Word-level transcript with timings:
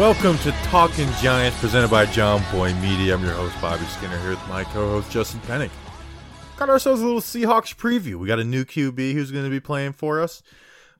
Welcome 0.00 0.38
to 0.38 0.52
Talking 0.62 1.10
Giants, 1.20 1.60
presented 1.60 1.90
by 1.90 2.06
John 2.06 2.42
Boy 2.50 2.72
Media. 2.76 3.12
I'm 3.12 3.22
your 3.22 3.34
host, 3.34 3.54
Bobby 3.60 3.84
Skinner, 3.84 4.18
here 4.20 4.30
with 4.30 4.48
my 4.48 4.64
co 4.64 4.88
host, 4.88 5.10
Justin 5.10 5.40
Pennick. 5.40 5.68
Got 6.56 6.70
ourselves 6.70 7.02
a 7.02 7.04
little 7.04 7.20
Seahawks 7.20 7.76
preview. 7.76 8.14
We 8.14 8.26
got 8.26 8.38
a 8.38 8.44
new 8.44 8.64
QB 8.64 9.12
who's 9.12 9.30
going 9.30 9.44
to 9.44 9.50
be 9.50 9.60
playing 9.60 9.92
for 9.92 10.22
us. 10.22 10.42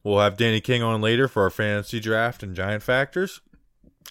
We'll 0.05 0.21
have 0.21 0.37
Danny 0.37 0.61
King 0.61 0.83
on 0.83 1.01
later 1.01 1.29
for 1.29 1.45
our 1.45 1.49
fantasy 1.49 1.99
draft 1.99 2.43
and 2.43 2.55
Giant 2.55 2.83
Factors. 2.83 3.41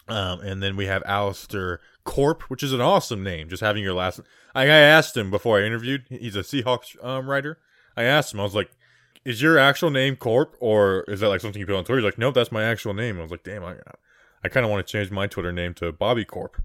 Um, 0.07 0.39
and 0.39 0.63
then 0.63 0.75
we 0.75 0.87
have 0.87 1.03
Alistair 1.05 1.81
Corp, 2.03 2.41
which 2.49 2.63
is 2.63 2.73
an 2.73 2.81
awesome 2.81 3.21
name. 3.21 3.47
Just 3.47 3.61
having 3.61 3.83
your 3.83 3.93
last. 3.93 4.21
I, 4.55 4.63
I 4.63 4.69
asked 4.69 5.15
him 5.15 5.29
before 5.29 5.59
I 5.59 5.65
interviewed. 5.65 6.05
He's 6.09 6.35
a 6.35 6.39
Seahawks 6.39 6.95
um, 7.05 7.29
writer. 7.29 7.59
I 7.95 8.05
asked 8.05 8.33
him. 8.33 8.39
I 8.39 8.43
was 8.43 8.55
like, 8.55 8.71
"Is 9.23 9.39
your 9.39 9.59
actual 9.59 9.91
name 9.91 10.15
Corp, 10.15 10.57
or 10.59 11.03
is 11.07 11.19
that 11.19 11.29
like 11.29 11.41
something 11.41 11.59
you 11.59 11.67
put 11.67 11.75
on 11.75 11.85
Twitter?" 11.85 12.01
He's 12.01 12.05
like, 12.05 12.17
"Nope, 12.17 12.33
that's 12.33 12.51
my 12.51 12.63
actual 12.63 12.95
name." 12.95 13.19
I 13.19 13.21
was 13.21 13.29
like, 13.29 13.43
"Damn, 13.43 13.63
I, 13.63 13.75
I 14.43 14.49
kind 14.49 14.65
of 14.65 14.71
want 14.71 14.85
to 14.85 14.91
change 14.91 15.11
my 15.11 15.27
Twitter 15.27 15.51
name 15.51 15.73
to 15.75 15.91
Bobby 15.91 16.25
Corp." 16.25 16.61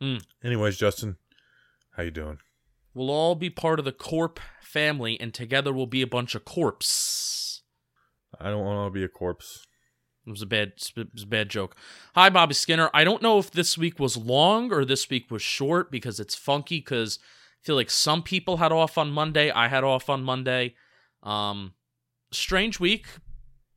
Mm. 0.00 0.22
Anyways, 0.42 0.76
Justin, 0.76 1.16
how 1.96 2.02
you 2.02 2.10
doing? 2.10 2.38
We'll 2.94 3.10
all 3.10 3.34
be 3.34 3.50
part 3.50 3.78
of 3.78 3.84
the 3.84 3.92
Corp 3.92 4.40
family, 4.60 5.20
and 5.20 5.32
together 5.32 5.72
we'll 5.72 5.86
be 5.86 6.02
a 6.02 6.06
bunch 6.06 6.34
of 6.34 6.44
corpse. 6.44 7.62
I 8.40 8.50
don't 8.50 8.64
want 8.64 8.92
to 8.92 8.98
be 8.98 9.04
a 9.04 9.08
corpse. 9.08 9.66
It 10.26 10.30
was 10.30 10.42
a 10.42 10.46
bad, 10.46 10.72
it 10.96 11.12
was 11.12 11.24
a 11.24 11.26
bad 11.26 11.50
joke. 11.50 11.76
Hi, 12.14 12.30
Bobby 12.30 12.54
Skinner. 12.54 12.90
I 12.94 13.04
don't 13.04 13.22
know 13.22 13.38
if 13.38 13.50
this 13.50 13.76
week 13.76 13.98
was 14.00 14.16
long 14.16 14.72
or 14.72 14.84
this 14.84 15.08
week 15.10 15.30
was 15.30 15.42
short 15.42 15.90
because 15.90 16.18
it's 16.18 16.34
funky. 16.34 16.78
Because 16.78 17.18
I 17.62 17.66
feel 17.66 17.76
like 17.76 17.90
some 17.90 18.22
people 18.22 18.56
had 18.56 18.72
off 18.72 18.96
on 18.96 19.10
Monday. 19.10 19.50
I 19.50 19.68
had 19.68 19.84
off 19.84 20.08
on 20.08 20.24
Monday. 20.24 20.74
Um, 21.22 21.74
strange 22.32 22.80
week, 22.80 23.06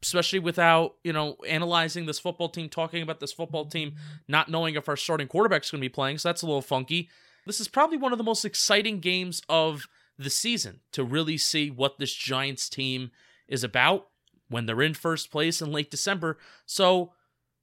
especially 0.08 0.40
without 0.40 0.96
you 1.04 1.14
know 1.14 1.36
analyzing 1.48 2.06
this 2.06 2.20
football 2.20 2.50
team, 2.50 2.70
talking 2.70 3.02
about 3.02 3.20
this 3.20 3.34
football 3.34 3.66
team, 3.66 3.96
not 4.28 4.50
knowing 4.50 4.76
if 4.76 4.88
our 4.90 4.96
starting 4.96 5.28
quarterback's 5.28 5.72
going 5.72 5.82
to 5.82 5.86
be 5.86 5.90
playing. 5.90 6.18
So 6.18 6.30
that's 6.30 6.42
a 6.42 6.46
little 6.46 6.62
funky. 6.62 7.10
This 7.46 7.60
is 7.60 7.68
probably 7.68 7.98
one 7.98 8.12
of 8.12 8.18
the 8.18 8.24
most 8.24 8.46
exciting 8.46 9.00
games 9.00 9.42
of 9.48 9.88
the 10.18 10.30
season 10.30 10.82
to 10.92 11.04
really 11.04 11.38
see 11.38 11.70
what 11.70 12.00
this 12.00 12.14
Giants 12.14 12.70
team 12.70 13.12
is 13.48 13.64
about 13.64 14.08
when 14.50 14.66
they're 14.66 14.82
in 14.82 14.94
first 14.94 15.32
place 15.32 15.62
in 15.62 15.72
late 15.72 15.92
December. 15.92 16.38
So 16.66 17.14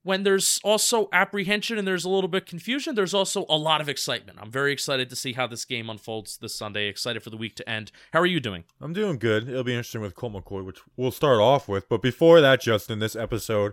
when 0.04 0.22
there's 0.22 0.60
also 0.62 1.08
apprehension 1.12 1.78
and 1.78 1.88
there's 1.88 2.04
a 2.04 2.10
little 2.10 2.28
bit 2.28 2.46
confusion, 2.46 2.94
there's 2.94 3.14
also 3.14 3.46
a 3.48 3.56
lot 3.56 3.80
of 3.80 3.88
excitement. 3.88 4.38
I'm 4.40 4.50
very 4.50 4.72
excited 4.72 5.10
to 5.10 5.16
see 5.16 5.32
how 5.32 5.46
this 5.46 5.64
game 5.64 5.90
unfolds 5.90 6.36
this 6.36 6.54
Sunday. 6.54 6.86
Excited 6.86 7.22
for 7.22 7.30
the 7.30 7.38
week 7.38 7.56
to 7.56 7.68
end. 7.68 7.90
How 8.12 8.20
are 8.20 8.26
you 8.26 8.38
doing? 8.38 8.64
I'm 8.80 8.92
doing 8.92 9.18
good. 9.18 9.48
It'll 9.48 9.64
be 9.64 9.72
interesting 9.72 10.02
with 10.02 10.14
Colt 10.14 10.34
McCoy, 10.34 10.64
which 10.64 10.78
we'll 10.96 11.10
start 11.10 11.40
off 11.40 11.68
with. 11.68 11.88
But 11.88 12.02
before 12.02 12.42
that, 12.42 12.60
Justin, 12.60 12.98
this 12.98 13.16
episode 13.16 13.72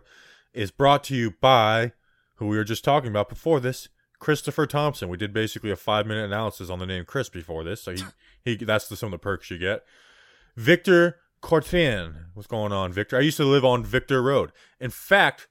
is 0.54 0.72
brought 0.72 1.04
to 1.06 1.16
you 1.16 1.32
by 1.42 1.92
who 2.36 2.48
we 2.48 2.56
were 2.56 2.64
just 2.64 2.86
talking 2.86 3.10
about 3.10 3.28
before 3.28 3.60
this, 3.60 3.90
Christopher 4.20 4.66
Thompson. 4.66 5.10
We 5.10 5.18
did 5.18 5.34
basically 5.34 5.70
a 5.70 5.76
five 5.76 6.08
minute 6.08 6.26
analysis 6.26 6.70
on 6.70 6.80
the 6.80 6.86
name 6.86 7.04
Chris 7.04 7.28
before 7.28 7.66
this, 7.66 7.84
so 7.84 7.92
he, 7.92 8.04
he 8.46 8.56
that's 8.56 8.88
the, 8.88 8.96
some 8.96 9.08
of 9.08 9.12
the 9.12 9.24
perks 9.24 9.52
you 9.52 9.58
get. 9.58 9.84
Victor 10.56 11.18
Cortin, 11.42 12.28
what's 12.34 12.48
going 12.48 12.72
on, 12.72 12.94
Victor? 12.94 13.18
I 13.18 13.22
used 13.22 13.38
to 13.38 13.44
live 13.44 13.66
on 13.66 13.84
Victor 13.84 14.22
Road. 14.22 14.52
In 14.80 14.92
fact, 14.92 15.48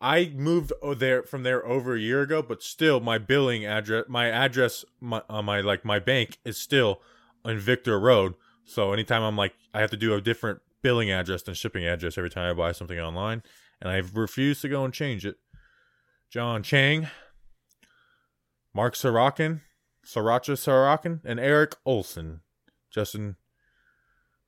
I 0.00 0.32
moved 0.34 0.72
there 0.96 1.24
from 1.24 1.42
there 1.42 1.66
over 1.66 1.94
a 1.94 2.00
year 2.00 2.22
ago, 2.22 2.40
but 2.40 2.62
still 2.62 3.00
my 3.00 3.18
billing 3.18 3.66
address, 3.66 4.04
my 4.08 4.28
address, 4.28 4.84
my 5.00 5.22
uh, 5.28 5.42
my 5.42 5.60
like 5.60 5.84
my 5.84 5.98
bank 5.98 6.38
is 6.44 6.56
still 6.56 7.00
on 7.44 7.58
Victor 7.58 7.98
Road. 7.98 8.34
So 8.64 8.92
anytime 8.92 9.22
I'm 9.22 9.36
like, 9.36 9.54
I 9.74 9.80
have 9.80 9.90
to 9.90 9.96
do 9.96 10.14
a 10.14 10.20
different 10.20 10.60
billing 10.82 11.10
address 11.10 11.42
than 11.42 11.54
shipping 11.54 11.84
address 11.84 12.16
every 12.16 12.30
time 12.30 12.50
I 12.50 12.54
buy 12.54 12.72
something 12.72 12.98
online, 12.98 13.42
and 13.80 13.90
I've 13.90 14.16
refused 14.16 14.62
to 14.62 14.68
go 14.68 14.84
and 14.84 14.94
change 14.94 15.26
it. 15.26 15.36
John 16.30 16.62
Chang, 16.62 17.08
Mark 18.72 18.94
Sorokin, 18.94 19.62
Sriracha 20.06 20.52
Sorokin, 20.52 21.20
and 21.24 21.40
Eric 21.40 21.74
Olson. 21.84 22.42
Justin, 22.90 23.36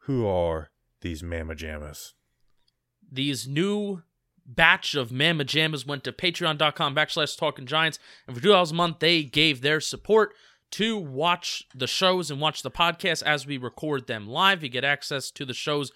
who 0.05 0.27
are 0.27 0.71
these 1.01 1.23
mama 1.23 1.55
jammas? 1.55 2.13
These 3.11 3.49
new 3.49 4.03
batch 4.55 4.95
of 4.95 5.13
Mamma 5.13 5.45
Jammas 5.45 5.87
went 5.87 6.05
to 6.05 6.13
patreon.com 6.13 6.95
backslash 6.95 7.37
talking 7.39 7.67
giants. 7.67 7.99
And 8.27 8.37
for 8.37 8.43
$2 8.43 8.71
a 8.71 8.75
month, 8.75 8.99
they 8.99 9.23
gave 9.23 9.61
their 9.61 9.81
support 9.81 10.35
to 10.73 10.97
watch 10.97 11.67
the 11.75 11.87
shows 11.87 12.31
and 12.31 12.41
watch 12.41 12.63
the 12.63 12.71
podcast 12.71 13.23
as 13.23 13.47
we 13.47 13.59
record 13.59 14.07
them 14.07 14.27
live. 14.27 14.63
You 14.63 14.69
get 14.69 14.85
access 14.85 15.31
to 15.33 15.45
the 15.45 15.55
shows 15.55 15.93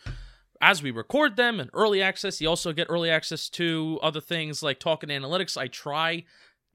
as 0.60 0.82
we 0.82 0.90
record 0.90 1.36
them 1.36 1.60
and 1.60 1.70
early 1.72 2.02
access. 2.02 2.40
You 2.40 2.48
also 2.48 2.72
get 2.72 2.86
early 2.90 3.10
access 3.10 3.48
to 3.50 3.98
other 4.02 4.20
things 4.20 4.62
like 4.62 4.80
Talking 4.80 5.10
Analytics. 5.10 5.56
I 5.56 5.68
try 5.68 6.24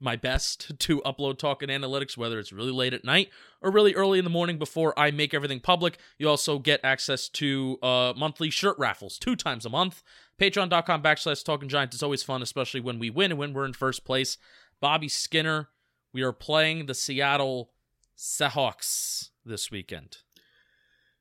my 0.00 0.16
best 0.16 0.72
to 0.78 1.00
upload 1.02 1.38
Talking 1.38 1.68
Analytics, 1.68 2.16
whether 2.16 2.38
it's 2.38 2.52
really 2.52 2.72
late 2.72 2.94
at 2.94 3.04
night 3.04 3.28
or 3.60 3.70
really 3.70 3.94
early 3.94 4.18
in 4.18 4.24
the 4.24 4.30
morning 4.30 4.58
before 4.58 4.98
I 4.98 5.10
make 5.10 5.34
everything 5.34 5.60
public. 5.60 5.98
You 6.18 6.28
also 6.28 6.58
get 6.58 6.80
access 6.82 7.28
to 7.30 7.78
uh, 7.82 8.14
monthly 8.16 8.50
shirt 8.50 8.78
raffles 8.78 9.18
two 9.18 9.36
times 9.36 9.66
a 9.66 9.70
month. 9.70 10.02
Patreon.com 10.40 11.02
backslash 11.02 11.44
Talking 11.44 11.68
Giants 11.68 11.94
is 11.94 12.02
always 12.02 12.22
fun, 12.22 12.40
especially 12.40 12.80
when 12.80 12.98
we 12.98 13.10
win 13.10 13.32
and 13.32 13.38
when 13.38 13.52
we're 13.52 13.66
in 13.66 13.74
first 13.74 14.04
place. 14.06 14.38
Bobby 14.80 15.06
Skinner, 15.06 15.68
we 16.14 16.22
are 16.22 16.32
playing 16.32 16.86
the 16.86 16.94
Seattle 16.94 17.72
Seahawks 18.16 19.28
this 19.44 19.70
weekend. 19.70 20.18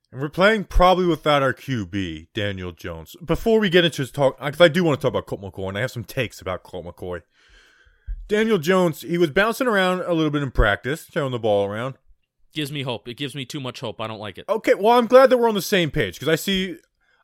And 0.10 0.22
we're 0.22 0.30
playing 0.30 0.64
probably 0.64 1.06
without 1.06 1.44
our 1.44 1.54
QB, 1.54 2.28
Daniel 2.34 2.72
Jones. 2.72 3.18
Before 3.24 3.60
we 3.60 3.70
get 3.70 3.84
into 3.84 4.04
his 4.04 4.10
talk, 4.10 4.40
because 4.40 4.62
I 4.62 4.70
do 4.70 4.86
want 4.86 5.00
to 5.00 5.02
talk 5.02 5.12
about 5.12 5.26
Colt 5.26 5.42
McCoy, 5.42 5.68
and 5.68 5.78
I 5.78 5.82
have 5.82 5.92
some 5.92 6.06
takes 6.06 6.40
about 6.40 6.64
Colt 6.64 6.86
McCoy. 6.86 7.22
Daniel 8.30 8.58
Jones, 8.58 9.02
he 9.02 9.18
was 9.18 9.32
bouncing 9.32 9.68
around 9.68 10.00
a 10.02 10.14
little 10.14 10.32
bit 10.32 10.44
in 10.44 10.52
practice, 10.52 11.04
throwing 11.04 11.34
the 11.34 11.40
ball 11.40 11.66
around. 11.66 11.96
Gives 12.54 12.72
me 12.72 12.84
hope. 12.84 13.08
It 13.08 13.18
gives 13.18 13.36
me 13.36 13.46
too 13.46 13.60
much 13.60 13.82
hope. 13.82 14.00
I 14.00 14.08
don't 14.08 14.20
like 14.20 14.38
it. 14.38 14.46
Okay, 14.48 14.76
well, 14.76 14.98
I'm 14.98 15.08
glad 15.08 15.30
that 15.30 15.38
we're 15.38 15.50
on 15.50 15.56
the 15.56 15.62
same 15.62 15.92
page 15.92 16.16
because 16.16 16.30
I 16.30 16.36
see. 16.36 16.78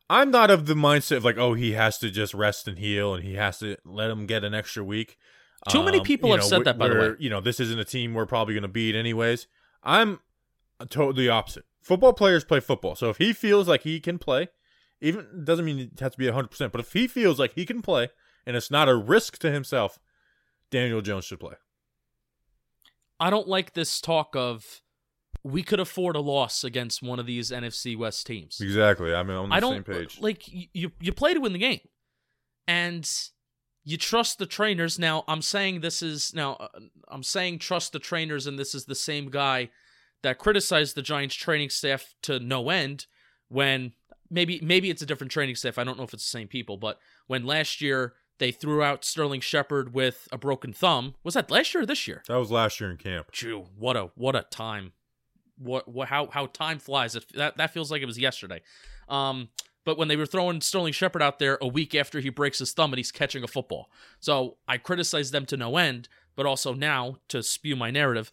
I'm 0.08 0.30
not 0.30 0.50
of 0.50 0.66
the 0.66 0.74
mindset 0.74 1.16
of 1.18 1.24
like, 1.24 1.36
oh, 1.38 1.54
he 1.54 1.72
has 1.72 1.98
to 1.98 2.10
just 2.10 2.32
rest 2.34 2.68
and 2.68 2.78
heal, 2.78 3.14
and 3.14 3.24
he 3.24 3.34
has 3.34 3.58
to 3.58 3.76
let 3.84 4.10
him 4.10 4.26
get 4.26 4.44
an 4.44 4.54
extra 4.54 4.84
week. 4.84 5.18
Too 5.68 5.82
many 5.82 5.98
Um, 5.98 6.04
people 6.04 6.30
have 6.30 6.40
know, 6.40 6.46
said 6.46 6.64
that, 6.64 6.78
by 6.78 6.88
the 6.88 6.94
way. 6.94 7.14
You 7.18 7.28
know, 7.30 7.40
this 7.40 7.58
isn't 7.58 7.78
a 7.78 7.84
team 7.84 8.14
we're 8.14 8.26
probably 8.26 8.54
going 8.54 8.62
to 8.62 8.68
beat 8.68 8.94
anyways. 8.94 9.48
I'm 9.82 10.20
totally 10.90 11.28
opposite. 11.28 11.64
Football 11.80 12.12
players 12.12 12.44
play 12.44 12.60
football, 12.60 12.94
so 12.94 13.10
if 13.10 13.16
he 13.18 13.32
feels 13.32 13.66
like 13.68 13.82
he 13.82 13.98
can 14.00 14.18
play, 14.18 14.48
even 15.00 15.44
doesn't 15.44 15.64
mean 15.64 15.78
it 15.78 16.00
has 16.00 16.12
to 16.12 16.18
be 16.18 16.26
100. 16.26 16.48
percent 16.48 16.72
But 16.72 16.80
if 16.80 16.92
he 16.92 17.06
feels 17.08 17.38
like 17.38 17.54
he 17.54 17.64
can 17.66 17.82
play, 17.82 18.08
and 18.44 18.56
it's 18.56 18.70
not 18.70 18.88
a 18.88 18.94
risk 18.94 19.38
to 19.38 19.50
himself, 19.50 19.98
Daniel 20.70 21.00
Jones 21.00 21.24
should 21.24 21.40
play. 21.40 21.54
I 23.18 23.30
don't 23.30 23.48
like 23.48 23.72
this 23.74 24.00
talk 24.00 24.36
of 24.36 24.82
we 25.46 25.62
could 25.62 25.78
afford 25.78 26.16
a 26.16 26.20
loss 26.20 26.64
against 26.64 27.02
one 27.02 27.18
of 27.20 27.26
these 27.26 27.50
NFC 27.50 27.96
West 27.96 28.26
teams. 28.26 28.60
Exactly. 28.60 29.14
I'm 29.14 29.30
on 29.30 29.48
the 29.48 29.54
I 29.54 29.60
don't 29.60 29.74
same 29.74 29.84
page. 29.84 30.18
like 30.20 30.42
you. 30.48 30.90
You 31.00 31.12
play 31.12 31.34
to 31.34 31.40
win 31.40 31.52
the 31.52 31.58
game, 31.58 31.80
and 32.66 33.08
you 33.84 33.96
trust 33.96 34.38
the 34.38 34.46
trainers. 34.46 34.98
Now 34.98 35.24
I'm 35.28 35.42
saying 35.42 35.80
this 35.80 36.02
is 36.02 36.34
now 36.34 36.54
uh, 36.54 36.68
I'm 37.08 37.22
saying 37.22 37.60
trust 37.60 37.92
the 37.92 37.98
trainers, 38.00 38.46
and 38.46 38.58
this 38.58 38.74
is 38.74 38.86
the 38.86 38.94
same 38.96 39.30
guy 39.30 39.70
that 40.22 40.38
criticized 40.38 40.96
the 40.96 41.02
Giants 41.02 41.36
training 41.36 41.70
staff 41.70 42.14
to 42.22 42.40
no 42.40 42.68
end 42.68 43.06
when 43.48 43.92
maybe 44.28 44.58
maybe 44.62 44.90
it's 44.90 45.02
a 45.02 45.06
different 45.06 45.30
training 45.30 45.54
staff. 45.54 45.78
I 45.78 45.84
don't 45.84 45.96
know 45.96 46.04
if 46.04 46.12
it's 46.12 46.24
the 46.24 46.38
same 46.38 46.48
people, 46.48 46.76
but 46.76 46.98
when 47.28 47.46
last 47.46 47.80
year 47.80 48.14
they 48.38 48.50
threw 48.50 48.82
out 48.82 49.04
Sterling 49.04 49.40
Shepard 49.40 49.94
with 49.94 50.26
a 50.32 50.36
broken 50.38 50.72
thumb, 50.72 51.14
was 51.22 51.34
that 51.34 51.50
last 51.50 51.72
year 51.72 51.84
or 51.84 51.86
this 51.86 52.08
year? 52.08 52.22
that 52.26 52.36
was 52.36 52.50
last 52.50 52.80
year 52.80 52.90
in 52.90 52.96
camp. 52.96 53.30
Chew, 53.30 53.66
what 53.78 53.96
a 53.96 54.10
what 54.16 54.34
a 54.34 54.42
time. 54.50 54.92
What 55.58 55.88
what 55.88 56.08
how 56.08 56.28
how 56.28 56.46
time 56.46 56.78
flies. 56.78 57.16
That 57.34 57.56
that 57.56 57.70
feels 57.72 57.90
like 57.90 58.02
it 58.02 58.06
was 58.06 58.18
yesterday. 58.18 58.62
Um, 59.08 59.48
but 59.86 59.96
when 59.96 60.08
they 60.08 60.16
were 60.16 60.26
throwing 60.26 60.60
Sterling 60.60 60.92
Shepard 60.92 61.22
out 61.22 61.38
there 61.38 61.58
a 61.62 61.68
week 61.68 61.94
after 61.94 62.18
he 62.18 62.28
breaks 62.28 62.58
his 62.58 62.72
thumb 62.72 62.92
and 62.92 62.98
he's 62.98 63.12
catching 63.12 63.44
a 63.44 63.48
football. 63.48 63.88
So 64.18 64.56
I 64.66 64.78
criticize 64.78 65.30
them 65.30 65.46
to 65.46 65.56
no 65.56 65.76
end, 65.76 66.08
but 66.34 66.44
also 66.44 66.74
now 66.74 67.18
to 67.28 67.42
spew 67.42 67.76
my 67.76 67.92
narrative, 67.92 68.32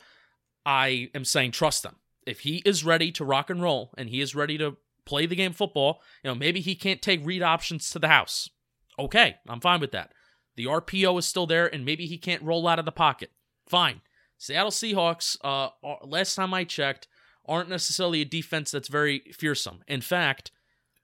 I 0.66 1.12
am 1.14 1.24
saying 1.24 1.52
trust 1.52 1.84
them. 1.84 1.98
If 2.26 2.40
he 2.40 2.64
is 2.66 2.84
ready 2.84 3.12
to 3.14 3.24
rock 3.24 3.52
and 3.52 3.62
roll 3.62 3.92
and 3.98 4.10
he 4.10 4.20
is 4.20 4.34
ready 4.34 4.58
to 4.58 4.78
play 5.06 5.28
the 5.28 5.36
game 5.36 5.54
football, 5.54 6.02
you 6.24 6.32
know, 6.32 6.36
maybe 6.36 6.60
he 6.60 6.74
can't 6.74 7.04
take 7.04 7.24
read 7.24 7.44
options 7.44 7.90
to 7.92 8.00
the 8.00 8.08
house. 8.08 8.50
Okay, 8.98 9.36
I'm 9.48 9.60
fine 9.60 9.80
with 9.80 9.92
that. 9.92 10.12
The 10.56 10.66
RPO 10.66 11.20
is 11.20 11.26
still 11.28 11.46
there 11.46 11.68
and 11.68 11.86
maybe 11.86 12.08
he 12.08 12.18
can't 12.18 12.42
roll 12.42 12.68
out 12.68 12.80
of 12.80 12.86
the 12.86 12.92
pocket. 12.92 13.32
Fine. 13.68 14.02
Seattle 14.38 14.72
Seahawks, 14.72 15.38
uh, 15.44 15.70
last 16.04 16.36
time 16.36 16.54
I 16.54 16.64
checked, 16.64 17.08
aren't 17.46 17.70
necessarily 17.70 18.22
a 18.22 18.26
defense 18.26 18.72
that's 18.72 18.88
very 18.88 19.20
fearsome. 19.34 19.84
In 19.88 20.02
fact, 20.02 20.52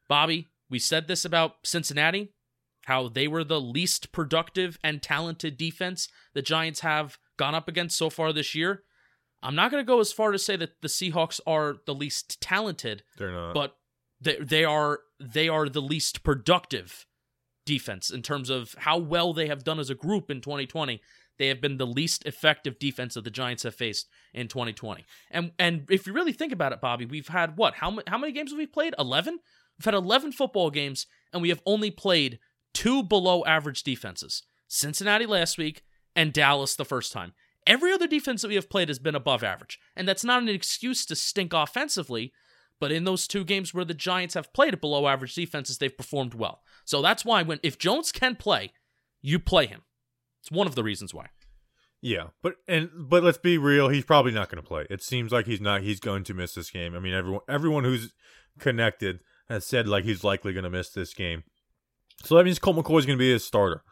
Bobby, 0.07 0.47
we 0.69 0.79
said 0.79 1.07
this 1.07 1.25
about 1.25 1.55
Cincinnati, 1.63 2.29
how 2.85 3.07
they 3.09 3.27
were 3.27 3.43
the 3.43 3.61
least 3.61 4.11
productive 4.11 4.77
and 4.83 5.01
talented 5.01 5.57
defense 5.57 6.07
the 6.33 6.41
Giants 6.41 6.79
have 6.81 7.17
gone 7.37 7.55
up 7.55 7.67
against 7.67 7.97
so 7.97 8.09
far 8.09 8.31
this 8.33 8.55
year. 8.55 8.83
I'm 9.41 9.55
not 9.55 9.71
going 9.71 9.81
to 9.83 9.87
go 9.87 9.99
as 9.99 10.11
far 10.11 10.31
to 10.31 10.39
say 10.39 10.55
that 10.57 10.81
the 10.81 10.87
Seahawks 10.89 11.39
are 11.47 11.77
the 11.85 11.93
least 11.95 12.41
talented, 12.41 13.03
They're 13.17 13.31
not. 13.31 13.53
but 13.53 13.75
they 14.21 14.37
they 14.39 14.65
are 14.65 14.99
they 15.19 15.47
are 15.47 15.69
the 15.69 15.81
least 15.81 16.23
productive 16.23 17.05
defense 17.65 18.09
in 18.09 18.21
terms 18.21 18.49
of 18.49 18.75
how 18.79 18.97
well 18.97 19.33
they 19.33 19.47
have 19.47 19.63
done 19.63 19.79
as 19.79 19.89
a 19.89 19.95
group 19.95 20.29
in 20.29 20.41
2020. 20.41 21.01
They 21.39 21.47
have 21.47 21.61
been 21.61 21.77
the 21.77 21.87
least 21.87 22.25
effective 22.25 22.77
defense 22.77 23.15
that 23.15 23.23
the 23.23 23.31
Giants 23.31 23.63
have 23.63 23.73
faced 23.73 24.07
in 24.33 24.47
2020. 24.47 25.05
And 25.31 25.53
and 25.57 25.87
if 25.89 26.05
you 26.05 26.13
really 26.13 26.33
think 26.33 26.51
about 26.51 26.73
it, 26.73 26.81
Bobby, 26.81 27.05
we've 27.05 27.29
had 27.29 27.57
what? 27.57 27.75
How 27.75 27.89
many 27.89 28.03
how 28.05 28.19
many 28.19 28.33
games 28.33 28.51
have 28.51 28.57
we 28.57 28.67
played? 28.67 28.93
11? 28.99 29.39
We've 29.79 29.85
had 29.85 29.93
11 29.93 30.33
football 30.33 30.69
games 30.69 31.07
and 31.31 31.41
we 31.41 31.49
have 31.49 31.61
only 31.65 31.89
played 31.89 32.39
two 32.73 33.01
below 33.01 33.45
average 33.45 33.83
defenses. 33.83 34.43
Cincinnati 34.67 35.25
last 35.25 35.57
week 35.57 35.83
and 36.15 36.33
Dallas 36.33 36.75
the 36.75 36.85
first 36.85 37.13
time. 37.13 37.33
Every 37.65 37.93
other 37.93 38.07
defense 38.07 38.41
that 38.41 38.49
we 38.49 38.55
have 38.55 38.69
played 38.69 38.89
has 38.89 38.99
been 38.99 39.15
above 39.15 39.43
average. 39.43 39.79
And 39.95 40.07
that's 40.07 40.23
not 40.23 40.41
an 40.41 40.49
excuse 40.49 41.05
to 41.05 41.15
stink 41.15 41.53
offensively, 41.53 42.33
but 42.79 42.91
in 42.91 43.05
those 43.05 43.27
two 43.27 43.45
games 43.45 43.73
where 43.73 43.85
the 43.85 43.93
Giants 43.93 44.33
have 44.33 44.53
played 44.53 44.73
at 44.73 44.81
below 44.81 45.07
average 45.07 45.35
defenses, 45.35 45.77
they've 45.77 45.95
performed 45.95 46.33
well. 46.33 46.61
So 46.83 47.01
that's 47.01 47.23
why 47.23 47.43
when 47.43 47.59
if 47.63 47.77
Jones 47.77 48.11
can 48.11 48.35
play, 48.35 48.73
you 49.21 49.39
play 49.39 49.65
him. 49.65 49.81
It's 50.41 50.51
one 50.51 50.67
of 50.67 50.75
the 50.75 50.83
reasons 50.83 51.13
why. 51.13 51.27
Yeah, 52.01 52.27
but 52.41 52.55
and 52.67 52.89
but 52.95 53.23
let's 53.23 53.37
be 53.37 53.57
real. 53.57 53.89
He's 53.89 54.05
probably 54.05 54.31
not 54.31 54.49
going 54.49 54.61
to 54.61 54.67
play. 54.67 54.87
It 54.89 55.03
seems 55.03 55.31
like 55.31 55.45
he's 55.45 55.59
not. 55.59 55.81
He's 55.81 55.99
going 55.99 56.23
to 56.25 56.33
miss 56.33 56.53
this 56.53 56.71
game. 56.71 56.95
I 56.95 56.99
mean, 56.99 57.13
everyone 57.13 57.41
everyone 57.49 57.83
who's 57.83 58.13
connected 58.57 59.19
has 59.49 59.65
said 59.65 59.87
like 59.87 60.05
he's 60.05 60.23
likely 60.23 60.53
going 60.53 60.63
to 60.63 60.69
miss 60.69 60.89
this 60.89 61.13
game. 61.13 61.43
So 62.23 62.35
that 62.35 62.45
means 62.45 62.59
Colt 62.59 62.77
McCoy 62.77 62.99
is 62.99 63.05
going 63.05 63.17
to 63.17 63.21
be 63.21 63.31
his 63.31 63.43
starter. 63.43 63.83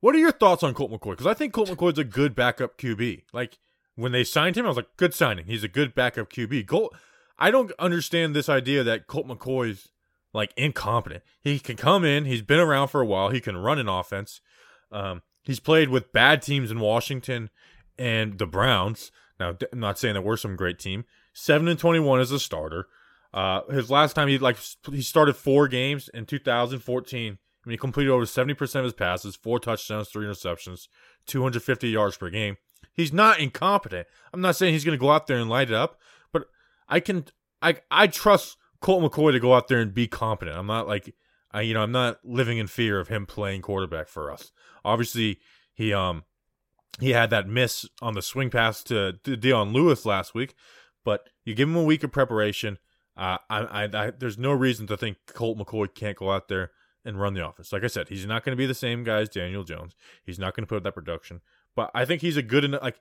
What 0.00 0.14
are 0.14 0.18
your 0.18 0.32
thoughts 0.32 0.62
on 0.62 0.74
Colt 0.74 0.90
McCoy? 0.90 1.12
Because 1.12 1.26
I 1.26 1.34
think 1.34 1.54
Colt 1.54 1.70
McCoy's 1.70 1.98
a 1.98 2.04
good 2.04 2.34
backup 2.34 2.76
QB. 2.76 3.22
Like 3.32 3.58
when 3.96 4.12
they 4.12 4.24
signed 4.24 4.56
him, 4.56 4.66
I 4.66 4.68
was 4.68 4.76
like, 4.76 4.96
good 4.98 5.14
signing. 5.14 5.46
He's 5.46 5.64
a 5.64 5.68
good 5.68 5.94
backup 5.94 6.30
QB. 6.30 6.66
Colt, 6.66 6.94
I 7.38 7.50
don't 7.50 7.72
understand 7.78 8.34
this 8.34 8.50
idea 8.50 8.84
that 8.84 9.06
Colt 9.06 9.26
McCoy's 9.26 9.88
like 10.34 10.52
incompetent. 10.56 11.22
He 11.40 11.58
can 11.58 11.76
come 11.76 12.04
in. 12.04 12.26
He's 12.26 12.42
been 12.42 12.60
around 12.60 12.88
for 12.88 13.00
a 13.00 13.06
while. 13.06 13.30
He 13.30 13.40
can 13.40 13.56
run 13.56 13.78
an 13.78 13.88
offense. 13.88 14.40
Um, 14.92 15.22
he's 15.44 15.60
played 15.60 15.88
with 15.88 16.12
bad 16.12 16.42
teams 16.42 16.70
in 16.70 16.80
Washington 16.80 17.50
and 17.98 18.38
the 18.38 18.46
Browns. 18.46 19.12
Now, 19.38 19.56
I'm 19.72 19.80
not 19.80 19.98
saying 19.98 20.14
that 20.14 20.22
we're 20.22 20.36
some 20.36 20.56
great 20.56 20.78
team. 20.78 21.04
Seven 21.32 21.68
and 21.68 21.78
twenty-one 21.78 22.20
as 22.20 22.32
a 22.32 22.38
starter. 22.38 22.86
Uh, 23.32 23.62
his 23.70 23.90
last 23.90 24.14
time 24.14 24.28
he 24.28 24.38
like 24.38 24.56
he 24.90 25.02
started 25.02 25.34
four 25.34 25.68
games 25.68 26.08
in 26.14 26.24
2014. 26.24 27.32
I 27.64 27.68
mean, 27.68 27.72
he 27.72 27.78
completed 27.78 28.10
over 28.10 28.24
70% 28.24 28.74
of 28.76 28.84
his 28.84 28.92
passes, 28.92 29.36
four 29.36 29.58
touchdowns, 29.58 30.08
three 30.08 30.26
interceptions, 30.26 30.86
250 31.26 31.88
yards 31.88 32.16
per 32.16 32.28
game. 32.28 32.58
He's 32.92 33.12
not 33.12 33.40
incompetent. 33.40 34.06
I'm 34.32 34.42
not 34.42 34.54
saying 34.54 34.74
he's 34.74 34.84
going 34.84 34.96
to 34.96 35.00
go 35.00 35.10
out 35.10 35.26
there 35.26 35.38
and 35.38 35.48
light 35.48 35.70
it 35.70 35.74
up, 35.74 35.98
but 36.32 36.44
I 36.88 37.00
can 37.00 37.24
I 37.60 37.76
I 37.90 38.06
trust 38.06 38.56
Colt 38.80 39.02
McCoy 39.02 39.32
to 39.32 39.40
go 39.40 39.54
out 39.54 39.68
there 39.68 39.80
and 39.80 39.92
be 39.92 40.06
competent. 40.06 40.56
I'm 40.56 40.66
not 40.66 40.86
like 40.86 41.14
I 41.54 41.62
you 41.62 41.72
know 41.72 41.82
I'm 41.82 41.92
not 41.92 42.18
living 42.24 42.58
in 42.58 42.66
fear 42.66 43.00
of 43.00 43.08
him 43.08 43.24
playing 43.24 43.62
quarterback 43.62 44.08
for 44.08 44.30
us. 44.30 44.50
Obviously, 44.84 45.38
he 45.72 45.94
um 45.94 46.24
he 47.00 47.10
had 47.10 47.30
that 47.30 47.48
miss 47.48 47.88
on 48.02 48.14
the 48.14 48.22
swing 48.22 48.50
pass 48.50 48.82
to, 48.84 49.14
to 49.24 49.36
Dion 49.36 49.72
Lewis 49.72 50.04
last 50.04 50.34
week, 50.34 50.54
but 51.04 51.28
you 51.44 51.54
give 51.54 51.68
him 51.68 51.76
a 51.76 51.82
week 51.82 52.04
of 52.04 52.12
preparation. 52.12 52.78
Uh, 53.16 53.38
I, 53.48 53.60
I, 53.60 53.84
I 53.84 54.10
there's 54.10 54.38
no 54.38 54.52
reason 54.52 54.86
to 54.88 54.96
think 54.96 55.18
Colt 55.26 55.58
McCoy 55.58 55.92
can't 55.94 56.16
go 56.16 56.32
out 56.32 56.48
there 56.48 56.72
and 57.04 57.20
run 57.20 57.34
the 57.34 57.46
offense. 57.46 57.72
Like 57.72 57.84
I 57.84 57.88
said, 57.88 58.08
he's 58.08 58.26
not 58.26 58.44
going 58.44 58.56
to 58.56 58.60
be 58.60 58.66
the 58.66 58.74
same 58.74 59.04
guy 59.04 59.20
as 59.20 59.28
Daniel 59.28 59.64
Jones. 59.64 59.94
He's 60.24 60.38
not 60.38 60.54
going 60.54 60.64
to 60.64 60.66
put 60.66 60.78
up 60.78 60.82
that 60.84 60.94
production, 60.94 61.40
but 61.76 61.90
I 61.94 62.04
think 62.04 62.22
he's 62.22 62.36
a 62.36 62.42
good 62.42 62.64
enough. 62.64 62.82
Like, 62.82 63.00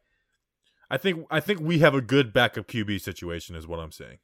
I 0.90 0.98
think 0.98 1.26
I 1.32 1.40
think 1.40 1.60
we 1.60 1.80
have 1.80 1.96
a 1.96 2.02
good 2.02 2.34
backup 2.34 2.68
QB 2.68 3.02
situation, 3.02 3.56
is 3.56 3.68
what 3.68 3.80
I'm 3.80 3.92
saying. 3.92 4.18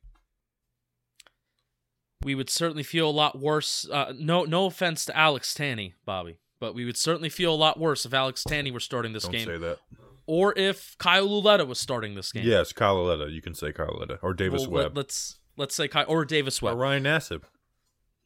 We 2.21 2.36
would 2.36 2.50
certainly 2.50 2.83
feel 2.83 3.10
a 3.10 3.12
lot 3.12 3.39
worse. 3.39 3.88
Uh, 3.89 4.13
no, 4.18 4.44
no 4.44 4.66
offense 4.66 5.06
to 5.06 5.18
Alex 5.18 5.54
Tanney, 5.54 5.94
Bobby, 6.06 6.38
but 6.60 6.75
we 6.75 6.83
would 6.86 6.98
certainly 6.98 7.30
feel 7.30 7.54
a 7.54 7.56
lot 7.56 7.80
worse 7.80 8.06
if 8.06 8.13
Alex 8.13 8.44
Tanney 8.48 8.71
were 8.74 8.80
starting 8.81 9.13
this 9.13 9.24
Don't 9.24 9.31
game, 9.31 9.45
say 9.48 9.57
that. 9.57 9.77
or 10.25 10.54
if 10.57 10.98
Kyle 10.98 11.25
Lauletta 11.30 11.66
was 11.66 11.80
starting 11.80 12.16
this 12.16 12.31
game. 12.33 12.45
Yes, 12.45 12.74
Kyle 12.74 12.98
Aletta. 12.98 13.31
You 13.31 13.42
can 13.42 13.54
say 13.54 13.71
Kyle 13.71 13.95
Aletta 13.98 14.19
or 14.21 14.33
Davis 14.33 14.63
Well, 14.68 14.83
Webb 14.83 14.98
Let, 14.98 15.06
us 15.07 15.39
let's 15.56 15.75
say 15.75 15.88
Kyle, 15.88 16.06
or 16.10 16.25
Davis 16.25 16.62
Webb 16.62 16.75
or 16.75 16.77
Ryan 16.77 17.04
Nassib. 17.04 17.44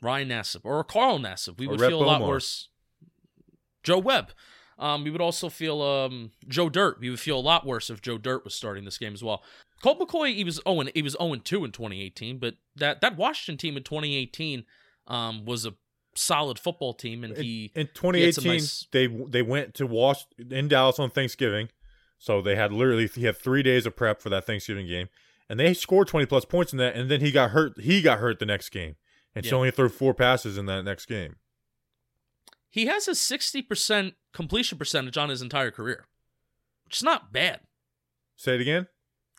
Ryan 0.02 0.30
Nassib, 0.30 0.62
or 0.64 0.84
Carl 0.84 1.20
Nassib. 1.20 1.60
We 1.60 1.68
Or 1.68 1.72
would 1.72 1.80
feel 1.80 2.04
a 2.04 2.06
lot 2.06 2.22
worse. 2.22 2.70
Joe 3.84 4.00
Webb. 4.00 4.32
Um, 4.84 5.04
we 5.06 5.12
would 5.12 5.22
also 5.22 5.48
feel 5.48 5.82
um, 5.82 6.32
Joe 6.48 6.68
Dirt. 6.70 7.00
We 7.00 7.10
would 7.10 7.20
feel 7.20 7.40
a 7.40 7.42
lot 7.42 7.66
worse 7.66 7.90
if 7.90 8.02
Joe 8.02 8.18
Dirt 8.18 8.44
was 8.44 8.54
starting 8.54 8.84
this 8.84 8.98
game 8.98 9.14
as 9.14 9.24
well. 9.24 9.42
Colt 9.82 9.98
McCoy, 10.00 10.36
he 10.36 10.44
was 10.44 10.60
0 10.68 10.84
he 10.94 11.02
was 11.02 11.16
0 11.20 11.36
2 11.36 11.66
in 11.66 11.72
2018, 11.72 12.38
but 12.38 12.56
that 12.76 13.00
that 13.02 13.16
Washington 13.16 13.58
team 13.58 13.78
in 13.78 13.84
2018 13.84 14.66
um, 15.08 15.46
was 15.46 15.66
a 15.66 15.74
solid 16.16 16.60
football 16.60 16.94
team, 16.94 17.24
and 17.24 17.38
he 17.38 17.72
in 17.76 17.88
he 17.88 18.32
some 18.32 18.44
2018 18.44 18.52
nice- 18.52 18.88
they 18.92 19.08
they 19.08 19.42
went 19.42 19.74
to 19.76 19.88
Wash 19.88 20.26
in 20.38 20.68
Dallas 20.68 21.00
on 21.00 21.10
Thanksgiving, 21.10 21.70
so 22.20 22.42
they 22.42 22.56
had 22.56 22.72
literally 22.74 23.08
he 23.08 23.24
had 23.24 23.38
three 23.38 23.64
days 23.64 23.86
of 23.86 23.96
prep 23.96 24.22
for 24.22 24.30
that 24.30 24.46
Thanksgiving 24.46 24.88
game, 24.88 25.08
and 25.50 25.60
they 25.60 25.74
scored 25.74 26.08
20 26.10 26.26
plus 26.26 26.44
points 26.46 26.74
in 26.74 26.78
that, 26.80 26.96
and 26.96 27.10
then 27.10 27.22
he 27.22 27.32
got 27.32 27.52
hurt. 27.52 27.80
He 27.80 28.02
got 28.02 28.20
hurt 28.20 28.40
the 28.40 28.46
next 28.46 28.70
game, 28.70 28.96
and 29.34 29.46
Yeah. 29.46 29.50
she 29.50 29.56
only 29.56 29.72
threw 29.72 29.88
four 29.90 30.14
passes 30.14 30.58
in 30.58 30.66
that 30.68 30.84
next 30.84 31.06
game. 31.06 31.38
He 32.74 32.88
has 32.88 33.08
a 33.08 33.12
60% 33.12 34.14
completion 34.34 34.80
percentage 34.80 35.16
on 35.16 35.30
his 35.30 35.44
entire 35.44 35.70
career, 35.70 36.08
which 36.86 36.98
is 36.98 37.04
not 37.04 37.32
bad. 37.32 37.60
Say 38.36 38.56
it 38.56 38.62
again. 38.62 38.88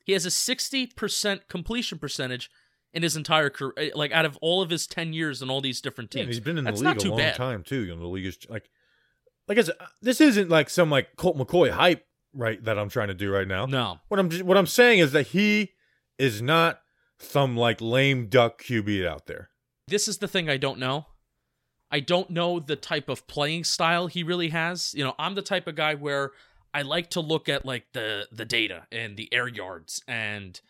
He 0.05 0.13
has 0.13 0.25
a 0.25 0.29
60% 0.29 1.41
completion 1.49 1.99
percentage 1.99 2.49
in 2.93 3.03
his 3.03 3.17
entire 3.17 3.51
career, 3.51 3.73
eh, 3.77 3.91
like 3.97 4.13
out 4.13 4.25
of 4.25 4.39
all 4.41 4.63
of 4.63 4.71
his 4.71 4.87
10 4.87 5.13
years 5.13 5.43
in 5.43 5.51
all 5.51 5.61
these 5.61 5.81
different 5.81 6.13
teams. 6.13 6.21
and 6.23 6.29
he's 6.29 6.39
been 6.39 6.59
in 6.59 6.63
the 6.65 6.71
That's 6.71 6.81
league 6.81 7.05
a 7.05 7.09
long 7.09 7.19
bad. 7.19 7.35
time 7.35 7.65
too. 7.65 7.81
You 7.85 7.97
know, 7.97 8.03
the 8.03 8.07
league 8.07 8.27
is 8.27 8.39
like, 8.49 8.71
like 9.49 9.59
I 9.59 9.63
said, 9.63 9.75
uh, 9.81 9.87
this 10.01 10.21
isn't 10.21 10.49
like 10.49 10.71
some 10.71 10.89
like 10.91 11.17
Colt 11.17 11.37
McCoy 11.37 11.71
hype, 11.71 12.07
right? 12.33 12.63
That 12.63 12.79
I'm 12.79 12.89
trying 12.89 13.09
to 13.09 13.15
do 13.15 13.33
right 13.33 13.49
now. 13.49 13.67
No. 13.67 13.99
What 14.07 14.21
I'm 14.21 14.31
what 14.47 14.57
I'm 14.57 14.69
saying 14.69 15.01
is 15.01 15.11
that 15.11 15.27
he 15.29 15.73
is 16.21 16.41
not 16.41 16.81
some 17.19 17.57
like 17.57 17.81
lame 17.81 18.29
duck 18.29 18.63
QB 18.63 19.05
out 19.09 19.27
there. 19.27 19.51
This 19.89 20.07
is 20.07 20.19
the 20.19 20.29
thing 20.29 20.49
I 20.49 20.57
don't 20.57 20.79
know. 20.79 21.07
I 21.95 22.01
don't 22.01 22.29
know 22.29 22.59
the 22.59 22.75
type 22.75 23.09
of 23.09 23.25
playing 23.29 23.63
style 23.63 24.09
he 24.09 24.25
really 24.25 24.49
has. 24.49 24.95
You 24.97 25.05
know, 25.05 25.15
I'm 25.17 25.37
the 25.37 25.43
type 25.43 25.69
of 25.69 25.77
guy 25.77 25.95
where 25.95 26.33
I 26.75 26.83
like 26.83 27.11
to 27.11 27.21
look 27.21 27.49
at 27.49 27.65
like 27.65 27.93
the 27.93 28.27
the 28.33 28.45
data 28.45 28.89
and 28.91 29.17
the 29.17 29.33
air 29.33 29.47
yards 29.47 30.03
and 30.09 30.61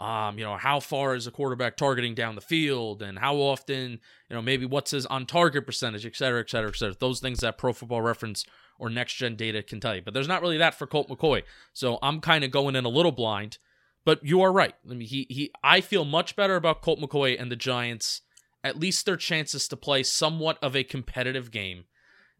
um, 0.00 0.38
you 0.38 0.44
know, 0.44 0.56
how 0.56 0.78
far 0.78 1.16
is 1.16 1.26
a 1.26 1.32
quarterback 1.32 1.76
targeting 1.76 2.14
down 2.14 2.36
the 2.36 2.40
field 2.40 3.02
and 3.02 3.18
how 3.18 3.34
often, 3.34 3.98
you 4.30 4.36
know, 4.36 4.40
maybe 4.40 4.66
what's 4.66 4.92
his 4.92 5.04
on 5.06 5.26
target 5.26 5.66
percentage, 5.66 6.06
et 6.06 6.14
cetera, 6.14 6.38
et 6.38 6.48
cetera, 6.48 6.68
et 6.68 6.76
cetera. 6.76 6.94
Those 7.00 7.18
things 7.18 7.40
that 7.40 7.58
pro 7.58 7.72
football 7.72 8.02
reference 8.02 8.44
or 8.78 8.88
next 8.88 9.14
gen 9.14 9.34
data 9.34 9.64
can 9.64 9.80
tell 9.80 9.96
you. 9.96 10.02
But 10.02 10.14
there's 10.14 10.28
not 10.28 10.42
really 10.42 10.58
that 10.58 10.76
for 10.76 10.86
Colt 10.86 11.08
McCoy. 11.08 11.42
So 11.72 11.98
I'm 12.00 12.20
kind 12.20 12.44
of 12.44 12.52
going 12.52 12.76
in 12.76 12.84
a 12.84 12.88
little 12.88 13.10
blind. 13.10 13.58
But 14.04 14.24
you 14.24 14.40
are 14.42 14.52
right. 14.52 14.74
I 14.88 14.94
mean, 14.94 15.08
he 15.08 15.26
he 15.28 15.50
I 15.64 15.80
feel 15.80 16.04
much 16.04 16.36
better 16.36 16.54
about 16.54 16.82
Colt 16.82 17.00
McCoy 17.00 17.36
and 17.36 17.50
the 17.50 17.56
Giants, 17.56 18.22
at 18.64 18.78
least 18.78 19.06
their 19.06 19.16
chances 19.16 19.68
to 19.68 19.76
play 19.76 20.02
somewhat 20.02 20.58
of 20.62 20.74
a 20.76 20.84
competitive 20.84 21.50
game. 21.50 21.84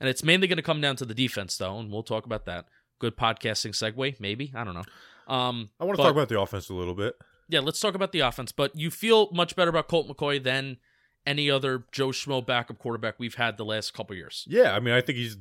And 0.00 0.08
it's 0.08 0.22
mainly 0.22 0.46
going 0.46 0.56
to 0.58 0.62
come 0.62 0.80
down 0.80 0.96
to 0.96 1.04
the 1.04 1.14
defense, 1.14 1.56
though, 1.56 1.78
and 1.78 1.90
we'll 1.90 2.02
talk 2.02 2.24
about 2.26 2.46
that. 2.46 2.66
Good 3.00 3.16
podcasting 3.16 3.70
segue, 3.72 4.20
maybe. 4.20 4.52
I 4.54 4.64
don't 4.64 4.74
know. 4.74 4.84
Um, 5.32 5.70
I 5.80 5.84
want 5.84 5.96
to 5.96 6.02
but- 6.02 6.04
talk 6.08 6.12
about 6.12 6.28
the 6.28 6.40
offense 6.40 6.68
a 6.68 6.74
little 6.74 6.94
bit. 6.94 7.14
yeah, 7.48 7.60
let's 7.60 7.80
talk 7.80 7.94
about 7.94 8.12
the 8.12 8.20
offense. 8.20 8.52
But 8.52 8.74
you 8.76 8.90
feel 8.90 9.30
much 9.32 9.54
better 9.56 9.70
about 9.70 9.88
Colt 9.88 10.08
McCoy 10.08 10.42
than 10.42 10.78
any 11.26 11.50
other 11.50 11.84
Joe 11.92 12.08
Schmo 12.08 12.44
backup 12.44 12.78
quarterback 12.78 13.16
we've 13.18 13.34
had 13.34 13.56
the 13.56 13.64
last 13.64 13.92
couple 13.92 14.16
years. 14.16 14.44
Yeah, 14.48 14.74
I 14.74 14.80
mean, 14.80 14.94
I 14.94 15.00
think 15.00 15.18
he's. 15.18 15.36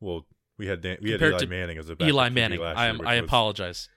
Well, 0.00 0.26
we 0.58 0.66
had 0.66 0.80
Dan, 0.80 0.98
we 1.00 1.10
had 1.12 1.22
Eli 1.22 1.46
Manning 1.46 1.78
as 1.78 1.88
a 1.88 1.96
backup 1.96 2.08
Eli 2.08 2.28
Manning, 2.28 2.60
last 2.60 2.76
I 2.78 2.90
year, 2.92 3.00
I 3.04 3.14
was- 3.20 3.24
apologize. 3.28 3.88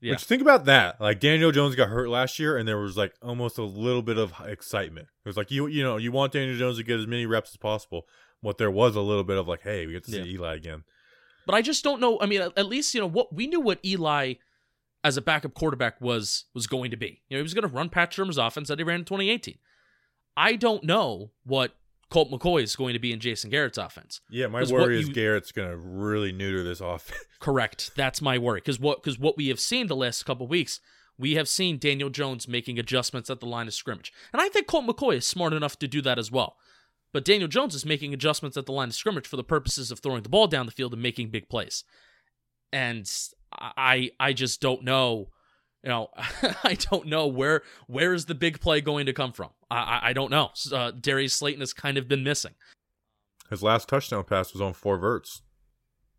Yeah. 0.00 0.12
Which 0.12 0.24
think 0.24 0.40
about 0.40 0.64
that. 0.64 1.00
Like 1.00 1.20
Daniel 1.20 1.52
Jones 1.52 1.74
got 1.74 1.88
hurt 1.88 2.08
last 2.08 2.38
year, 2.38 2.56
and 2.56 2.66
there 2.66 2.78
was 2.78 2.96
like 2.96 3.14
almost 3.22 3.58
a 3.58 3.64
little 3.64 4.02
bit 4.02 4.16
of 4.16 4.32
excitement. 4.46 5.08
It 5.24 5.28
was 5.28 5.36
like 5.36 5.50
you 5.50 5.66
you 5.66 5.82
know 5.82 5.96
you 5.98 6.10
want 6.10 6.32
Daniel 6.32 6.56
Jones 6.56 6.78
to 6.78 6.82
get 6.82 6.98
as 6.98 7.06
many 7.06 7.26
reps 7.26 7.50
as 7.50 7.56
possible. 7.56 8.06
But 8.42 8.56
there 8.56 8.70
was 8.70 8.96
a 8.96 9.02
little 9.02 9.24
bit 9.24 9.36
of 9.36 9.46
like, 9.46 9.62
hey, 9.62 9.86
we 9.86 9.92
get 9.92 10.04
to 10.04 10.10
see 10.10 10.18
Yeah. 10.18 10.24
Eli 10.24 10.54
again. 10.54 10.84
But 11.44 11.54
I 11.54 11.62
just 11.62 11.84
don't 11.84 12.00
know. 12.00 12.18
I 12.20 12.26
mean, 12.26 12.40
at, 12.40 12.66
least 12.66 12.94
you 12.94 13.00
know 13.00 13.06
what 13.06 13.34
we 13.34 13.46
knew 13.46 13.60
what 13.60 13.78
Eli 13.84 14.34
as 15.04 15.16
a 15.16 15.22
backup 15.22 15.52
quarterback 15.52 16.00
was 16.00 16.44
was 16.54 16.66
going 16.66 16.90
to 16.90 16.96
be. 16.96 17.20
You 17.28 17.36
know, 17.36 17.40
he 17.40 17.42
was 17.42 17.54
going 17.54 17.68
to 17.68 17.74
run 17.74 17.90
Pat 17.90 18.12
Shurmur's 18.12 18.38
offense 18.38 18.68
that 18.68 18.78
he 18.78 18.84
ran 18.84 19.00
in 19.00 19.04
2018. 19.04 19.58
I 20.36 20.56
don't 20.56 20.84
know 20.84 21.32
what 21.44 21.72
Colt 22.10 22.30
McCoy 22.30 22.62
is 22.62 22.76
going 22.76 22.92
to 22.92 22.98
be 22.98 23.12
in 23.12 23.20
Jason 23.20 23.50
Garrett's 23.50 23.78
offense. 23.78 24.20
Yeah, 24.28 24.48
my 24.48 24.64
worry 24.64 24.98
is 24.98 25.08
Garrett's 25.08 25.52
gonna 25.52 25.76
really 25.76 26.32
neuter 26.32 26.62
this 26.62 26.80
offense. 26.80 27.20
Correct. 27.38 27.92
That's 27.96 28.20
my 28.20 28.36
worry 28.36 28.60
because 28.60 28.80
what 28.80 29.02
because 29.02 29.18
what 29.18 29.36
we 29.36 29.48
have 29.48 29.60
seen 29.60 29.86
the 29.86 29.96
last 29.96 30.24
couple 30.24 30.46
weeks, 30.46 30.80
we 31.16 31.34
have 31.36 31.48
seen 31.48 31.78
Daniel 31.78 32.10
Jones 32.10 32.48
making 32.48 32.78
adjustments 32.78 33.30
at 33.30 33.40
the 33.40 33.46
line 33.46 33.68
of 33.68 33.74
scrimmage, 33.74 34.12
and 34.32 34.42
I 34.42 34.48
think 34.48 34.66
Colt 34.66 34.86
McCoy 34.86 35.16
is 35.16 35.26
smart 35.26 35.52
enough 35.52 35.78
to 35.78 35.88
do 35.88 36.02
that 36.02 36.18
as 36.18 36.30
well. 36.30 36.56
But 37.12 37.24
Daniel 37.24 37.48
Jones 37.48 37.74
is 37.74 37.84
making 37.84 38.14
adjustments 38.14 38.56
at 38.56 38.66
the 38.66 38.72
line 38.72 38.88
of 38.88 38.94
scrimmage 38.94 39.26
for 39.26 39.36
the 39.36 39.44
purposes 39.44 39.90
of 39.90 39.98
throwing 39.98 40.22
the 40.22 40.28
ball 40.28 40.46
down 40.46 40.66
the 40.66 40.72
field 40.72 40.92
and 40.92 41.02
making 41.02 41.30
big 41.30 41.48
plays. 41.48 41.84
And 42.72 43.10
I 43.52 44.10
I 44.18 44.32
just 44.32 44.60
don't 44.60 44.84
know, 44.84 45.28
you 45.82 45.88
know, 45.88 46.10
I 46.64 46.76
don't 46.90 47.06
know 47.06 47.26
where 47.26 47.62
where 47.86 48.14
is 48.14 48.26
the 48.26 48.34
big 48.34 48.60
play 48.60 48.80
going 48.80 49.06
to 49.06 49.12
come 49.12 49.32
from. 49.32 49.50
I 49.70 50.00
I, 50.02 50.12
don't 50.12 50.30
know. 50.30 50.50
Uh, 50.72 50.90
Darius 50.90 51.34
Slayton 51.34 51.60
has 51.60 51.72
kind 51.72 51.96
of 51.96 52.08
been 52.08 52.24
missing. 52.24 52.54
His 53.48 53.62
last 53.62 53.88
touchdown 53.88 54.24
pass 54.24 54.52
was 54.52 54.62
on 54.62 54.72
four 54.74 54.96
verts. 54.96 55.42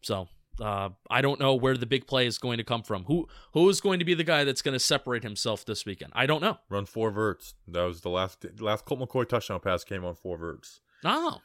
So 0.01 0.27
uh, 0.59 0.89
I 1.09 1.21
don't 1.21 1.39
know 1.39 1.55
where 1.55 1.77
the 1.77 1.85
big 1.85 2.07
play 2.07 2.27
is 2.27 2.37
going 2.37 2.57
to 2.57 2.63
come 2.63 2.83
from. 2.83 3.05
Who 3.05 3.27
who 3.53 3.69
is 3.69 3.81
going 3.81 3.99
to 3.99 4.05
be 4.05 4.13
the 4.13 4.23
guy 4.23 4.43
that's 4.43 4.61
going 4.61 4.73
to 4.73 4.79
separate 4.79 5.23
himself 5.23 5.65
this 5.65 5.85
weekend? 5.85 6.11
I 6.15 6.25
don't 6.25 6.41
know. 6.41 6.57
Run 6.69 6.85
four 6.85 7.11
verts. 7.11 7.53
That 7.67 7.83
was 7.83 8.01
the 8.01 8.09
last 8.09 8.45
last 8.59 8.85
Colt 8.85 8.99
McCoy 8.99 9.27
touchdown 9.27 9.59
pass 9.59 9.83
came 9.83 10.03
on 10.03 10.15
four 10.15 10.37
verts. 10.37 10.81
Oh, 11.03 11.39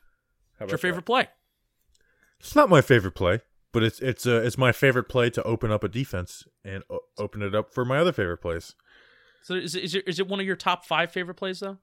what's 0.59 0.73
your 0.73 0.79
favorite 0.79 1.07
play? 1.07 1.29
It's 2.41 2.55
not 2.55 2.69
my 2.69 2.83
favorite 2.83 3.15
play, 3.15 3.41
but 3.77 3.83
it's 3.83 4.01
it's 4.01 4.27
uh, 4.27 4.41
it's 4.43 4.57
my 4.57 4.73
favorite 4.73 5.05
play 5.05 5.29
to 5.29 5.43
open 5.43 5.71
up 5.71 5.85
a 5.85 5.89
defense 5.89 6.45
and 6.65 6.83
o- 6.89 7.01
open 7.19 7.43
it 7.43 7.55
up 7.55 7.75
for 7.75 7.85
my 7.85 7.99
other 7.99 8.11
favorite 8.11 8.39
plays. 8.39 8.75
So 9.43 9.53
is 9.53 9.75
it, 9.75 9.85
is 9.85 9.95
it 9.95 10.09
is 10.09 10.19
it 10.19 10.27
one 10.27 10.41
of 10.41 10.47
your 10.47 10.57
top 10.57 10.87
five 10.87 11.13
favorite 11.13 11.35
plays 11.35 11.61
though? 11.61 11.77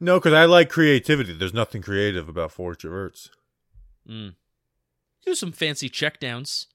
No, 0.00 0.18
because 0.18 0.32
I 0.32 0.46
like 0.46 0.68
creativity. 0.68 1.32
There's 1.32 1.54
nothing 1.54 1.80
creative 1.80 2.28
about 2.28 2.50
four 2.50 2.74
verts. 2.74 3.30
Mm. 4.10 4.34
Do 5.24 5.36
some 5.36 5.52
fancy 5.52 5.88
checkdowns, 5.88 6.66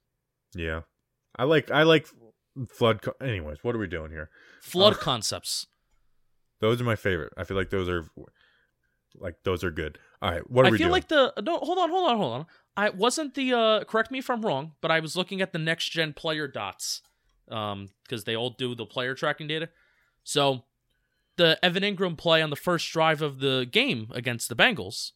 Yeah, 0.55 0.83
I 1.37 1.43
like 1.43 1.69
I 1.69 1.83
like 1.83 2.07
flood. 2.69 3.01
Co- 3.01 3.15
Anyways, 3.19 3.57
what 3.65 3.75
are 3.75 3.79
we 3.79 3.87
doing 3.87 4.11
here? 4.11 4.29
flood 4.61 4.93
Uh, 4.93 4.97
concepts. 4.97 5.67
Those 6.61 6.79
are 6.79 6.85
my 6.85 6.95
favorite. 6.95 7.33
I 7.37 7.43
feel 7.43 7.57
like 7.57 7.69
those 7.69 7.89
are 7.89 8.05
like 9.19 9.35
those 9.43 9.63
are 9.63 9.71
good. 9.71 9.97
All 10.21 10.31
right, 10.31 10.49
what 10.49 10.65
are 10.65 10.71
we 10.71 10.77
doing? 10.77 10.91
I 10.91 10.95
we 10.95 11.01
feel 11.01 11.17
doing? 11.17 11.29
like 11.31 11.35
the 11.35 11.41
no. 11.41 11.57
Hold 11.59 11.77
on, 11.79 11.89
hold 11.89 12.09
on, 12.09 12.17
hold 12.17 12.33
on. 12.33 12.45
I 12.75 12.89
wasn't 12.89 13.33
the. 13.35 13.53
uh 13.53 13.83
Correct 13.85 14.11
me 14.11 14.19
if 14.19 14.29
I'm 14.29 14.41
wrong, 14.41 14.73
but 14.81 14.91
I 14.91 14.99
was 14.99 15.15
looking 15.15 15.41
at 15.41 15.53
the 15.53 15.59
next 15.59 15.89
gen 15.89 16.13
player 16.13 16.47
dots, 16.47 17.01
um, 17.49 17.87
because 18.03 18.23
they 18.23 18.35
all 18.35 18.51
do 18.51 18.75
the 18.75 18.85
player 18.85 19.13
tracking 19.15 19.47
data. 19.47 19.69
So, 20.23 20.65
the 21.37 21.57
Evan 21.63 21.83
Engram 21.83 22.17
play 22.17 22.41
on 22.41 22.49
the 22.49 22.55
first 22.55 22.91
drive 22.91 23.21
of 23.21 23.39
the 23.39 23.67
game 23.69 24.07
against 24.11 24.49
the 24.49 24.55
Bengals. 24.55 25.11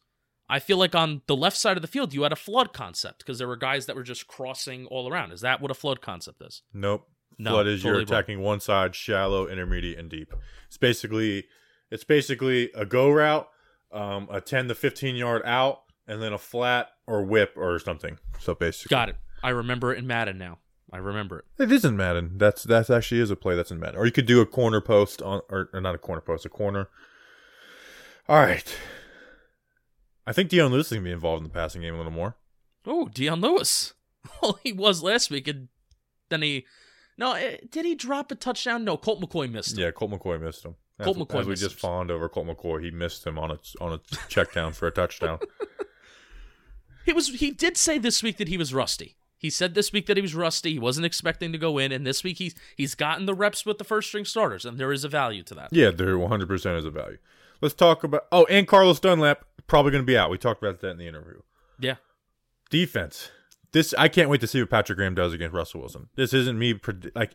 I 0.48 0.58
feel 0.58 0.76
like 0.76 0.94
on 0.94 1.22
the 1.28 1.36
left 1.36 1.56
side 1.56 1.76
of 1.78 1.82
the 1.82 1.88
field 1.88 2.12
you 2.12 2.22
had 2.22 2.32
a 2.32 2.36
flood 2.36 2.72
concept 2.74 3.18
because 3.18 3.38
there 3.38 3.48
were 3.48 3.56
guys 3.56 3.86
that 3.86 3.96
were 3.96 4.02
just 4.02 4.26
crossing 4.26 4.86
all 4.86 5.08
around. 5.10 5.32
Is 5.32 5.40
that 5.40 5.60
what 5.62 5.70
a 5.70 5.74
flood 5.74 6.00
concept 6.02 6.42
is? 6.42 6.62
Nope. 6.74 7.08
No, 7.38 7.52
Flood 7.52 7.66
is 7.68 7.80
totally 7.80 8.00
you're 8.02 8.06
wrong. 8.06 8.14
attacking 8.18 8.40
one 8.40 8.60
side, 8.60 8.94
shallow, 8.94 9.48
intermediate, 9.48 9.98
and 9.98 10.10
deep. 10.10 10.34
It's 10.68 10.76
basically 10.76 11.44
it's 11.90 12.04
basically 12.04 12.70
a 12.74 12.84
go 12.84 13.10
route, 13.10 13.48
um, 13.92 14.28
a 14.30 14.40
ten 14.40 14.68
to 14.68 14.74
fifteen 14.74 15.16
yard 15.16 15.42
out, 15.44 15.82
and 16.06 16.22
then 16.22 16.32
a 16.32 16.38
flat 16.38 16.88
or 17.06 17.22
whip 17.22 17.52
or 17.56 17.78
something. 17.78 18.18
So 18.40 18.54
basically, 18.54 18.94
Got 18.94 19.08
it. 19.10 19.16
I 19.42 19.50
remember 19.50 19.92
it 19.92 19.98
in 19.98 20.06
Madden 20.06 20.38
now. 20.38 20.58
I 20.92 20.98
remember 20.98 21.38
it. 21.38 21.44
It 21.62 21.72
isn't 21.72 21.96
Madden. 21.96 22.32
That's 22.36 22.64
that's 22.64 22.90
actually 22.90 23.20
is 23.20 23.30
a 23.30 23.36
play 23.36 23.54
that's 23.56 23.70
in 23.70 23.80
Madden. 23.80 23.96
Or 23.98 24.04
you 24.06 24.12
could 24.12 24.26
do 24.26 24.40
a 24.40 24.46
corner 24.46 24.80
post 24.80 25.22
on, 25.22 25.40
or, 25.48 25.70
or 25.72 25.80
not 25.80 25.94
a 25.94 25.98
corner 25.98 26.20
post, 26.20 26.44
a 26.44 26.48
corner. 26.50 26.88
All 28.28 28.36
right. 28.40 28.76
I 30.26 30.32
think 30.32 30.50
Dion 30.50 30.70
Lewis 30.70 30.86
is 30.86 30.92
gonna 30.92 31.04
be 31.04 31.10
involved 31.12 31.38
in 31.40 31.44
the 31.44 31.54
passing 31.54 31.82
game 31.82 31.94
a 31.94 31.96
little 31.96 32.12
more. 32.12 32.36
Oh, 32.86 33.08
Dion 33.08 33.40
Lewis. 33.40 33.94
Well, 34.40 34.60
he 34.62 34.72
was 34.72 35.02
last 35.02 35.30
week, 35.32 35.48
and 35.48 35.66
then 36.28 36.42
he. 36.42 36.64
No, 37.18 37.32
eh, 37.32 37.56
did 37.68 37.84
he 37.84 37.96
drop 37.96 38.30
a 38.30 38.36
touchdown? 38.36 38.84
No, 38.84 38.96
Colt 38.96 39.20
McCoy 39.20 39.50
missed. 39.50 39.72
him. 39.76 39.82
Yeah, 39.82 39.90
Colt 39.90 40.12
McCoy 40.12 40.40
missed 40.40 40.64
him. 40.64 40.76
As, 41.02 41.04
Colt 41.04 41.18
McCoy 41.18 41.40
as 41.40 41.46
we 41.46 41.54
just 41.54 41.74
him. 41.74 41.78
fawned 41.78 42.10
over 42.10 42.28
Colt 42.28 42.46
McCoy, 42.46 42.82
he 42.82 42.90
missed 42.90 43.26
him 43.26 43.38
on 43.38 43.50
a 43.50 43.58
on 43.80 43.92
a 43.92 44.00
check 44.28 44.52
down 44.52 44.72
for 44.72 44.86
a 44.86 44.90
touchdown. 44.90 45.38
He 47.04 47.12
was. 47.12 47.28
He 47.28 47.50
did 47.50 47.76
say 47.76 47.98
this 47.98 48.22
week 48.22 48.36
that 48.36 48.48
he 48.48 48.56
was 48.56 48.72
rusty. 48.72 49.16
He 49.36 49.50
said 49.50 49.74
this 49.74 49.92
week 49.92 50.06
that 50.06 50.16
he 50.16 50.20
was 50.22 50.34
rusty. 50.34 50.74
He 50.74 50.78
wasn't 50.78 51.04
expecting 51.04 51.50
to 51.50 51.58
go 51.58 51.78
in, 51.78 51.90
and 51.90 52.06
this 52.06 52.22
week 52.22 52.38
he's 52.38 52.54
he's 52.76 52.94
gotten 52.94 53.26
the 53.26 53.34
reps 53.34 53.66
with 53.66 53.78
the 53.78 53.84
first 53.84 54.08
string 54.08 54.24
starters, 54.24 54.64
and 54.64 54.78
there 54.78 54.92
is 54.92 55.02
a 55.02 55.08
value 55.08 55.42
to 55.44 55.54
that. 55.54 55.70
Yeah, 55.72 55.90
there 55.90 56.16
100% 56.16 56.78
is 56.78 56.84
a 56.84 56.90
value. 56.90 57.18
Let's 57.60 57.74
talk 57.74 58.04
about. 58.04 58.26
Oh, 58.30 58.44
and 58.44 58.68
Carlos 58.68 59.00
Dunlap 59.00 59.44
probably 59.66 59.90
going 59.90 60.02
to 60.02 60.06
be 60.06 60.16
out. 60.16 60.30
We 60.30 60.38
talked 60.38 60.62
about 60.62 60.80
that 60.80 60.90
in 60.90 60.98
the 60.98 61.08
interview. 61.08 61.40
Yeah. 61.80 61.96
Defense. 62.70 63.30
This 63.72 63.94
I 63.98 64.08
can't 64.08 64.28
wait 64.28 64.40
to 64.42 64.46
see 64.46 64.60
what 64.60 64.70
Patrick 64.70 64.98
Graham 64.98 65.14
does 65.14 65.32
against 65.32 65.54
Russell 65.54 65.80
Wilson. 65.80 66.08
This 66.14 66.32
isn't 66.32 66.58
me 66.58 66.74
pred- 66.74 67.10
like 67.16 67.34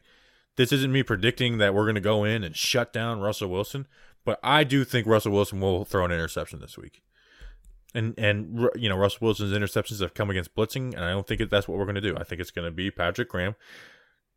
this 0.57 0.71
isn't 0.71 0.91
me 0.91 1.03
predicting 1.03 1.59
that 1.59 1.73
we're 1.73 1.85
going 1.85 1.95
to 1.95 2.01
go 2.01 2.23
in 2.23 2.43
and 2.43 2.55
shut 2.55 2.91
down 2.91 3.21
Russell 3.21 3.49
Wilson, 3.49 3.87
but 4.25 4.39
I 4.43 4.63
do 4.63 4.83
think 4.83 5.07
Russell 5.07 5.31
Wilson 5.31 5.61
will 5.61 5.85
throw 5.85 6.03
an 6.03 6.11
interception 6.11 6.59
this 6.59 6.77
week. 6.77 7.01
And 7.93 8.13
and 8.17 8.69
you 8.75 8.89
know 8.89 8.97
Russell 8.97 9.19
Wilson's 9.21 9.53
interceptions 9.53 10.01
have 10.01 10.13
come 10.13 10.29
against 10.29 10.53
blitzing, 10.53 10.93
and 10.93 11.05
I 11.05 11.11
don't 11.11 11.25
think 11.25 11.49
that's 11.49 11.67
what 11.67 11.77
we're 11.77 11.85
going 11.85 11.95
to 11.95 12.01
do. 12.01 12.17
I 12.17 12.23
think 12.23 12.41
it's 12.41 12.51
going 12.51 12.67
to 12.67 12.71
be 12.71 12.91
Patrick 12.91 13.29
Graham 13.29 13.55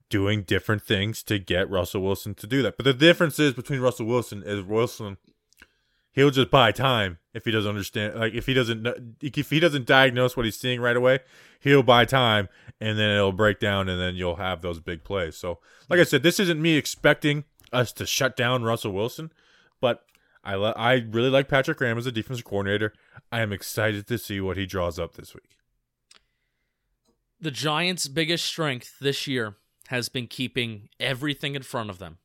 doing 0.09 0.43
different 0.43 0.83
things 0.83 1.23
to 1.25 1.39
get 1.39 1.71
Russell 1.71 2.03
Wilson 2.03 2.35
to 2.35 2.47
do 2.47 2.62
that. 2.62 2.77
But 2.77 2.85
the 2.85 2.95
difference 2.95 3.39
is 3.39 3.55
between 3.55 3.81
Russell 3.81 4.07
Wilson 4.07 4.43
is 4.45 4.62
Wilson 4.62 5.17
he'll 6.12 6.31
just 6.31 6.50
buy 6.50 6.73
time 6.73 7.19
if 7.33 7.45
he 7.45 7.50
doesn't 7.50 7.69
understand 7.69 8.14
like 8.19 8.35
if 8.35 8.47
he 8.47 8.55
doesn't 8.55 9.17
if 9.23 9.50
he 9.50 9.61
doesn't 9.61 9.87
diagnose 9.87 10.37
what 10.37 10.45
he's 10.45 10.59
seeing 10.59 10.81
right 10.81 10.97
away, 10.97 11.21
he'll 11.61 11.83
buy 11.83 12.05
time 12.05 12.49
and 12.81 12.99
then 12.99 13.11
it'll 13.11 13.33
break 13.33 13.61
down 13.61 13.88
and 13.88 14.00
then 14.00 14.14
you'll 14.17 14.37
have 14.37 14.62
those 14.62 14.81
big 14.81 15.05
plays. 15.05 15.37
So, 15.37 15.59
like 15.88 16.00
I 16.00 16.05
said, 16.05 16.23
this 16.23 16.40
isn't 16.40 16.61
me 16.61 16.76
expecting 16.76 17.45
us 17.73 17.93
to 17.93 18.07
shut 18.07 18.37
down 18.37 18.64
Russell 18.64 18.93
Wilson, 18.93 19.33
but 19.81 20.05
I 20.43 20.57
li- 20.57 20.75
I 20.76 20.93
really 21.11 21.31
like 21.31 21.49
Patrick 21.49 21.79
Graham 21.79 21.99
as 21.99 22.07
a 22.07 22.12
defensive 22.12 22.45
coordinator. 22.45 22.93
I 23.31 23.40
am 23.40 23.52
excited 23.52 24.07
to 24.09 24.19
see 24.19 24.40
what 24.40 24.57
he 24.57 24.67
draws 24.67 24.99
up 24.99 25.14
this 25.14 25.35
week. 25.35 25.57
The 27.40 27.50
Giants' 27.50 28.09
biggest 28.09 28.45
strength 28.45 28.99
this 29.00 29.26
year 29.26 29.57
has 29.88 30.09
been 30.09 30.26
keeping 30.26 30.88
everything 30.99 31.55
in 31.55 31.62
front 31.62 31.90
of 31.90 31.99
them. 31.99 32.19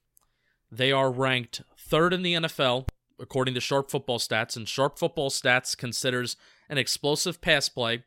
They 0.72 0.92
are 0.92 1.12
ranked 1.12 1.62
third 1.78 2.14
in 2.14 2.22
the 2.22 2.34
NFL 2.34 2.88
according 3.20 3.54
to 3.54 3.62
Sharp 3.62 3.90
Football 3.90 4.20
Stats, 4.20 4.56
and 4.56 4.68
Sharp 4.68 4.98
Football 4.98 5.30
Stats 5.30 5.78
considers 5.78 6.36
an 6.70 6.78
explosive 6.78 7.42
pass 7.42 7.70
play 7.70 8.04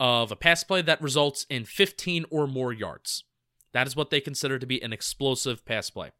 of 0.00 0.30
a 0.32 0.36
pass 0.36 0.64
play 0.64 0.82
that 0.82 1.00
results 1.00 1.46
in 1.48 1.64
15 1.64 2.24
or 2.30 2.46
more 2.46 2.72
yards. 2.72 3.24
That 3.72 3.86
is 3.86 3.96
what 3.96 4.10
they 4.10 4.20
consider 4.20 4.58
to 4.58 4.66
be 4.66 4.82
an 4.82 4.92
explosive 4.92 5.64
pass 5.64 5.90
play. 5.90 6.12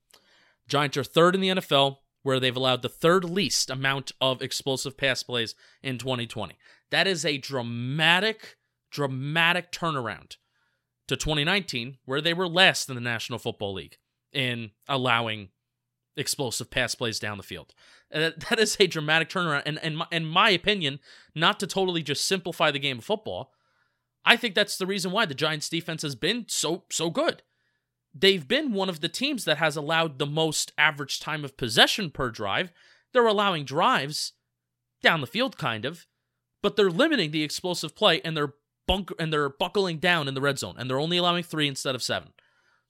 Giants 0.68 0.96
are 0.96 1.04
third 1.04 1.34
in 1.34 1.40
the 1.40 1.48
NFL, 1.48 1.98
where 2.22 2.40
they've 2.40 2.56
allowed 2.56 2.82
the 2.82 2.88
third 2.88 3.24
least 3.24 3.70
amount 3.70 4.12
of 4.20 4.42
explosive 4.42 4.96
pass 4.96 5.22
plays 5.22 5.54
in 5.82 5.98
2020. 5.98 6.56
That 6.90 7.06
is 7.06 7.24
a 7.24 7.38
dramatic, 7.38 8.56
dramatic 8.90 9.70
turnaround 9.70 10.36
to 11.06 11.16
2019, 11.16 11.98
where 12.06 12.20
they 12.20 12.32
were 12.32 12.48
last 12.48 12.88
in 12.88 12.94
the 12.94 13.00
National 13.00 13.38
Football 13.38 13.74
League 13.74 13.98
in 14.32 14.70
allowing 14.88 15.50
explosive 16.16 16.71
pass 16.71 16.94
plays 16.94 17.18
down 17.18 17.37
the 17.37 17.42
field. 17.42 17.75
And 18.11 18.35
that- 18.49 18.59
is 18.59 18.76
a 18.78 18.87
dramatic 18.87 19.28
turnaround. 19.28 19.62
And, 19.66 19.78
and 19.83 19.99
my, 19.99 20.06
in 20.12 20.25
my 20.25 20.50
opinion, 20.50 21.00
not 21.35 21.61
to 21.61 21.66
totally 21.66 22.02
just 22.02 22.26
simplify 22.26 22.71
the 22.71 22.78
game 22.78 22.99
of 22.99 23.04
football, 23.04 23.52
I 24.25 24.37
think 24.37 24.54
that's 24.54 24.78
the 24.78 24.87
reason 24.87 25.12
why 25.12 25.26
the 25.26 25.35
Giants 25.35 25.68
defense 25.68 26.02
has 26.02 26.14
been 26.14 26.47
so 26.49 26.85
so 26.90 27.11
good. 27.11 27.42
They've 28.14 28.47
been 28.47 28.73
one 28.73 28.88
of 28.88 29.00
the 29.00 29.09
teams 29.09 29.44
that 29.44 29.59
has 29.59 29.76
allowed 29.76 30.18
the 30.18 30.26
most 30.26 30.73
average 30.78 31.18
time 31.18 31.44
of 31.44 31.56
possession 31.56 32.11
per 32.11 32.30
drive. 32.30 32.73
They're 33.12 33.26
allowing 33.26 33.64
drives 33.64 34.33
down 35.02 35.21
the 35.21 35.26
field 35.26 35.59
kind 35.59 35.85
of, 35.85 36.06
but 36.62 36.76
they're 36.76 36.90
limiting 36.90 37.33
the 37.33 37.42
explosive 37.42 37.94
play 37.94 38.21
and 38.23 38.37
they're 38.37 38.54
bunk 38.87 39.11
and 39.18 39.33
they're 39.33 39.49
buckling 39.49 39.99
down 39.99 40.28
in 40.28 40.35
the 40.35 40.40
red 40.40 40.59
zone 40.59 40.76
and 40.78 40.88
they're 40.88 41.00
only 41.00 41.16
allowing 41.16 41.42
3 41.42 41.68
instead 41.68 41.94
of 41.94 42.02
7. 42.02 42.33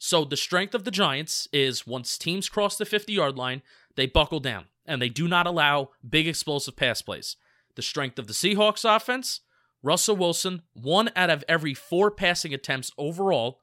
So 0.07 0.23
the 0.27 0.37
strength 0.37 0.75
of 0.75 0.85
the 0.85 0.91
Giants 0.91 1.49
is 1.51 1.87
once 1.87 2.19
teams 2.19 2.51
cross 2.51 2.77
the 2.77 2.85
50-yard 2.85 3.39
line, 3.39 3.63
they 3.97 4.05
buckle 4.05 4.39
down 4.39 4.67
and 4.85 5.01
they 5.01 5.09
do 5.09 5.27
not 5.27 5.47
allow 5.47 5.93
big 6.07 6.29
explosive 6.29 6.77
pass 6.77 7.01
plays. 7.01 7.37
The 7.75 7.81
strength 7.81 8.19
of 8.19 8.27
the 8.27 8.35
Seahawks 8.35 8.85
offense, 8.85 9.41
Russell 9.83 10.17
Wilson, 10.17 10.61
one 10.75 11.09
out 11.17 11.31
of 11.31 11.43
every 11.49 11.73
four 11.73 12.11
passing 12.11 12.53
attempts 12.53 12.91
overall 12.99 13.61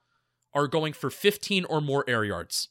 are 0.52 0.68
going 0.68 0.94
for 0.94 1.12
15 1.12 1.64
or 1.66 1.80
more 1.80 2.04
air 2.08 2.26
yards. 2.26 2.70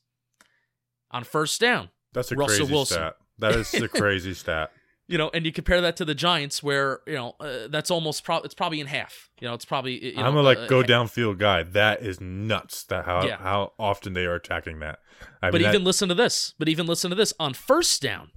On 1.12 1.22
first 1.22 1.60
down, 1.60 1.90
That's 2.12 2.32
a 2.32 2.34
Russell 2.34 2.56
crazy 2.66 2.72
Wilson. 2.72 2.96
stat. 2.96 3.16
That 3.38 3.54
is 3.54 3.72
a 3.74 3.86
crazy 4.00 4.34
stat. 4.34 4.72
You 5.10 5.18
know, 5.18 5.30
and 5.34 5.44
you 5.44 5.52
compare 5.52 5.80
that 5.80 5.96
to 5.96 6.04
the 6.04 6.14
Giants, 6.14 6.62
where 6.62 7.00
you 7.06 7.14
know 7.14 7.34
uh, 7.40 7.68
that's 7.68 7.90
almost 7.90 8.24
pro- 8.24 8.38
it's 8.38 8.54
probably 8.54 8.80
in 8.80 8.86
half. 8.86 9.28
You 9.40 9.48
know, 9.48 9.54
it's 9.54 9.64
probably 9.64 10.04
you 10.12 10.16
know, 10.16 10.22
I'm 10.24 10.36
a 10.36 10.42
like 10.42 10.58
uh, 10.58 10.66
go 10.68 10.82
downfield 10.82 11.38
guy. 11.38 11.62
That 11.64 12.02
is 12.02 12.20
nuts. 12.20 12.84
That 12.84 13.04
how 13.04 13.26
Yeah. 13.26 13.36
how 13.38 13.72
often 13.78 14.12
they 14.12 14.24
are 14.24 14.34
attacking 14.36 14.78
that. 14.80 15.00
I 15.42 15.50
But 15.50 15.60
mean, 15.60 15.68
even 15.68 15.82
that- 15.82 15.86
listen 15.86 16.08
to 16.08 16.14
this. 16.14 16.54
But 16.58 16.68
even 16.68 16.86
listen 16.86 17.10
to 17.10 17.16
this 17.16 17.32
on 17.40 17.54
first 17.54 18.00
down. 18.00 18.30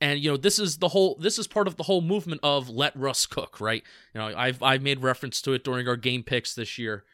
And 0.00 0.20
you 0.20 0.30
know 0.30 0.36
this 0.36 0.58
is 0.60 0.76
the 0.78 0.88
whole 0.88 1.16
this 1.20 1.38
is 1.38 1.48
part 1.48 1.66
of 1.66 1.76
the 1.76 1.82
whole 1.84 2.00
movement 2.02 2.40
of 2.44 2.68
let 2.68 2.94
Russ 2.94 3.26
cook, 3.26 3.60
right? 3.60 3.82
You 4.14 4.20
know, 4.20 4.32
I've 4.36 4.62
I've 4.62 4.82
made 4.82 5.02
reference 5.02 5.40
to 5.42 5.54
it 5.54 5.64
during 5.64 5.88
our 5.88 5.96
game 5.96 6.22
picks 6.22 6.54
this 6.54 6.78
year. 6.78 7.04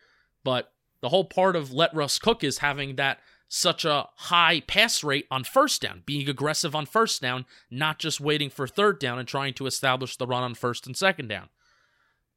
But 0.44 0.70
the 1.00 1.08
whole 1.08 1.24
part 1.24 1.56
of 1.56 1.72
let 1.72 1.94
Russ 1.94 2.18
cook 2.18 2.44
is 2.44 2.58
having 2.58 2.96
that 2.96 3.20
such 3.48 3.84
a 3.84 4.08
high 4.16 4.60
pass 4.60 5.04
rate 5.04 5.26
on 5.30 5.44
first 5.44 5.82
down, 5.82 6.02
being 6.06 6.28
aggressive 6.28 6.74
on 6.74 6.86
first 6.86 7.22
down, 7.22 7.46
not 7.70 7.98
just 7.98 8.20
waiting 8.20 8.50
for 8.50 8.66
third 8.66 8.98
down 8.98 9.18
and 9.18 9.28
trying 9.28 9.54
to 9.54 9.66
establish 9.66 10.16
the 10.16 10.26
run 10.26 10.42
on 10.42 10.54
first 10.54 10.86
and 10.86 10.96
second 10.96 11.28
down. 11.28 11.48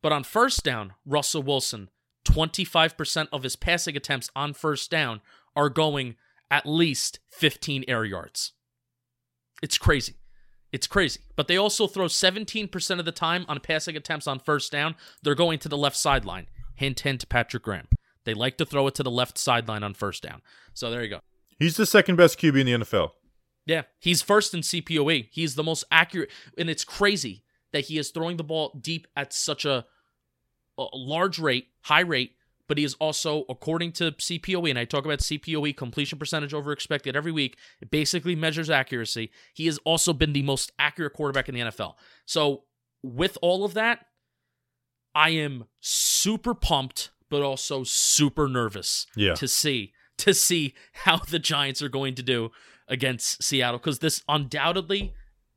But 0.02 0.12
on 0.12 0.24
first 0.24 0.64
down, 0.64 0.94
Russell 1.06 1.44
Wilson, 1.44 1.90
25% 2.26 3.28
of 3.32 3.44
his 3.44 3.56
passing 3.56 3.96
attempts 3.96 4.30
on 4.36 4.54
first 4.54 4.92
down 4.92 5.22
are 5.56 5.70
going 5.70 6.16
at 6.52 6.66
least 6.66 7.20
15 7.32 7.86
air 7.88 8.06
yards. 8.06 8.54
It's 9.64 9.78
crazy. 9.78 10.16
It's 10.72 10.88
crazy. 10.88 11.22
But 11.36 11.48
they 11.48 11.58
also 11.58 11.88
throw 11.88 12.06
17% 12.06 13.00
of 13.00 13.06
the 13.06 13.12
time 13.12 13.46
on 13.48 13.60
passing 13.60 13.96
attempts 13.96 14.28
on 14.28 14.40
first 14.40 14.72
down. 14.72 14.96
They're 15.24 15.36
going 15.36 15.60
to 15.60 15.70
the 15.70 15.78
left 15.78 15.98
sideline. 15.98 16.48
Hint, 16.76 17.00
hint, 17.00 17.28
Patrick 17.30 17.64
Graham. 17.64 17.88
They 18.27 18.34
like 18.34 18.57
to 18.57 18.65
throw 18.65 18.88
it 18.88 18.96
to 18.96 19.03
the 19.03 19.10
left 19.10 19.38
sideline 19.38 19.84
on 19.84 19.93
first 19.93 20.22
down. 20.22 20.41
So 20.74 20.91
there 20.91 21.01
you 21.01 21.10
go. 21.10 21.22
he's 21.57 21.77
the 21.77 21.86
second 21.86 22.17
best 22.17 22.38
QB 22.38 22.60
in 22.60 22.65
the 22.65 22.86
NFL. 22.86 23.12
Yeah, 23.65 23.84
he's 24.00 24.22
first 24.22 24.53
in 24.53 24.60
CPOE. 24.60 25.29
He's 25.31 25.55
the 25.55 25.63
most 25.63 25.86
accurate, 25.89 26.29
and 26.57 26.69
it's 26.69 26.84
crazy 26.84 27.46
that 27.72 27.86
he 27.86 27.98
is 27.98 28.12
throwing 28.12 28.36
the 28.36 28.43
ball 28.43 28.77
deep 28.81 29.07
at 29.15 29.31
such 29.31 29.63
a, 29.63 29.86
a 30.77 30.86
large 30.93 31.39
rate, 31.39 31.67
high 31.84 32.01
rate. 32.01 32.34
But 32.67 32.77
he 32.77 32.84
is 32.84 32.96
also, 32.96 33.46
according 33.48 33.93
to 33.93 34.12
CPOE, 34.12 34.69
and 34.69 34.77
I 34.77 34.84
talk 34.84 35.05
about 35.05 35.19
CPOE 35.19 35.77
completion 35.77 36.19
percentage 36.19 36.53
over 36.53 36.74
expected 36.74 37.15
every 37.15 37.31
week. 37.31 37.57
It 37.79 37.89
basically 37.89 38.36
measures 38.36 38.69
accuracy. 38.69 39.31
He 39.53 39.67
has 39.67 39.77
also 39.86 40.12
been 40.12 40.34
the 40.34 40.43
most 40.43 40.74
accurate 40.77 41.13
quarterback 41.13 41.48
in 41.48 41.55
the 41.55 41.62
NFL. 41.62 41.93
So 42.25 42.63
with 43.01 43.38
all 43.41 43.63
of 43.63 43.74
that, 43.75 44.07
I 45.15 45.29
am 45.29 45.65
super 45.79 46.53
pumped, 46.53 47.12
but 47.29 47.41
also 47.41 47.84
super 47.84 48.48
nervous 48.48 49.05
Yeah. 49.15 49.34
to 49.36 49.48
see 49.48 49.93
to 50.17 50.34
see 50.34 50.74
how 50.93 51.17
the 51.17 51.38
Giants 51.39 51.81
are 51.84 51.89
going 51.89 52.15
to 52.15 52.24
do 52.24 52.50
against 52.88 53.43
Seattle 53.43 53.77
because 53.77 54.00
this 54.00 54.24
undoubtedly 54.27 55.13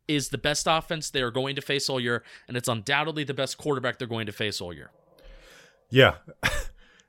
is 0.06 0.28
the 0.28 0.38
best 0.38 0.66
offense 0.68 1.08
they 1.10 1.22
are 1.22 1.30
going 1.30 1.54
to 1.56 1.62
face 1.62 1.88
all 1.88 1.98
year, 2.00 2.22
and 2.48 2.56
it's 2.56 2.68
undoubtedly 2.68 3.24
the 3.24 3.32
best 3.32 3.56
quarterback 3.56 3.98
they're 3.98 4.08
going 4.08 4.26
to 4.26 4.32
face 4.32 4.60
all 4.60 4.72
year. 4.74 4.90
Yeah. 5.90 6.16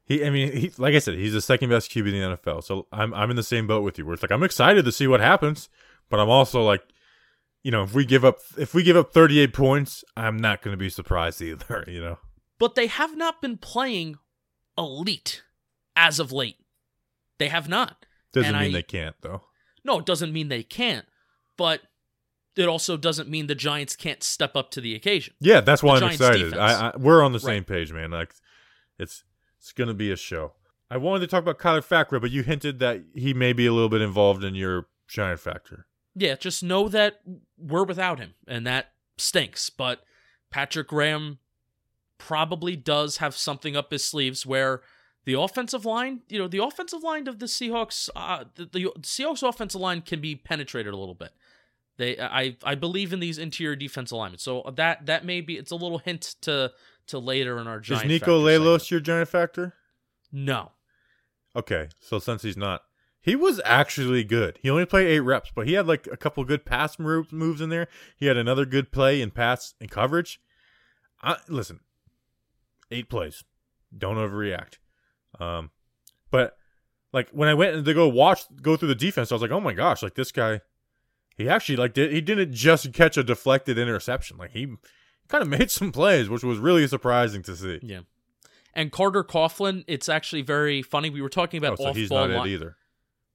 He, 0.05 0.25
I 0.25 0.29
mean, 0.29 0.51
he, 0.51 0.71
like 0.77 0.93
I 0.93 0.99
said, 0.99 1.13
he's 1.15 1.31
the 1.31 1.39
second 1.39 1.69
best 1.69 1.89
QB 1.89 2.07
in 2.13 2.31
the 2.31 2.37
NFL. 2.37 2.65
So 2.65 2.85
I'm, 2.91 3.13
I'm 3.13 3.29
in 3.29 3.37
the 3.37 3.43
same 3.43 3.65
boat 3.65 3.81
with 3.81 3.97
you. 3.97 4.05
Where 4.05 4.13
it's 4.13 4.21
like 4.21 4.31
I'm 4.31 4.43
excited 4.43 4.83
to 4.83 4.91
see 4.91 5.07
what 5.07 5.21
happens, 5.21 5.69
but 6.09 6.19
I'm 6.19 6.27
also 6.27 6.61
like, 6.63 6.83
you 7.63 7.71
know, 7.71 7.83
if 7.83 7.93
we 7.93 8.03
give 8.03 8.25
up, 8.25 8.39
if 8.57 8.73
we 8.73 8.83
give 8.83 8.97
up 8.97 9.13
38 9.13 9.53
points, 9.53 10.03
I'm 10.17 10.35
not 10.35 10.61
going 10.61 10.73
to 10.73 10.77
be 10.77 10.89
surprised 10.89 11.41
either. 11.41 11.85
You 11.87 12.01
know, 12.01 12.17
But 12.59 12.75
they 12.75 12.87
have 12.87 13.15
not 13.15 13.41
been 13.41 13.55
playing 13.57 14.17
elite 14.77 15.43
as 15.95 16.19
of 16.19 16.31
late. 16.31 16.57
They 17.39 17.47
have 17.49 17.67
not. 17.69 18.05
doesn't 18.33 18.53
And 18.55 18.59
mean 18.63 18.69
I- 18.69 18.79
they 18.79 18.83
can't 18.83 19.15
though. 19.21 19.41
No, 19.83 19.99
it 19.99 20.05
doesn't 20.05 20.31
mean 20.31 20.47
they 20.49 20.61
can't, 20.63 21.05
but 21.57 21.81
it 22.55 22.67
also 22.67 22.97
doesn't 22.97 23.27
mean 23.29 23.47
the 23.47 23.55
Giants 23.55 23.95
can't 23.95 24.21
step 24.21 24.55
up 24.55 24.69
to 24.71 24.81
the 24.81 24.93
occasion. 24.93 25.33
Yeah, 25.39 25.61
that's 25.61 25.81
why 25.81 25.99
The 25.99 26.05
I'm 26.05 26.17
Giants' 26.17 26.21
excited. 26.21 26.57
I, 26.57 26.89
I 26.89 26.97
we're 26.97 27.23
on 27.23 27.31
the 27.33 27.39
same 27.39 27.63
page, 27.63 27.91
man. 27.91 28.11
Like, 28.11 28.33
it's 28.99 29.23
it's 29.57 29.71
gonna 29.71 29.93
be 29.95 30.11
a 30.11 30.15
show. 30.15 30.53
I 30.89 30.97
wanted 30.97 31.21
to 31.21 31.27
talk 31.27 31.41
about 31.41 31.57
Kyler 31.57 31.83
Fackrell, 31.85 32.21
but 32.21 32.31
you 32.31 32.43
hinted 32.43 32.79
that 32.79 33.01
he 33.15 33.33
may 33.33 33.53
be 33.53 33.65
a 33.65 33.73
little 33.73 33.89
bit 33.89 34.01
involved 34.01 34.43
in 34.43 34.53
your 34.55 34.87
giant 35.07 35.39
factor. 35.39 35.87
Yeah, 36.13 36.35
just 36.35 36.61
know 36.63 36.87
that 36.89 37.21
we're 37.57 37.85
without 37.85 38.19
him, 38.19 38.33
and 38.47 38.67
that 38.67 38.91
stinks. 39.17 39.69
But 39.69 40.03
Patrick 40.51 40.89
Graham 40.89 41.39
probably 42.27 42.75
does 42.75 43.17
have 43.17 43.35
something 43.35 43.75
up 43.75 43.91
his 43.91 44.03
sleeves 44.03 44.45
where 44.45 44.81
the 45.25 45.33
offensive 45.33 45.85
line, 45.85 46.21
you 46.29 46.39
know, 46.39 46.47
the 46.47 46.63
offensive 46.63 47.03
line 47.03 47.27
of 47.27 47.39
the 47.39 47.45
Seahawks, 47.45 48.09
uh, 48.15 48.45
the, 48.55 48.65
the 48.65 48.79
Seahawks 49.01 49.47
offensive 49.47 49.81
line 49.81 50.01
can 50.01 50.21
be 50.21 50.35
penetrated 50.35 50.93
a 50.93 50.97
little 50.97 51.15
bit. 51.15 51.31
They, 51.97 52.17
I, 52.19 52.57
I 52.63 52.75
believe 52.75 53.13
in 53.13 53.19
these 53.19 53.37
interior 53.37 53.75
defense 53.75 54.11
alignments. 54.11 54.43
So 54.43 54.63
that 54.75 55.05
that 55.05 55.25
may 55.25 55.41
be 55.41 55.57
it's 55.57 55.71
a 55.71 55.75
little 55.75 55.99
hint 55.99 56.35
to 56.41 56.71
to 57.07 57.19
later 57.19 57.59
in 57.59 57.67
our 57.67 57.79
Is. 57.79 57.89
Niko 57.89 58.41
Lalos 58.41 58.89
your 58.89 59.01
giant 59.01 59.29
factor? 59.29 59.75
No, 60.31 60.71
Okay, 61.55 61.89
so 61.99 62.19
since 62.19 62.43
he's 62.43 62.57
not, 62.57 62.83
he 63.21 63.35
was 63.35 63.61
actually 63.65 64.23
good. 64.23 64.57
He 64.61 64.69
only 64.69 64.85
played 64.85 65.07
eight 65.07 65.19
reps, 65.19 65.51
but 65.53 65.67
he 65.67 65.73
had 65.73 65.85
like 65.85 66.07
a 66.11 66.17
couple 66.17 66.43
good 66.45 66.65
pass 66.65 66.97
moves 66.97 67.31
moves 67.31 67.61
in 67.61 67.69
there. 67.69 67.87
He 68.15 68.27
had 68.27 68.37
another 68.37 68.65
good 68.65 68.91
play 68.91 69.21
in 69.21 69.31
pass 69.31 69.73
and 69.79 69.91
coverage. 69.91 70.39
I, 71.21 71.37
listen, 71.47 71.81
eight 72.91 73.09
plays. 73.09 73.43
Don't 73.97 74.17
overreact. 74.17 74.75
Um, 75.39 75.71
but 76.29 76.55
like 77.13 77.29
when 77.31 77.49
I 77.49 77.53
went 77.53 77.83
to 77.85 77.93
go 77.93 78.07
watch, 78.07 78.43
go 78.61 78.77
through 78.77 78.87
the 78.89 78.95
defense, 78.95 79.31
I 79.31 79.35
was 79.35 79.41
like, 79.41 79.51
oh 79.51 79.59
my 79.59 79.73
gosh, 79.73 80.01
like 80.03 80.15
this 80.15 80.31
guy, 80.31 80.61
he 81.35 81.49
actually 81.49 81.75
like 81.77 81.93
did 81.93 82.11
he 82.11 82.21
didn't 82.21 82.53
just 82.53 82.91
catch 82.93 83.17
a 83.17 83.23
deflected 83.23 83.77
interception. 83.77 84.37
Like 84.37 84.51
he 84.51 84.67
kind 85.27 85.41
of 85.41 85.47
made 85.59 85.71
some 85.71 85.91
plays, 85.91 86.29
which 86.29 86.43
was 86.43 86.57
really 86.59 86.87
surprising 86.87 87.41
to 87.43 87.55
see. 87.55 87.79
yeah. 87.81 88.01
And 88.73 88.89
Carter 88.89 89.23
Coughlin, 89.25 89.83
it's 89.87 90.07
actually 90.07 90.43
very 90.43 90.81
funny. 90.81 91.09
We 91.09 91.21
were 91.21 91.27
talking 91.27 91.61
Oh, 91.63 91.67
about 91.67 91.77
so 91.79 91.87
off 91.87 91.95
he's 91.97 92.07
ball 92.07 92.19
not 92.27 92.29
it 92.29 92.37
line. 92.37 92.47
either. 92.49 92.77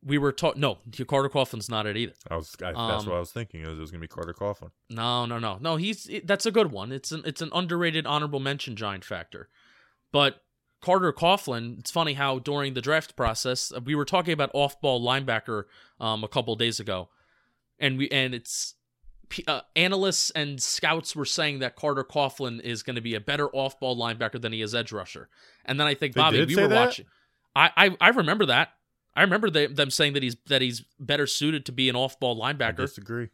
We 0.06 0.18
were 0.18 0.30
talking. 0.30 0.60
No, 0.60 0.78
Carter 1.08 1.28
Coughlin's 1.28 1.68
not 1.68 1.84
it 1.86 1.96
either. 1.96 2.12
I 2.30 2.36
was 2.36 2.54
I, 2.62 2.66
that's 2.66 2.78
Um, 3.04 3.06
what 3.10 3.16
I 3.16 3.18
was 3.18 3.32
thinking. 3.32 3.62
Is 3.62 3.76
it 3.76 3.80
was 3.80 3.90
gonna 3.90 4.00
be 4.00 4.06
Carter 4.08 4.32
Coughlin. 4.32 4.70
No, 4.88 5.26
no, 5.26 5.38
no, 5.40 5.58
no. 5.60 5.74
He's 5.76 6.06
it, 6.06 6.26
that's 6.26 6.46
a 6.46 6.52
good 6.52 6.70
one. 6.70 6.92
It's 6.92 7.10
an 7.10 7.22
it's 7.26 7.42
an 7.42 7.50
underrated 7.52 8.06
honorable 8.06 8.38
mention 8.38 8.76
giant 8.76 9.04
factor, 9.04 9.48
but 10.12 10.44
Carter 10.80 11.12
Coughlin. 11.12 11.80
It's 11.80 11.90
funny 11.90 12.12
how 12.14 12.38
during 12.38 12.74
the 12.74 12.80
draft 12.80 13.16
process 13.16 13.72
uh, 13.72 13.80
we 13.84 13.96
were 13.96 14.04
talking 14.04 14.32
about 14.32 14.50
off 14.54 14.80
ball 14.80 15.04
linebacker 15.04 15.64
um, 15.98 16.22
a 16.22 16.28
couple 16.28 16.54
days 16.54 16.78
ago, 16.78 17.08
and 17.80 17.98
we 17.98 18.08
and 18.10 18.32
it's 18.32 18.74
uh, 19.48 19.62
analysts 19.74 20.30
and 20.30 20.62
scouts 20.62 21.16
were 21.16 21.24
saying 21.24 21.58
that 21.58 21.74
Carter 21.74 22.04
Coughlin 22.04 22.60
is 22.60 22.84
going 22.84 22.94
to 22.94 23.02
be 23.02 23.16
a 23.16 23.20
better 23.20 23.48
off 23.48 23.80
ball 23.80 23.96
linebacker 23.96 24.40
than 24.40 24.52
he 24.52 24.62
is 24.62 24.72
edge 24.72 24.92
rusher, 24.92 25.28
and 25.64 25.80
then 25.80 25.88
I 25.88 25.94
think 25.94 26.14
They 26.14 26.20
Bobby, 26.20 26.44
we 26.44 26.54
were 26.54 26.68
that? 26.68 26.86
watching. 26.86 27.06
I, 27.56 27.70
I 27.76 27.96
I 28.00 28.08
remember 28.10 28.46
that. 28.46 28.68
I 29.16 29.22
remember 29.22 29.48
they, 29.48 29.66
them 29.66 29.90
saying 29.90 30.12
that 30.12 30.22
he's 30.22 30.36
that 30.46 30.62
he's 30.62 30.82
better 31.00 31.26
suited 31.26 31.64
to 31.66 31.72
be 31.72 31.88
an 31.88 31.96
off 31.96 32.20
ball 32.20 32.40
I 32.42 32.52
linebacker. 32.52 32.76
disagree. 32.76 33.30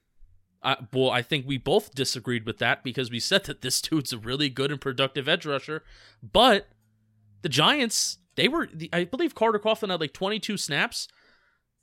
Uh, 0.63 0.77
well, 0.93 1.11
I 1.11 1.23
think 1.23 1.45
we 1.47 1.59
both 1.59 1.93
disagreed 1.93 2.47
with 2.47 2.59
that 2.59 2.85
because 2.85 3.11
we 3.11 3.19
said 3.19 3.45
that 3.45 3.63
this 3.63 3.81
dude's 3.83 4.13
a 4.13 4.19
really 4.19 4.49
good 4.49 4.71
and 4.71 4.81
productive 4.81 5.29
edge 5.29 5.45
rusher. 5.45 5.83
But 6.23 6.69
the 7.43 7.49
Giants, 7.49 8.19
they 8.37 8.47
were, 8.47 8.69
I 8.93 9.05
believe 9.05 9.35
Carter 9.35 9.59
Coughlin 9.59 9.91
had 9.91 10.01
like 10.01 10.13
22 10.13 10.57
snaps. 10.57 11.09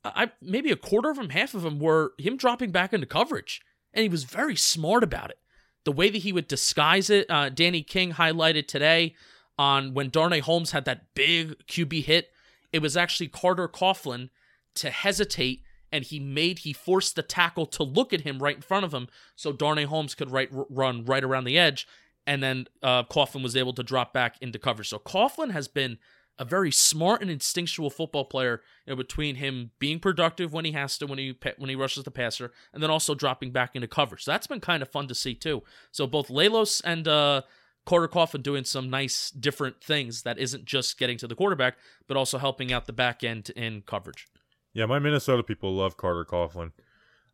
I 0.05 0.31
maybe 0.41 0.71
a 0.71 0.77
quarter 0.77 1.09
of 1.09 1.17
them, 1.17 1.29
half 1.29 1.53
of 1.53 1.63
them 1.63 1.77
were 1.77 2.13
him 2.17 2.37
dropping 2.37 2.71
back 2.71 2.93
into 2.93 3.05
coverage, 3.05 3.61
and 3.93 4.03
he 4.03 4.07
was 4.09 4.23
very 4.23 4.55
smart 4.55 5.03
about 5.03 5.29
it. 5.29 5.39
The 5.83 5.91
way 5.91 6.09
that 6.09 6.19
he 6.19 6.31
would 6.31 6.47
disguise 6.47 7.09
it, 7.09 7.25
uh, 7.29 7.49
Danny 7.49 7.83
King 7.83 8.13
highlighted 8.13 8.67
today 8.67 9.13
on 9.57 9.93
when 9.93 10.09
Darnay 10.09 10.39
Holmes 10.39 10.71
had 10.71 10.85
that 10.85 11.13
big 11.15 11.57
QB 11.67 12.05
hit. 12.05 12.29
It 12.71 12.81
was 12.81 12.97
actually 12.97 13.27
Carter 13.27 13.67
Coughlin 13.67 14.29
to 14.75 14.89
hesitate 14.89 15.63
and 15.91 16.03
he 16.03 16.19
made 16.19 16.59
he 16.59 16.73
forced 16.73 17.15
the 17.15 17.23
tackle 17.23 17.65
to 17.65 17.83
look 17.83 18.13
at 18.13 18.21
him 18.21 18.39
right 18.39 18.57
in 18.57 18.61
front 18.61 18.85
of 18.85 18.93
him 18.93 19.07
so 19.35 19.51
Darnay 19.51 19.85
Holmes 19.85 20.13
could 20.13 20.31
right 20.31 20.49
run 20.51 21.03
right 21.05 21.23
around 21.23 21.45
the 21.45 21.57
edge 21.57 21.87
and 22.27 22.43
then 22.43 22.67
uh, 22.83 23.03
Coughlin 23.03 23.41
was 23.41 23.55
able 23.55 23.73
to 23.73 23.81
drop 23.81 24.13
back 24.13 24.35
into 24.39 24.59
cover. 24.59 24.83
So 24.83 24.99
Coughlin 24.99 25.51
has 25.51 25.67
been 25.67 25.97
a 26.37 26.45
very 26.45 26.71
smart 26.71 27.21
and 27.21 27.29
instinctual 27.31 27.89
football 27.89 28.23
player 28.23 28.61
you 28.85 28.91
know, 28.91 28.95
between 28.95 29.35
him 29.35 29.71
being 29.79 29.99
productive 29.99 30.53
when 30.53 30.63
he 30.63 30.71
has 30.71 30.97
to 30.99 31.07
when 31.07 31.17
he 31.17 31.35
when 31.57 31.69
he 31.69 31.75
rushes 31.75 32.03
the 32.03 32.11
passer 32.11 32.51
and 32.73 32.81
then 32.81 32.89
also 32.89 33.13
dropping 33.15 33.51
back 33.51 33.75
into 33.75 33.87
cover. 33.87 34.15
So 34.17 34.31
that's 34.31 34.47
been 34.47 34.61
kind 34.61 34.81
of 34.81 34.89
fun 34.89 35.07
to 35.07 35.15
see 35.15 35.33
too. 35.33 35.63
So 35.91 36.07
both 36.07 36.29
Lelos 36.29 36.81
and 36.85 37.07
uh, 37.07 37.41
Carter 37.85 38.07
Coughlin 38.07 38.43
doing 38.43 38.63
some 38.63 38.89
nice 38.89 39.31
different 39.31 39.83
things 39.83 40.23
that 40.23 40.37
isn't 40.37 40.65
just 40.65 40.97
getting 40.99 41.17
to 41.17 41.27
the 41.27 41.35
quarterback 41.35 41.77
but 42.07 42.17
also 42.17 42.37
helping 42.37 42.71
out 42.71 42.85
the 42.85 42.93
back 42.93 43.23
end 43.23 43.49
in 43.51 43.81
coverage. 43.81 44.27
Yeah, 44.73 44.85
my 44.85 44.99
Minnesota 44.99 45.43
people 45.43 45.73
love 45.73 45.97
Carter 45.97 46.25
Coughlin. 46.25 46.71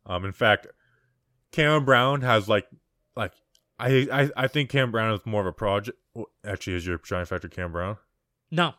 Um, 0.06 0.24
in 0.24 0.32
fact, 0.32 0.66
Cam 1.52 1.84
Brown 1.84 2.22
has 2.22 2.48
like, 2.48 2.66
like 3.14 3.32
I, 3.78 4.08
I, 4.12 4.44
I 4.44 4.46
think 4.48 4.70
Cam 4.70 4.90
Brown 4.90 5.12
is 5.12 5.20
more 5.26 5.42
of 5.42 5.46
a 5.46 5.52
project. 5.52 5.98
Actually, 6.44 6.76
is 6.76 6.86
your 6.86 6.98
giant 6.98 7.28
factor 7.28 7.48
Cam 7.48 7.72
Brown? 7.72 7.98
No, 8.50 8.74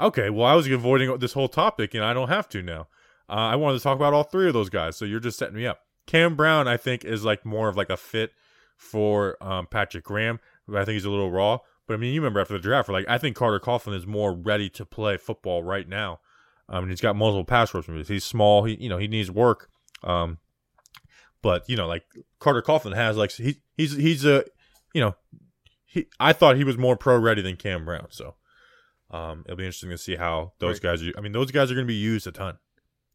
Okay, 0.00 0.28
well, 0.28 0.46
I 0.46 0.54
was 0.54 0.68
avoiding 0.68 1.16
this 1.18 1.32
whole 1.32 1.48
topic, 1.48 1.94
and 1.94 2.04
I 2.04 2.12
don't 2.12 2.28
have 2.28 2.48
to 2.50 2.62
now. 2.62 2.88
Uh, 3.28 3.32
I 3.32 3.56
wanted 3.56 3.78
to 3.78 3.82
talk 3.82 3.96
about 3.96 4.12
all 4.12 4.24
three 4.24 4.46
of 4.46 4.52
those 4.52 4.68
guys, 4.68 4.96
so 4.96 5.04
you're 5.04 5.20
just 5.20 5.38
setting 5.38 5.56
me 5.56 5.66
up. 5.66 5.80
Cam 6.06 6.36
Brown, 6.36 6.68
I 6.68 6.76
think, 6.76 7.04
is 7.04 7.24
like 7.24 7.44
more 7.46 7.68
of 7.68 7.76
like 7.76 7.90
a 7.90 7.96
fit 7.96 8.32
for 8.76 9.42
um, 9.42 9.66
Patrick 9.66 10.04
Graham. 10.04 10.38
I 10.74 10.84
think 10.84 10.94
he's 10.94 11.04
a 11.04 11.10
little 11.10 11.30
raw, 11.30 11.58
but 11.86 11.94
I 11.94 11.96
mean, 11.96 12.12
you 12.14 12.20
remember 12.20 12.40
after 12.40 12.54
the 12.54 12.60
draft, 12.60 12.88
like, 12.88 13.06
I 13.08 13.18
think 13.18 13.36
Carter 13.36 13.60
Coughlin 13.60 13.94
is 13.94 14.06
more 14.06 14.32
ready 14.34 14.68
to 14.70 14.84
play 14.84 15.16
football 15.16 15.62
right 15.62 15.88
now. 15.88 16.20
I 16.68 16.80
mean, 16.80 16.88
he's 16.88 17.00
got 17.00 17.14
multiple 17.16 17.44
pass 17.44 17.72
rush 17.72 17.86
moves. 17.88 18.08
He's 18.08 18.24
small. 18.24 18.64
He, 18.64 18.74
you 18.74 18.88
know, 18.88 18.98
he 18.98 19.06
needs 19.06 19.30
work. 19.30 19.70
Um, 20.02 20.38
but 21.42 21.68
you 21.68 21.76
know, 21.76 21.86
like 21.86 22.04
Carter 22.40 22.62
Coughlin 22.62 22.94
has 22.94 23.16
like 23.16 23.30
he 23.32 23.60
he's 23.76 23.94
he's 23.96 24.24
a 24.24 24.44
you 24.92 25.00
know 25.00 25.14
he 25.84 26.06
I 26.18 26.32
thought 26.32 26.56
he 26.56 26.64
was 26.64 26.76
more 26.76 26.96
pro 26.96 27.16
ready 27.18 27.42
than 27.42 27.56
Cam 27.56 27.84
Brown. 27.84 28.06
So 28.10 28.34
um, 29.12 29.42
it'll 29.46 29.56
be 29.56 29.64
interesting 29.64 29.90
to 29.90 29.98
see 29.98 30.16
how 30.16 30.52
those 30.58 30.76
Right. 30.82 30.98
guys. 30.98 31.02
Are, 31.06 31.12
I 31.16 31.20
mean, 31.20 31.32
those 31.32 31.52
guys 31.52 31.70
are 31.70 31.74
going 31.74 31.86
to 31.86 31.88
be 31.92 31.94
used 31.94 32.26
a 32.26 32.32
ton. 32.32 32.58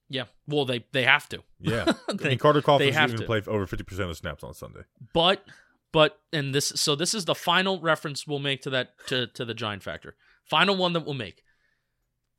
Yeah. 0.07 0.25
Well, 0.47 0.65
they 0.65 0.85
they 0.93 1.03
have 1.03 1.27
to. 1.29 1.43
Yeah, 1.59 1.85
I 2.09 2.13
They- 2.13 2.29
mean, 2.29 2.37
Carter 2.37 2.61
they 2.77 2.91
have 2.91 3.09
going 3.09 3.17
to. 3.19 3.23
to 3.23 3.25
play 3.25 3.41
over 3.47 3.67
fifty 3.67 3.83
percent 3.83 4.03
of 4.03 4.09
the 4.09 4.15
snaps 4.15 4.43
on 4.43 4.53
Sunday. 4.53 4.81
But 5.13 5.43
but 5.91 6.19
and 6.31 6.53
this 6.55 6.67
so 6.75 6.95
this 6.95 7.13
is 7.13 7.25
the 7.25 7.35
final 7.35 7.79
reference 7.81 8.25
we'll 8.27 8.39
make 8.39 8.61
to 8.63 8.69
that 8.69 8.89
to 9.07 9.27
to 9.27 9.45
the 9.45 9.53
giant 9.53 9.83
factor. 9.83 10.15
Final 10.45 10.75
one 10.75 10.93
that 10.93 11.05
we'll 11.05 11.13
make. 11.13 11.43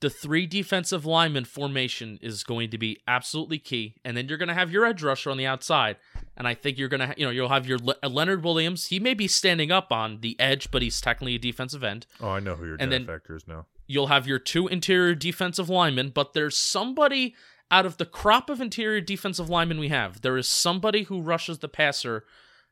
The 0.01 0.11
three 0.11 0.47
defensive 0.49 1.07
lineman 1.07 1.45
formation 1.45 2.19
is 2.21 2.43
going 2.43 2.71
to 2.71 2.79
be 2.79 2.99
absolutely 3.07 3.61
key, 3.61 3.95
and 4.05 4.17
then 4.17 4.27
you're 4.29 4.37
going 4.37 4.49
to 4.49 4.55
have 4.55 4.73
your 4.73 4.85
edge 4.85 5.01
rusher 5.01 5.31
on 5.31 5.37
the 5.37 5.47
outside, 5.47 5.97
and 6.37 6.49
I 6.49 6.55
think 6.55 6.77
you're 6.77 6.88
going 6.88 7.09
to 7.09 7.15
you 7.17 7.25
know 7.25 7.31
you'll 7.31 7.51
have 7.51 7.69
your 7.69 7.79
Le- 7.79 8.09
Leonard 8.09 8.43
Williams. 8.43 8.87
He 8.87 8.99
may 8.99 9.15
be 9.15 9.29
standing 9.29 9.71
up 9.71 9.93
on 9.93 10.19
the 10.21 10.35
edge, 10.41 10.73
but 10.73 10.83
he's 10.83 11.01
technically 11.01 11.37
a 11.37 11.38
defensive 11.38 11.85
end. 11.85 12.07
Oh, 12.21 12.31
I 12.31 12.41
know 12.41 12.57
who 12.57 12.65
your 12.67 12.77
And 12.81 12.91
giant 12.91 13.07
then- 13.07 13.15
factor 13.15 13.37
is 13.37 13.47
now. 13.47 13.67
You'll 13.87 14.07
have 14.09 14.27
your 14.27 14.38
two 14.41 14.67
interior 14.69 15.15
defensive 15.15 15.69
linemen, 15.69 16.11
but 16.11 16.33
there's 16.33 16.57
somebody 16.57 17.35
out 17.71 17.85
of 17.87 17.97
the 17.99 18.07
crop 18.07 18.49
of 18.51 18.61
interior 18.61 19.01
defensive 19.01 19.49
linemen 19.51 19.79
we 19.79 19.88
have. 19.88 20.23
There 20.23 20.37
is 20.37 20.49
somebody 20.49 21.05
who 21.05 21.21
rushes 21.21 21.59
the 21.59 21.69
passer 21.69 22.25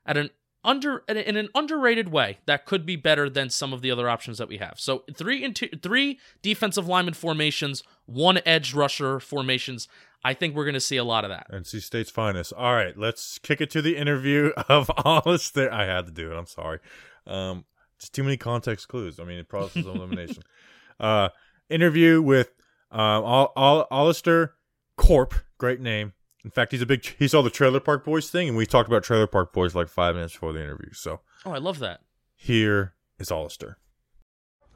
at 0.06 0.16
an 0.16 0.30
under 0.64 0.98
in 1.08 1.36
an 1.36 1.48
underrated 1.54 2.10
way 2.10 2.38
that 2.46 2.66
could 2.66 2.84
be 2.84 2.96
better 2.96 3.30
than 3.30 3.48
some 3.50 3.72
of 3.72 3.82
the 3.82 3.90
other 3.90 4.08
options 4.08 4.38
that 4.38 4.48
we 4.48 4.58
have. 4.58 4.74
So 4.76 5.04
three 5.14 5.42
inter- 5.42 5.68
three 5.82 6.18
defensive 6.42 6.86
lineman 6.86 7.14
formations, 7.14 7.82
one 8.06 8.40
edge 8.44 8.74
rusher 8.74 9.20
formations. 9.20 9.88
I 10.22 10.34
think 10.34 10.54
we're 10.54 10.64
going 10.64 10.74
to 10.74 10.80
see 10.80 10.98
a 10.98 11.04
lot 11.04 11.24
of 11.24 11.30
that. 11.30 11.50
NC 11.50 11.80
State's 11.82 12.10
finest. 12.10 12.52
All 12.52 12.74
right, 12.74 12.96
let's 12.96 13.38
kick 13.38 13.62
it 13.62 13.70
to 13.70 13.80
the 13.80 13.96
interview 13.96 14.52
of 14.68 14.90
Hollister. 14.98 15.72
I 15.72 15.86
had 15.86 16.06
to 16.06 16.12
do 16.12 16.30
it. 16.32 16.36
I'm 16.36 16.46
sorry. 16.46 16.80
Um, 17.26 17.64
just 17.98 18.12
too 18.14 18.22
many 18.22 18.36
context 18.36 18.88
clues. 18.88 19.18
I 19.18 19.24
mean, 19.24 19.42
process 19.44 19.84
of 19.86 19.94
elimination. 19.94 20.42
uh, 21.00 21.30
interview 21.70 22.20
with 22.20 22.50
um, 22.90 23.24
Ol- 23.24 23.52
Ol- 23.56 23.86
Hollister 23.90 24.54
Corp. 24.96 25.34
Great 25.56 25.80
name. 25.80 26.12
In 26.44 26.50
fact, 26.50 26.72
he's 26.72 26.80
a 26.82 26.86
big. 26.86 27.04
He 27.18 27.28
saw 27.28 27.42
the 27.42 27.50
Trailer 27.50 27.80
Park 27.80 28.04
Boys 28.04 28.30
thing, 28.30 28.48
and 28.48 28.56
we 28.56 28.64
talked 28.66 28.88
about 28.88 29.02
Trailer 29.04 29.26
Park 29.26 29.52
Boys 29.52 29.74
like 29.74 29.88
five 29.88 30.14
minutes 30.14 30.32
before 30.32 30.52
the 30.52 30.62
interview. 30.62 30.92
So 30.92 31.20
Oh, 31.44 31.52
I 31.52 31.58
love 31.58 31.78
that. 31.80 32.00
here 32.34 32.94
is 33.18 33.28
Hollister. 33.28 33.76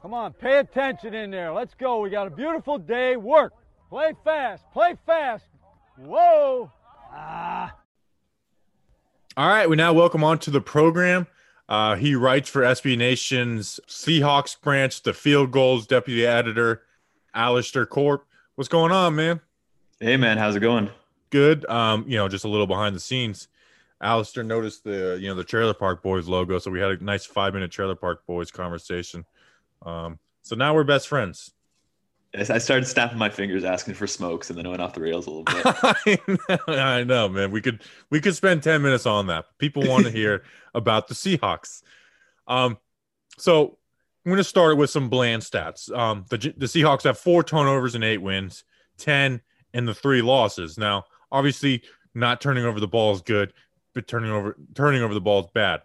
Come 0.01 0.13
on, 0.13 0.33
pay 0.33 0.59
attention 0.59 1.15
in 1.15 1.31
there. 1.31 1.51
Let's 1.51 1.73
go. 1.73 1.99
We 2.01 2.11
got 2.11 2.27
a 2.27 2.29
beautiful 2.29 2.77
day. 2.77 3.15
Work. 3.17 3.53
Play 3.89 4.13
fast. 4.23 4.63
Play 4.71 4.95
fast. 5.05 5.45
Whoa. 5.97 6.71
Ah. 7.11 7.75
All 9.37 9.47
right, 9.47 9.67
we 9.69 9.75
now 9.75 9.91
welcome 9.93 10.23
on 10.23 10.37
to 10.39 10.51
the 10.51 10.61
program. 10.61 11.25
Uh, 11.67 11.95
he 11.95 12.13
writes 12.13 12.47
for 12.47 12.61
SB 12.61 12.95
Nation's 12.97 13.79
Seahawks 13.87 14.59
branch, 14.61 15.01
the 15.01 15.13
Field 15.13 15.51
Gulls 15.51 15.87
deputy 15.87 16.25
editor, 16.25 16.83
Alistair 17.33 17.85
Corp. 17.87 18.25
What's 18.53 18.67
going 18.67 18.91
on, 18.91 19.15
man? 19.15 19.41
Hey 19.99 20.17
man, 20.17 20.37
how's 20.37 20.55
it 20.55 20.59
going? 20.59 20.89
Good. 21.29 21.65
Um, 21.69 22.05
you 22.07 22.17
know, 22.17 22.27
just 22.27 22.45
a 22.45 22.47
little 22.47 22.67
behind 22.67 22.95
the 22.95 22.99
scenes. 22.99 23.47
Alistair 24.01 24.43
noticed 24.43 24.83
the 24.83 25.17
you 25.19 25.27
know 25.27 25.35
the 25.35 25.43
Trailer 25.43 25.73
Park 25.73 26.03
Boys 26.03 26.27
logo, 26.27 26.59
so 26.59 26.69
we 26.69 26.79
had 26.79 26.91
a 26.91 27.03
nice 27.03 27.25
five 27.25 27.53
minute 27.53 27.71
Trailer 27.71 27.95
Park 27.95 28.25
Boys 28.25 28.51
conversation. 28.51 29.25
Um, 29.85 30.19
so 30.41 30.55
now 30.55 30.73
we're 30.73 30.83
best 30.83 31.07
friends. 31.07 31.51
I 32.35 32.41
I 32.41 32.57
started 32.57 32.85
snapping 32.85 33.17
my 33.17 33.29
fingers, 33.29 33.63
asking 33.63 33.93
for 33.93 34.07
smokes, 34.07 34.49
and 34.49 34.59
then 34.59 34.65
it 34.65 34.69
went 34.69 34.81
off 34.81 34.93
the 34.93 35.01
rails 35.01 35.27
a 35.27 35.31
little 35.31 35.43
bit. 35.43 35.63
I 35.65 36.17
know, 36.27 36.75
I 36.75 37.03
know, 37.03 37.29
man. 37.29 37.51
We 37.51 37.61
could 37.61 37.81
we 38.09 38.19
could 38.19 38.35
spend 38.35 38.63
ten 38.63 38.81
minutes 38.81 39.05
on 39.05 39.27
that. 39.27 39.45
People 39.57 39.87
want 39.87 40.05
to 40.05 40.11
hear 40.11 40.43
about 40.75 41.07
the 41.07 41.13
Seahawks. 41.13 41.81
Um, 42.47 42.77
so 43.37 43.77
I'm 44.25 44.31
going 44.31 44.37
to 44.37 44.43
start 44.43 44.77
with 44.77 44.89
some 44.89 45.09
bland 45.09 45.41
stats. 45.43 45.91
Um, 45.95 46.25
the 46.29 46.37
the 46.37 46.65
Seahawks 46.65 47.03
have 47.03 47.17
four 47.17 47.43
turnovers 47.43 47.95
and 47.95 48.03
eight 48.03 48.21
wins, 48.21 48.65
ten 48.97 49.41
and 49.73 49.87
the 49.87 49.93
three 49.93 50.21
losses. 50.21 50.77
Now, 50.77 51.05
obviously, 51.35 51.83
not 52.13 52.39
turning 52.39 52.65
over 52.65 52.79
the 52.79 52.87
ball 52.87 53.13
is 53.13 53.21
good, 53.21 53.53
but 53.93 54.07
turning 54.07 54.31
over 54.31 54.57
turning 54.73 55.01
over 55.01 55.13
the 55.13 55.21
ball 55.21 55.41
is 55.41 55.47
bad. 55.53 55.81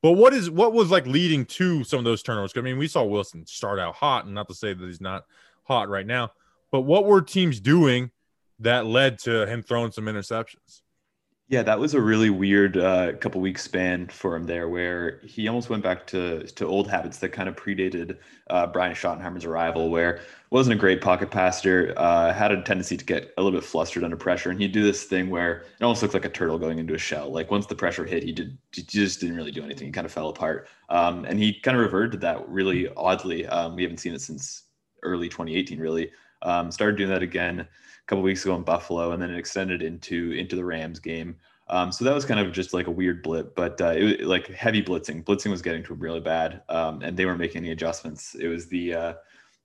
But 0.00 0.12
what 0.12 0.32
is 0.32 0.50
what 0.50 0.72
was 0.72 0.90
like 0.90 1.06
leading 1.06 1.44
to 1.46 1.84
some 1.84 1.98
of 1.98 2.04
those 2.04 2.22
turnovers? 2.22 2.52
I 2.56 2.60
mean, 2.60 2.78
we 2.78 2.88
saw 2.88 3.04
Wilson 3.04 3.46
start 3.46 3.78
out 3.78 3.94
hot, 3.94 4.24
and 4.24 4.34
not 4.34 4.48
to 4.48 4.54
say 4.54 4.72
that 4.72 4.84
he's 4.84 5.00
not 5.00 5.24
hot 5.64 5.88
right 5.88 6.06
now, 6.06 6.32
but 6.70 6.82
what 6.82 7.04
were 7.06 7.20
teams 7.22 7.60
doing 7.60 8.10
that 8.60 8.86
led 8.86 9.18
to 9.20 9.46
him 9.46 9.62
throwing 9.62 9.92
some 9.92 10.04
interceptions? 10.04 10.82
Yeah, 11.52 11.62
that 11.64 11.78
was 11.78 11.92
a 11.92 12.00
really 12.00 12.30
weird 12.30 12.78
uh, 12.78 13.12
couple 13.18 13.38
weeks 13.42 13.62
span 13.62 14.08
for 14.08 14.34
him 14.34 14.44
there, 14.44 14.70
where 14.70 15.20
he 15.22 15.48
almost 15.48 15.68
went 15.68 15.82
back 15.82 16.06
to 16.06 16.44
to 16.46 16.66
old 16.66 16.88
habits 16.88 17.18
that 17.18 17.28
kind 17.28 17.46
of 17.46 17.56
predated 17.56 18.16
uh, 18.48 18.66
Brian 18.68 18.94
Schottenheimer's 18.94 19.44
arrival, 19.44 19.90
where 19.90 20.20
wasn't 20.48 20.74
a 20.74 20.80
great 20.80 21.02
pocket 21.02 21.30
passer, 21.30 21.92
uh, 21.98 22.32
had 22.32 22.52
a 22.52 22.62
tendency 22.62 22.96
to 22.96 23.04
get 23.04 23.34
a 23.36 23.42
little 23.42 23.60
bit 23.60 23.68
flustered 23.68 24.02
under 24.02 24.16
pressure, 24.16 24.48
and 24.48 24.62
he'd 24.62 24.72
do 24.72 24.82
this 24.82 25.04
thing 25.04 25.28
where 25.28 25.66
it 25.78 25.84
almost 25.84 26.00
looked 26.00 26.14
like 26.14 26.24
a 26.24 26.30
turtle 26.30 26.58
going 26.58 26.78
into 26.78 26.94
a 26.94 26.98
shell. 26.98 27.30
Like 27.30 27.50
once 27.50 27.66
the 27.66 27.74
pressure 27.74 28.06
hit, 28.06 28.22
he 28.22 28.32
did 28.32 28.56
he 28.74 28.80
just 28.84 29.20
didn't 29.20 29.36
really 29.36 29.52
do 29.52 29.62
anything. 29.62 29.88
He 29.88 29.92
kind 29.92 30.06
of 30.06 30.12
fell 30.12 30.30
apart, 30.30 30.68
um, 30.88 31.26
and 31.26 31.38
he 31.38 31.60
kind 31.60 31.76
of 31.76 31.82
reverted 31.82 32.12
to 32.12 32.18
that 32.20 32.48
really 32.48 32.88
oddly. 32.96 33.46
Um, 33.46 33.76
we 33.76 33.82
haven't 33.82 33.98
seen 33.98 34.14
it 34.14 34.22
since 34.22 34.62
early 35.02 35.28
2018, 35.28 35.78
really. 35.78 36.12
Um, 36.40 36.72
started 36.72 36.96
doing 36.96 37.10
that 37.10 37.22
again 37.22 37.68
couple 38.12 38.22
weeks 38.22 38.44
ago 38.44 38.54
in 38.54 38.62
Buffalo, 38.62 39.12
and 39.12 39.22
then 39.22 39.30
it 39.30 39.38
extended 39.38 39.80
into 39.80 40.32
into 40.32 40.54
the 40.54 40.64
Rams 40.64 40.98
game. 40.98 41.34
Um, 41.68 41.90
so 41.90 42.04
that 42.04 42.14
was 42.14 42.26
kind 42.26 42.38
of 42.38 42.52
just 42.52 42.74
like 42.74 42.86
a 42.86 42.90
weird 42.90 43.22
blip, 43.22 43.54
but 43.54 43.80
uh, 43.80 43.94
it 43.96 44.02
was 44.02 44.28
like 44.28 44.48
heavy 44.48 44.82
blitzing. 44.82 45.24
Blitzing 45.24 45.50
was 45.50 45.62
getting 45.62 45.82
to 45.84 45.94
him 45.94 45.98
really 45.98 46.20
bad, 46.20 46.60
um, 46.68 47.00
and 47.00 47.16
they 47.16 47.24
weren't 47.24 47.38
making 47.38 47.62
any 47.62 47.70
adjustments. 47.70 48.34
It 48.34 48.48
was 48.48 48.66
the 48.66 48.94
uh, 48.94 49.14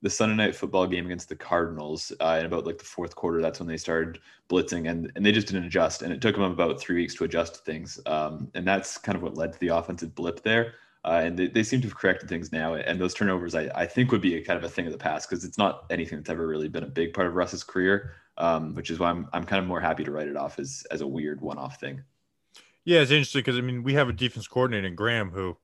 the 0.01 0.09
Sunday 0.09 0.35
night 0.35 0.55
football 0.55 0.87
game 0.87 1.07
against 1.07 1.27
the 1.27 1.35
Cardinals 1.35 2.13
uh, 2.21 2.37
in 2.39 2.45
about 2.45 2.65
like 2.65 2.77
the 2.77 2.85
fourth 2.85 3.15
quarter. 3.15 3.41
That's 3.41 3.59
when 3.59 3.67
they 3.67 3.75
started 3.75 4.19
blitzing, 4.49 4.89
and 4.89 5.11
and 5.17 5.25
they 5.25 5.33
just 5.33 5.47
didn't 5.47 5.65
adjust. 5.65 6.01
And 6.01 6.13
it 6.13 6.21
took 6.21 6.35
them 6.35 6.45
about 6.45 6.79
three 6.79 6.95
weeks 6.95 7.15
to 7.15 7.25
adjust 7.25 7.55
to 7.55 7.61
things, 7.63 7.99
um, 8.05 8.49
and 8.53 8.65
that's 8.65 8.97
kind 8.97 9.17
of 9.17 9.23
what 9.23 9.35
led 9.35 9.51
to 9.51 9.59
the 9.59 9.75
offensive 9.75 10.15
blip 10.15 10.41
there. 10.41 10.75
Uh, 11.03 11.21
and 11.23 11.37
they, 11.37 11.47
they 11.47 11.63
seem 11.63 11.79
to 11.81 11.87
have 11.87 11.95
corrected 11.95 12.27
things 12.27 12.51
now. 12.51 12.73
And 12.73 12.99
those 12.99 13.13
turnovers, 13.13 13.55
I, 13.55 13.69
I 13.75 13.85
think, 13.85 14.11
would 14.11 14.21
be 14.21 14.35
a 14.35 14.43
kind 14.43 14.57
of 14.57 14.63
a 14.63 14.69
thing 14.69 14.87
of 14.87 14.91
the 14.91 14.97
past 14.97 15.29
because 15.29 15.45
it's 15.45 15.57
not 15.57 15.85
anything 15.89 16.17
that's 16.17 16.29
ever 16.29 16.47
really 16.47 16.67
been 16.67 16.83
a 16.83 16.87
big 16.87 17.13
part 17.13 17.27
of 17.27 17.35
Russ's 17.35 17.63
career, 17.63 18.13
um, 18.37 18.73
which 18.75 18.89
is 18.89 18.99
why 18.99 19.09
I'm, 19.09 19.27
I'm 19.33 19.45
kind 19.45 19.61
of 19.61 19.67
more 19.67 19.81
happy 19.81 20.03
to 20.03 20.11
write 20.11 20.27
it 20.27 20.35
off 20.35 20.59
as, 20.59 20.85
as 20.91 21.01
a 21.01 21.07
weird 21.07 21.41
one 21.41 21.57
off 21.57 21.79
thing. 21.79 22.01
Yeah, 22.85 23.01
it's 23.01 23.11
interesting 23.11 23.39
because 23.39 23.57
I 23.57 23.61
mean 23.61 23.83
we 23.83 23.95
have 23.95 24.07
a 24.07 24.13
defense 24.13 24.47
coordinator 24.47 24.87
in 24.87 24.95
Graham 24.95 25.29
who, 25.29 25.57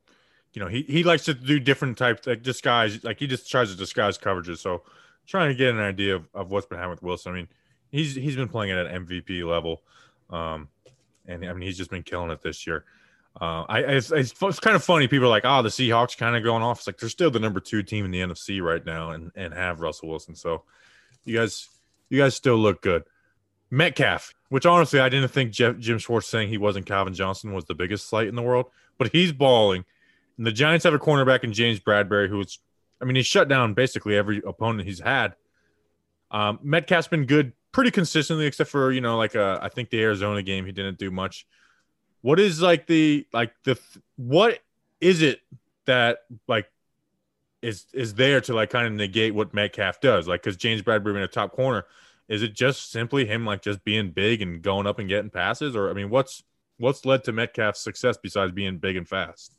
you 0.54 0.62
know, 0.62 0.68
he, 0.68 0.84
he 0.84 1.04
likes 1.04 1.24
to 1.26 1.34
do 1.34 1.60
different 1.60 1.98
types 1.98 2.28
like 2.28 2.44
disguise, 2.44 3.04
like 3.04 3.20
he 3.20 3.28
just 3.28 3.50
tries 3.50 3.72
to 3.72 3.78
disguise 3.78 4.18
coverages. 4.18 4.58
So 4.58 4.84
trying 5.26 5.50
to 5.50 5.56
get 5.56 5.74
an 5.74 5.80
idea 5.80 6.16
of, 6.16 6.28
of 6.34 6.52
what's 6.52 6.66
been 6.66 6.78
happening 6.78 6.96
with 6.96 7.04
Wilson. 7.04 7.32
I 7.32 7.36
mean, 7.36 7.48
he's 7.92 8.16
he's 8.16 8.36
been 8.36 8.50
playing 8.50 8.72
at 8.72 8.86
an 8.86 9.06
MVP 9.06 9.48
level, 9.48 9.84
um, 10.30 10.68
and 11.26 11.46
I 11.46 11.54
mean 11.54 11.62
he's 11.62 11.78
just 11.78 11.90
been 11.90 12.04
killing 12.04 12.32
it 12.32 12.42
this 12.42 12.68
year. 12.68 12.86
Uh, 13.40 13.66
I 13.68 13.80
it's, 13.80 14.12
it's, 14.12 14.34
it's 14.42 14.60
kind 14.60 14.76
of 14.76 14.84
funny. 14.84 15.08
People 15.08 15.28
are 15.28 15.30
like, 15.30 15.46
"Oh, 15.46 15.62
the 15.62 15.70
Seahawks 15.70 16.18
kind 16.18 16.36
of 16.36 16.44
going 16.44 16.62
off." 16.62 16.80
It's 16.80 16.88
like 16.88 16.98
they're 16.98 17.10
still 17.10 17.32
the 17.32 17.40
number 17.40 17.60
two 17.60 17.82
team 17.82 18.06
in 18.06 18.12
the 18.12 18.20
NFC 18.20 18.62
right 18.62 18.86
now, 18.86 19.12
and 19.12 19.32
and 19.36 19.54
have 19.54 19.80
Russell 19.80 20.10
Wilson. 20.10 20.36
So 20.36 20.64
you 21.24 21.38
guys, 21.38 21.70
you 22.14 22.20
guys 22.20 22.36
still 22.36 22.58
look 22.58 22.84
good. 22.84 23.04
Metcalf, 23.72 24.36
which 24.50 24.68
honestly 24.68 25.00
I 25.00 25.10
didn't 25.10 25.30
think 25.30 25.52
Jeff, 25.52 25.80
Jim 25.80 25.98
Schwartz 25.98 26.28
saying 26.28 26.50
he 26.50 26.60
wasn't 26.60 26.86
Calvin 26.86 27.16
Johnson 27.16 27.54
was 27.54 27.66
the 27.66 27.74
biggest 27.74 28.08
slight 28.08 28.28
in 28.28 28.36
the 28.36 28.42
world, 28.44 28.68
but 29.00 29.12
he's 29.12 29.32
balling. 29.32 29.84
And 30.38 30.46
the 30.46 30.52
Giants 30.52 30.84
have 30.84 30.94
a 30.94 31.00
cornerback 31.00 31.44
in 31.44 31.54
James 31.54 31.80
Bradberry, 31.80 32.30
who's, 32.30 32.60
I 33.02 33.06
mean, 33.06 33.16
he's 33.16 33.26
shut 33.26 33.48
down 33.48 33.74
basically 33.74 34.16
every 34.16 34.44
opponent 34.46 34.88
he's 34.88 35.00
had. 35.00 35.34
Um, 36.30 36.60
Metcalf's 36.62 37.08
been 37.08 37.26
good 37.26 37.54
pretty 37.72 37.90
consistently, 37.90 38.46
except 38.46 38.70
for 38.70 38.92
you 38.92 39.02
know, 39.02 39.18
like 39.18 39.36
uh, 39.36 39.58
I 39.60 39.70
think 39.70 39.90
the 39.90 40.00
Arizona 40.00 40.44
game 40.44 40.68
he 40.68 40.72
didn't 40.72 41.00
do 41.00 41.10
much. 41.10 41.48
What 42.22 42.40
is 42.40 42.62
like 42.62 42.86
the 42.86 43.26
like 43.34 43.54
the 43.64 43.80
what 44.18 44.60
is 45.02 45.24
it 45.24 45.42
that 45.86 46.20
like 46.48 46.72
is 47.64 47.86
is 47.94 48.14
there 48.14 48.42
to 48.42 48.54
like 48.54 48.70
kind 48.70 48.86
of 48.86 48.94
negate 48.94 49.34
what 49.34 49.54
Metcalf 49.54 50.02
does? 50.02 50.28
Like 50.28 50.44
because 50.44 50.58
James 50.58 50.82
Bradberry 50.82 51.14
being 51.14 51.18
a 51.18 51.28
top 51.28 51.54
corner, 51.54 51.86
is 52.28 52.44
it 52.44 52.54
just 52.54 52.92
simply 52.92 53.26
him 53.26 53.46
like 53.46 53.62
just 53.62 53.84
being 53.84 54.12
big 54.12 54.42
and 54.42 54.62
going 54.62 54.86
up 54.86 55.00
and 55.00 55.08
getting 55.08 55.30
passes, 55.30 55.76
or 55.76 55.90
I 55.90 55.94
mean, 55.94 56.10
what's 56.10 56.44
what's 56.78 57.06
led 57.06 57.24
to 57.24 57.32
Metcalf's 57.32 57.80
success 57.80 58.18
besides 58.22 58.52
being 58.52 58.78
big 58.78 58.98
and 58.98 59.08
fast? 59.08 59.54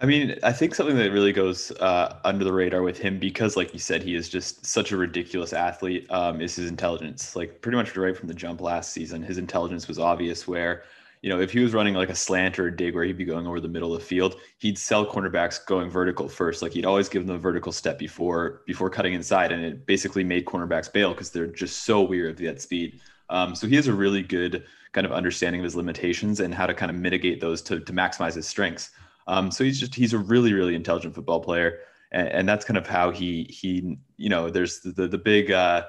I 0.00 0.06
mean, 0.06 0.38
I 0.44 0.52
think 0.52 0.76
something 0.76 0.96
that 0.96 1.10
really 1.10 1.32
goes 1.32 1.72
uh, 1.72 2.20
under 2.24 2.44
the 2.44 2.52
radar 2.52 2.82
with 2.82 2.98
him 2.98 3.18
because, 3.18 3.56
like 3.56 3.72
you 3.72 3.80
said, 3.80 4.00
he 4.00 4.14
is 4.14 4.28
just 4.28 4.64
such 4.64 4.92
a 4.92 4.96
ridiculous 4.96 5.52
athlete. 5.52 6.06
Um, 6.10 6.40
is 6.40 6.54
his 6.54 6.68
intelligence? 6.70 7.34
Like 7.34 7.60
pretty 7.60 7.76
much 7.76 7.96
right 7.96 8.16
from 8.16 8.28
the 8.28 8.34
jump 8.34 8.60
last 8.60 8.92
season, 8.92 9.24
his 9.24 9.38
intelligence 9.38 9.88
was 9.88 9.98
obvious. 9.98 10.46
Where 10.46 10.84
you 11.22 11.30
know 11.30 11.40
if 11.40 11.50
he 11.50 11.60
was 11.60 11.74
running 11.74 11.94
like 11.94 12.10
a 12.10 12.14
slant 12.14 12.58
or 12.58 12.68
a 12.68 12.76
dig 12.76 12.94
where 12.94 13.04
he'd 13.04 13.18
be 13.18 13.24
going 13.24 13.46
over 13.46 13.60
the 13.60 13.68
middle 13.68 13.94
of 13.94 14.00
the 14.00 14.06
field, 14.06 14.36
he'd 14.58 14.78
sell 14.78 15.06
cornerbacks 15.06 15.64
going 15.66 15.90
vertical 15.90 16.28
first. 16.28 16.62
Like 16.62 16.72
he'd 16.72 16.86
always 16.86 17.08
give 17.08 17.26
them 17.26 17.36
a 17.36 17.38
vertical 17.38 17.72
step 17.72 17.98
before 17.98 18.62
before 18.66 18.90
cutting 18.90 19.14
inside, 19.14 19.52
and 19.52 19.64
it 19.64 19.86
basically 19.86 20.24
made 20.24 20.44
cornerbacks 20.44 20.92
bail 20.92 21.12
because 21.12 21.30
they're 21.30 21.46
just 21.46 21.84
so 21.84 22.02
weird 22.02 22.30
of 22.30 22.36
that 22.38 22.60
speed. 22.60 23.00
Um, 23.30 23.54
so 23.54 23.66
he 23.66 23.76
has 23.76 23.88
a 23.88 23.92
really 23.92 24.22
good 24.22 24.64
kind 24.92 25.06
of 25.06 25.12
understanding 25.12 25.60
of 25.60 25.64
his 25.64 25.76
limitations 25.76 26.40
and 26.40 26.54
how 26.54 26.66
to 26.66 26.74
kind 26.74 26.90
of 26.90 26.96
mitigate 26.96 27.40
those 27.40 27.62
to 27.62 27.80
to 27.80 27.92
maximize 27.92 28.34
his 28.34 28.46
strengths. 28.46 28.90
Um, 29.26 29.50
so 29.50 29.64
he's 29.64 29.78
just 29.78 29.94
he's 29.94 30.14
a 30.14 30.18
really 30.18 30.52
really 30.52 30.74
intelligent 30.74 31.14
football 31.14 31.40
player, 31.40 31.80
and, 32.12 32.28
and 32.28 32.48
that's 32.48 32.64
kind 32.64 32.78
of 32.78 32.86
how 32.86 33.10
he 33.10 33.44
he 33.44 33.98
you 34.16 34.28
know 34.28 34.50
there's 34.50 34.80
the 34.80 34.92
the, 34.92 35.08
the 35.08 35.18
big 35.18 35.50
uh, 35.50 35.84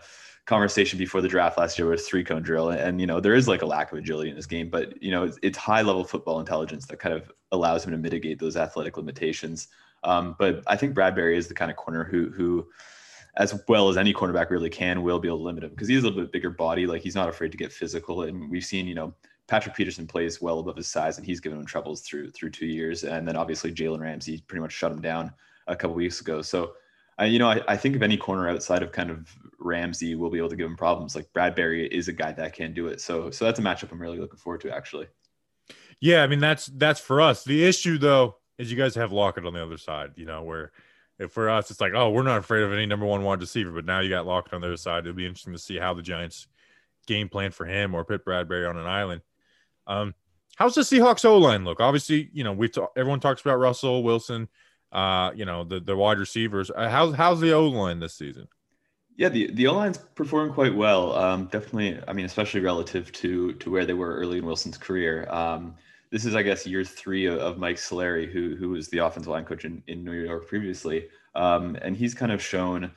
conversation 0.49 0.99
before 0.99 1.21
the 1.21 1.27
draft 1.27 1.57
last 1.57 1.79
year 1.79 1.87
was 1.87 2.07
three 2.07 2.23
cone 2.23 2.41
drill, 2.41 2.71
and 2.71 2.99
you 2.99 3.07
know 3.07 3.19
there 3.19 3.35
is 3.35 3.47
like 3.47 3.61
a 3.61 3.65
lack 3.65 3.91
of 3.91 3.97
agility 3.97 4.29
in 4.29 4.35
this 4.35 4.45
game, 4.45 4.69
but 4.69 5.01
you 5.01 5.11
know 5.11 5.23
it's, 5.23 5.39
it's 5.41 5.57
high 5.57 5.81
level 5.81 6.03
football 6.03 6.39
intelligence 6.39 6.85
that 6.87 6.99
kind 6.99 7.15
of 7.15 7.31
allows 7.51 7.85
him 7.85 7.91
to 7.91 7.97
mitigate 7.97 8.39
those 8.39 8.57
athletic 8.57 8.97
limitations. 8.97 9.67
Um, 10.03 10.35
but 10.37 10.63
I 10.67 10.75
think 10.75 10.95
Bradberry 10.95 11.35
is 11.35 11.47
the 11.47 11.53
kind 11.53 11.71
of 11.71 11.77
corner 11.77 12.03
who 12.03 12.29
who 12.29 12.67
as 13.37 13.57
well 13.69 13.87
as 13.89 13.95
any 13.95 14.13
cornerback 14.13 14.49
really 14.49 14.69
can 14.69 15.03
will 15.03 15.19
be 15.19 15.27
able 15.27 15.37
to 15.37 15.43
limit 15.43 15.63
him 15.63 15.69
because 15.69 15.87
he's 15.87 16.03
a 16.03 16.07
little 16.07 16.21
bit 16.21 16.31
bigger 16.31 16.49
body 16.49 16.85
like 16.87 17.01
he's 17.01 17.15
not 17.15 17.29
afraid 17.29 17.51
to 17.51 17.57
get 17.57 17.71
physical 17.71 18.23
and 18.23 18.49
we've 18.49 18.65
seen 18.65 18.87
you 18.87 18.95
know 18.95 19.13
Patrick 19.49 19.75
Peterson 19.75 20.05
plays 20.05 20.39
well 20.39 20.59
above 20.59 20.77
his 20.77 20.87
size, 20.87 21.17
and 21.17 21.25
he's 21.25 21.39
given 21.39 21.59
him 21.59 21.65
troubles 21.65 22.01
through 22.01 22.29
through 22.29 22.51
two 22.51 22.67
years. 22.67 23.03
And 23.03 23.27
then 23.27 23.35
obviously 23.35 23.73
Jalen 23.73 23.99
Ramsey 23.99 24.43
pretty 24.47 24.61
much 24.61 24.71
shut 24.71 24.91
him 24.91 25.01
down 25.01 25.33
a 25.67 25.75
couple 25.75 25.95
weeks 25.95 26.21
ago. 26.21 26.41
So, 26.43 26.73
I, 27.19 27.25
you 27.25 27.37
know, 27.37 27.49
I, 27.49 27.61
I 27.67 27.77
think 27.77 27.95
if 27.95 28.01
any 28.01 28.17
corner 28.17 28.49
outside 28.49 28.81
of 28.81 28.91
kind 28.91 29.11
of 29.11 29.31
Ramsey 29.59 30.15
we'll 30.15 30.31
be 30.31 30.37
able 30.37 30.49
to 30.49 30.55
give 30.55 30.65
him 30.65 30.77
problems, 30.77 31.15
like 31.15 31.31
Bradberry 31.33 31.87
is 31.89 32.07
a 32.07 32.13
guy 32.13 32.31
that 32.31 32.53
can 32.53 32.73
do 32.73 32.87
it. 32.87 33.01
So, 33.01 33.29
so 33.29 33.45
that's 33.45 33.59
a 33.59 33.61
matchup 33.61 33.91
I'm 33.91 34.01
really 34.01 34.19
looking 34.19 34.39
forward 34.39 34.61
to 34.61 34.73
actually. 34.73 35.07
Yeah, 35.99 36.23
I 36.23 36.27
mean 36.27 36.39
that's 36.39 36.67
that's 36.67 36.99
for 36.99 37.21
us. 37.21 37.43
The 37.43 37.63
issue 37.63 37.97
though 37.97 38.37
is 38.57 38.71
you 38.71 38.77
guys 38.77 38.95
have 38.95 39.11
Lockett 39.11 39.45
on 39.45 39.53
the 39.53 39.61
other 39.61 39.77
side. 39.77 40.11
You 40.15 40.25
know 40.25 40.43
where. 40.43 40.71
If 41.19 41.33
for 41.33 41.49
us, 41.49 41.69
it's 41.69 41.81
like, 41.81 41.91
oh, 41.93 42.11
we're 42.11 42.23
not 42.23 42.37
afraid 42.37 42.63
of 42.63 42.71
any 42.71 42.85
number 42.85 43.05
one 43.05 43.23
wide 43.23 43.41
receiver, 43.41 43.71
but 43.71 43.83
now 43.83 43.99
you 43.99 44.09
got 44.09 44.25
Lockett 44.25 44.53
on 44.53 44.61
the 44.61 44.67
other 44.67 44.77
side. 44.77 44.99
It'll 44.99 45.11
be 45.11 45.25
interesting 45.25 45.51
to 45.51 45.59
see 45.59 45.75
how 45.75 45.93
the 45.93 46.01
Giants 46.01 46.47
game 47.07 47.27
plan 47.27 47.51
for 47.51 47.65
him 47.65 47.93
or 47.93 48.05
put 48.05 48.23
Bradberry 48.23 48.69
on 48.69 48.77
an 48.77 48.85
island. 48.87 49.21
Um, 49.85 50.15
how's 50.55 50.75
the 50.75 50.81
Seahawks 50.81 51.25
O 51.25 51.37
line 51.37 51.65
look? 51.65 51.81
Obviously, 51.81 52.29
you 52.31 52.45
know 52.45 52.53
we 52.53 52.69
talk, 52.69 52.93
everyone 52.95 53.19
talks 53.19 53.41
about 53.41 53.59
Russell 53.59 54.01
Wilson, 54.01 54.47
uh, 54.91 55.31
you 55.35 55.45
know 55.45 55.63
the 55.63 55.79
the 55.79 55.95
wide 55.95 56.19
receivers. 56.19 56.71
Uh, 56.71 56.89
how's 56.89 57.15
how's 57.15 57.39
the 57.39 57.53
O 57.53 57.67
line 57.67 57.99
this 57.99 58.15
season? 58.15 58.47
Yeah, 59.15 59.29
the 59.29 59.51
the 59.51 59.67
O 59.67 59.73
line's 59.73 59.97
performing 59.97 60.53
quite 60.53 60.75
well. 60.75 61.13
Um, 61.15 61.45
definitely, 61.45 61.99
I 62.07 62.13
mean, 62.13 62.25
especially 62.25 62.61
relative 62.61 63.11
to 63.13 63.53
to 63.53 63.69
where 63.69 63.85
they 63.85 63.93
were 63.93 64.15
early 64.15 64.37
in 64.37 64.45
Wilson's 64.45 64.77
career. 64.77 65.27
Um, 65.29 65.75
this 66.11 66.25
is, 66.25 66.35
I 66.35 66.41
guess, 66.41 66.65
year 66.65 66.83
three 66.83 67.27
of, 67.27 67.37
of 67.37 67.57
Mike 67.57 67.75
Solari, 67.77 68.31
who 68.31 68.55
who 68.55 68.69
was 68.69 68.87
the 68.89 68.99
offensive 68.99 69.31
line 69.31 69.45
coach 69.45 69.65
in, 69.65 69.83
in 69.87 70.03
New 70.03 70.13
York 70.13 70.47
previously, 70.47 71.07
um, 71.35 71.77
and 71.81 71.95
he's 71.95 72.13
kind 72.13 72.31
of 72.31 72.41
shown 72.41 72.91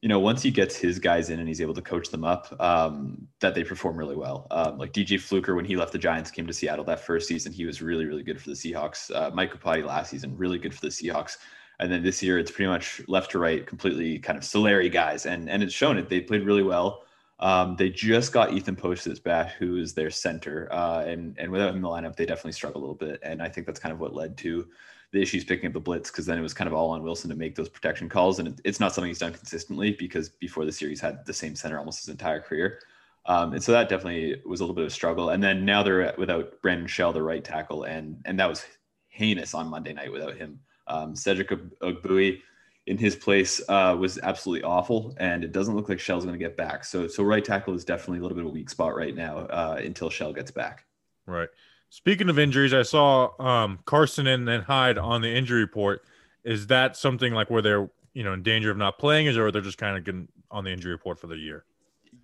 you 0.00 0.08
know, 0.08 0.20
once 0.20 0.42
he 0.42 0.50
gets 0.50 0.76
his 0.76 0.98
guys 0.98 1.28
in 1.28 1.40
and 1.40 1.48
he's 1.48 1.60
able 1.60 1.74
to 1.74 1.82
coach 1.82 2.10
them 2.10 2.24
up, 2.24 2.54
um, 2.60 3.26
that 3.40 3.54
they 3.54 3.64
perform 3.64 3.96
really 3.96 4.14
well. 4.14 4.46
Um, 4.50 4.78
like 4.78 4.92
DJ 4.92 5.20
Fluker, 5.20 5.56
when 5.56 5.64
he 5.64 5.76
left 5.76 5.92
the 5.92 5.98
Giants, 5.98 6.30
came 6.30 6.46
to 6.46 6.52
Seattle 6.52 6.84
that 6.84 7.00
first 7.00 7.26
season, 7.26 7.52
he 7.52 7.64
was 7.64 7.82
really, 7.82 8.06
really 8.06 8.22
good 8.22 8.40
for 8.40 8.50
the 8.50 8.54
Seahawks. 8.54 9.14
Uh, 9.14 9.30
Mike 9.34 9.52
Iupati 9.52 9.84
last 9.84 10.10
season, 10.10 10.36
really 10.36 10.58
good 10.58 10.72
for 10.72 10.82
the 10.82 10.88
Seahawks. 10.88 11.38
And 11.80 11.90
then 11.90 12.02
this 12.02 12.22
year, 12.22 12.38
it's 12.38 12.50
pretty 12.50 12.68
much 12.68 13.00
left 13.08 13.32
to 13.32 13.38
right, 13.38 13.66
completely 13.66 14.18
kind 14.18 14.36
of 14.36 14.44
Solari 14.44 14.90
guys, 14.90 15.26
and 15.26 15.48
and 15.48 15.62
it's 15.62 15.72
shown 15.72 15.96
it. 15.96 16.08
They 16.08 16.20
played 16.20 16.42
really 16.42 16.64
well. 16.64 17.04
Um, 17.40 17.76
they 17.76 17.88
just 17.88 18.32
got 18.32 18.52
Ethan 18.52 18.74
Pocic 18.74 19.22
back, 19.22 19.52
who 19.52 19.76
is 19.76 19.94
their 19.94 20.10
center, 20.10 20.68
uh, 20.72 21.04
and 21.06 21.38
and 21.38 21.52
without 21.52 21.70
him 21.70 21.76
in 21.76 21.82
the 21.82 21.88
lineup, 21.88 22.16
they 22.16 22.26
definitely 22.26 22.52
struggle 22.52 22.80
a 22.80 22.82
little 22.82 22.96
bit. 22.96 23.20
And 23.22 23.40
I 23.40 23.48
think 23.48 23.64
that's 23.66 23.78
kind 23.78 23.92
of 23.92 24.00
what 24.00 24.12
led 24.12 24.36
to 24.38 24.66
the 25.12 25.22
issues 25.22 25.44
picking 25.44 25.66
up 25.66 25.72
the 25.72 25.80
blitz 25.80 26.10
because 26.10 26.26
then 26.26 26.38
it 26.38 26.42
was 26.42 26.54
kind 26.54 26.68
of 26.68 26.74
all 26.74 26.90
on 26.90 27.02
Wilson 27.02 27.30
to 27.30 27.36
make 27.36 27.54
those 27.54 27.68
protection 27.68 28.08
calls. 28.08 28.38
And 28.38 28.48
it, 28.48 28.60
it's 28.64 28.80
not 28.80 28.94
something 28.94 29.08
he's 29.08 29.18
done 29.18 29.32
consistently 29.32 29.92
because 29.92 30.28
before 30.28 30.64
the 30.64 30.72
series 30.72 31.00
had 31.00 31.24
the 31.24 31.32
same 31.32 31.54
center 31.54 31.78
almost 31.78 32.00
his 32.00 32.08
entire 32.08 32.40
career. 32.40 32.80
Um, 33.26 33.52
and 33.52 33.62
so 33.62 33.72
that 33.72 33.88
definitely 33.88 34.40
was 34.46 34.60
a 34.60 34.64
little 34.64 34.74
bit 34.74 34.84
of 34.84 34.88
a 34.88 34.94
struggle. 34.94 35.30
And 35.30 35.42
then 35.42 35.64
now 35.64 35.82
they're 35.82 36.14
without 36.16 36.60
Brandon 36.62 36.86
Shell, 36.86 37.12
the 37.12 37.22
right 37.22 37.44
tackle, 37.44 37.84
and 37.84 38.20
and 38.24 38.38
that 38.40 38.48
was 38.48 38.64
heinous 39.08 39.54
on 39.54 39.68
Monday 39.68 39.92
night 39.92 40.10
without 40.10 40.36
him. 40.36 40.60
Um, 40.86 41.14
Cedric 41.14 41.50
Ogbuehi 41.50 42.40
in 42.86 42.96
his 42.96 43.14
place 43.14 43.60
uh, 43.68 43.94
was 43.98 44.18
absolutely 44.22 44.64
awful, 44.64 45.14
and 45.18 45.44
it 45.44 45.52
doesn't 45.52 45.76
look 45.76 45.90
like 45.90 46.00
Shell's 46.00 46.24
going 46.24 46.38
to 46.38 46.42
get 46.42 46.56
back. 46.56 46.84
So 46.84 47.06
so 47.06 47.22
right 47.22 47.44
tackle 47.44 47.74
is 47.74 47.84
definitely 47.84 48.20
a 48.20 48.22
little 48.22 48.36
bit 48.36 48.46
of 48.46 48.50
a 48.50 48.54
weak 48.54 48.70
spot 48.70 48.96
right 48.96 49.14
now 49.14 49.38
uh, 49.38 49.78
until 49.84 50.08
Shell 50.08 50.32
gets 50.32 50.50
back. 50.50 50.86
Right. 51.26 51.50
Speaking 51.90 52.28
of 52.28 52.38
injuries, 52.38 52.74
I 52.74 52.82
saw 52.82 53.30
um, 53.40 53.78
Carson 53.86 54.26
and, 54.26 54.48
and 54.48 54.64
Hyde 54.64 54.98
on 54.98 55.22
the 55.22 55.34
injury 55.34 55.60
report. 55.60 56.02
Is 56.44 56.66
that 56.66 56.96
something 56.96 57.32
like 57.32 57.50
where 57.50 57.62
they're 57.62 57.90
you 58.12 58.24
know 58.24 58.32
in 58.32 58.42
danger 58.42 58.70
of 58.70 58.76
not 58.76 58.98
playing, 58.98 59.28
or 59.28 59.50
they're 59.50 59.62
just 59.62 59.78
kind 59.78 59.96
of 59.96 60.04
getting 60.04 60.28
on 60.50 60.64
the 60.64 60.70
injury 60.70 60.92
report 60.92 61.18
for 61.18 61.26
the 61.26 61.36
year? 61.36 61.64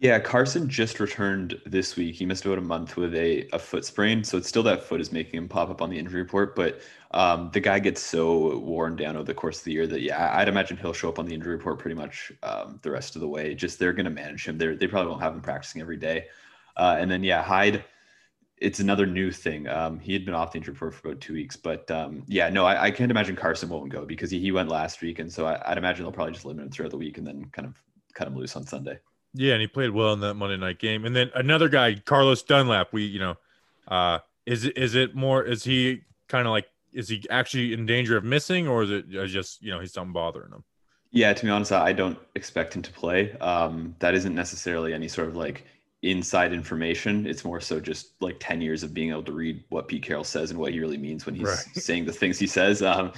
Yeah, 0.01 0.19
Carson 0.19 0.69
just 0.69 1.01
returned 1.01 1.59
this 1.65 1.97
week. 1.97 2.17
He 2.17 2.27
missed 2.27 2.45
about 2.45 2.59
a 2.59 2.63
month 2.63 2.97
with 2.97 3.15
a, 3.15 3.49
a 3.53 3.59
foot 3.59 3.85
sprain, 3.85 4.25
so 4.25 4.37
it's 4.37 4.49
still 4.49 4.63
that 4.65 4.83
foot 4.83 5.01
is 5.01 5.13
making 5.13 5.39
him 5.39 5.49
pop 5.49 5.71
up 5.71 5.81
on 5.81 5.89
the 5.89 5.99
injury 5.99 6.21
report. 6.21 6.55
But 6.57 6.81
um, 7.13 7.51
the 7.53 7.61
guy 7.61 7.79
gets 7.79 8.03
so 8.03 8.59
worn 8.59 8.97
down 8.97 9.17
over 9.17 9.25
the 9.25 9.35
course 9.35 9.59
of 9.59 9.65
the 9.65 9.73
year 9.73 9.87
that 9.87 10.03
yeah, 10.03 10.37
I'd 10.37 10.49
imagine 10.49 10.77
he'll 10.77 10.93
show 10.93 11.09
up 11.09 11.19
on 11.19 11.27
the 11.27 11.35
injury 11.35 11.55
report 11.55 11.79
pretty 11.79 11.95
much 11.95 12.33
um, 12.43 12.81
the 12.83 12.91
rest 12.91 13.15
of 13.15 13.23
the 13.23 13.29
way. 13.29 13.55
Just 13.55 13.79
they're 13.79 13.93
going 13.93 14.05
to 14.05 14.11
manage 14.11 14.47
him. 14.47 14.59
They 14.59 14.75
they 14.75 14.89
probably 14.89 15.11
won't 15.11 15.23
have 15.23 15.35
him 15.35 15.41
practicing 15.41 15.81
every 15.81 15.97
day. 15.97 16.27
Uh, 16.77 16.97
and 16.99 17.11
then 17.11 17.23
yeah, 17.23 17.43
Hyde 17.43 17.85
it's 18.65 18.81
another 18.81 19.07
new 19.07 19.31
thing. 19.31 19.69
Um, 19.69 19.99
he 20.01 20.13
had 20.15 20.25
been 20.25 20.35
off 20.35 20.53
the 20.53 20.59
injury 20.59 20.73
report 20.73 20.95
for 20.95 21.09
about 21.09 21.21
two 21.21 21.35
weeks, 21.35 21.55
but 21.55 21.91
um, 21.91 22.25
yeah, 22.27 22.49
no, 22.49 22.65
I, 22.65 22.85
I, 22.85 22.91
can't 22.91 23.11
imagine 23.11 23.37
Carson 23.37 23.69
won't 23.69 23.91
go 23.91 24.07
because 24.07 24.31
he, 24.31 24.41
he 24.41 24.53
went 24.53 24.71
last 24.71 25.03
week, 25.03 25.19
and 25.19 25.31
so 25.31 25.47
I, 25.47 25.69
would 25.69 25.79
imagine 25.79 26.05
they'll 26.05 26.13
probably 26.13 26.33
just 26.33 26.47
limit 26.47 26.65
him 26.65 26.71
throughout 26.71 26.91
the 26.91 26.97
week 26.97 27.19
and 27.19 27.27
then 27.27 27.45
kind 27.53 27.69
of 27.69 27.75
cut 28.15 28.27
him 28.27 28.37
loose 28.37 28.57
on 28.57 28.67
Sunday. 28.67 28.99
Yeah, 29.35 29.53
and 29.53 29.61
he 29.61 29.67
played 29.67 29.91
well 29.91 30.15
in 30.15 30.21
that 30.21 30.35
Monday 30.35 30.57
night 30.57 30.79
game. 30.79 31.05
And 31.05 31.15
then 31.15 31.31
another 31.35 31.69
guy, 31.69 31.95
Carlos 31.97 32.43
Dunlap. 32.43 32.93
We, 32.93 33.05
you 33.05 33.19
know, 33.19 33.37
uh, 33.89 34.21
is 34.47 34.65
it 34.65 34.79
is 34.79 34.95
it 34.95 35.15
more? 35.15 35.43
Is 35.43 35.65
he 35.65 36.03
kind 36.29 36.47
of 36.47 36.53
like? 36.53 36.67
Is 36.93 37.09
he 37.09 37.25
actually 37.29 37.73
in 37.73 37.85
danger 37.85 38.17
of 38.17 38.25
missing, 38.25 38.69
or 38.69 38.85
is 38.85 38.91
it 38.91 39.11
just 39.27 39.63
you 39.63 39.73
know 39.73 39.81
he's 39.81 39.93
something 39.93 40.13
bothering 40.13 40.53
him? 40.53 40.65
Yeah, 41.11 41.33
to 41.33 41.45
be 41.45 41.51
honest, 41.51 41.73
I 41.73 41.93
don't 41.93 42.19
expect 42.35 42.75
him 42.75 42.83
to 42.83 42.93
play. 42.93 43.33
Um, 43.39 43.95
that 43.99 44.15
isn't 44.15 44.35
necessarily 44.35 44.95
any 44.95 45.09
sort 45.09 45.29
of 45.29 45.37
like 45.37 45.65
inside 46.05 46.53
information. 46.53 47.27
It's 47.27 47.45
more 47.45 47.61
so 47.61 47.81
just 47.81 48.21
like 48.21 48.37
10 48.39 48.61
years 48.61 48.83
of 48.83 48.93
being 48.93 49.11
able 49.11 49.23
to 49.25 49.33
read 49.33 49.65
what 49.71 49.89
Pete 49.89 50.03
Carroll 50.03 50.25
says 50.25 50.51
and 50.51 50.61
what 50.61 50.73
he 50.73 50.81
really 50.81 50.99
means 50.99 51.27
when 51.27 51.35
he's 51.35 51.49
right. 51.49 51.59
saying 51.83 52.05
the 52.05 52.13
things 52.13 52.39
he 52.39 52.47
says. 52.47 52.83
Um, 52.83 53.13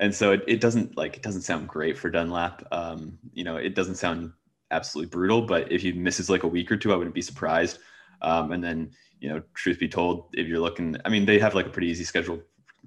and 0.00 0.14
so 0.14 0.32
it, 0.32 0.42
it 0.48 0.60
doesn't 0.60 0.96
like, 0.96 1.16
it 1.16 1.22
doesn't 1.22 1.42
sound 1.42 1.68
great 1.68 1.96
for 1.96 2.10
Dunlap. 2.10 2.66
Um, 2.72 3.18
you 3.32 3.44
know, 3.44 3.56
it 3.56 3.74
doesn't 3.74 3.94
sound 3.94 4.32
absolutely 4.70 5.10
brutal, 5.10 5.42
but 5.42 5.70
if 5.70 5.82
he 5.82 5.92
misses 5.92 6.28
like 6.28 6.42
a 6.42 6.48
week 6.48 6.72
or 6.72 6.76
two, 6.76 6.92
I 6.92 6.96
wouldn't 6.96 7.14
be 7.14 7.22
surprised. 7.22 7.78
Um, 8.22 8.52
and 8.52 8.62
then, 8.62 8.90
you 9.20 9.28
know, 9.28 9.42
truth 9.54 9.78
be 9.78 9.88
told, 9.88 10.30
if 10.32 10.48
you're 10.48 10.58
looking, 10.58 10.96
I 11.04 11.08
mean, 11.08 11.26
they 11.26 11.38
have 11.38 11.54
like 11.54 11.66
a 11.66 11.70
pretty 11.70 11.88
easy 11.88 12.04
schedule 12.04 12.42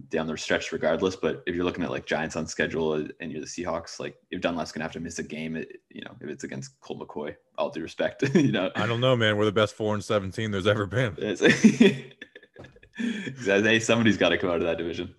down 0.10 0.28
the 0.28 0.38
stretch 0.38 0.72
regardless. 0.72 1.16
But 1.16 1.44
if 1.46 1.56
you're 1.56 1.66
looking 1.66 1.84
at 1.84 1.92
like 1.92 2.06
Giants 2.06 2.36
on 2.36 2.48
schedule 2.48 2.94
and 2.94 3.32
you're 3.32 3.42
the 3.42 3.48
Seahawks, 3.48 4.00
like 4.00 4.16
if 4.32 4.42
Dunlap's 4.42 4.72
gonna 4.72 4.84
have 4.84 4.92
to 4.94 5.00
miss 5.00 5.20
a 5.20 5.24
game, 5.24 5.56
it, 5.56 5.80
you 5.90 6.02
know, 6.02 6.16
if 6.22 6.30
it's 6.30 6.44
against 6.44 6.80
Colt 6.82 7.00
McCoy, 7.00 7.36
all 7.58 7.70
due 7.70 7.82
respect, 7.82 8.24
you 8.36 8.52
know. 8.52 8.72
I 8.76 8.86
don't 8.88 9.02
know, 9.02 9.16
man. 9.16 9.38
We're 9.38 9.46
the 9.46 9.52
best 9.52 9.76
four 9.76 9.94
and 9.94 10.04
seventeen 10.04 10.52
there's 10.52 10.68
ever 10.68 10.86
been. 10.86 11.16
hey, 12.98 13.80
somebody's 13.80 14.18
got 14.18 14.30
to 14.30 14.38
come 14.38 14.50
out 14.50 14.58
of 14.58 14.64
that 14.64 14.78
division. 14.78 15.14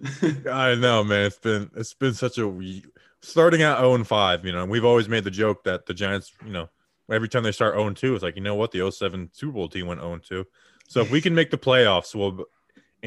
I 0.51 0.75
know, 0.75 1.05
man. 1.05 1.27
It's 1.27 1.39
been 1.39 1.71
it's 1.75 1.95
been 1.95 2.15
such 2.15 2.39
a 2.39 2.83
starting 3.23 3.63
out 3.63 3.79
0 3.79 3.95
and 3.95 4.07
5, 4.07 4.45
you 4.45 4.53
know, 4.53 4.63
and 4.63 4.71
we've 4.71 4.85
always 4.85 5.09
made 5.09 5.25
the 5.25 5.31
joke 5.31 5.65
that 5.65 5.87
the 5.87 5.95
Giants, 5.95 6.33
you 6.45 6.53
know, 6.53 6.69
every 7.11 7.29
time 7.29 7.43
they 7.43 7.53
start 7.53 7.75
0 7.75 7.91
2, 7.91 8.15
it's 8.15 8.23
like, 8.23 8.37
you 8.37 8.43
know 8.43 8.55
what, 8.55 8.71
the 8.71 8.91
07 8.91 9.31
Super 9.33 9.53
Bowl 9.53 9.69
team 9.69 9.87
went 9.87 10.01
0 10.01 10.19
2. 10.19 10.45
So 10.89 11.01
if 11.01 11.11
we 11.11 11.21
can 11.21 11.35
make 11.35 11.51
the 11.51 11.59
playoffs, 11.59 12.15
we'll 12.15 12.45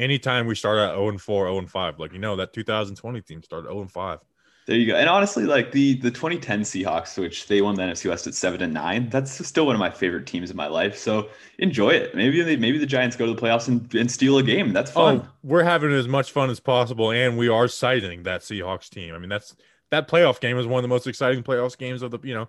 anytime 0.00 0.46
we 0.46 0.54
start 0.54 0.78
at 0.78 0.94
0 0.94 1.08
and 1.10 1.20
4, 1.20 1.46
0 1.46 1.58
and 1.58 1.70
5, 1.70 1.98
like 1.98 2.12
you 2.12 2.18
know, 2.18 2.36
that 2.36 2.52
2020 2.52 3.20
team 3.22 3.42
started 3.42 3.68
0 3.68 3.82
and 3.82 3.90
5. 3.90 4.18
There 4.66 4.78
you 4.78 4.86
go. 4.86 4.94
And 4.94 5.08
honestly, 5.08 5.44
like 5.44 5.72
the 5.72 5.94
the 5.94 6.10
2010 6.10 6.62
Seahawks, 6.62 7.18
which 7.18 7.48
they 7.48 7.60
won 7.60 7.74
the 7.74 7.82
NFC 7.82 8.08
West 8.08 8.26
at 8.26 8.34
seven 8.34 8.62
and 8.62 8.72
nine, 8.72 9.08
that's 9.08 9.44
still 9.44 9.66
one 9.66 9.74
of 9.74 9.80
my 9.80 9.90
favorite 9.90 10.26
teams 10.26 10.50
in 10.50 10.56
my 10.56 10.68
life. 10.68 10.96
So 10.96 11.28
enjoy 11.58 11.90
it. 11.90 12.14
Maybe 12.14 12.40
they, 12.42 12.56
maybe 12.56 12.78
the 12.78 12.86
Giants 12.86 13.16
go 13.16 13.26
to 13.26 13.34
the 13.34 13.40
playoffs 13.40 13.68
and, 13.68 13.92
and 13.94 14.08
steal 14.08 14.38
a 14.38 14.42
game. 14.42 14.72
That's 14.72 14.90
fun. 14.90 15.22
Oh, 15.24 15.28
we're 15.42 15.64
having 15.64 15.92
as 15.92 16.06
much 16.06 16.30
fun 16.30 16.50
as 16.50 16.60
possible, 16.60 17.10
and 17.10 17.36
we 17.36 17.48
are 17.48 17.66
citing 17.68 18.22
that 18.24 18.42
Seahawks 18.42 18.88
team. 18.88 19.14
I 19.14 19.18
mean, 19.18 19.28
that's 19.28 19.56
that 19.90 20.08
playoff 20.08 20.40
game 20.40 20.56
was 20.56 20.66
one 20.66 20.78
of 20.78 20.82
the 20.82 20.88
most 20.88 21.06
exciting 21.06 21.42
playoffs 21.42 21.76
games 21.76 22.02
of 22.02 22.12
the 22.12 22.20
you 22.22 22.34
know, 22.34 22.48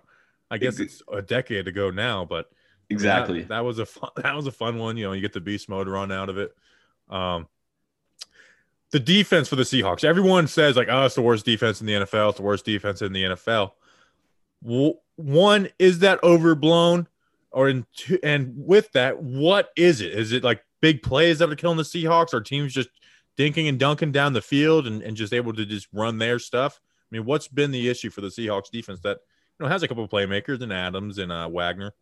I 0.50 0.58
guess 0.58 0.78
it's 0.78 1.02
a 1.12 1.22
decade 1.22 1.66
ago 1.66 1.90
now, 1.90 2.24
but 2.24 2.50
exactly 2.90 3.40
that, 3.40 3.48
that 3.48 3.64
was 3.64 3.78
a 3.78 3.86
fun 3.86 4.10
that 4.16 4.36
was 4.36 4.46
a 4.46 4.52
fun 4.52 4.78
one. 4.78 4.96
You 4.96 5.06
know, 5.06 5.12
you 5.12 5.22
get 5.22 5.32
the 5.32 5.40
beast 5.40 5.68
mode 5.68 5.88
run 5.88 6.12
out 6.12 6.28
of 6.28 6.38
it. 6.38 6.54
Um, 7.12 7.46
the 8.90 9.00
defense 9.00 9.48
for 9.48 9.56
the 9.56 9.62
Seahawks. 9.62 10.04
Everyone 10.04 10.46
says 10.46 10.76
like, 10.76 10.88
"Oh, 10.90 11.04
it's 11.04 11.14
the 11.14 11.22
worst 11.22 11.44
defense 11.44 11.80
in 11.80 11.86
the 11.86 11.94
NFL. 11.94 12.30
It's 12.30 12.38
the 12.38 12.44
worst 12.44 12.64
defense 12.64 13.02
in 13.02 13.12
the 13.12 13.24
NFL." 13.24 13.72
One 15.16 15.68
is 15.78 16.00
that 16.00 16.22
overblown, 16.22 17.08
or 17.50 17.68
in 17.68 17.86
two, 17.96 18.18
and 18.22 18.52
with 18.56 18.92
that, 18.92 19.22
what 19.22 19.70
is 19.76 20.00
it? 20.00 20.12
Is 20.12 20.32
it 20.32 20.44
like 20.44 20.64
big 20.80 21.02
plays 21.02 21.38
that 21.38 21.50
are 21.50 21.56
killing 21.56 21.76
the 21.76 21.82
Seahawks, 21.82 22.32
or 22.32 22.40
teams 22.40 22.72
just 22.72 22.90
dinking 23.38 23.68
and 23.68 23.78
dunking 23.78 24.12
down 24.12 24.34
the 24.34 24.42
field 24.42 24.86
and, 24.86 25.02
and 25.02 25.16
just 25.16 25.32
able 25.32 25.52
to 25.54 25.64
just 25.66 25.88
run 25.92 26.18
their 26.18 26.38
stuff? 26.38 26.80
I 26.82 27.16
mean, 27.16 27.24
what's 27.24 27.48
been 27.48 27.70
the 27.70 27.88
issue 27.88 28.10
for 28.10 28.20
the 28.20 28.28
Seahawks 28.28 28.70
defense 28.70 29.00
that 29.00 29.18
you 29.58 29.64
know 29.64 29.70
has 29.70 29.82
a 29.82 29.88
couple 29.88 30.04
of 30.04 30.10
playmakers 30.10 30.62
and 30.62 30.72
Adams 30.72 31.18
and 31.18 31.32
uh, 31.32 31.48
Wagner? 31.48 31.94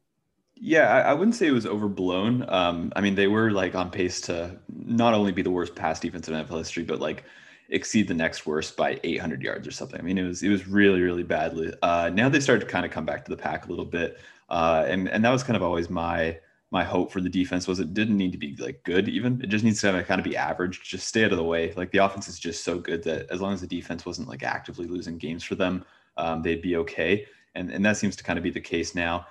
Yeah, 0.62 0.94
I, 0.94 1.00
I 1.00 1.14
wouldn't 1.14 1.34
say 1.34 1.46
it 1.46 1.52
was 1.52 1.64
overblown. 1.66 2.44
Um, 2.48 2.92
I 2.94 3.00
mean, 3.00 3.14
they 3.14 3.28
were 3.28 3.50
like 3.50 3.74
on 3.74 3.90
pace 3.90 4.20
to 4.22 4.58
not 4.68 5.14
only 5.14 5.32
be 5.32 5.40
the 5.42 5.50
worst 5.50 5.74
pass 5.74 5.98
defense 5.98 6.28
in 6.28 6.34
NFL 6.34 6.58
history, 6.58 6.84
but 6.84 7.00
like 7.00 7.24
exceed 7.70 8.08
the 8.08 8.14
next 8.14 8.46
worst 8.46 8.76
by 8.76 9.00
800 9.02 9.42
yards 9.42 9.66
or 9.66 9.70
something. 9.70 9.98
I 9.98 10.02
mean, 10.02 10.18
it 10.18 10.26
was 10.26 10.42
it 10.42 10.50
was 10.50 10.66
really 10.68 11.00
really 11.00 11.22
badly. 11.22 11.72
Uh, 11.82 12.10
now 12.12 12.28
they 12.28 12.40
started 12.40 12.66
to 12.66 12.70
kind 12.70 12.84
of 12.84 12.92
come 12.92 13.06
back 13.06 13.24
to 13.24 13.30
the 13.30 13.38
pack 13.38 13.66
a 13.66 13.70
little 13.70 13.86
bit, 13.86 14.18
uh, 14.50 14.84
and 14.86 15.08
and 15.08 15.24
that 15.24 15.30
was 15.30 15.42
kind 15.42 15.56
of 15.56 15.62
always 15.62 15.88
my 15.88 16.38
my 16.70 16.84
hope 16.84 17.10
for 17.10 17.20
the 17.22 17.30
defense 17.30 17.66
was 17.66 17.80
it 17.80 17.94
didn't 17.94 18.16
need 18.16 18.30
to 18.32 18.38
be 18.38 18.54
like 18.60 18.80
good 18.84 19.08
even 19.08 19.40
it 19.42 19.48
just 19.48 19.64
needs 19.64 19.80
to 19.80 20.04
kind 20.04 20.20
of 20.20 20.24
be 20.24 20.36
average 20.36 20.82
just 20.82 21.08
stay 21.08 21.24
out 21.24 21.32
of 21.32 21.36
the 21.36 21.42
way 21.42 21.72
like 21.76 21.90
the 21.90 21.98
offense 21.98 22.28
is 22.28 22.38
just 22.38 22.62
so 22.62 22.78
good 22.78 23.02
that 23.02 23.28
as 23.28 23.40
long 23.40 23.52
as 23.52 23.60
the 23.60 23.66
defense 23.66 24.06
wasn't 24.06 24.28
like 24.28 24.44
actively 24.44 24.86
losing 24.86 25.18
games 25.18 25.42
for 25.42 25.56
them 25.56 25.84
um, 26.16 26.42
they'd 26.42 26.62
be 26.62 26.76
okay 26.76 27.26
and 27.56 27.72
and 27.72 27.84
that 27.84 27.96
seems 27.96 28.14
to 28.14 28.22
kind 28.22 28.38
of 28.38 28.44
be 28.44 28.50
the 28.50 28.60
case 28.60 28.94
now 28.94 29.26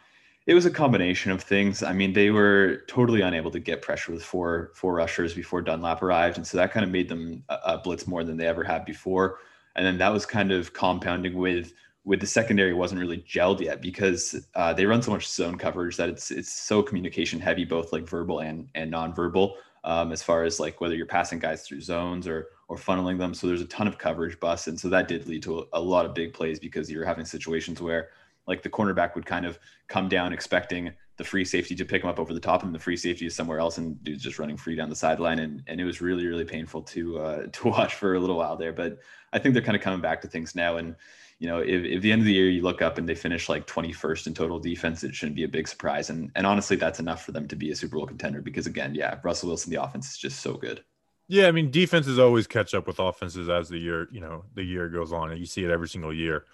it 0.50 0.56
was 0.56 0.66
a 0.66 0.72
combination 0.72 1.32
of 1.32 1.44
things. 1.44 1.84
I 1.84 1.94
mean, 1.94 2.14
they 2.14 2.32
were 2.32 2.82
totally 2.88 3.22
unable 3.22 3.52
to 3.52 3.60
get 3.60 3.84
pressure 3.84 4.12
with 4.12 4.24
four 4.24 4.72
four 4.74 4.96
rushers 4.96 5.36
before 5.36 5.62
Dunlap 5.62 6.02
arrived, 6.02 6.38
and 6.38 6.48
so 6.48 6.58
that 6.58 6.72
kind 6.72 6.84
of 6.84 6.90
made 6.90 7.08
them 7.08 7.44
uh, 7.50 7.78
blitz 7.78 8.08
more 8.08 8.24
than 8.24 8.36
they 8.36 8.48
ever 8.48 8.64
had 8.64 8.84
before. 8.84 9.38
And 9.76 9.86
then 9.86 10.00
that 10.00 10.12
was 10.12 10.26
kind 10.26 10.52
of 10.52 10.74
compounding 10.74 11.36
with 11.36 11.74
with 12.04 12.20
the 12.20 12.26
secondary 12.26 12.74
wasn't 12.74 13.00
really 13.00 13.20
gelled 13.20 13.60
yet 13.60 13.80
because 13.80 14.48
uh, 14.56 14.74
they 14.74 14.88
run 14.88 15.04
so 15.04 15.12
much 15.12 15.28
zone 15.28 15.56
coverage 15.56 15.98
that 15.98 16.10
it's 16.10 16.32
it's 16.32 16.52
so 16.52 16.82
communication 16.82 17.40
heavy, 17.40 17.64
both 17.64 17.94
like 17.94 18.10
verbal 18.10 18.40
and 18.40 18.70
and 18.74 18.92
nonverbal. 18.92 19.54
Um, 19.84 20.12
as 20.12 20.24
far 20.24 20.44
as 20.46 20.60
like 20.60 20.82
whether 20.82 20.96
you're 20.96 21.06
passing 21.06 21.38
guys 21.38 21.62
through 21.62 21.82
zones 21.82 22.28
or 22.28 22.48
or 22.70 22.76
funneling 22.76 23.20
them, 23.20 23.36
so 23.36 23.46
there's 23.46 23.62
a 23.62 23.66
ton 23.66 23.88
of 23.88 24.00
coverage 24.00 24.40
busts, 24.40 24.66
and 24.68 24.80
so 24.80 24.90
that 24.90 25.08
did 25.08 25.28
lead 25.28 25.44
to 25.44 25.60
a, 25.60 25.64
a 25.74 25.80
lot 25.80 26.08
of 26.08 26.16
big 26.16 26.34
plays 26.34 26.60
because 26.60 26.90
you're 26.90 27.06
having 27.06 27.26
situations 27.26 27.80
where 27.80 28.10
like 28.50 28.64
the 28.64 28.70
cornerback 28.70 29.16
would 29.16 29.26
kind 29.26 29.46
of 29.46 29.60
come 29.88 30.10
down 30.10 30.34
expecting 30.34 30.92
the 31.18 31.24
free 31.24 31.46
safety 31.46 31.76
to 31.76 31.86
pick 31.86 32.04
him 32.04 32.10
up 32.10 32.20
over 32.20 32.34
the 32.34 32.40
top 32.40 32.64
and 32.64 32.74
the 32.74 32.80
free 32.80 32.98
safety 32.98 33.28
is 33.28 33.36
somewhere 33.36 33.60
else 33.60 33.78
and 33.78 34.04
dude's 34.04 34.24
just 34.24 34.40
running 34.40 34.58
free 34.58 34.76
down 34.76 34.90
the 34.90 34.96
sideline. 34.96 35.40
And, 35.40 35.62
and 35.68 35.80
it 35.80 35.86
was 35.86 36.02
really 36.02 36.26
really 36.26 36.44
painful 36.44 36.82
to 36.84 37.20
uh, 37.20 37.46
to 37.54 37.68
watch 37.68 37.96
for 37.96 38.16
a 38.16 38.20
little 38.20 38.38
while 38.38 38.58
there. 38.58 38.74
But 38.74 38.98
i 39.32 39.38
think 39.38 39.54
they're 39.54 39.64
kind 39.64 39.78
of 39.78 39.84
coming 39.84 40.02
back 40.02 40.20
to 40.22 40.28
things 40.28 40.56
now. 40.56 40.78
And 40.78 40.96
you 41.38 41.48
know 41.48 41.60
if, 41.60 41.84
if 41.86 42.02
the 42.02 42.12
end 42.12 42.22
of 42.22 42.26
the 42.26 42.34
year 42.34 42.50
you 42.50 42.64
look 42.64 42.82
up 42.82 42.98
and 42.98 43.08
they 43.08 43.16
finish 43.16 43.48
like 43.48 43.68
21st 43.68 44.28
in 44.28 44.34
total 44.34 44.60
defense 44.60 45.06
it 45.06 45.16
shouldn't 45.16 45.36
be 45.36 45.44
a 45.44 45.48
big 45.48 45.68
surprise. 45.68 46.10
And 46.10 46.32
and 46.36 46.48
honestly 46.48 46.76
that's 46.76 47.00
enough 47.00 47.24
for 47.24 47.32
them 47.32 47.48
to 47.48 47.56
be 47.56 47.70
a 47.72 47.76
super 47.76 47.98
bowl 47.98 48.08
contender 48.08 48.42
because 48.42 48.66
again 48.66 48.96
yeah 48.96 49.20
russell 49.24 49.50
wilson 49.50 49.72
the 49.72 49.82
offense 49.82 50.10
is 50.12 50.18
just 50.18 50.40
so 50.42 50.54
good. 50.56 50.84
Yeah, 51.32 51.48
I 51.48 51.52
mean, 51.52 51.70
defenses 51.70 52.18
always 52.18 52.48
catch 52.48 52.74
up 52.74 52.88
with 52.88 52.98
offenses 52.98 53.50
as 53.50 53.70
the 53.70 53.78
year, 53.78 54.08
you 54.12 54.20
know, 54.20 54.46
the 54.56 54.64
year 54.64 54.90
goes 54.90 55.14
on, 55.14 55.30
and 55.30 55.40
you 55.40 55.46
see 55.46 55.64
it 55.64 55.70
every 55.70 55.88
single 55.88 56.12
year. 56.12 56.46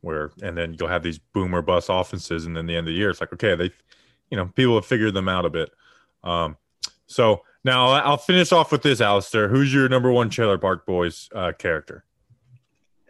Where 0.00 0.32
and 0.42 0.56
then 0.56 0.76
you'll 0.78 0.88
have 0.88 1.02
these 1.02 1.18
boomer 1.18 1.62
bust 1.62 1.88
offenses, 1.90 2.46
and 2.46 2.56
then 2.56 2.66
the 2.66 2.76
end 2.76 2.86
of 2.88 2.92
the 2.92 2.98
year, 2.98 3.10
it's 3.10 3.20
like, 3.20 3.32
okay, 3.34 3.54
they, 3.54 3.70
you 4.30 4.36
know, 4.36 4.46
people 4.46 4.74
have 4.74 4.86
figured 4.86 5.14
them 5.14 5.28
out 5.28 5.44
a 5.44 5.50
bit. 5.50 5.70
Um, 6.24 6.56
so 7.06 7.42
now 7.64 7.90
I'll 7.90 8.16
finish 8.16 8.52
off 8.52 8.72
with 8.72 8.82
this, 8.82 9.00
Alistair. 9.00 9.48
Who's 9.48 9.72
your 9.74 9.88
number 9.88 10.10
one 10.10 10.30
Trailer 10.30 10.58
Park 10.58 10.86
Boys 10.86 11.28
uh, 11.34 11.52
character? 11.58 12.04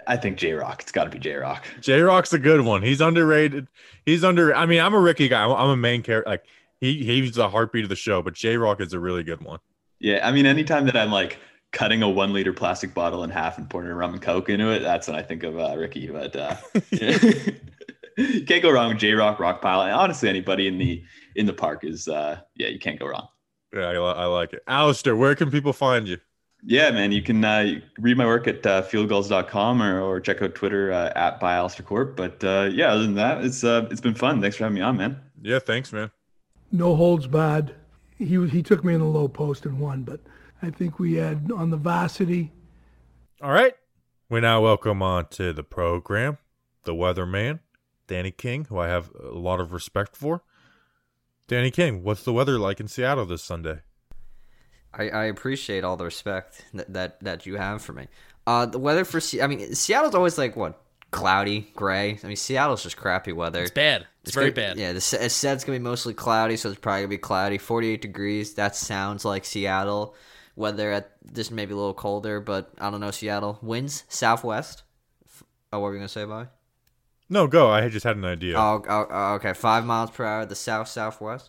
i 0.07 0.17
think 0.17 0.39
J-Roc 0.39 0.83
it's 0.83 0.91
got 0.91 1.05
to 1.05 1.11
be 1.11 1.19
J-Roc 1.19 1.65
J 1.81 2.01
Rock's 2.01 2.33
a 2.33 2.39
good 2.39 2.63
one. 2.63 2.83
He's 2.83 3.01
underrated. 3.01 3.69
He's 4.05 4.25
under. 4.25 4.55
I 4.55 4.67
mean, 4.67 4.81
I'm 4.81 4.95
a 4.95 4.99
Ricky 4.99 5.29
guy. 5.29 5.45
I'm, 5.45 5.53
I'm 5.53 5.71
a 5.71 5.77
main 5.77 6.03
character. 6.03 6.29
Like 6.29 6.45
he 6.81 7.05
he's 7.05 7.35
the 7.35 7.49
heartbeat 7.49 7.85
of 7.85 7.91
the 7.91 7.97
show. 7.97 8.23
But 8.23 8.35
J-Roc 8.35 8.81
is 8.81 8.93
a 8.93 8.99
really 8.99 9.23
good 9.23 9.43
one. 9.43 9.61
Yeah, 10.01 10.27
I 10.27 10.33
mean, 10.33 10.47
anytime 10.47 10.87
that 10.87 10.97
I'm 10.97 11.13
like 11.13 11.39
cutting 11.73 12.03
a 12.03 12.09
one 12.09 12.33
liter 12.33 12.53
plastic 12.53 12.95
bottle 12.95 13.25
in 13.25 13.31
half 13.31 13.59
and 13.59 13.69
pouring 13.69 13.91
a 13.91 13.95
rum 13.95 14.15
and 14.15 14.23
coke 14.23 14.49
into 14.49 14.71
it, 14.71 14.81
that's 14.81 15.07
when 15.07 15.17
I 15.17 15.23
think 15.23 15.43
of 15.43 15.59
uh, 15.59 15.75
Ricky. 15.77 16.09
But 16.09 16.37
uh, 16.37 16.57
you 16.91 17.55
can't 18.47 18.63
go 18.63 18.71
wrong 18.71 18.91
with 18.91 18.99
J-Roc, 18.99 19.39
Rock 19.39 19.63
Pile, 19.63 19.83
and 19.83 19.93
honestly, 19.93 20.29
anybody 20.29 20.67
in 20.67 20.79
the 20.79 21.03
in 21.37 21.47
the 21.47 21.53
park 21.53 21.85
is 21.85 22.09
uh, 22.09 22.41
yeah, 22.57 22.69
you 22.69 22.79
can't 22.79 22.99
go 22.99 23.07
wrong. 23.07 23.29
Yeah, 23.73 23.89
I, 23.89 23.95
I 23.95 24.25
like 24.27 24.53
it. 24.53 24.63
Alistair, 24.67 25.15
where 25.15 25.35
can 25.35 25.51
people 25.51 25.73
find 25.73 26.09
you? 26.09 26.19
Yeah, 26.63 26.91
man, 26.91 27.13
you 27.13 27.23
can 27.23 27.43
uh, 27.45 27.81
read 27.99 28.19
my 28.19 28.27
work 28.27 28.47
at 28.47 28.67
uh, 28.67 28.83
fieldgulls.com 28.83 29.83
or, 29.83 30.01
or 30.01 30.21
check 30.21 30.43
out 30.43 30.55
Twitter 30.55 30.93
uh, 30.93 31.11
at 31.17 31.41
by 31.41 31.55
Alistair 31.55 31.87
Corp. 31.87 32.17
But 32.17 32.43
uh, 32.45 32.69
yeah, 32.71 32.93
other 32.93 33.03
than 33.03 33.15
that, 33.15 33.45
it's 33.45 33.65
uh, 33.65 33.89
it's 33.91 34.01
been 34.01 34.15
fun. 34.15 34.41
Thanks 34.41 34.57
for 34.57 34.65
having 34.65 34.75
me 34.75 34.81
on, 34.83 34.97
man. 34.97 35.19
Yeah, 35.41 35.59
thanks, 35.59 35.93
man. 35.93 36.11
no 36.73 36.97
holds 36.97 37.27
bad. 37.27 37.75
He 38.19 38.47
he 38.49 38.63
took 38.63 38.85
me 38.85 38.95
in 38.95 39.01
the 39.01 39.07
low 39.07 39.29
post 39.29 39.65
and 39.65 39.79
won, 39.79 40.03
but 40.03 40.21
I 40.63 40.71
think 40.71 40.99
we 40.99 41.15
had 41.15 41.51
on 41.55 41.71
the 41.71 41.77
varsity. 41.77 42.53
All 43.43 43.51
right. 43.51 43.75
We 44.29 44.41
now 44.41 44.61
welcome 44.63 45.03
on 45.03 45.27
to 45.31 45.53
the 45.53 45.63
program 45.63 46.39
the 46.85 46.95
weatherman, 46.95 47.61
Danny 48.07 48.31
King, 48.31 48.65
who 48.69 48.79
I 48.79 48.89
have 48.89 49.11
a 49.15 49.37
lot 49.39 49.61
of 49.61 49.73
respect 49.73 50.17
for. 50.17 50.43
Danny 51.47 51.71
King, 51.71 52.03
what's 52.03 52.23
the 52.23 52.33
weather 52.33 52.59
like 52.59 52.81
in 52.81 52.89
Seattle 52.89 53.27
this 53.27 53.43
Sunday? 53.43 53.81
I, 54.95 55.09
I 55.11 55.25
appreciate 55.25 55.85
all 55.85 55.97
the 55.97 56.05
respect 56.05 56.65
that, 56.75 56.93
that, 56.93 57.21
that 57.21 57.47
you 57.47 57.57
have 57.57 57.83
for 57.83 57.93
me. 57.93 58.09
Uh, 58.47 58.67
the 58.67 58.79
weather 58.79 59.05
for 59.05 59.21
Se- 59.21 59.41
I 59.43 59.47
mean, 59.47 59.75
Seattle's 59.75 60.15
always 60.15 60.39
like 60.39 60.57
what 60.57 60.81
cloudy, 61.11 61.71
gray. 61.77 62.19
I 62.23 62.27
mean, 62.27 62.37
Seattle's 62.37 62.83
just 62.83 62.97
crappy 62.97 63.33
weather. 63.33 63.63
It's 63.63 63.71
bad. 63.71 64.07
It's, 64.23 64.33
very 64.35 64.51
gonna- 64.53 64.69
bad. 64.71 64.79
Yeah, 64.79 64.93
the 64.93 64.97
s- 64.99 65.13
it 65.13 65.31
said 65.31 65.55
it's 65.55 65.65
gonna 65.65 65.79
be 65.79 65.83
mostly 65.85 66.15
cloudy, 66.15 66.57
so 66.57 66.71
it's 66.71 66.81
probably 66.81 67.03
gonna 67.03 67.09
be 67.09 67.19
cloudy. 67.19 67.59
Forty-eight 67.59 68.01
degrees. 68.03 68.55
That 68.55 68.75
sounds 68.75 69.25
like 69.25 69.45
Seattle. 69.45 70.15
Weather 70.61 70.93
at 70.93 71.13
this 71.25 71.51
maybe 71.51 71.73
a 71.73 71.77
little 71.77 71.95
colder, 71.95 72.39
but 72.39 72.71
I 72.79 72.91
don't 72.91 73.01
know. 73.01 73.11
Seattle 73.11 73.59
winds 73.63 74.05
southwest. 74.09 74.83
Oh, 75.73 75.79
what 75.79 75.89
were 75.89 75.93
you 75.95 75.99
gonna 76.01 76.09
say, 76.09 76.27
boy? 76.27 76.49
No, 77.31 77.47
go. 77.47 77.71
I 77.71 77.89
just 77.89 78.05
had 78.05 78.17
an 78.17 78.27
idea. 78.27 78.59
Oh, 78.59 78.85
oh, 78.87 79.07
oh, 79.09 79.35
okay. 79.35 79.55
Five 79.55 79.87
miles 79.87 80.11
per 80.11 80.25
hour, 80.25 80.45
the 80.45 80.55
south 80.55 80.89
southwest, 80.89 81.49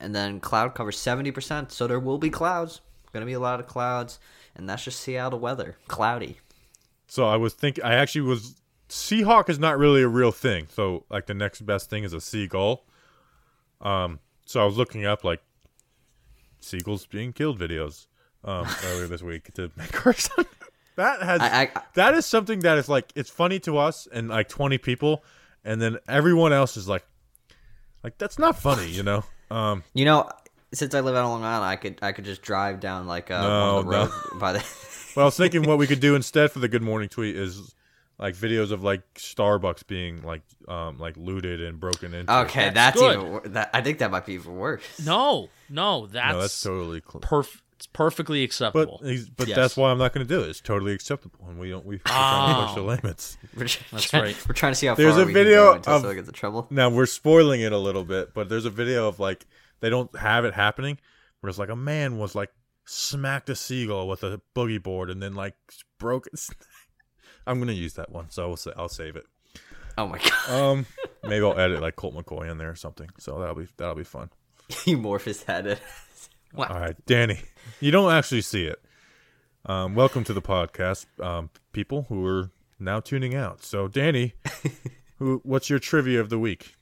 and 0.00 0.14
then 0.14 0.40
cloud 0.40 0.74
cover 0.74 0.90
seventy 0.90 1.30
percent. 1.30 1.70
So 1.70 1.86
there 1.86 2.00
will 2.00 2.16
be 2.16 2.30
clouds. 2.30 2.80
Gonna 3.12 3.26
be 3.26 3.34
a 3.34 3.40
lot 3.40 3.60
of 3.60 3.66
clouds, 3.66 4.18
and 4.54 4.68
that's 4.68 4.84
just 4.84 5.00
Seattle 5.00 5.38
weather. 5.38 5.76
Cloudy. 5.86 6.40
So 7.08 7.26
I 7.26 7.36
was 7.36 7.52
thinking, 7.52 7.84
I 7.84 7.94
actually 7.94 8.22
was. 8.22 8.56
Seahawk 8.88 9.50
is 9.50 9.58
not 9.58 9.78
really 9.78 10.02
a 10.02 10.08
real 10.08 10.32
thing. 10.32 10.68
So 10.72 11.04
like 11.10 11.26
the 11.26 11.34
next 11.34 11.66
best 11.66 11.90
thing 11.90 12.04
is 12.04 12.14
a 12.14 12.20
seagull. 12.20 12.86
Um, 13.82 14.20
so 14.46 14.62
I 14.62 14.64
was 14.64 14.78
looking 14.78 15.04
up 15.04 15.24
like 15.24 15.42
seagulls 16.60 17.04
being 17.04 17.32
killed 17.32 17.58
videos 17.58 18.06
um 18.46 18.66
earlier 18.86 19.06
this 19.06 19.22
week 19.22 19.52
to 19.54 19.70
make 19.76 20.06
our 20.06 20.14
that 20.96 21.20
has 21.22 21.40
I- 21.40 21.70
I- 21.74 21.82
that 21.94 22.14
is 22.14 22.24
something 22.26 22.60
that 22.60 22.78
is 22.78 22.88
like 22.88 23.12
it's 23.14 23.28
funny 23.30 23.58
to 23.60 23.76
us 23.78 24.06
and 24.12 24.28
like 24.28 24.48
20 24.48 24.78
people 24.78 25.24
and 25.64 25.80
then 25.82 25.98
everyone 26.08 26.52
else 26.52 26.76
is 26.76 26.88
like 26.88 27.04
like 28.02 28.16
that's 28.18 28.38
not 28.38 28.56
funny 28.58 28.88
you 28.88 29.02
know 29.02 29.24
um 29.50 29.82
You 29.94 30.04
know, 30.04 30.28
since 30.72 30.94
I 30.94 31.00
live 31.00 31.14
out 31.14 31.24
on 31.24 31.30
Long 31.30 31.44
Island, 31.44 31.64
I 31.70 31.76
could 31.76 31.98
I 32.02 32.10
could 32.12 32.24
just 32.24 32.42
drive 32.42 32.80
down 32.80 33.06
like 33.06 33.30
uh, 33.30 33.40
No, 33.42 33.74
one 33.76 33.94
of 33.94 34.10
the 34.10 34.34
no. 34.34 34.40
by 34.40 34.52
the. 34.54 34.58
Well, 35.16 35.22
I 35.22 35.26
was 35.26 35.36
thinking 35.36 35.62
what 35.62 35.78
we 35.78 35.86
could 35.86 36.00
do 36.00 36.14
instead 36.20 36.50
for 36.50 36.58
the 36.58 36.68
good 36.68 36.82
morning 36.82 37.08
tweet 37.08 37.36
is 37.36 37.72
like 38.18 38.34
videos 38.34 38.70
of 38.72 38.82
like 38.82 39.02
Starbucks 39.14 39.86
being 39.86 40.22
like 40.22 40.42
um 40.68 40.98
like 40.98 41.16
looted 41.16 41.60
and 41.62 41.78
broken 41.78 42.12
into. 42.12 42.32
okay, 42.40 42.70
That's 42.70 42.74
that's, 42.74 43.00
good. 43.00 43.14
even 43.20 43.30
wor- 43.30 43.42
that. 43.48 43.70
I 43.72 43.80
think 43.82 43.98
that 44.00 44.10
might 44.10 44.26
be 44.26 44.34
even 44.34 44.56
worse. 44.56 44.82
No, 45.06 45.48
no, 45.70 46.06
that's, 46.08 46.32
no, 46.34 46.40
that's 46.40 46.60
totally 46.62 47.00
cl- 47.08 47.20
perf- 47.22 47.60
It's 47.76 47.86
perfectly 47.86 48.40
but 48.40 48.44
acceptable. 48.44 49.00
he's, 49.04 49.28
but 49.28 49.48
Yes. 49.48 49.56
that's 49.56 49.76
why 49.76 49.90
I'm 49.90 49.98
not 49.98 50.14
going 50.14 50.26
to 50.26 50.34
do 50.34 50.42
it. 50.42 50.48
It's 50.48 50.60
totally 50.62 50.92
acceptable, 50.92 51.46
and 51.48 51.58
we 51.58 51.68
don't 51.70 51.84
we 51.84 51.96
we're 51.96 52.00
trying 52.06 52.54
to 52.54 52.62
push 52.66 52.74
the 52.74 52.80
Oh. 52.80 52.84
limits. 52.84 53.36
That's 53.92 54.12
right. 54.14 54.36
We're 54.48 54.54
trying 54.54 54.72
to 54.72 54.76
see 54.76 54.86
how 54.86 54.94
There's 54.94 55.14
far 55.14 55.22
a 55.24 55.26
we 55.26 55.32
video 55.34 55.56
can 55.64 55.72
go 55.72 55.76
until 55.76 55.92
of- 55.94 56.00
someone 56.00 56.16
gets 56.16 56.28
in 56.28 56.34
trouble. 56.34 56.66
Now 56.70 56.88
we're 56.88 57.04
spoiling 57.06 57.60
it 57.60 57.72
a 57.72 57.78
little 57.78 58.04
bit, 58.04 58.32
but 58.32 58.48
there's 58.48 58.64
a 58.64 58.70
video 58.70 59.06
of 59.08 59.20
like 59.20 59.44
they 59.80 59.90
don't 59.90 60.14
have 60.16 60.44
it 60.46 60.54
happening, 60.54 60.98
where 61.40 61.50
it's 61.50 61.58
like 61.58 61.68
a 61.68 61.76
man 61.76 62.16
was 62.16 62.34
like 62.34 62.50
smacked 62.86 63.50
a 63.50 63.54
seagull 63.56 64.08
with 64.08 64.22
a 64.24 64.40
boogie 64.54 64.82
board 64.82 65.10
and 65.10 65.22
then 65.22 65.34
like 65.34 65.54
broke 65.98 66.26
it. 66.28 66.40
I'm 67.46 67.58
gonna 67.58 67.72
use 67.72 67.92
that 67.94 68.10
one, 68.10 68.30
so 68.30 68.48
I'll 68.50 68.56
say 68.56 68.72
I'll 68.76 68.88
save 68.88 69.16
it. 69.16 69.26
Oh 69.98 70.06
my 70.08 70.18
god, 70.18 70.50
Um, 70.50 70.86
maybe 71.24 71.44
I'll 71.44 71.58
edit 71.58 71.82
like 71.82 71.96
Colt 71.96 72.14
McCoy 72.14 72.50
in 72.50 72.56
there 72.56 72.70
or 72.70 72.74
something. 72.76 73.10
So 73.18 73.38
that'll 73.38 73.54
be 73.54 73.68
that'll 73.76 73.94
be 73.94 74.02
fun. 74.04 74.30
he 74.84 74.94
morphed 74.96 75.24
his 75.24 75.42
head. 75.42 75.78
All 76.56 76.64
right, 76.80 76.96
Danny, 77.04 77.40
you 77.80 77.90
don't 77.90 78.12
actually 78.12 78.42
see 78.42 78.64
it. 78.64 78.80
Um, 79.64 79.94
welcome 79.94 80.24
to 80.24 80.32
the 80.32 80.42
podcast, 80.42 81.06
um, 81.22 81.50
people 81.72 82.06
who 82.08 82.24
are 82.26 82.50
now 82.78 83.00
tuning 83.00 83.34
out. 83.34 83.64
So, 83.64 83.88
Danny, 83.88 84.34
who, 85.18 85.40
what's 85.42 85.68
your 85.68 85.78
trivia 85.78 86.20
of 86.20 86.28
the 86.28 86.38
week? 86.38 86.76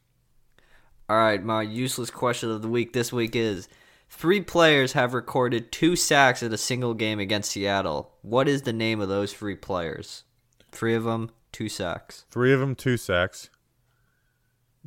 All 1.08 1.16
right, 1.16 1.42
my 1.42 1.62
useless 1.62 2.10
question 2.10 2.50
of 2.50 2.62
the 2.62 2.68
week 2.68 2.92
this 2.92 3.12
week 3.12 3.34
is 3.36 3.68
Three 4.08 4.40
players 4.40 4.92
have 4.92 5.12
recorded 5.12 5.72
two 5.72 5.96
sacks 5.96 6.42
in 6.42 6.52
a 6.52 6.58
single 6.58 6.94
game 6.94 7.18
against 7.18 7.50
Seattle. 7.50 8.12
What 8.22 8.48
is 8.48 8.62
the 8.62 8.72
name 8.72 9.00
of 9.00 9.08
those 9.08 9.32
three 9.32 9.56
players? 9.56 10.22
Three 10.70 10.94
of 10.94 11.04
them, 11.04 11.30
two 11.52 11.68
sacks. 11.68 12.24
Three 12.30 12.52
of 12.52 12.60
them, 12.60 12.74
two 12.74 12.96
sacks. 12.96 13.50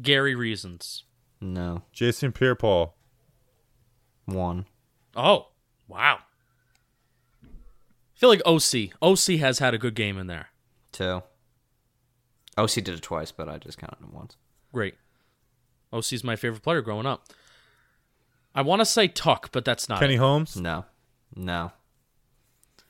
Gary 0.02 0.34
Reasons. 0.34 1.04
No, 1.41 1.84
Jason 1.91 2.32
Pierre-Paul. 2.32 2.95
one. 4.26 4.66
Oh, 5.16 5.48
wow. 5.88 6.19
I 7.43 8.19
feel 8.19 8.29
like 8.29 8.41
OC. 8.45 8.91
OC 9.01 9.39
has 9.39 9.59
had 9.59 9.73
a 9.73 9.77
good 9.77 9.95
game 9.95 10.17
in 10.17 10.27
there. 10.27 10.49
Two. 10.91 11.21
OC 12.57 12.71
did 12.75 12.89
it 12.89 13.01
twice, 13.01 13.31
but 13.31 13.47
I 13.47 13.57
just 13.57 13.77
counted 13.77 13.99
him 13.99 14.11
once. 14.13 14.35
Great. 14.73 14.95
OC's 15.93 16.23
my 16.23 16.35
favorite 16.35 16.63
player 16.63 16.81
growing 16.81 17.05
up. 17.05 17.27
I 18.55 18.61
want 18.61 18.81
to 18.81 18.85
say 18.85 19.07
Tuck, 19.07 19.51
but 19.51 19.63
that's 19.63 19.88
not. 19.88 19.99
Kenny 19.99 20.15
it. 20.15 20.17
Holmes. 20.17 20.55
No, 20.55 20.85
no. 21.35 21.71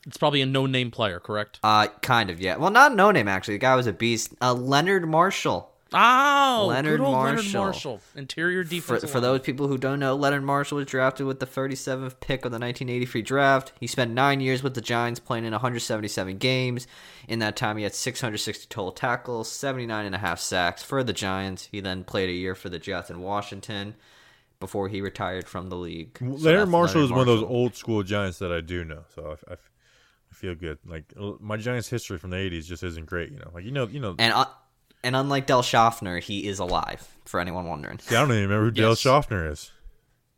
It's 0.06 0.18
probably 0.18 0.42
a 0.42 0.46
no-name 0.46 0.90
player, 0.90 1.20
correct? 1.20 1.60
Uh, 1.62 1.88
kind 2.02 2.30
of, 2.30 2.40
yeah. 2.40 2.56
Well, 2.56 2.72
not 2.72 2.96
no 2.96 3.12
name 3.12 3.28
actually. 3.28 3.56
The 3.56 3.60
guy 3.60 3.76
was 3.76 3.88
a 3.88 3.94
beast. 3.94 4.34
Uh, 4.42 4.54
Leonard 4.54 5.06
Marshall. 5.06 5.74
Oh, 5.94 6.66
Leonard 6.70 7.00
good 7.00 7.04
old 7.06 7.14
Marshall. 7.14 7.36
Leonard 7.38 7.54
Marshall, 7.54 8.02
interior 8.16 8.64
For, 8.64 8.70
defense. 8.70 9.12
for 9.12 9.20
those 9.20 9.42
people 9.42 9.68
who 9.68 9.78
don't 9.78 10.00
know, 10.00 10.16
Leonard 10.16 10.44
Marshall 10.44 10.78
was 10.78 10.86
drafted 10.88 11.26
with 11.26 11.40
the 11.40 11.46
37th 11.46 12.20
pick 12.20 12.46
of 12.46 12.52
the 12.52 12.60
1983 12.60 13.22
draft. 13.22 13.74
He 13.80 13.88
spent 13.88 14.12
nine 14.12 14.42
years 14.42 14.64
with 14.64 14.74
the 14.74 14.82
Giants, 14.82 15.20
playing 15.20 15.46
in 15.46 15.52
177 15.52 16.38
games. 16.38 16.88
In 17.28 17.40
that 17.40 17.56
time, 17.56 17.78
he 17.78 17.84
had 17.84 17.94
660 17.96 18.68
total 18.70 18.92
tackles, 18.92 19.52
79 19.52 20.06
and 20.06 20.16
a 20.16 20.20
half 20.20 20.40
sacks 20.40 20.84
for 20.84 21.04
the 21.04 21.14
Giants. 21.14 21.70
He 21.72 21.80
then 21.80 22.04
played 22.04 22.30
a 22.30 22.34
year 22.34 22.56
for 22.56 22.70
the 22.70 22.80
Jets 22.80 23.10
in 23.10 23.22
Washington 23.22 23.96
before 24.60 24.90
he 24.90 25.02
retired 25.02 25.48
from 25.48 25.70
the 25.70 25.78
league. 25.78 26.18
So 26.20 26.26
Leonard 26.26 26.62
that's 26.62 26.70
Marshall 26.72 27.04
is 27.04 27.12
Leonard 27.12 27.28
one 27.28 27.36
of 27.36 27.40
those 27.42 27.50
old 27.50 27.76
school 27.76 28.04
Giants 28.04 28.40
that 28.40 28.52
I 28.52 28.62
do 28.62 28.84
know, 28.84 29.04
so 29.14 29.38
I, 29.48 29.52
I, 29.52 29.56
I 29.56 30.36
feel 30.36 30.56
good. 30.56 30.80
Like 30.86 31.06
my 31.40 31.58
Giants 31.58 31.88
history 31.90 32.18
from 32.18 32.32
the 32.32 32.38
'80s 32.38 32.66
just 32.66 32.84
isn't 32.84 33.06
great, 33.06 33.32
you 33.32 33.40
know. 33.40 33.52
Like 33.54 33.66
you 33.66 33.72
know, 33.72 33.88
you 33.88 34.00
know. 34.00 34.16
And 34.18 34.34
uh, 34.34 34.46
and 35.04 35.16
unlike 35.16 35.46
Del 35.48 35.62
Schaffner, 35.64 36.20
he 36.20 36.48
is 36.48 36.60
alive. 36.60 37.08
For 37.26 37.42
anyone 37.42 37.66
wondering, 37.68 38.00
See, 38.00 38.16
I 38.16 38.22
don't 38.22 38.32
even 38.32 38.44
remember 38.44 38.66
who 38.66 38.72
Dale 38.72 38.90
Yes. 38.90 39.00
Schaffner 39.00 39.52
is. 39.52 39.72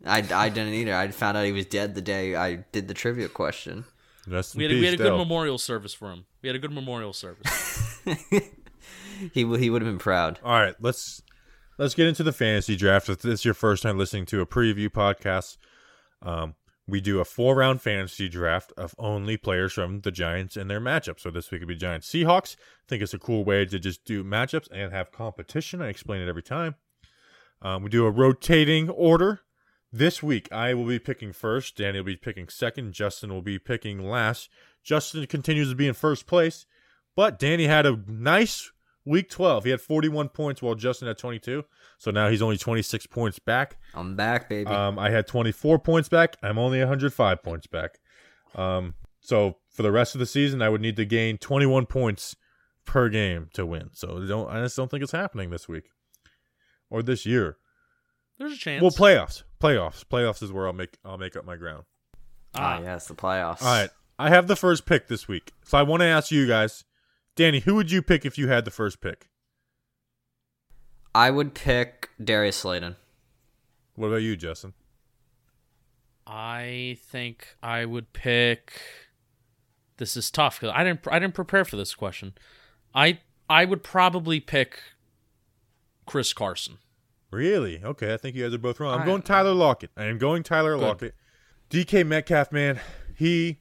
I, 0.05 0.26
I 0.34 0.49
didn't 0.49 0.74
either. 0.74 0.95
I 0.95 1.07
found 1.10 1.38
out 1.38 1.45
he 1.45 1.51
was 1.51 1.66
dead 1.68 1.93
the 1.93 2.01
day 2.01 2.36
I 2.36 2.66
did 2.72 2.88
the 2.88 2.95
trivia 2.95 3.28
question. 3.28 3.86
Rest 4.28 4.55
in 4.55 4.60
we 4.60 4.64
had, 4.64 4.72
a, 4.72 4.74
peace, 4.76 4.82
we 4.82 4.86
had 4.86 4.93
a 4.95 4.97
good 4.97 5.18
memorial 5.18 5.57
service 5.60 5.93
for 5.93 6.12
him. 6.12 6.26
We 6.41 6.47
had 6.49 6.55
a 6.55 6.60
good 6.60 6.72
memorial 6.72 7.14
service. 7.14 7.99
He 9.34 9.43
w- 9.43 9.62
he 9.62 9.70
would 9.70 9.82
have 9.82 9.91
been 9.91 9.99
proud. 9.99 10.39
All 10.43 10.53
right, 10.53 10.76
let's 10.80 11.22
let's 11.78 11.93
get 11.93 12.07
into 12.07 12.24
the 12.24 12.32
fantasy 12.32 12.76
draft. 12.78 13.10
If 13.10 13.22
this 13.22 13.41
is 13.41 13.45
your 13.45 13.53
first 13.53 13.84
time 13.84 13.97
listening 13.97 14.26
to 14.28 14.39
a 14.39 14.45
preview 14.45 14.88
podcast, 14.89 15.57
um, 16.22 16.55
we 16.90 17.02
do 17.02 17.20
a 17.20 17.26
four 17.26 17.56
round 17.56 17.82
fantasy 17.82 18.30
draft 18.30 18.74
of 18.78 18.96
only 18.98 19.38
players 19.38 19.74
from 19.74 20.02
the 20.02 20.12
Giants 20.12 20.58
and 20.58 20.70
their 20.70 20.82
matchups. 20.82 21.22
So 21.22 21.32
this 21.32 21.52
week 21.52 21.62
would 21.62 21.68
be 21.68 21.76
Giants 21.76 22.10
Seahawks. 22.10 22.56
I 22.56 22.86
think 22.88 23.02
it's 23.02 23.14
a 23.14 23.20
cool 23.20 23.44
way 23.44 23.66
to 23.66 23.80
just 23.80 24.06
do 24.06 24.24
matchups 24.24 24.68
and 24.72 24.92
have 24.92 25.12
competition. 25.12 25.82
I 25.82 25.90
explain 25.90 26.22
it 26.22 26.30
every 26.30 26.44
time. 26.44 26.76
Um, 27.62 27.84
we 27.84 27.90
do 27.90 28.06
a 28.06 28.12
rotating 28.12 28.90
order. 28.90 29.42
This 29.92 30.22
week, 30.22 30.52
I 30.52 30.76
will 30.76 30.86
be 30.86 31.00
picking 31.00 31.34
first. 31.34 31.76
Danny 31.76 32.00
will 32.00 32.06
be 32.06 32.16
picking 32.16 32.48
second. 32.48 32.94
Justin 32.94 33.34
will 33.34 33.42
be 33.42 33.58
picking 33.58 34.08
last. 34.08 34.50
Justin 34.84 35.26
continues 35.26 35.70
to 35.70 35.76
be 35.76 35.88
in 35.88 35.96
first 35.96 36.28
place, 36.28 36.66
but 37.16 37.40
Danny 37.40 37.66
had 37.66 37.86
a 37.86 38.00
nice 38.08 38.72
week 39.10 39.30
12. 39.30 39.66
He 39.66 39.72
had 39.72 39.82
41 39.82 40.30
points 40.30 40.62
while 40.62 40.76
Justin 40.76 41.07
had 41.07 41.18
22. 41.18 41.66
So 41.97 42.12
now 42.12 42.30
he's 42.30 42.41
only 42.41 42.57
26 42.57 43.07
points 43.07 43.39
back. 43.39 43.78
I'm 43.95 44.16
back, 44.16 44.47
baby. 44.47 44.70
Um, 44.70 44.99
I 44.99 45.10
had 45.10 45.28
24 45.28 45.80
points 45.80 46.07
back. 46.07 46.38
I'm 46.43 46.57
only 46.57 46.80
105 46.80 47.43
points 47.43 47.68
back. 47.68 47.99
Um, 48.55 48.93
so 49.20 49.57
for 49.70 49.84
the 49.84 49.91
rest 49.91 50.16
of 50.16 50.20
the 50.20 50.26
season, 50.26 50.62
I 50.62 50.70
would 50.70 50.82
need 50.82 50.95
to 50.95 51.05
gain 51.05 51.38
21 51.38 51.88
points 51.88 52.36
per 52.86 53.10
game 53.10 53.49
to 53.53 53.66
win. 53.66 53.89
So 53.93 54.26
don't 54.26 54.49
I 54.49 54.62
just 54.62 54.78
don't 54.78 54.89
think 54.89 55.03
it's 55.03 55.12
happening 55.12 55.49
this 55.49 55.68
week 55.68 55.89
or 56.89 57.03
this 57.03 57.26
year. 57.26 57.57
There's 58.38 58.53
a 58.53 58.57
chance. 58.57 58.82
Well, 58.82 58.91
playoffs, 58.91 59.43
playoffs, 59.62 60.05
playoffs 60.05 60.41
is 60.41 60.51
where 60.51 60.66
I'll 60.66 60.74
make 60.74 60.97
I'll 61.03 61.18
make 61.18 61.36
up 61.36 61.45
my 61.45 61.57
ground. 61.57 61.84
ah, 62.55 62.80
yes, 62.82 63.07
the 63.07 63.14
playoffs. 63.14 63.62
All 63.62 63.68
right, 63.68 63.89
I 64.18 64.30
have 64.30 64.47
the 64.47 64.55
first 64.55 64.86
pick 64.86 65.07
this 65.07 65.28
week, 65.28 65.51
so 65.66 65.78
I 65.78 65.84
want 65.84 66.01
to 66.01 66.05
ask 66.07 66.32
you 66.32 66.47
guys, 66.47 66.86
Danny, 67.40 67.62
who 67.62 67.76
would 67.76 67.90
you 67.90 68.02
pick 68.02 68.26
if 68.26 68.38
you 68.38 68.50
had 68.50 68.66
the 68.66 68.72
first 68.72 69.00
pick? 69.00 69.30
I 71.16 71.32
would 71.32 71.54
pick 71.54 72.10
Darius 72.22 72.58
Slayton. 72.58 72.98
What 73.96 74.08
about 74.08 74.18
you, 74.24 74.36
Justin? 74.36 74.74
I 76.28 76.98
think 77.02 77.56
I 77.64 77.86
would 77.86 78.12
pick. 78.12 78.82
This 79.96 80.18
is 80.18 80.30
tough 80.30 80.60
because 80.60 80.76
I 80.76 80.84
didn't. 80.84 81.00
I 81.10 81.18
didn't 81.18 81.34
prepare 81.34 81.64
for 81.64 81.78
this 81.78 81.96
question. 81.96 82.34
I 82.94 83.20
I 83.50 83.64
would 83.64 83.84
probably 83.86 84.42
pick 84.42 84.82
Chris 86.06 86.34
Carson. 86.34 86.80
Really? 87.32 87.82
Okay, 87.82 88.14
I 88.14 88.18
think 88.18 88.36
you 88.36 88.44
guys 88.44 88.54
are 88.54 88.58
both 88.58 88.82
wrong. 88.82 88.96
I'm 88.96 89.04
I- 89.04 89.06
going 89.06 89.22
Tyler 89.22 89.54
Lockett. 89.54 89.92
I 89.96 90.04
am 90.08 90.18
going 90.18 90.44
Tyler 90.44 90.76
Good. 90.76 90.82
Lockett. 90.86 91.16
DK 91.70 92.06
Metcalf, 92.06 92.52
man, 92.52 92.82
he 93.16 93.60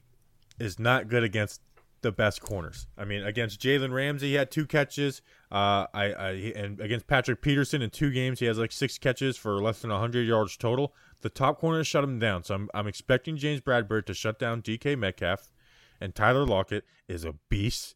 is 0.59 0.79
not 0.79 1.07
good 1.07 1.23
against 1.23 1.61
the 2.01 2.11
best 2.11 2.41
corners. 2.41 2.87
I 2.97 3.05
mean, 3.05 3.23
against 3.23 3.61
Jalen 3.61 3.91
Ramsey, 3.91 4.29
he 4.29 4.33
had 4.35 4.51
two 4.51 4.65
catches. 4.65 5.21
Uh, 5.51 5.87
I, 5.93 6.13
I 6.13 6.29
and 6.55 6.79
against 6.79 7.07
Patrick 7.07 7.41
Peterson 7.41 7.81
in 7.81 7.89
two 7.89 8.11
games, 8.11 8.39
he 8.39 8.45
has 8.45 8.57
like 8.57 8.71
six 8.71 8.97
catches 8.97 9.37
for 9.37 9.61
less 9.61 9.81
than 9.81 9.91
100 9.91 10.27
yards 10.27 10.57
total. 10.57 10.93
The 11.21 11.29
top 11.29 11.59
corners 11.59 11.87
shut 11.87 12.03
him 12.03 12.19
down, 12.19 12.43
so 12.43 12.55
I'm 12.55 12.69
I'm 12.73 12.87
expecting 12.87 13.37
James 13.37 13.61
Bradberry 13.61 14.05
to 14.05 14.13
shut 14.13 14.39
down 14.39 14.61
DK 14.61 14.97
Metcalf, 14.97 15.51
and 15.99 16.15
Tyler 16.15 16.45
Lockett 16.45 16.85
is 17.07 17.25
a 17.25 17.35
beast. 17.49 17.95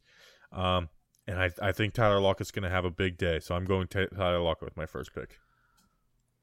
Um, 0.51 0.89
and 1.27 1.39
I 1.39 1.51
I 1.61 1.71
think 1.71 1.93
Tyler 1.93 2.19
Lockett's 2.19 2.51
going 2.51 2.63
to 2.63 2.69
have 2.69 2.85
a 2.85 2.91
big 2.91 3.17
day, 3.17 3.39
so 3.39 3.55
I'm 3.55 3.65
going 3.65 3.87
Ty 3.87 4.07
Tyler 4.15 4.39
Lockett 4.39 4.65
with 4.65 4.77
my 4.77 4.85
first 4.85 5.13
pick. 5.13 5.39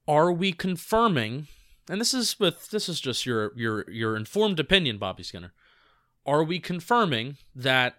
Are 0.08 0.32
we 0.32 0.52
confirming? 0.52 1.48
And 1.88 2.00
this 2.00 2.14
is 2.14 2.38
with 2.40 2.70
this 2.70 2.88
is 2.88 3.00
just 3.00 3.26
your 3.26 3.52
your 3.56 3.90
your 3.90 4.16
informed 4.16 4.58
opinion, 4.58 4.98
Bobby 4.98 5.22
Skinner. 5.22 5.52
Are 6.26 6.44
we 6.44 6.60
confirming 6.60 7.36
that 7.54 7.96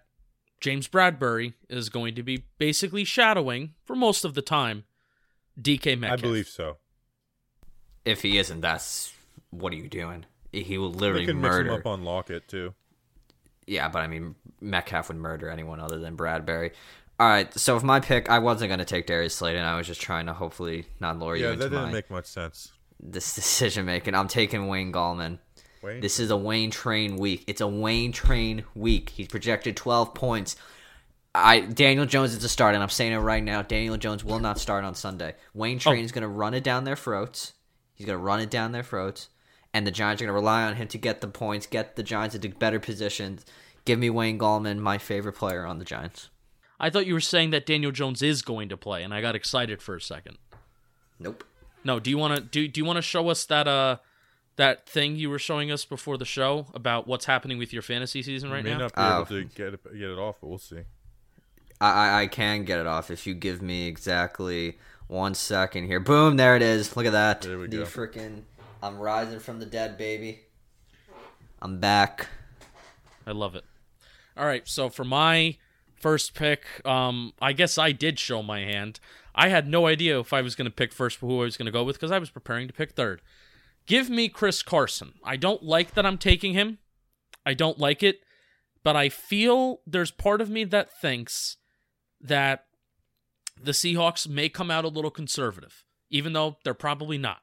James 0.60 0.88
Bradberry 0.88 1.54
is 1.68 1.88
going 1.88 2.14
to 2.14 2.22
be 2.22 2.44
basically 2.58 3.04
shadowing 3.04 3.74
for 3.84 3.96
most 3.96 4.24
of 4.24 4.34
the 4.34 4.42
time 4.42 4.84
DK 5.60 5.98
Metcalf? 5.98 6.18
I 6.18 6.22
believe 6.22 6.48
so. 6.48 6.76
If 8.04 8.22
he 8.22 8.38
isn't, 8.38 8.60
that's 8.60 9.12
what 9.50 9.72
are 9.72 9.76
you 9.76 9.88
doing? 9.88 10.24
He 10.52 10.76
will 10.78 10.90
They 10.92 10.98
literally 11.00 11.32
murder. 11.32 11.64
mix 11.64 11.74
him 11.74 11.80
up 11.80 11.86
on 11.86 12.04
Lockett 12.04 12.48
too. 12.48 12.74
Yeah, 13.66 13.88
but 13.88 14.00
I 14.02 14.06
mean, 14.06 14.34
Metcalf 14.60 15.08
would 15.08 15.16
murder 15.16 15.48
anyone 15.48 15.78
other 15.80 15.98
than 15.98 16.16
Bradberry. 16.16 16.72
All 17.20 17.28
right, 17.28 17.52
so 17.56 17.76
if 17.76 17.82
my 17.84 18.00
pick, 18.00 18.28
I 18.28 18.40
wasn't 18.40 18.68
going 18.70 18.80
to 18.80 18.84
take 18.84 19.06
Darius 19.06 19.36
Slayton. 19.36 19.62
I 19.64 19.76
was 19.76 19.86
just 19.86 20.00
trying 20.00 20.26
to 20.26 20.32
hopefully 20.32 20.86
not 20.98 21.18
lure 21.18 21.36
you 21.36 21.44
Yeah, 21.44 21.52
into 21.52 21.64
that 21.64 21.70
didn't 21.70 21.84
my 21.86 21.92
make 21.92 22.10
much 22.10 22.26
sense. 22.26 22.72
this 23.00 23.34
decision 23.36 23.84
making. 23.86 24.14
I'm 24.14 24.26
taking 24.28 24.66
Wayne 24.66 24.92
Gallman. 24.92 25.38
Wayne, 25.82 26.00
This 26.00 26.20
is 26.20 26.30
a 26.30 26.36
Wayne 26.36 26.70
Train 26.70 27.16
week. 27.16 27.44
It's 27.46 27.60
a 27.60 27.66
Wayne 27.66 28.12
Train 28.12 28.64
week. 28.74 29.10
He's 29.10 29.28
projected 29.28 29.76
12 29.76 30.14
points. 30.14 30.56
I 31.34 31.60
Daniel 31.60 32.06
Jones 32.06 32.34
is 32.34 32.44
a 32.44 32.48
start, 32.48 32.74
and 32.74 32.82
I'm 32.82 32.90
saying 32.90 33.12
it 33.12 33.18
right 33.18 33.42
now. 33.42 33.62
Daniel 33.62 33.96
Jones 33.96 34.22
will 34.22 34.38
not 34.38 34.58
start 34.58 34.84
on 34.84 34.94
Sunday. 34.94 35.34
Wayne 35.54 35.78
Train 35.78 36.04
is 36.04 36.12
going 36.12 36.22
to 36.22 36.28
run 36.28 36.54
it 36.54 36.62
down 36.62 36.84
their 36.84 36.96
throats. 36.96 37.54
He's 37.94 38.06
going 38.06 38.18
to 38.18 38.24
run 38.24 38.40
it 38.40 38.50
down 38.50 38.72
their 38.72 38.82
throats, 38.82 39.28
and 39.72 39.86
the 39.86 39.90
Giants 39.90 40.20
are 40.20 40.26
going 40.26 40.34
to 40.34 40.38
rely 40.40 40.64
on 40.64 40.76
him 40.76 40.88
to 40.88 40.98
get 40.98 41.20
the 41.20 41.28
points, 41.28 41.66
get 41.66 41.96
the 41.96 42.02
Giants 42.02 42.34
into 42.34 42.50
better 42.50 42.80
positions. 42.80 43.46
Give 43.84 43.98
me 43.98 44.10
Wayne 44.10 44.38
Gallman, 44.38 44.78
my 44.78 44.98
favorite 44.98 45.34
player 45.34 45.64
on 45.64 45.78
the 45.78 45.84
Giants. 45.84 46.28
I 46.78 46.90
thought 46.90 47.06
you 47.06 47.14
were 47.14 47.20
saying 47.20 47.50
that 47.50 47.64
Daniel 47.64 47.92
Jones 47.92 48.22
is 48.22 48.42
going 48.42 48.68
to 48.68 48.76
play, 48.76 49.02
and 49.02 49.14
I 49.14 49.20
got 49.20 49.34
excited 49.34 49.80
for 49.80 49.96
a 49.96 50.00
second. 50.00 50.36
Nope. 51.18 51.44
No, 51.84 51.98
do 51.98 52.10
you 52.10 52.18
want 52.18 52.36
to 52.36 52.42
do 52.42 52.68
do 52.68 52.80
you 52.80 52.84
want 52.84 52.96
to 52.96 53.02
show 53.02 53.28
us 53.28 53.44
that 53.46 53.66
uh 53.66 53.96
that 54.56 54.86
thing 54.86 55.16
you 55.16 55.30
were 55.30 55.38
showing 55.38 55.70
us 55.70 55.84
before 55.84 56.18
the 56.18 56.24
show 56.24 56.66
about 56.74 57.06
what's 57.06 57.24
happening 57.24 57.58
with 57.58 57.72
your 57.72 57.82
fantasy 57.82 58.22
season 58.22 58.50
I 58.50 58.54
right 58.56 58.64
may 58.64 58.70
now? 58.72 58.78
not 58.78 58.94
be 58.94 59.00
Oh. 59.00 59.16
able 59.16 59.26
to 59.26 59.44
get 59.44 59.74
it, 59.74 59.84
get 59.84 60.10
it 60.10 60.18
off, 60.18 60.36
but 60.40 60.48
we'll 60.48 60.58
see. 60.58 60.80
I, 61.80 61.90
I 61.90 62.20
I 62.22 62.26
can 62.26 62.64
get 62.64 62.78
it 62.78 62.86
off 62.86 63.10
if 63.10 63.26
you 63.26 63.34
give 63.34 63.60
me 63.62 63.86
exactly 63.88 64.78
one 65.08 65.34
second 65.34 65.84
here. 65.86 66.00
Boom, 66.00 66.36
there 66.36 66.54
it 66.56 66.62
is. 66.62 66.96
Look 66.96 67.06
at 67.06 67.12
that. 67.12 67.42
There 67.42 67.58
we 67.58 67.66
the 67.66 67.78
go. 67.78 67.82
freaking 67.84 68.42
I'm 68.82 68.98
rising 68.98 69.40
from 69.40 69.58
the 69.58 69.66
dead, 69.66 69.96
baby. 69.98 70.40
I'm 71.60 71.78
back. 71.78 72.28
I 73.26 73.30
love 73.32 73.54
it. 73.54 73.64
All 74.36 74.46
right, 74.46 74.66
so 74.66 74.88
for 74.88 75.04
my 75.04 75.56
first 75.94 76.34
pick, 76.34 76.64
um, 76.84 77.32
I 77.40 77.52
guess 77.52 77.78
I 77.78 77.92
did 77.92 78.18
show 78.18 78.42
my 78.42 78.60
hand. 78.60 78.98
I 79.34 79.48
had 79.48 79.68
no 79.68 79.86
idea 79.86 80.18
if 80.18 80.32
I 80.32 80.42
was 80.42 80.54
going 80.54 80.64
to 80.66 80.70
pick 80.70 80.92
first 80.92 81.18
who 81.20 81.40
I 81.40 81.44
was 81.44 81.56
going 81.56 81.66
to 81.66 81.72
go 81.72 81.84
with 81.84 81.96
because 81.96 82.10
I 82.10 82.18
was 82.18 82.30
preparing 82.30 82.66
to 82.66 82.74
pick 82.74 82.92
third. 82.92 83.22
Give 83.86 84.08
me 84.08 84.28
Chris 84.28 84.62
Carson. 84.62 85.14
I 85.24 85.36
don't 85.36 85.62
like 85.62 85.94
that 85.94 86.06
I'm 86.06 86.18
taking 86.18 86.54
him. 86.54 86.78
I 87.44 87.54
don't 87.54 87.78
like 87.78 88.02
it, 88.02 88.20
but 88.84 88.96
I 88.96 89.08
feel 89.08 89.80
there's 89.86 90.10
part 90.10 90.40
of 90.40 90.50
me 90.50 90.64
that 90.64 91.00
thinks 91.00 91.56
that 92.20 92.66
the 93.60 93.72
Seahawks 93.72 94.28
may 94.28 94.48
come 94.48 94.70
out 94.70 94.84
a 94.84 94.88
little 94.88 95.10
conservative, 95.10 95.84
even 96.10 96.32
though 96.32 96.56
they're 96.64 96.74
probably 96.74 97.18
not. 97.18 97.40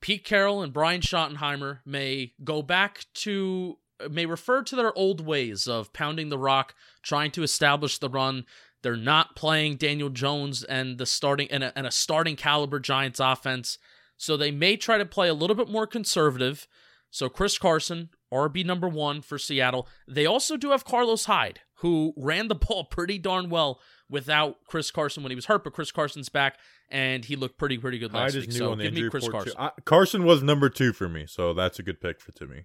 Pete 0.00 0.24
Carroll 0.24 0.62
and 0.62 0.72
Brian 0.72 1.00
Schottenheimer 1.00 1.80
may 1.84 2.32
go 2.44 2.62
back 2.62 3.06
to 3.14 3.78
may 4.10 4.26
refer 4.26 4.62
to 4.62 4.76
their 4.76 4.96
old 4.96 5.20
ways 5.20 5.66
of 5.66 5.92
pounding 5.92 6.28
the 6.28 6.38
rock, 6.38 6.74
trying 7.02 7.32
to 7.32 7.42
establish 7.42 7.98
the 7.98 8.08
run. 8.08 8.46
They're 8.82 8.96
not 8.96 9.34
playing 9.34 9.76
Daniel 9.76 10.08
Jones 10.08 10.62
and 10.62 10.98
the 10.98 11.06
starting 11.06 11.50
and 11.50 11.64
a, 11.64 11.76
and 11.76 11.86
a 11.86 11.90
starting 11.90 12.36
caliber 12.36 12.78
Giants 12.78 13.18
offense, 13.18 13.78
so 14.18 14.36
they 14.36 14.50
may 14.50 14.76
try 14.76 14.98
to 14.98 15.06
play 15.06 15.28
a 15.28 15.34
little 15.34 15.56
bit 15.56 15.70
more 15.70 15.86
conservative. 15.86 16.68
So 17.10 17.30
Chris 17.30 17.56
Carson, 17.56 18.10
RB 18.30 18.66
number 18.66 18.86
one 18.88 19.22
for 19.22 19.38
Seattle. 19.38 19.88
They 20.06 20.26
also 20.26 20.58
do 20.58 20.72
have 20.72 20.84
Carlos 20.84 21.24
Hyde, 21.24 21.60
who 21.76 22.12
ran 22.18 22.48
the 22.48 22.54
ball 22.68 22.84
pretty 22.84 23.18
darn 23.18 23.48
well 23.48 23.80
without 24.10 24.56
Chris 24.66 24.90
Carson 24.90 25.22
when 25.22 25.30
he 25.30 25.36
was 25.36 25.46
hurt, 25.46 25.64
but 25.64 25.72
Chris 25.72 25.90
Carson's 25.90 26.28
back 26.28 26.58
and 26.90 27.24
he 27.24 27.36
looked 27.36 27.58
pretty 27.58 27.78
pretty 27.78 27.98
good 27.98 28.12
last 28.12 28.34
week. 28.34 28.52
So 28.52 28.74
give 28.76 28.92
me 28.92 29.08
Chris 29.08 29.28
Carson. 29.28 29.54
I, 29.58 29.70
Carson 29.86 30.24
was 30.24 30.42
number 30.42 30.68
two 30.68 30.92
for 30.92 31.08
me, 31.08 31.24
so 31.26 31.54
that's 31.54 31.78
a 31.78 31.82
good 31.82 32.00
pick 32.00 32.20
for 32.20 32.32
to 32.32 32.46
me. 32.46 32.64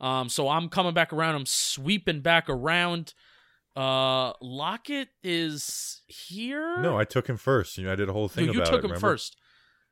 Um, 0.00 0.28
so 0.28 0.48
I'm 0.48 0.68
coming 0.68 0.94
back 0.94 1.12
around. 1.12 1.34
I'm 1.34 1.46
sweeping 1.46 2.20
back 2.20 2.48
around. 2.48 3.14
Uh, 3.76 4.32
Lockett 4.40 5.08
is 5.22 6.02
here. 6.06 6.78
No, 6.78 6.96
I 6.98 7.04
took 7.04 7.28
him 7.28 7.36
first. 7.36 7.78
You 7.78 7.84
know, 7.84 7.92
I 7.92 7.96
did 7.96 8.08
a 8.08 8.12
whole 8.12 8.22
No, 8.24 8.28
thing 8.28 8.44
you 8.46 8.60
about 8.60 8.66
took 8.66 8.74
it. 8.78 8.84
him 8.84 8.90
remember? 8.92 9.00
first. 9.08 9.36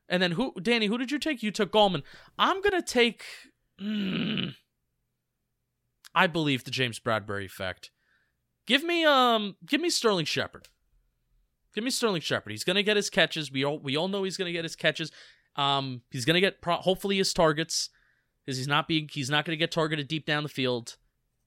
And 0.08 0.22
then 0.22 0.32
who, 0.32 0.52
Danny? 0.60 0.86
Who 0.86 0.98
did 0.98 1.10
you 1.10 1.18
take? 1.18 1.42
You 1.42 1.50
took 1.50 1.72
Gallman. 1.72 2.02
I'm 2.38 2.60
gonna 2.62 2.82
take. 2.82 3.24
mm, 3.80 4.54
I 6.14 6.26
believe 6.26 6.64
the 6.64 6.70
James 6.70 7.00
Bradberry 7.00 7.44
effect. 7.44 7.90
Give 8.66 8.82
me 8.82 9.04
um, 9.04 9.56
give 9.64 9.80
me 9.80 9.90
Sterling 9.90 10.24
Shepard. 10.24 10.68
Give 11.74 11.84
me 11.84 11.90
Sterling 11.90 12.22
Shepard. 12.22 12.52
He's 12.52 12.64
gonna 12.64 12.82
get 12.82 12.96
his 12.96 13.10
catches. 13.10 13.50
We 13.52 13.64
all 13.64 13.78
we 13.78 13.96
all 13.96 14.08
know 14.08 14.22
he's 14.22 14.36
gonna 14.36 14.52
get 14.52 14.64
his 14.64 14.76
catches. 14.76 15.10
Um, 15.56 16.02
he's 16.10 16.24
gonna 16.24 16.40
get 16.40 16.60
pro- 16.60 16.76
hopefully 16.76 17.16
his 17.16 17.32
targets 17.32 17.90
because 18.44 18.56
he's 18.58 18.68
not 18.68 18.88
being 18.88 19.08
he's 19.12 19.30
not 19.30 19.44
gonna 19.44 19.56
get 19.56 19.72
targeted 19.72 20.08
deep 20.08 20.26
down 20.26 20.42
the 20.42 20.48
field, 20.48 20.96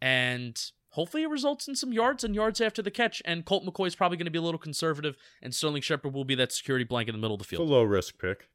and 0.01 0.61
hopefully 0.91 1.23
it 1.23 1.29
results 1.29 1.67
in 1.67 1.75
some 1.75 1.91
yards 1.93 2.23
and 2.23 2.33
yards 2.35 2.59
after 2.61 2.81
the 2.81 2.91
catch. 2.91 3.21
And 3.25 3.45
Colt 3.45 3.65
McCoy 3.65 3.87
is 3.87 3.95
probably 3.95 4.17
gonna 4.17 4.31
be 4.31 4.39
a 4.39 4.41
little 4.43 4.59
conservative, 4.59 5.15
and 5.41 5.53
Sterling 5.53 5.81
Shepard 5.81 6.13
will 6.13 6.25
be 6.25 6.35
that 6.35 6.51
security 6.51 6.85
blanket 6.85 7.15
in 7.15 7.19
the 7.19 7.21
middle 7.21 7.35
of 7.35 7.39
the 7.39 7.45
field. 7.45 7.63
It's 7.63 7.69
a 7.69 7.73
low 7.73 7.83
risk 7.83 8.19
pick. 8.19 8.47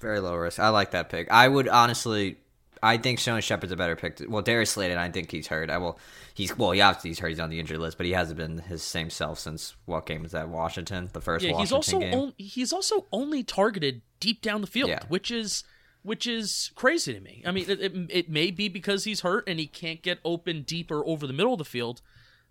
Very 0.00 0.20
low 0.20 0.34
risk. 0.36 0.58
I 0.58 0.68
like 0.68 0.90
that 0.90 1.08
pick. 1.08 1.30
I 1.30 1.48
would 1.48 1.68
honestly. 1.68 2.38
I 2.82 2.98
think 2.98 3.18
Sterling 3.18 3.40
Shepard's 3.40 3.72
a 3.72 3.76
better 3.76 3.96
pick. 3.96 4.20
Well, 4.28 4.42
Darius 4.42 4.72
Slayton, 4.72 4.98
I 4.98 5.10
think 5.10 5.30
he's 5.30 5.46
hurt. 5.46 5.70
I 5.70 5.78
will. 5.78 5.98
He's 6.34 6.58
well. 6.58 6.72
He 6.72 6.82
obviously 6.82 7.10
he's 7.10 7.18
hurt. 7.18 7.28
He's 7.28 7.40
on 7.40 7.48
the 7.48 7.58
injury 7.58 7.78
list, 7.78 7.96
but 7.96 8.04
he 8.04 8.12
hasn't 8.12 8.36
been 8.36 8.58
his 8.58 8.82
same 8.82 9.08
self 9.08 9.38
since 9.38 9.74
what 9.86 10.04
game 10.04 10.22
was 10.22 10.32
that? 10.32 10.50
Washington, 10.50 11.08
the 11.14 11.22
first 11.22 11.44
Yeah, 11.46 11.52
Washington 11.52 11.62
he's 11.64 11.72
also 11.72 11.98
game. 12.00 12.14
on, 12.14 12.32
he's 12.36 12.72
also 12.74 13.06
only 13.10 13.42
targeted 13.42 14.02
deep 14.20 14.42
down 14.42 14.60
the 14.60 14.66
field, 14.66 14.90
Yeah. 14.90 15.00
which 15.08 15.30
is 15.30 15.64
which 16.04 16.26
is 16.28 16.70
crazy 16.76 17.12
to 17.12 17.18
me. 17.20 17.42
I 17.44 17.50
mean, 17.50 17.68
it, 17.68 17.80
it, 17.80 17.92
it 18.10 18.28
may 18.30 18.52
be 18.52 18.68
because 18.68 19.02
he's 19.04 19.22
hurt 19.22 19.48
and 19.48 19.58
he 19.58 19.66
can't 19.66 20.00
get 20.02 20.20
open 20.24 20.62
deeper 20.62 21.02
over 21.04 21.26
the 21.26 21.32
middle 21.32 21.52
of 21.54 21.58
the 21.58 21.64
field, 21.64 22.00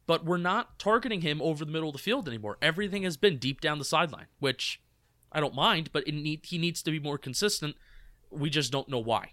but 0.06 0.26
we're 0.26 0.38
not 0.38 0.78
targeting 0.80 1.22
him 1.22 1.42
over 1.42 1.64
the 1.64 1.72
middle 1.72 1.88
of 1.90 1.94
the 1.94 2.00
field 2.00 2.28
anymore. 2.28 2.58
Everything 2.62 3.04
has 3.04 3.16
been 3.16 3.38
deep 3.38 3.62
down 3.62 3.78
the 3.80 3.86
sideline, 3.86 4.26
which 4.40 4.82
I 5.32 5.40
don't 5.40 5.56
mind, 5.56 5.92
but 5.94 6.06
it 6.08 6.14
need, 6.14 6.42
he 6.44 6.58
needs 6.58 6.82
to 6.84 6.92
be 6.92 7.00
more 7.00 7.18
consistent. 7.18 7.76
We 8.30 8.50
just 8.50 8.72
don't 8.72 8.90
know 8.90 9.00
why. 9.00 9.32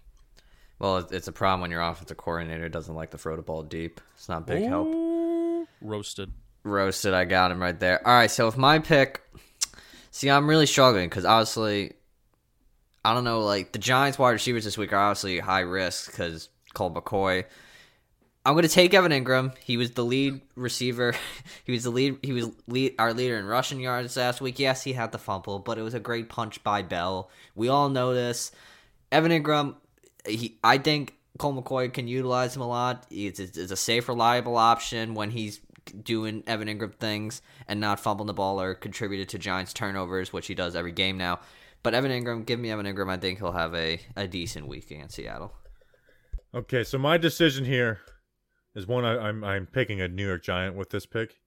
well, 0.79 0.97
it's- 0.97 1.27
a 1.27 1.31
problem 1.31 1.61
when 1.61 1.71
your 1.71 1.81
offensive 1.81 2.17
coordinator 2.17 2.69
doesn't 2.69 2.95
like 2.95 3.11
to 3.11 3.17
throw 3.17 3.35
the 3.35 3.41
ball 3.41 3.63
deep. 3.63 3.99
It's 4.15 4.29
not 4.29 4.47
big 4.47 4.63
help. 4.63 4.87
Roasted. 5.81 6.31
roasted. 6.63 7.13
I 7.13 7.25
got 7.25 7.51
him 7.51 7.59
right 7.61 7.79
there. 7.79 8.05
All 8.07 8.13
right, 8.13 8.29
so 8.29 8.47
if 8.47 8.55
my 8.57 8.77
pick, 8.79 9.21
see, 10.11 10.29
I'm 10.29 10.47
really 10.47 10.65
struggling 10.67 11.09
because 11.09 11.25
obviously, 11.25 11.93
I 13.03 13.13
don't 13.13 13.23
know, 13.23 13.41
like 13.41 13.71
the 13.71 13.79
Giants 13.79 14.19
wide 14.19 14.31
receivers 14.31 14.63
this 14.63 14.77
week 14.77 14.93
are 14.93 14.97
obviously 14.97 15.39
high 15.39 15.61
risk 15.61 16.11
because 16.11 16.49
Colt 16.73 16.93
McCoy. 16.93 17.45
I'm 18.43 18.55
gonna 18.55 18.67
take 18.67 18.93
Evan 18.93 19.11
Engram. 19.11 19.55
He 19.59 19.77
was 19.77 19.91
the 19.91 20.03
lead 20.03 20.41
receiver. 20.55 21.13
he 21.63 21.71
was 21.71 21.83
the 21.83 21.91
lead. 21.91 22.17
He 22.23 22.33
was 22.33 22.49
lead, 22.67 22.95
our 22.97 23.13
leader 23.13 23.37
in 23.37 23.45
rushing 23.45 23.79
yards 23.79 24.17
last 24.17 24.41
week. 24.41 24.59
Yes, 24.59 24.83
he 24.83 24.93
had 24.93 25.11
the 25.11 25.17
fumble, 25.17 25.59
but 25.59 25.77
it 25.77 25.83
was 25.83 25.93
a 25.93 25.99
great 25.99 26.29
punch 26.29 26.63
by 26.63 26.81
Bell. 26.81 27.29
We 27.55 27.67
all 27.69 27.89
know 27.89 28.13
this. 28.13 28.51
Evan 29.11 29.31
Engram, 29.31 29.75
he, 30.27 30.57
I 30.63 30.77
think 30.77 31.15
Colt 31.37 31.55
McCoy 31.55 31.91
can 31.93 32.07
utilize 32.07 32.55
him 32.55 32.61
a 32.61 32.67
lot. 32.67 33.05
It's 33.11 33.39
a 33.39 33.75
safe, 33.75 34.07
reliable 34.07 34.57
option 34.57 35.13
when 35.13 35.31
he's 35.31 35.59
doing 36.03 36.43
Evan 36.47 36.69
Ingram 36.69 36.91
things 36.91 37.41
and 37.67 37.79
not 37.79 37.99
fumbling 37.99 38.27
the 38.27 38.33
ball 38.33 38.61
or 38.61 38.73
contributed 38.73 39.29
to 39.29 39.39
Giants 39.39 39.73
turnovers, 39.73 40.31
which 40.31 40.47
he 40.47 40.55
does 40.55 40.75
every 40.75 40.91
game 40.91 41.17
now. 41.17 41.39
But 41.83 41.93
Evan 41.93 42.11
Engram, 42.11 42.45
give 42.45 42.59
me 42.59 42.71
Evan 42.71 42.85
Engram. 42.85 43.09
I 43.09 43.17
think 43.17 43.39
he'll 43.39 43.51
have 43.51 43.73
a, 43.73 43.99
a 44.15 44.27
decent 44.27 44.67
week 44.67 44.91
against 44.91 45.15
Seattle. 45.15 45.53
Okay, 46.53 46.83
so 46.83 46.97
my 46.97 47.17
decision 47.17 47.65
here 47.65 48.01
is 48.75 48.85
one 48.85 49.05
I, 49.05 49.17
I'm 49.17 49.43
I'm 49.43 49.65
picking 49.65 50.01
a 50.01 50.07
New 50.07 50.27
York 50.27 50.43
Giant 50.43 50.75
with 50.75 50.89
this 50.89 51.05
pick. 51.05 51.39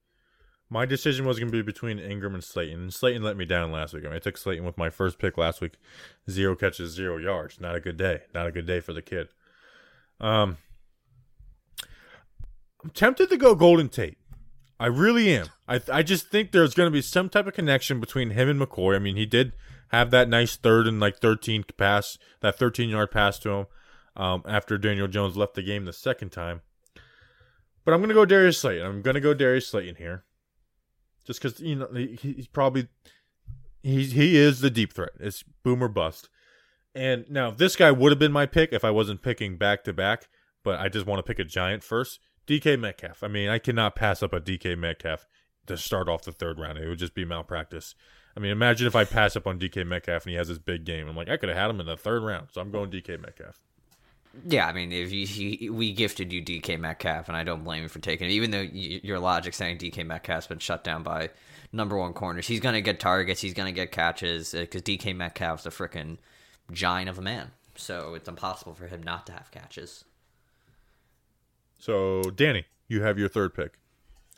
My 0.71 0.87
decision 0.87 1.27
was 1.27 1.39
going 1.39 1.53
to 1.53 1.57
be 1.57 1.63
between 1.63 1.99
Engram 1.99 2.35
and 2.35 2.43
Slayton. 2.43 2.81
And 2.81 2.95
Slayton 2.95 3.23
let 3.23 3.37
me 3.37 3.45
down 3.45 3.71
last 3.71 3.93
week. 3.93 4.05
I, 4.05 4.09
mean, 4.09 4.17
I 4.17 4.19
took 4.19 4.39
Slayton 4.39 4.65
with 4.65 4.79
my 4.79 4.89
first 4.89 5.19
pick 5.19 5.37
last 5.37 5.61
week. 5.61 5.75
Zero 6.29 6.57
catches, 6.57 6.93
zero 6.93 7.19
yards. 7.19 7.61
Not 7.61 7.77
a 7.77 7.81
good 7.81 7.99
day. 7.99 8.23
Not 8.35 8.47
a 8.47 8.51
good 8.51 8.67
day 8.67 8.81
for 8.81 8.93
the 8.93 9.03
kid. 9.03 9.29
Um, 10.21 10.57
I'm 12.83 12.91
tempted 12.91 13.29
to 13.29 13.37
go 13.37 13.55
Golden 13.55 13.89
Tate. 13.89 14.17
I 14.81 14.87
really 14.87 15.33
am. 15.35 15.47
I 15.69 15.81
I 15.93 16.03
just 16.03 16.29
think 16.29 16.51
there's 16.51 16.75
going 16.75 16.89
to 16.89 16.93
be 16.93 17.03
some 17.03 17.29
type 17.29 17.47
of 17.47 17.55
connection 17.55 18.01
between 18.01 18.31
him 18.31 18.49
and 18.49 18.61
McCoy. 18.61 18.97
I 18.97 18.99
mean, 18.99 19.17
he 19.17 19.27
did 19.27 19.53
have 19.95 20.11
that 20.11 20.29
nice 20.29 20.57
third 20.57 20.87
and 20.87 21.01
like 21.01 21.19
13 21.19 21.65
pass, 21.77 22.19
that 22.41 22.59
13 22.59 22.89
yard 22.89 23.11
pass 23.11 23.39
to 23.41 23.51
him 23.51 23.67
um, 24.17 24.43
after 24.47 24.79
Daniel 24.79 25.09
Jones 25.09 25.37
left 25.37 25.55
the 25.55 25.63
game 25.63 25.85
the 25.85 25.93
second 25.93 26.31
time. 26.31 26.63
But 27.85 27.93
I'm 27.93 28.01
going 28.01 28.09
to 28.09 28.15
go 28.15 28.25
Darius 28.25 28.59
Slayton. 28.59 28.87
I'm 28.87 29.03
going 29.03 29.15
to 29.15 29.21
go 29.21 29.35
Darius 29.35 29.69
Slayton 29.69 29.97
here, 29.97 30.25
just 31.25 31.43
because 31.43 31.61
you 31.61 31.77
know 31.77 31.89
he, 31.93 32.17
he's 32.21 32.47
probably 32.47 32.89
he's 33.83 34.13
he 34.13 34.37
is 34.37 34.61
the 34.61 34.71
deep 34.71 34.93
threat. 34.93 35.13
It's 35.21 35.45
boom 35.63 35.83
or 35.83 35.89
bust. 35.89 36.29
And 36.95 37.29
now 37.29 37.51
this 37.51 37.77
guy 37.77 37.91
would 37.91 38.13
have 38.13 38.19
been 38.19 38.33
my 38.33 38.47
pick 38.47 38.73
if 38.73 38.85
I 38.85 38.91
wasn't 38.91 39.23
picking 39.23 39.57
back 39.57 39.85
to 39.85 39.93
back, 39.93 40.29
but 40.63 40.79
I 40.79 40.89
just 40.89 41.07
want 41.07 41.19
to 41.19 41.23
pick 41.23 41.39
a 41.39 41.45
giant 41.45 41.83
first. 41.83 42.21
DK 42.47 42.79
Metcalf. 42.79 43.23
I 43.23 43.29
mean, 43.29 43.49
I 43.49 43.59
cannot 43.59 43.97
pass 43.97 44.23
up 44.23 44.33
a 44.33 44.41
DK 44.41 44.79
Metcalf 44.79 45.27
to 45.67 45.77
start 45.77 46.09
off 46.09 46.25
the 46.25 46.33
third 46.33 46.59
round. 46.59 46.79
It 46.79 46.89
would 46.89 46.99
just 46.99 47.15
be 47.15 47.25
malpractice. 47.25 47.95
I 48.37 48.41
mean, 48.41 48.51
imagine 48.51 48.87
if 48.87 48.97
I 48.97 49.05
pass 49.05 49.37
up 49.37 49.47
on 49.47 49.59
DK 49.59 49.87
Metcalf 49.87 50.25
and 50.25 50.31
he 50.31 50.37
has 50.37 50.49
this 50.49 50.59
big 50.59 50.85
game. 50.85 51.09
I'm 51.09 51.17
like, 51.17 51.29
I 51.29 51.37
could 51.37 51.49
have 51.49 51.59
had 51.59 51.71
him 51.71 51.81
in 51.81 51.87
the 51.87 51.97
third 51.97 52.23
round, 52.23 52.49
so 52.53 52.61
I'm 52.61 52.71
going 52.71 52.91
DK 52.91 53.21
Metcalf. 53.21 53.61
Yeah, 54.49 54.67
I 54.67 54.73
mean, 54.73 54.91
if 54.91 55.13
you, 55.13 55.27
you 55.27 55.73
we 55.73 55.93
gifted 55.93 56.33
you 56.33 56.43
DK 56.43 56.79
Metcalf, 56.81 57.29
and 57.29 57.37
I 57.37 57.45
don't 57.45 57.63
blame 57.63 57.85
you 57.85 57.89
for 57.89 58.01
taking 58.01 58.29
it, 58.29 58.33
even 58.33 58.51
though 58.51 58.63
your 58.63 59.21
logic 59.21 59.55
saying 59.55 59.79
DK 59.79 60.05
Metcalf's 60.05 60.49
been 60.49 60.59
shut 60.59 60.83
down 60.83 61.05
by 61.05 61.31
number 61.73 61.97
one 61.97 62.13
corners. 62.13 62.49
He's 62.49 62.59
gonna 62.59 62.81
get 62.81 62.99
targets. 62.99 63.41
He's 63.41 63.55
gonna 63.55 63.71
get 63.71 63.93
catches 63.93 64.53
uh, 64.53 64.61
because 64.61 64.83
DK 64.83 65.15
Metcalf's 65.15 65.67
a 65.67 65.71
freaking 65.71 66.19
giant 66.73 67.09
of 67.09 67.19
a 67.19 67.23
man. 67.23 67.53
So 67.77 68.15
it's 68.15 68.29
impossible 68.29 68.75
for 68.75 68.89
him 68.89 69.03
not 69.03 69.27
to 69.27 69.33
have 69.33 69.51
catches. 69.53 70.05
So, 71.79 72.23
Danny, 72.23 72.65
you 72.89 73.03
have 73.03 73.19
your 73.19 73.29
third 73.29 73.55
pick. 73.55 73.79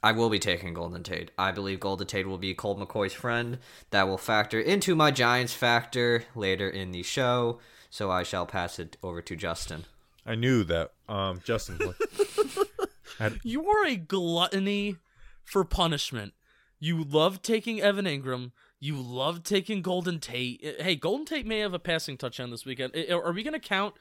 I 0.06 0.12
will 0.12 0.30
be 0.30 0.38
taking 0.38 0.72
Golden 0.74 1.02
Tate. 1.02 1.30
I 1.36 1.50
believe 1.50 1.80
Golden 1.80 2.06
Tate 2.06 2.28
will 2.28 2.38
be 2.38 2.54
Colt 2.54 2.78
McCoy's 2.78 3.12
friend. 3.12 3.58
That 3.90 4.06
will 4.06 4.18
factor 4.18 4.60
into 4.60 4.94
my 4.94 5.10
Giants 5.10 5.52
factor 5.52 6.22
later 6.36 6.68
in 6.68 6.92
the 6.92 7.02
show. 7.02 7.58
So 7.90 8.10
I 8.10 8.22
shall 8.22 8.46
pass 8.46 8.78
it 8.78 8.96
over 9.02 9.20
to 9.22 9.34
Justin. 9.34 9.84
I 10.24 10.34
knew 10.36 10.62
that. 10.64 10.92
Um, 11.08 11.40
Justin. 11.44 11.78
had- 13.18 13.40
You 13.42 13.68
are 13.68 13.84
a 13.84 13.96
gluttony 13.96 14.96
for 15.44 15.64
punishment. 15.64 16.34
You 16.78 17.02
love 17.02 17.42
taking 17.42 17.80
Evan 17.80 18.04
Engram. 18.04 18.52
You 18.78 18.96
love 19.00 19.42
taking 19.42 19.82
Golden 19.82 20.20
Tate. 20.20 20.62
Uh, 20.78 20.82
Hey, 20.84 20.94
Golden 20.94 21.24
Tate 21.26 21.46
may 21.46 21.60
have 21.60 21.74
a 21.74 21.78
passing 21.78 22.16
touchdown 22.16 22.50
this 22.50 22.64
weekend. 22.64 22.94
Are 23.10 23.32
we 23.32 23.42
going 23.42 23.54
to 23.54 23.60
count 23.60 23.94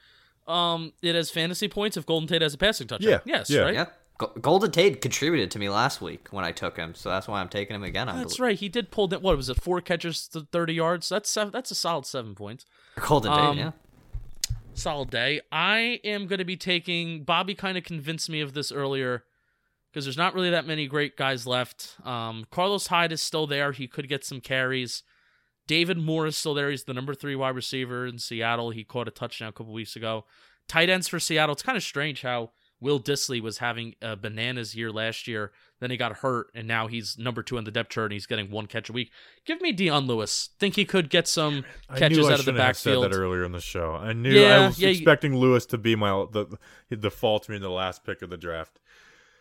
um 0.46 0.92
it 1.02 1.16
as 1.16 1.30
fantasy 1.30 1.66
points 1.66 1.96
if 1.96 2.06
Golden 2.06 2.28
Tate 2.28 2.42
has 2.42 2.54
a 2.54 2.58
passing 2.58 2.86
touchdown? 2.86 3.10
Yeah, 3.10 3.18
Yes, 3.24 3.50
yeah. 3.50 3.60
right? 3.62 3.74
Yeah. 3.74 3.86
Go- 4.18 4.32
Golden 4.40 4.70
Tate 4.70 5.00
contributed 5.02 5.50
to 5.50 5.58
me 5.58 5.68
last 5.68 6.00
week 6.00 6.28
when 6.30 6.44
I 6.44 6.52
took 6.52 6.76
him, 6.76 6.94
so 6.94 7.10
that's 7.10 7.28
why 7.28 7.40
I'm 7.40 7.48
taking 7.48 7.76
him 7.76 7.82
again. 7.84 8.08
I 8.08 8.16
That's 8.16 8.36
believe. 8.36 8.48
right. 8.48 8.58
He 8.58 8.68
did 8.68 8.90
pull 8.90 9.08
that. 9.08 9.20
What 9.22 9.36
was 9.36 9.48
it? 9.50 9.60
Four 9.60 9.80
catches 9.80 10.26
to 10.28 10.46
thirty 10.52 10.74
yards. 10.74 11.08
That's 11.08 11.28
seven, 11.28 11.52
that's 11.52 11.70
a 11.70 11.74
solid 11.74 12.06
seven 12.06 12.34
points. 12.34 12.64
Golden 13.00 13.30
Tate, 13.32 13.40
Um, 13.40 13.58
yeah. 13.58 13.70
Solid 14.74 15.08
day. 15.10 15.40
I 15.50 16.00
am 16.04 16.26
going 16.26 16.38
to 16.38 16.44
be 16.44 16.56
taking. 16.56 17.24
Bobby 17.24 17.54
kind 17.54 17.78
of 17.78 17.84
convinced 17.84 18.28
me 18.28 18.40
of 18.42 18.52
this 18.52 18.70
earlier 18.70 19.24
because 19.90 20.04
there's 20.04 20.18
not 20.18 20.34
really 20.34 20.50
that 20.50 20.66
many 20.66 20.86
great 20.86 21.16
guys 21.16 21.46
left. 21.46 21.96
Um, 22.04 22.46
Carlos 22.50 22.88
Hyde 22.88 23.12
is 23.12 23.22
still 23.22 23.46
there. 23.46 23.72
He 23.72 23.86
could 23.88 24.06
get 24.08 24.24
some 24.24 24.40
carries. 24.40 25.02
David 25.66 25.96
Moore 25.98 26.26
is 26.26 26.36
still 26.36 26.52
there. 26.54 26.70
He's 26.70 26.84
the 26.84 26.92
number 26.94 27.14
three 27.14 27.34
wide 27.34 27.54
receiver 27.56 28.06
in 28.06 28.18
Seattle. 28.18 28.70
He 28.70 28.84
caught 28.84 29.08
a 29.08 29.10
touchdown 29.10 29.48
a 29.48 29.52
couple 29.52 29.72
weeks 29.72 29.96
ago. 29.96 30.24
Tight 30.68 30.90
ends 30.90 31.08
for 31.08 31.18
Seattle. 31.18 31.54
It's 31.54 31.62
kind 31.62 31.76
of 31.78 31.82
strange 31.82 32.20
how 32.22 32.50
Will 32.80 33.00
Dissly 33.00 33.40
was 33.40 33.58
having 33.58 33.94
a 34.02 34.16
bananas 34.16 34.74
year 34.74 34.90
last 34.92 35.26
year. 35.26 35.52
Then 35.80 35.90
he 35.90 35.96
got 35.98 36.18
hurt, 36.18 36.50
and 36.54 36.66
now 36.66 36.86
he's 36.86 37.18
number 37.18 37.42
two 37.42 37.58
on 37.58 37.64
the 37.64 37.70
depth 37.70 37.90
chart, 37.90 38.06
and 38.06 38.12
he's 38.14 38.26
getting 38.26 38.50
one 38.50 38.66
catch 38.66 38.88
a 38.88 38.92
week. 38.92 39.10
Give 39.44 39.60
me 39.60 39.72
Dion 39.72 40.06
Lewis. 40.06 40.48
Think 40.58 40.74
he 40.76 40.84
could 40.86 41.10
get 41.10 41.28
some 41.28 41.64
catches 41.96 42.26
I 42.28 42.32
out 42.32 42.38
of 42.38 42.44
the 42.46 42.52
have 42.54 42.76
said 42.76 43.02
that 43.02 43.12
earlier 43.12 43.44
in 43.44 43.52
the 43.52 43.60
show. 43.60 43.92
I 43.92 44.12
knew 44.14 44.30
Yeah, 44.30 44.62
I 44.62 44.66
was 44.68 44.78
yeah, 44.78 44.88
you- 44.88 44.94
expecting 44.96 45.36
Lewis 45.36 45.66
to 45.66 45.78
be 45.78 45.94
my 45.94 46.26
the 46.32 46.46
the 46.88 46.96
default 46.96 47.44
to 47.44 47.50
me 47.50 47.56
in 47.56 47.62
the 47.62 47.70
last 47.70 48.04
pick 48.04 48.22
of 48.22 48.30
the 48.30 48.36
draft. 48.38 48.80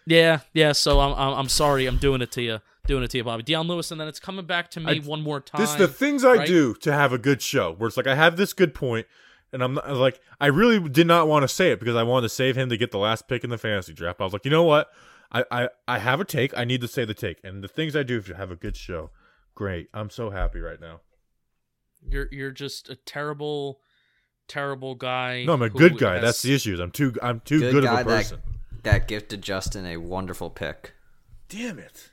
Yeah, 0.05 0.41
yeah. 0.53 0.71
So 0.73 0.99
I'm, 0.99 1.13
I'm 1.13 1.33
I'm 1.39 1.49
sorry. 1.49 1.86
I'm 1.88 1.97
doing 1.97 2.21
it 2.21 2.31
to 2.33 2.41
you. 2.41 2.59
Doing 2.86 3.03
it 3.03 3.09
to 3.11 3.17
you, 3.17 3.23
Bobby. 3.23 3.41
Dion 3.43 3.67
Lewis, 3.67 3.89
and 3.91 3.99
then 3.99 4.07
it's 4.07 4.19
coming 4.19 4.45
back 4.45 4.69
to 4.71 4.79
me 4.79 4.97
I- 5.01 5.07
one 5.07 5.21
more 5.21 5.39
time. 5.39 5.61
This 5.61 5.71
is 5.71 5.77
the 5.77 5.88
things 5.88 6.23
I 6.23 6.36
right? 6.36 6.47
do 6.47 6.73
to 6.75 6.91
have 6.93 7.11
a 7.13 7.17
good 7.17 7.41
show. 7.41 7.71
Where 7.73 7.88
it's 7.88 7.97
like 7.97 8.07
I 8.07 8.15
have 8.15 8.38
this 8.38 8.53
good 8.53 8.75
point, 8.75 9.07
and 9.55 9.63
I'm 9.63 9.73
not, 9.73 9.89
like 9.95 10.19
I 10.39 10.47
really 10.47 10.79
did 10.87 11.07
not 11.07 11.27
want 11.27 11.41
to 11.41 11.47
say 11.47 11.71
it 11.71 11.79
because 11.79 11.95
I 11.95 12.03
wanted 12.03 12.27
to 12.27 12.35
save 12.35 12.55
him 12.55 12.69
to 12.69 12.77
get 12.77 12.91
the 12.91 12.99
last 12.99 13.27
pick 13.27 13.43
in 13.43 13.49
the 13.49 13.57
fantasy 13.57 13.93
draft. 13.93 14.21
I 14.21 14.23
was 14.25 14.33
like, 14.33 14.45
you 14.45 14.51
know 14.51 14.63
what? 14.63 14.91
I, 15.31 15.43
I, 15.49 15.69
I 15.87 15.97
have 15.97 16.19
a 16.19 16.25
take. 16.25 16.55
I 16.55 16.63
need 16.65 16.81
to 16.81 16.87
say 16.87 17.03
the 17.03 17.15
take, 17.15 17.39
and 17.43 17.63
the 17.63 17.67
things 17.67 17.95
I 17.95 18.03
do 18.03 18.21
to 18.21 18.35
have 18.35 18.51
a 18.51 18.55
good 18.55 18.77
show. 18.77 19.09
Great. 19.55 19.89
I'm 19.93 20.11
so 20.11 20.29
happy 20.29 20.59
right 20.59 20.79
now. 20.79 20.99
You're 22.07 22.27
you're 22.31 22.51
just 22.51 22.89
a 22.89 22.95
terrible, 22.95 23.79
terrible 24.47 24.93
guy. 24.95 25.43
No, 25.45 25.53
I'm 25.53 25.61
a 25.63 25.69
good 25.69 25.97
guy. 25.97 26.15
has- 26.15 26.21
That's 26.23 26.41
the 26.43 26.53
issue. 26.53 26.77
I'm 26.79 26.91
too 26.91 27.13
I'm 27.23 27.39
too 27.39 27.59
Good 27.59 27.71
good, 27.73 27.83
guy 27.85 28.01
of 28.01 28.07
a 28.07 28.09
person. 28.09 28.41
that 28.83 28.83
that 28.83 29.07
gifted 29.07 29.41
Justin 29.41 29.85
a 29.87 29.97
wonderful 29.97 30.49
pick. 30.51 30.93
Damn 31.49 31.79
it. 31.79 32.11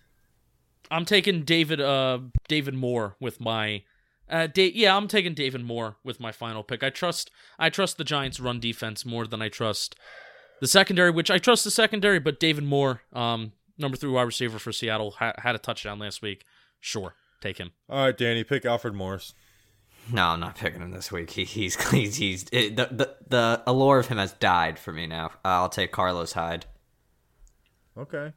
I'm 0.91 1.05
taking 1.05 1.43
David 1.43 1.81
uh 1.81 2.21
David 2.49 2.75
Moore 2.75 3.17
with 3.21 3.41
my 3.41 3.83
uh 4.29 4.47
da- 4.47 4.73
yeah, 4.75 4.97
I'm 4.97 5.09
taking 5.09 5.35
David 5.35 5.63
Moore 5.65 5.97
with 6.05 6.21
my 6.21 6.33
final 6.33 6.63
pick. 6.63 6.83
I 6.83 6.91
trust 6.91 7.31
I 7.59 7.71
trust 7.71 7.99
the 7.99 8.05
Giants 8.05 8.41
run 8.41 8.61
defense 8.61 9.05
more 9.05 9.27
than 9.27 9.43
I 9.43 9.49
trust 9.49 9.95
the 10.61 10.67
secondary, 10.69 11.11
which 11.11 11.31
I 11.31 11.39
trust 11.39 11.65
the 11.65 11.71
secondary, 11.71 12.19
but 12.21 12.39
David 12.41 12.65
Moore, 12.65 13.03
um 13.13 13.53
number 13.79 13.97
3 13.97 14.11
wide 14.11 14.23
receiver 14.23 14.59
for 14.59 14.71
Seattle 14.73 15.13
ha- 15.13 15.33
had 15.39 15.55
a 15.55 15.59
touchdown 15.59 15.99
last 15.99 16.23
week. 16.23 16.45
Sure, 16.81 17.15
take 17.41 17.59
him. 17.59 17.73
All 17.89 18.05
right, 18.07 18.17
Danny, 18.17 18.45
pick 18.45 18.65
Alfred 18.65 18.95
Morris. 18.95 19.35
No, 20.13 20.27
I'm 20.27 20.41
not 20.41 20.57
picking 20.57 20.81
him 20.81 20.91
this 20.91 21.13
week. 21.13 21.31
He, 21.31 21.45
he's 21.45 21.75
he's 21.91 22.17
he's 22.17 22.45
it, 22.53 22.77
the, 22.77 22.87
the 22.91 23.17
the 23.29 23.63
allure 23.67 23.99
of 24.01 24.09
him 24.09 24.19
has 24.19 24.33
died 24.33 24.79
for 24.79 24.93
me 24.93 25.07
now. 25.07 25.27
Uh, 25.45 25.49
I'll 25.63 25.69
take 25.69 25.93
Carlos 25.93 26.33
Hyde. 26.33 26.67
Okay. 27.97 28.33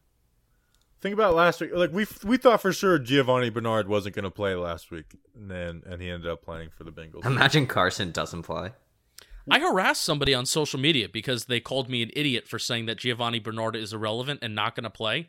Think 1.06 1.14
about 1.14 1.36
last 1.36 1.62
week. 1.62 1.70
Like 1.72 1.94
we 1.94 2.08
we 2.24 2.38
thought 2.38 2.64
for 2.64 2.74
sure 2.74 2.98
Giovanni 2.98 3.52
Bernard 3.52 3.88
wasn't 3.88 4.16
going 4.16 4.24
to 4.24 4.32
play 4.32 4.56
last 4.56 4.90
week, 4.90 5.16
and 5.36 5.52
then 5.52 5.84
and 5.86 6.02
he 6.02 6.10
ended 6.10 6.28
up 6.28 6.42
playing 6.42 6.70
for 6.76 6.84
the 6.84 6.92
Bengals. 6.92 7.24
Imagine 7.28 7.68
Carson 7.68 8.10
doesn't 8.10 8.42
play. 8.42 8.72
I 9.48 9.60
harassed 9.60 10.02
somebody 10.02 10.34
on 10.34 10.48
social 10.48 10.80
media 10.80 11.08
because 11.08 11.46
they 11.46 11.60
called 11.60 11.92
me 11.92 12.02
an 12.02 12.10
idiot 12.16 12.48
for 12.48 12.58
saying 12.58 12.88
that 12.88 12.98
Giovanni 12.98 13.38
Bernard 13.38 13.76
is 13.76 13.94
irrelevant 13.94 14.40
and 14.42 14.56
not 14.56 14.74
going 14.74 14.86
to 14.86 14.90
play. 14.90 15.28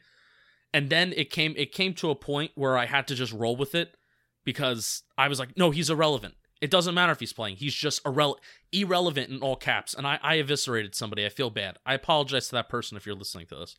And 0.73 0.89
then 0.89 1.13
it 1.15 1.29
came 1.29 1.53
it 1.59 1.73
came 1.73 1.93
to 1.97 2.09
a 2.09 2.15
point 2.15 2.53
where 2.55 2.79
I 2.79 2.87
had 2.87 3.07
to 3.09 3.15
just 3.15 3.35
roll 3.35 3.55
with 3.55 3.75
it 3.75 3.99
because 4.47 5.03
I 5.19 5.29
was 5.29 5.39
like, 5.39 5.59
no, 5.59 5.73
he's 5.73 5.91
irrelevant. 5.91 6.37
It 6.63 6.71
doesn't 6.71 6.95
matter 6.95 7.13
if 7.13 7.21
he's 7.21 7.35
playing. 7.35 7.57
He's 7.57 7.75
just 7.75 8.03
irrele- 8.05 8.39
irrelevant 8.73 9.29
in 9.29 9.41
all 9.41 9.57
caps. 9.57 9.93
And 9.93 10.07
I, 10.07 10.19
I 10.23 10.37
eviscerated 10.37 10.95
somebody. 10.95 11.27
I 11.27 11.29
feel 11.29 11.51
bad. 11.51 11.77
I 11.85 11.93
apologize 11.93 12.47
to 12.47 12.53
that 12.53 12.71
person 12.71 12.97
if 12.97 13.05
you're 13.05 13.15
listening 13.15 13.47
to 13.49 13.57
this. 13.57 13.77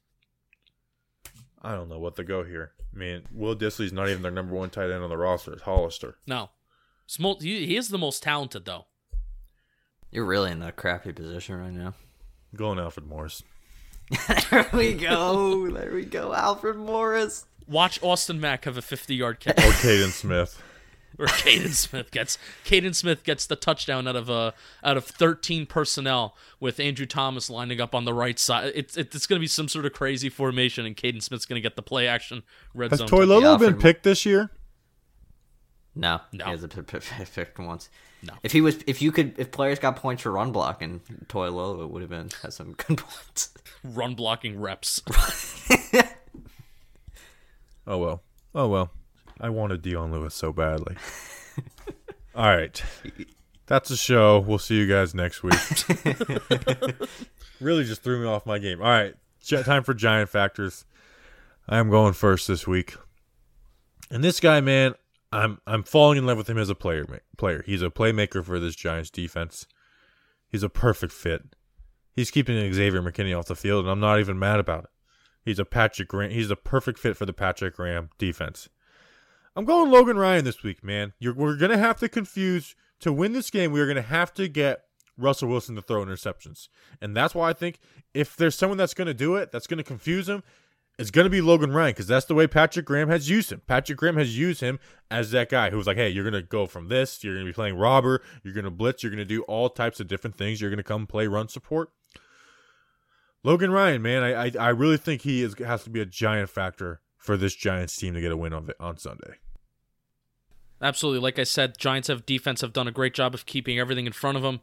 I 1.61 1.73
don't 1.73 1.89
know 1.89 1.99
what 1.99 2.15
to 2.17 2.23
go 2.23 2.43
here. 2.43 2.71
I 2.93 2.97
mean, 2.97 3.23
Will 3.31 3.55
Dissly's 3.55 3.93
not 3.93 4.09
even 4.09 4.21
their 4.21 4.31
number 4.31 4.53
one 4.55 4.69
tight 4.69 4.91
end 4.91 5.03
on 5.03 5.09
the 5.09 5.17
roster. 5.17 5.53
It's 5.53 5.63
Hollister. 5.63 6.15
No. 6.27 6.49
Smol- 7.07 7.41
he, 7.41 7.65
he 7.65 7.77
is 7.77 7.89
the 7.89 7.97
most 7.97 8.23
talented, 8.23 8.65
though. 8.65 8.85
You're 10.11 10.25
really 10.25 10.51
in 10.51 10.61
a 10.61 10.71
crappy 10.71 11.11
position 11.11 11.59
right 11.59 11.73
now. 11.73 11.93
Going 12.55 12.79
Alfred 12.79 13.07
Morris. 13.07 13.43
there 14.51 14.69
we 14.73 14.93
go. 14.93 15.69
There 15.69 15.93
we 15.93 16.05
go. 16.05 16.33
Alfred 16.33 16.77
Morris. 16.77 17.45
Watch 17.67 18.01
Austin 18.01 18.39
Mack 18.39 18.65
have 18.65 18.77
a 18.77 18.81
50 18.81 19.15
yard 19.15 19.39
catch. 19.39 19.57
Or 19.57 19.71
Kaden 19.71 20.11
Smith. 20.11 20.61
Or 21.19 21.25
Kaden 21.25 21.73
Smith 21.73 22.11
gets 22.11 22.37
Kaden 22.63 22.93
Smith 22.93 23.23
gets 23.23 23.45
the 23.47 23.55
touchdown 23.55 24.07
out 24.07 24.15
of 24.15 24.29
uh 24.29 24.51
out 24.83 24.97
of 24.97 25.05
13 25.05 25.65
personnel 25.65 26.35
with 26.59 26.79
Andrew 26.79 27.05
Thomas 27.07 27.49
lining 27.49 27.81
up 27.81 27.95
on 27.95 28.05
the 28.05 28.13
right 28.13 28.37
side. 28.37 28.71
It's 28.75 28.95
it's 28.97 29.25
going 29.25 29.39
to 29.39 29.41
be 29.43 29.47
some 29.47 29.67
sort 29.67 29.85
of 29.85 29.93
crazy 29.93 30.29
formation, 30.29 30.85
and 30.85 30.95
Kaden 30.95 31.23
Smith's 31.23 31.45
going 31.45 31.55
to 31.57 31.61
get 31.67 31.75
the 31.75 31.81
play 31.81 32.07
action 32.07 32.43
red 32.75 32.91
Has 32.91 32.99
zone. 32.99 33.07
Toy 33.07 33.25
touchdown. 33.25 33.41
Lolo 33.43 33.57
been 33.57 33.79
picked 33.79 34.03
this 34.03 34.25
year? 34.25 34.51
No, 35.95 36.21
No. 36.31 36.45
he 36.45 36.51
hasn't 36.51 36.75
p- 36.75 36.81
p- 36.83 36.99
p- 36.99 37.25
picked 37.33 37.57
once. 37.57 37.89
No. 38.21 38.33
If 38.43 38.51
he 38.51 38.61
was, 38.61 38.77
if 38.85 39.01
you 39.01 39.11
could, 39.11 39.33
if 39.39 39.51
players 39.51 39.79
got 39.79 39.95
points 39.95 40.21
for 40.21 40.31
run 40.31 40.51
blocking, 40.51 41.01
Toy 41.27 41.49
Low 41.49 41.81
it 41.81 41.89
would 41.89 42.01
have 42.03 42.09
been 42.11 42.29
had 42.43 42.53
some 42.53 42.73
good 42.77 42.97
points. 42.99 43.51
run 43.83 44.13
blocking 44.13 44.59
reps. 44.59 45.01
Oh 47.89 47.97
well. 47.97 48.21
Oh 48.53 48.67
well. 48.67 48.91
I 49.39 49.49
wanted 49.49 49.81
Dion 49.81 50.11
Lewis 50.11 50.33
so 50.33 50.51
badly. 50.51 50.95
All 52.35 52.55
right. 52.55 52.81
That's 53.67 53.89
the 53.89 53.95
show. 53.95 54.39
We'll 54.39 54.59
see 54.59 54.77
you 54.77 54.87
guys 54.87 55.13
next 55.13 55.43
week. 55.43 55.53
really 57.59 57.83
just 57.83 58.03
threw 58.03 58.21
me 58.21 58.27
off 58.27 58.45
my 58.45 58.59
game. 58.59 58.81
All 58.81 58.87
right. 58.87 59.15
Time 59.45 59.83
for 59.83 59.93
Giant 59.93 60.29
Factors. 60.29 60.85
I 61.67 61.77
am 61.77 61.89
going 61.89 62.13
first 62.13 62.47
this 62.47 62.67
week. 62.67 62.95
And 64.09 64.23
this 64.23 64.39
guy, 64.39 64.61
man, 64.61 64.93
I'm 65.31 65.59
I'm 65.67 65.83
falling 65.83 66.17
in 66.17 66.25
love 66.25 66.37
with 66.37 66.49
him 66.49 66.57
as 66.57 66.69
a 66.69 66.75
player. 66.75 67.05
Player. 67.37 67.63
He's 67.65 67.81
a 67.81 67.89
playmaker 67.89 68.43
for 68.43 68.59
this 68.59 68.75
Giants 68.75 69.09
defense. 69.09 69.67
He's 70.47 70.63
a 70.63 70.69
perfect 70.69 71.11
fit. 71.11 71.41
He's 72.13 72.31
keeping 72.31 72.73
Xavier 72.73 73.01
McKinney 73.01 73.37
off 73.37 73.47
the 73.47 73.55
field, 73.55 73.85
and 73.85 73.91
I'm 73.91 73.99
not 73.99 74.19
even 74.19 74.39
mad 74.39 74.59
about 74.59 74.85
it. 74.85 74.89
He's 75.43 75.59
a 75.59 75.65
Patrick 75.65 76.07
Graham. 76.07 76.31
He's 76.31 76.49
a 76.49 76.55
perfect 76.55 76.99
fit 76.99 77.15
for 77.15 77.25
the 77.25 77.33
Patrick 77.33 77.75
Graham 77.75 78.09
defense. 78.17 78.69
I'm 79.57 79.65
going 79.65 79.89
Logan 79.89 80.19
Ryan 80.19 80.45
this 80.45 80.61
week, 80.61 80.83
man. 80.83 81.13
You're, 81.17 81.33
we're 81.33 81.57
gonna 81.57 81.79
have 81.79 81.97
to 82.01 82.07
confuse 82.07 82.75
to 82.99 83.11
win 83.11 83.33
this 83.33 83.49
game. 83.49 83.71
We 83.71 83.81
are 83.81 83.87
gonna 83.87 84.03
have 84.03 84.31
to 84.35 84.47
get 84.47 84.83
Russell 85.17 85.49
Wilson 85.49 85.73
to 85.73 85.81
throw 85.81 86.05
interceptions, 86.05 86.67
and 87.01 87.17
that's 87.17 87.33
why 87.33 87.49
I 87.49 87.53
think 87.53 87.79
if 88.13 88.35
there's 88.35 88.53
someone 88.53 88.77
that's 88.77 88.93
gonna 88.93 89.15
do 89.15 89.35
it, 89.35 89.51
that's 89.51 89.65
gonna 89.65 89.81
confuse 89.81 90.29
him, 90.29 90.43
it's 90.99 91.09
gonna 91.09 91.31
be 91.31 91.41
Logan 91.41 91.71
Ryan 91.71 91.89
because 91.89 92.05
that's 92.05 92.27
the 92.27 92.35
way 92.35 92.45
Patrick 92.45 92.85
Graham 92.85 93.09
has 93.09 93.31
used 93.31 93.51
him. 93.51 93.63
Patrick 93.65 93.97
Graham 93.97 94.17
has 94.17 94.37
used 94.37 94.61
him 94.61 94.77
as 95.09 95.31
that 95.31 95.49
guy 95.49 95.71
who 95.71 95.77
was 95.77 95.87
like, 95.87 95.97
"Hey, 95.97 96.09
you're 96.09 96.23
gonna 96.23 96.43
go 96.43 96.67
from 96.67 96.89
this. 96.89 97.23
You're 97.23 97.33
gonna 97.33 97.47
be 97.47 97.51
playing 97.51 97.77
robber. 97.77 98.21
You're 98.43 98.53
gonna 98.53 98.69
blitz. 98.69 99.01
You're 99.01 99.11
gonna 99.11 99.25
do 99.25 99.41
all 99.43 99.71
types 99.71 99.99
of 99.99 100.07
different 100.07 100.35
things. 100.35 100.61
You're 100.61 100.69
gonna 100.69 100.83
come 100.83 101.07
play 101.07 101.25
run 101.25 101.47
support." 101.47 101.89
Logan 103.43 103.71
Ryan, 103.71 104.03
man, 104.03 104.21
I 104.21 104.45
I, 104.45 104.51
I 104.59 104.69
really 104.69 104.97
think 104.97 105.23
he 105.23 105.41
is 105.41 105.55
has 105.57 105.83
to 105.85 105.89
be 105.89 105.99
a 105.99 106.05
giant 106.05 106.51
factor 106.51 107.01
for 107.17 107.37
this 107.37 107.55
Giants 107.55 107.95
team 107.95 108.13
to 108.13 108.21
get 108.21 108.31
a 108.31 108.37
win 108.37 108.53
on 108.53 108.69
on 108.79 108.99
Sunday. 108.99 109.37
Absolutely. 110.81 111.19
Like 111.19 111.39
I 111.39 111.43
said, 111.43 111.77
Giants 111.77 112.07
have 112.07 112.25
defense 112.25 112.61
have 112.61 112.73
done 112.73 112.87
a 112.87 112.91
great 112.91 113.13
job 113.13 113.33
of 113.33 113.45
keeping 113.45 113.79
everything 113.79 114.05
in 114.05 114.13
front 114.13 114.37
of 114.37 114.43
them. 114.43 114.61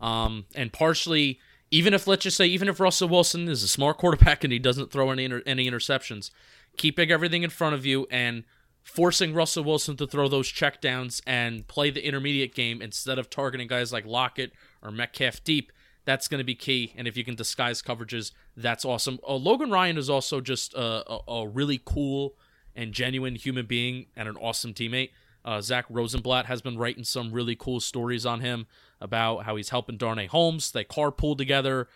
Um, 0.00 0.46
and 0.54 0.72
partially, 0.72 1.40
even 1.70 1.94
if 1.94 2.06
let's 2.06 2.22
just 2.22 2.36
say, 2.36 2.46
even 2.46 2.68
if 2.68 2.80
Russell 2.80 3.08
Wilson 3.08 3.48
is 3.48 3.62
a 3.62 3.68
smart 3.68 3.98
quarterback 3.98 4.44
and 4.44 4.52
he 4.52 4.58
doesn't 4.58 4.92
throw 4.92 5.10
any 5.10 5.24
inter- 5.24 5.42
any 5.46 5.68
interceptions, 5.68 6.30
keeping 6.76 7.10
everything 7.10 7.42
in 7.42 7.50
front 7.50 7.74
of 7.74 7.84
you 7.84 8.06
and 8.10 8.44
forcing 8.82 9.34
Russell 9.34 9.64
Wilson 9.64 9.96
to 9.96 10.06
throw 10.06 10.28
those 10.28 10.50
checkdowns 10.50 11.20
and 11.26 11.66
play 11.66 11.90
the 11.90 12.06
intermediate 12.06 12.54
game 12.54 12.80
instead 12.80 13.18
of 13.18 13.28
targeting 13.28 13.66
guys 13.66 13.92
like 13.92 14.06
Lockett 14.06 14.52
or 14.82 14.90
Metcalf 14.90 15.42
deep. 15.42 15.72
That's 16.04 16.28
going 16.28 16.38
to 16.38 16.44
be 16.44 16.54
key, 16.54 16.92
and 16.96 17.08
if 17.08 17.16
you 17.16 17.24
can 17.24 17.34
disguise 17.34 17.82
coverages, 17.82 18.30
that's 18.56 18.84
awesome. 18.84 19.18
Uh, 19.26 19.34
Logan 19.34 19.72
Ryan 19.72 19.98
is 19.98 20.08
also 20.08 20.40
just 20.40 20.72
a, 20.74 21.02
a, 21.12 21.18
a 21.26 21.48
really 21.48 21.80
cool 21.84 22.36
and 22.76 22.92
genuine 22.92 23.34
human 23.34 23.66
being 23.66 24.06
and 24.14 24.28
an 24.28 24.36
awesome 24.36 24.72
teammate. 24.72 25.10
Uh, 25.46 25.60
Zach 25.60 25.86
Rosenblatt 25.88 26.46
has 26.46 26.60
been 26.60 26.76
writing 26.76 27.04
some 27.04 27.30
really 27.30 27.54
cool 27.54 27.78
stories 27.78 28.26
on 28.26 28.40
him 28.40 28.66
about 29.00 29.44
how 29.44 29.54
he's 29.54 29.68
helping 29.68 29.96
Darnay 29.96 30.26
Holmes. 30.26 30.72
They 30.72 30.84
carpool 30.84 31.38
together. 31.38 31.88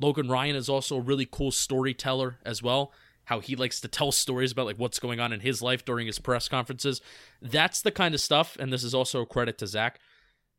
Logan 0.00 0.28
Ryan 0.28 0.56
is 0.56 0.68
also 0.68 0.96
a 0.96 1.00
really 1.00 1.26
cool 1.30 1.52
storyteller 1.52 2.38
as 2.44 2.64
well. 2.64 2.92
How 3.26 3.38
he 3.38 3.54
likes 3.54 3.80
to 3.80 3.88
tell 3.88 4.10
stories 4.10 4.50
about 4.50 4.66
like 4.66 4.78
what's 4.78 4.98
going 4.98 5.20
on 5.20 5.32
in 5.32 5.40
his 5.40 5.62
life 5.62 5.84
during 5.84 6.08
his 6.08 6.18
press 6.18 6.48
conferences. 6.48 7.00
That's 7.40 7.80
the 7.80 7.92
kind 7.92 8.12
of 8.12 8.20
stuff, 8.20 8.56
and 8.58 8.72
this 8.72 8.82
is 8.82 8.94
also 8.94 9.22
a 9.22 9.26
credit 9.26 9.56
to 9.58 9.68
Zach. 9.68 10.00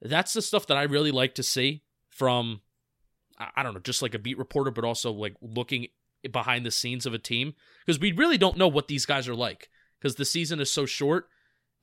That's 0.02 0.34
the 0.34 0.42
stuff 0.42 0.68
that 0.68 0.78
I 0.78 0.84
really 0.84 1.12
like 1.12 1.36
to 1.36 1.44
see 1.44 1.84
from 2.10 2.62
I 3.38 3.50
I 3.58 3.64
don't 3.64 3.74
know, 3.74 3.82
just 3.82 4.02
like 4.02 4.14
a 4.14 4.20
beat 4.20 4.38
reporter, 4.38 4.72
but 4.72 4.86
also 4.86 5.12
like 5.12 5.36
looking 5.42 5.88
behind 6.32 6.66
the 6.66 6.72
scenes 6.72 7.06
of 7.06 7.14
a 7.14 7.20
team 7.20 7.56
because 7.86 8.00
we 8.00 8.12
really 8.14 8.38
don't 8.38 8.58
know 8.58 8.68
what 8.68 8.88
these 8.88 9.06
guys 9.06 9.28
are 9.28 9.36
like 9.36 9.70
because 10.00 10.16
the 10.16 10.26
season 10.26 10.60
is 10.60 10.72
so 10.72 10.86
short 10.86 11.30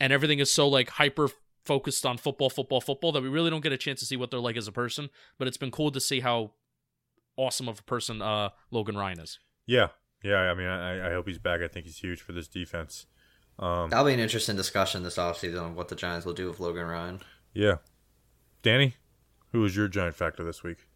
and 0.04 0.12
everything 0.12 0.38
is 0.38 0.52
so 0.52 0.68
like 0.68 0.90
hyper 0.90 1.30
focused 1.64 2.04
on 2.04 2.18
football, 2.18 2.50
football, 2.50 2.82
football 2.82 3.10
that 3.10 3.22
we 3.22 3.28
really 3.30 3.48
don't 3.48 3.62
get 3.62 3.72
a 3.72 3.78
chance 3.78 4.00
to 4.00 4.04
see 4.04 4.18
what 4.18 4.30
they're 4.30 4.38
like 4.38 4.54
as 4.54 4.68
a 4.68 4.72
person. 4.72 5.08
But 5.38 5.48
it's 5.48 5.56
been 5.56 5.70
cool 5.70 5.90
to 5.92 5.98
see 5.98 6.20
how 6.20 6.50
awesome 7.38 7.70
of 7.70 7.80
a 7.80 7.82
person 7.84 8.20
uh, 8.20 8.50
Logan 8.70 8.98
Ryan 8.98 9.20
is. 9.20 9.38
Yeah, 9.64 9.88
yeah. 10.22 10.36
I 10.36 10.54
mean, 10.54 10.66
I, 10.66 11.08
I 11.08 11.12
hope 11.14 11.26
he's 11.26 11.38
back. 11.38 11.62
I 11.62 11.68
think 11.68 11.86
he's 11.86 11.96
huge 11.96 12.20
for 12.20 12.32
this 12.32 12.48
defense. 12.48 13.06
Um, 13.58 13.88
That'll 13.88 14.04
be 14.04 14.12
an 14.12 14.20
interesting 14.20 14.56
discussion 14.56 15.02
this 15.04 15.16
offseason 15.16 15.62
on 15.62 15.74
what 15.74 15.88
the 15.88 15.96
Giants 15.96 16.26
will 16.26 16.34
do 16.34 16.48
with 16.48 16.60
Logan 16.60 16.86
Ryan. 16.86 17.20
yeah. 17.54 17.76
Danny, 18.60 18.96
who 19.52 19.60
was 19.60 19.74
your 19.74 19.88
giant 19.88 20.16
factor 20.16 20.44
this 20.44 20.62
week? 20.62 20.86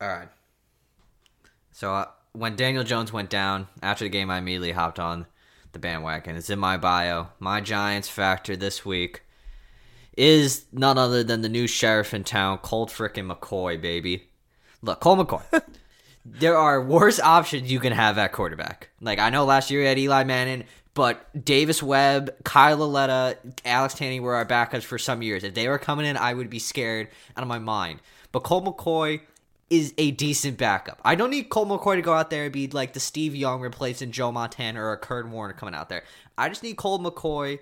All 0.00 0.08
right. 0.08 0.28
So 1.72 1.92
uh, 1.92 2.06
when 2.32 2.54
Daniel 2.54 2.84
Jones 2.84 3.12
went 3.12 3.30
down 3.30 3.66
after 3.82 4.04
the 4.04 4.10
game, 4.10 4.30
I 4.30 4.38
immediately 4.38 4.72
hopped 4.72 4.98
on 5.00 5.26
the 5.72 5.78
bandwagon. 5.78 6.36
It's 6.36 6.50
in 6.50 6.58
my 6.58 6.76
bio. 6.76 7.28
My 7.38 7.60
Giants 7.60 8.08
factor 8.08 8.56
this 8.56 8.84
week 8.84 9.22
is 10.16 10.64
none 10.72 10.98
other 10.98 11.22
than 11.22 11.42
the 11.42 11.48
new 11.48 11.66
sheriff 11.66 12.12
in 12.12 12.24
town, 12.24 12.58
Colt 12.58 12.90
frickin' 12.90 13.32
McCoy, 13.32 13.80
baby. 13.80 14.28
Look, 14.82 15.00
Colt 15.00 15.26
McCoy. 15.26 15.62
there 16.24 16.56
are 16.56 16.82
worse 16.82 17.20
options 17.20 17.70
you 17.70 17.80
can 17.80 17.92
have 17.92 18.18
at 18.18 18.32
quarterback. 18.32 18.90
Like 19.00 19.18
I 19.18 19.30
know 19.30 19.44
last 19.44 19.70
year 19.70 19.80
we 19.80 19.86
had 19.86 19.98
Eli 19.98 20.24
Manning, 20.24 20.64
but 20.94 21.44
Davis 21.44 21.82
Webb, 21.82 22.30
Kyle 22.44 22.78
Lauletta, 22.78 23.38
Alex 23.64 23.94
Tanney 23.94 24.20
were 24.20 24.34
our 24.34 24.44
backups 24.44 24.82
for 24.82 24.98
some 24.98 25.22
years. 25.22 25.44
If 25.44 25.54
they 25.54 25.68
were 25.68 25.78
coming 25.78 26.06
in, 26.06 26.16
I 26.16 26.34
would 26.34 26.50
be 26.50 26.58
scared 26.58 27.08
out 27.36 27.42
of 27.42 27.48
my 27.48 27.60
mind. 27.60 28.00
But 28.32 28.40
Colt 28.40 28.64
McCoy 28.64 29.20
is 29.70 29.92
a 29.98 30.10
decent 30.12 30.56
backup. 30.56 31.00
I 31.04 31.14
don't 31.14 31.30
need 31.30 31.50
Colt 31.50 31.68
McCoy 31.68 31.96
to 31.96 32.02
go 32.02 32.14
out 32.14 32.30
there 32.30 32.44
and 32.44 32.52
be 32.52 32.68
like 32.68 32.94
the 32.94 33.00
Steve 33.00 33.34
Young 33.34 33.60
replacing 33.60 34.12
Joe 34.12 34.32
Montana 34.32 34.82
or 34.82 34.92
a 34.92 34.96
Kurt 34.96 35.28
Warner 35.28 35.52
coming 35.52 35.74
out 35.74 35.88
there. 35.88 36.04
I 36.36 36.48
just 36.48 36.62
need 36.62 36.76
Colt 36.76 37.02
McCoy 37.02 37.58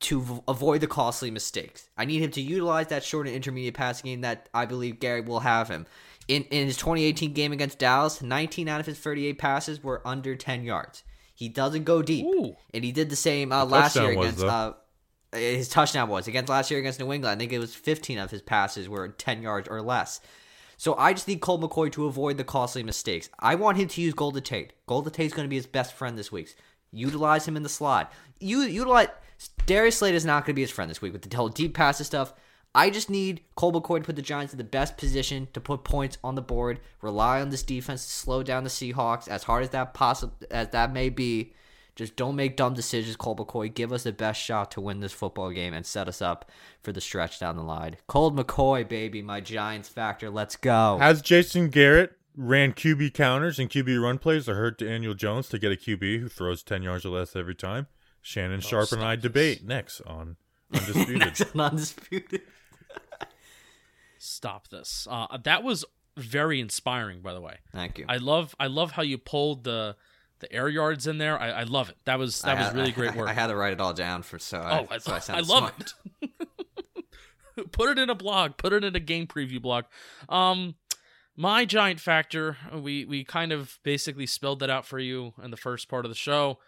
to 0.00 0.22
v- 0.22 0.40
avoid 0.48 0.80
the 0.80 0.86
costly 0.86 1.30
mistakes. 1.30 1.88
I 1.96 2.04
need 2.04 2.22
him 2.22 2.30
to 2.32 2.40
utilize 2.40 2.88
that 2.88 3.04
short 3.04 3.26
and 3.26 3.36
intermediate 3.36 3.74
passing 3.74 4.10
game 4.10 4.22
that 4.22 4.48
I 4.52 4.66
believe 4.66 4.98
Gary 4.98 5.20
will 5.20 5.40
have 5.40 5.68
him. 5.68 5.86
In, 6.26 6.44
in 6.44 6.66
his 6.66 6.76
2018 6.76 7.32
game 7.32 7.52
against 7.52 7.78
Dallas, 7.78 8.22
19 8.22 8.68
out 8.68 8.80
of 8.80 8.86
his 8.86 8.98
38 8.98 9.38
passes 9.38 9.82
were 9.82 10.00
under 10.06 10.36
10 10.36 10.64
yards. 10.64 11.04
He 11.34 11.48
doesn't 11.48 11.84
go 11.84 12.02
deep. 12.02 12.24
Ooh. 12.26 12.56
And 12.74 12.84
he 12.84 12.92
did 12.92 13.10
the 13.10 13.16
same 13.16 13.52
uh, 13.52 13.64
last 13.64 13.96
year 13.96 14.14
touchdown 14.14 14.18
was, 14.18 14.28
against 14.28 14.44
uh, 14.44 14.72
his 15.32 15.68
touchdown 15.68 16.08
was 16.08 16.28
against 16.28 16.50
last 16.50 16.70
year 16.70 16.80
against 16.80 17.00
New 17.00 17.12
England. 17.12 17.34
I 17.34 17.38
think 17.38 17.52
it 17.52 17.58
was 17.58 17.74
15 17.74 18.18
of 18.18 18.30
his 18.30 18.42
passes 18.42 18.88
were 18.88 19.08
10 19.08 19.42
yards 19.42 19.68
or 19.68 19.80
less. 19.80 20.20
So 20.80 20.94
I 20.96 21.12
just 21.12 21.28
need 21.28 21.42
Colt 21.42 21.60
McCoy 21.60 21.92
to 21.92 22.06
avoid 22.06 22.38
the 22.38 22.42
costly 22.42 22.82
mistakes. 22.82 23.28
I 23.38 23.54
want 23.54 23.76
him 23.76 23.86
to 23.88 24.00
use 24.00 24.14
Golden 24.14 24.42
Tate. 24.42 24.72
Golden 24.86 25.12
Tate's 25.12 25.34
going 25.34 25.44
to 25.44 25.50
be 25.50 25.56
his 25.56 25.66
best 25.66 25.92
friend 25.92 26.16
this 26.16 26.32
week. 26.32 26.54
Utilize 26.90 27.46
him 27.46 27.54
in 27.54 27.62
the 27.62 27.68
slot. 27.68 28.10
You 28.38 28.62
utilize 28.62 29.08
Darius 29.66 29.98
Slade 29.98 30.14
is 30.14 30.24
not 30.24 30.46
going 30.46 30.54
to 30.54 30.56
be 30.56 30.62
his 30.62 30.70
friend 30.70 30.90
this 30.90 31.02
week 31.02 31.12
with 31.12 31.20
the 31.20 31.36
whole 31.36 31.50
deep 31.50 31.74
passes 31.74 32.06
stuff. 32.06 32.32
I 32.74 32.88
just 32.88 33.10
need 33.10 33.42
Colt 33.56 33.74
McCoy 33.74 33.98
to 33.98 34.04
put 34.04 34.16
the 34.16 34.22
Giants 34.22 34.54
in 34.54 34.56
the 34.56 34.64
best 34.64 34.96
position 34.96 35.48
to 35.52 35.60
put 35.60 35.84
points 35.84 36.16
on 36.24 36.34
the 36.34 36.40
board. 36.40 36.80
Rely 37.02 37.42
on 37.42 37.50
this 37.50 37.62
defense 37.62 38.06
to 38.06 38.12
slow 38.12 38.42
down 38.42 38.64
the 38.64 38.70
Seahawks 38.70 39.28
as 39.28 39.42
hard 39.42 39.64
as 39.64 39.70
that 39.70 39.92
possible 39.92 40.32
as 40.50 40.68
that 40.68 40.94
may 40.94 41.10
be. 41.10 41.52
Just 42.00 42.16
don't 42.16 42.34
make 42.34 42.56
dumb 42.56 42.72
decisions, 42.72 43.14
Colt 43.14 43.36
McCoy. 43.36 43.74
Give 43.74 43.92
us 43.92 44.04
the 44.04 44.12
best 44.12 44.40
shot 44.40 44.70
to 44.70 44.80
win 44.80 45.00
this 45.00 45.12
football 45.12 45.50
game 45.50 45.74
and 45.74 45.84
set 45.84 46.08
us 46.08 46.22
up 46.22 46.50
for 46.82 46.92
the 46.92 47.00
stretch 47.02 47.38
down 47.38 47.56
the 47.56 47.62
line. 47.62 47.98
Colt 48.06 48.34
McCoy, 48.34 48.88
baby, 48.88 49.20
my 49.20 49.42
Giants 49.42 49.90
factor. 49.90 50.30
Let's 50.30 50.56
go. 50.56 50.96
Has 50.98 51.20
Jason 51.20 51.68
Garrett 51.68 52.16
ran 52.34 52.72
QB 52.72 53.12
counters 53.12 53.58
and 53.58 53.68
QB 53.68 54.02
run 54.02 54.16
plays 54.16 54.48
or 54.48 54.54
hurt 54.54 54.78
Daniel 54.78 55.12
Jones 55.12 55.50
to 55.50 55.58
get 55.58 55.72
a 55.72 55.76
QB 55.76 56.20
who 56.20 56.28
throws 56.30 56.62
10 56.62 56.82
yards 56.82 57.04
or 57.04 57.10
less 57.10 57.36
every 57.36 57.54
time? 57.54 57.86
Shannon 58.22 58.60
Sharpe 58.60 58.92
and 58.92 59.04
I 59.04 59.16
debate 59.16 59.62
next 59.62 60.00
on 60.06 60.36
Undisputed. 60.72 61.18
Next 61.18 61.54
on 61.54 61.60
Undisputed. 61.60 62.40
Stop 64.16 64.68
this. 64.68 65.06
Uh, 65.10 65.36
that 65.44 65.62
was 65.62 65.84
very 66.16 66.60
inspiring, 66.60 67.20
by 67.20 67.34
the 67.34 67.42
way. 67.42 67.58
Thank 67.72 67.98
you. 67.98 68.06
I 68.08 68.16
love 68.16 68.56
I 68.58 68.68
love 68.68 68.92
how 68.92 69.02
you 69.02 69.18
pulled 69.18 69.64
the 69.64 69.96
the 70.40 70.52
air 70.52 70.68
yards 70.68 71.06
in 71.06 71.18
there. 71.18 71.38
I, 71.38 71.50
I 71.50 71.62
love 71.64 71.88
it. 71.88 71.96
That 72.04 72.18
was 72.18 72.42
that 72.42 72.58
I 72.58 72.64
was 72.64 72.74
really 72.74 72.88
I- 72.88 72.94
great 72.94 73.14
work. 73.14 73.28
I, 73.28 73.32
had 73.32 73.48
to 73.48 73.56
write 73.56 73.72
it 73.72 73.80
all 73.80 73.92
down 73.92 74.22
for 74.22 74.38
so. 74.38 74.58
oh, 74.58 74.86
I, 74.90 74.98
so 74.98 75.18
I 75.32 75.40
love 75.40 75.72
smart. 75.74 75.94
it. 76.22 76.30
put 77.72 77.90
it 77.90 77.98
in 77.98 78.10
a 78.10 78.14
blog. 78.14 78.56
Put 78.56 78.72
it 78.72 78.84
in 78.84 78.96
a 78.96 79.00
game 79.00 79.26
preview 79.26 79.60
blog. 79.60 79.84
Um, 80.28 80.74
my 81.36 81.64
giant 81.64 82.00
factor. 82.00 82.56
We 82.72 83.04
we 83.04 83.24
kind 83.24 83.52
of 83.52 83.78
basically 83.82 84.26
spelled 84.26 84.60
that 84.60 84.70
out 84.70 84.86
for 84.86 84.98
you 84.98 85.34
in 85.42 85.50
the 85.50 85.56
first 85.56 85.88
part 85.88 86.04
of 86.04 86.10
the 86.10 86.16
show. 86.16 86.58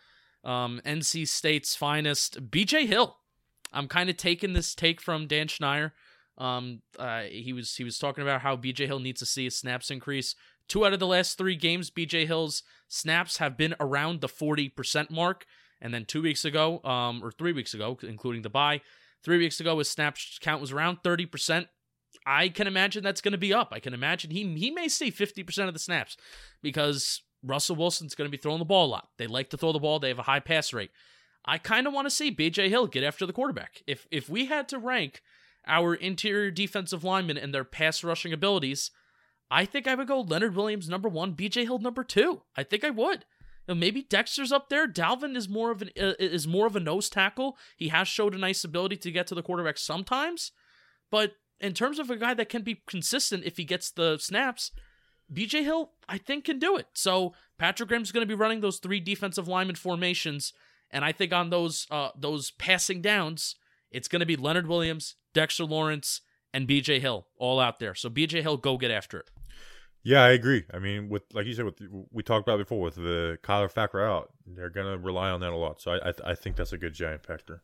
Um, 0.45 0.81
NC 0.85 1.29
State's 1.29 1.77
finest, 1.77 2.51
BJ 2.51 2.87
Hill. 2.87 3.16
I'm 3.73 3.89
kind 3.89 4.11
of 4.11 4.16
taking 4.16 4.53
this 4.53 4.75
take 4.75 5.01
from 5.01 5.27
Dan 5.27 5.47
Schneier. 5.47 5.93
Um, 6.39 6.83
uh, 6.99 7.23
he 7.23 7.53
was 7.53 7.77
he 7.77 7.85
was 7.85 7.99
talking 7.99 8.23
about 8.23 8.41
how 8.41 8.57
BJ 8.57 8.87
Hill 8.87 8.99
needs 8.99 9.20
to 9.20 9.27
see 9.27 9.45
his 9.45 9.57
snaps 9.57 9.91
increase. 9.91 10.35
Two 10.73 10.87
out 10.87 10.95
of 10.95 11.01
the 11.01 11.07
last 11.07 11.37
three 11.37 11.55
games, 11.55 11.91
BJ 11.91 12.27
Hill's 12.27 12.62
snaps 12.89 13.37
have 13.37 13.59
been 13.59 13.75
around 13.79 14.23
the 14.23 14.27
40% 14.27 15.11
mark. 15.11 15.45
And 15.83 15.93
then 15.93 16.07
two 16.07 16.23
weeks 16.23 16.47
ago, 16.47 16.83
um, 16.83 17.23
or 17.23 17.31
three 17.31 17.53
weeks 17.53 17.75
ago, 17.75 17.99
including 18.03 18.41
the 18.41 18.49
bye, 18.49 18.81
three 19.23 19.37
weeks 19.37 19.61
ago 19.61 19.77
his 19.77 19.91
snap 19.91 20.16
count 20.41 20.62
was 20.62 20.73
around 20.73 21.03
30%. 21.03 21.66
I 22.25 22.49
can 22.49 22.66
imagine 22.66 23.05
that's 23.05 23.20
going 23.20 23.33
to 23.33 23.39
be 23.39 23.53
up. 23.53 23.68
I 23.70 23.81
can 23.81 23.93
imagine 23.93 24.31
he 24.31 24.51
he 24.55 24.70
may 24.70 24.89
see 24.89 25.12
50% 25.12 25.68
of 25.68 25.75
the 25.75 25.79
snaps 25.79 26.16
because 26.62 27.20
Russell 27.43 27.77
Wilson's 27.77 28.14
going 28.14 28.31
to 28.31 28.35
be 28.35 28.41
throwing 28.41 28.59
the 28.59 28.64
ball 28.64 28.87
a 28.87 28.93
lot. 28.93 29.09
They 29.18 29.27
like 29.27 29.51
to 29.51 29.59
throw 29.59 29.73
the 29.73 29.79
ball. 29.79 29.99
They 29.99 30.09
have 30.09 30.20
a 30.20 30.23
high 30.23 30.41
pass 30.41 30.73
rate. 30.73 30.93
I 31.45 31.59
kind 31.59 31.87
of 31.87 31.93
want 31.93 32.07
to 32.07 32.11
see 32.11 32.35
BJ 32.35 32.70
Hill 32.70 32.87
get 32.87 33.05
after 33.05 33.27
the 33.27 33.35
quarterback. 33.35 33.83
If 33.87 34.07
if 34.11 34.31
we 34.31 34.47
had 34.47 34.70
to 34.70 34.79
rank 34.79 35.20
our 35.66 35.95
interior 35.95 36.51
defensive 36.51 37.05
linemen 37.05 37.37
and 37.37 37.53
their 37.53 37.62
pass 37.62 38.03
rushing 38.03 38.33
abilities, 38.33 38.91
I 39.53 39.66
think 39.66 39.86
I 39.86 39.94
would 39.94 40.09
go 40.09 40.22
Leonard 40.22 40.57
Williams 40.57 40.88
number 40.88 41.11
one, 41.11 41.34
BJ 41.34 41.64
Hill 41.64 41.78
number 41.78 42.03
two. 42.03 42.40
I 42.57 42.62
think 42.62 42.84
I 42.84 42.90
would. 42.90 43.26
You 43.68 43.74
know, 43.74 43.78
maybe 43.78 44.03
Dexter's 44.03 44.50
up 44.50 44.70
there. 44.70 44.88
Dalvin 44.88 45.36
is 45.36 45.46
more 45.46 45.70
of 45.70 45.82
an 45.82 45.90
uh, 46.00 46.14
is 46.18 46.48
more 46.48 46.66
of 46.66 46.74
a 46.74 46.80
nose 46.80 47.11
tackle. 47.11 47.59
He 47.76 47.88
has 47.88 48.09
showed 48.09 48.34
a 48.34 48.38
nice 48.38 48.64
ability 48.64 48.96
to 48.96 49.12
get 49.12 49.26
to 49.26 49.34
the 49.34 49.42
quarterback 49.42 49.76
sometimes, 49.76 50.53
but 51.11 51.34
in 51.61 51.74
terms 51.74 51.98
of 51.98 52.09
a 52.09 52.16
guy 52.16 52.32
that 52.32 52.48
can 52.48 52.62
be 52.62 52.82
consistent 52.86 53.44
if 53.44 53.59
he 53.59 53.64
gets 53.64 53.90
the 53.90 54.16
snaps, 54.18 54.72
BJ 55.30 55.62
Hill 55.64 55.92
I 56.09 56.16
think 56.16 56.46
can 56.46 56.59
do 56.59 56.76
it. 56.78 56.86
So 56.94 57.34
Patrick 57.59 57.90
Graham's 57.90 58.11
going 58.11 58.26
to 58.26 58.34
be 58.34 58.40
running 58.40 58.62
those 58.62 58.78
three 58.78 59.00
defensive 59.00 59.48
lineman 59.48 59.76
formations, 59.76 60.55
and 60.90 61.05
I 61.05 61.12
think 61.12 61.34
on 61.34 61.50
those 61.50 61.86
uh, 61.90 62.09
those 62.16 62.53
passing 62.53 63.03
downs, 63.03 63.55
it's 63.90 64.09
going 64.09 64.20
to 64.20 64.26
be 64.26 64.34
Leonard 64.34 64.66
Williams, 64.66 65.16
Dexter 65.34 65.66
Lawrence, 65.66 66.22
and 66.55 66.66
BJ 66.66 67.00
Hill 67.00 67.26
all 67.36 67.61
out 67.61 67.80
there. 67.80 67.94
So 67.94 68.09
BJ 68.09 68.40
Hill, 68.40 68.57
go 68.57 68.78
get 68.78 68.90
after 68.90 69.18
it. 69.18 69.28
Yeah, 70.05 70.22
I 70.22 70.30
agree. 70.30 70.64
I 70.72 70.78
mean, 70.78 71.09
with 71.09 71.22
like 71.32 71.46
you 71.46 71.55
said, 71.55 71.64
with 71.64 71.80
we 72.11 72.22
talked 72.22 72.46
about 72.46 72.59
before 72.59 72.80
with 72.80 72.96
the 72.96 73.38
Kyler 73.42 73.70
factor 73.70 74.05
out, 74.05 74.30
they're 74.46 74.70
gonna 74.70 74.98
rely 74.98 75.30
on 75.30 75.40
that 75.40 75.53
a 75.53 75.57
lot. 75.57 75.80
So 75.80 75.92
I 75.92 76.09
I, 76.09 76.12
I 76.32 76.34
think 76.34 76.57
that's 76.57 76.72
a 76.72 76.78
good 76.78 76.94
giant 76.94 77.24
factor. 77.24 77.62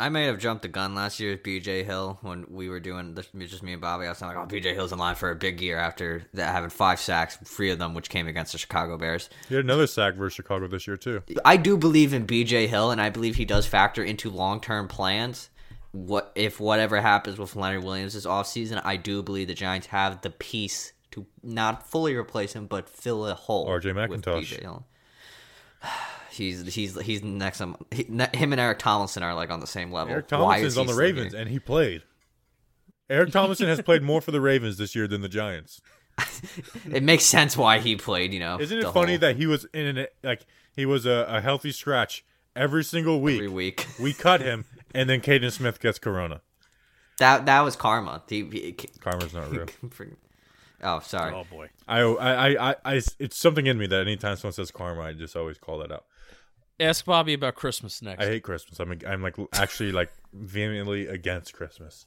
I 0.00 0.10
may 0.10 0.26
have 0.26 0.38
jumped 0.38 0.62
the 0.62 0.68
gun 0.68 0.94
last 0.94 1.18
year 1.18 1.32
with 1.32 1.42
BJ 1.42 1.84
Hill 1.84 2.18
when 2.22 2.46
we 2.48 2.68
were 2.68 2.78
doing 2.78 3.14
this, 3.14 3.26
just 3.36 3.64
me 3.64 3.72
and 3.72 3.82
Bobby. 3.82 4.06
I 4.06 4.10
was 4.10 4.22
like, 4.22 4.36
"Oh, 4.36 4.46
BJ 4.46 4.72
Hill's 4.72 4.92
in 4.92 4.98
line 4.98 5.16
for 5.16 5.30
a 5.30 5.34
big 5.34 5.60
year 5.60 5.76
after 5.76 6.22
that 6.34 6.52
having 6.52 6.70
five 6.70 7.00
sacks, 7.00 7.36
three 7.44 7.70
of 7.70 7.80
them 7.80 7.94
which 7.94 8.08
came 8.08 8.28
against 8.28 8.52
the 8.52 8.58
Chicago 8.58 8.96
Bears." 8.96 9.28
He 9.48 9.56
had 9.56 9.64
another 9.64 9.88
sack 9.88 10.14
versus 10.14 10.36
Chicago 10.36 10.68
this 10.68 10.86
year 10.86 10.96
too. 10.96 11.22
I 11.44 11.56
do 11.56 11.76
believe 11.76 12.14
in 12.14 12.26
BJ 12.28 12.68
Hill, 12.68 12.92
and 12.92 13.00
I 13.00 13.10
believe 13.10 13.34
he 13.34 13.44
does 13.44 13.66
factor 13.66 14.04
into 14.04 14.30
long 14.30 14.60
term 14.60 14.86
plans. 14.86 15.50
What 15.90 16.30
if 16.36 16.60
whatever 16.60 17.00
happens 17.00 17.36
with 17.36 17.56
Leonard 17.56 17.82
Williams 17.82 18.14
this 18.14 18.26
offseason, 18.26 18.80
I 18.84 18.96
do 18.96 19.22
believe 19.22 19.48
the 19.48 19.54
Giants 19.54 19.88
have 19.88 20.20
the 20.20 20.30
piece 20.30 20.92
to 21.12 21.26
not 21.42 21.88
fully 21.88 22.14
replace 22.14 22.52
him, 22.52 22.66
but 22.66 22.88
fill 22.88 23.26
a 23.26 23.34
hole. 23.34 23.66
RJ 23.68 23.94
McIntosh. 23.94 24.82
He's 26.30 26.72
he's 26.72 27.00
he's 27.00 27.22
next. 27.22 27.60
On, 27.60 27.74
he, 27.90 28.04
him 28.04 28.52
and 28.52 28.60
Eric 28.60 28.78
Tomlinson 28.78 29.22
are 29.24 29.34
like 29.34 29.50
on 29.50 29.58
the 29.60 29.66
same 29.66 29.90
level. 29.90 30.12
Eric 30.12 30.28
Tomlinson's 30.28 30.78
on 30.78 30.86
the? 30.86 30.94
Ravens, 30.94 31.34
and 31.34 31.48
he 31.48 31.58
played. 31.58 32.02
Eric 33.10 33.32
Tomlinson 33.32 33.66
has 33.66 33.80
played 33.80 34.02
more 34.02 34.20
for 34.20 34.30
the 34.30 34.40
Ravens 34.40 34.76
this 34.76 34.94
year 34.94 35.08
than 35.08 35.20
the 35.20 35.28
Giants. 35.28 35.80
It 36.92 37.02
makes 37.02 37.24
sense 37.24 37.56
why 37.56 37.78
he 37.78 37.96
played. 37.96 38.32
You 38.32 38.40
know, 38.40 38.60
Isn't 38.60 38.78
it 38.78 38.92
funny 38.92 39.12
whole- 39.12 39.18
that 39.20 39.36
he 39.36 39.46
was 39.46 39.64
in 39.72 39.98
an 39.98 40.06
like 40.22 40.46
he 40.76 40.84
was 40.86 41.06
a, 41.06 41.26
a 41.28 41.40
healthy 41.40 41.72
scratch 41.72 42.24
every 42.54 42.84
single 42.84 43.20
week? 43.20 43.36
every 43.38 43.48
week 43.48 43.86
We 44.00 44.12
cut 44.12 44.40
him, 44.40 44.64
and 44.94 45.08
then 45.10 45.20
Kaden 45.20 45.50
Smith 45.50 45.80
gets 45.80 45.98
corona. 45.98 46.40
that 47.18 47.46
that 47.46 47.60
was 47.62 47.74
karma. 47.76 48.22
He, 48.28 48.44
he- 48.44 48.72
Karma's 49.00 49.32
not 49.34 49.50
real. 49.50 49.66
oh, 50.82 51.00
sorry. 51.00 51.34
Oh 51.34 51.44
boy. 51.50 51.68
I, 51.86 52.00
I, 52.00 52.70
I, 52.70 52.74
I, 52.84 52.94
it's 53.18 53.36
something 53.36 53.66
in 53.66 53.78
me 53.78 53.86
that 53.86 54.00
anytime 54.00 54.36
someone 54.36 54.52
says 54.52 54.70
karma, 54.70 55.02
I 55.02 55.12
just 55.12 55.36
always 55.36 55.58
call 55.58 55.78
that 55.78 55.90
out. 55.92 56.04
Ask 56.80 57.04
Bobby 57.04 57.34
about 57.34 57.56
Christmas 57.56 58.00
next. 58.02 58.22
I 58.22 58.26
hate 58.26 58.42
Christmas. 58.44 58.78
I'm, 58.78 58.96
I'm 59.06 59.22
like 59.22 59.34
actually 59.54 59.90
like 59.92 60.12
vehemently 60.32 61.08
against 61.08 61.52
Christmas. 61.52 62.06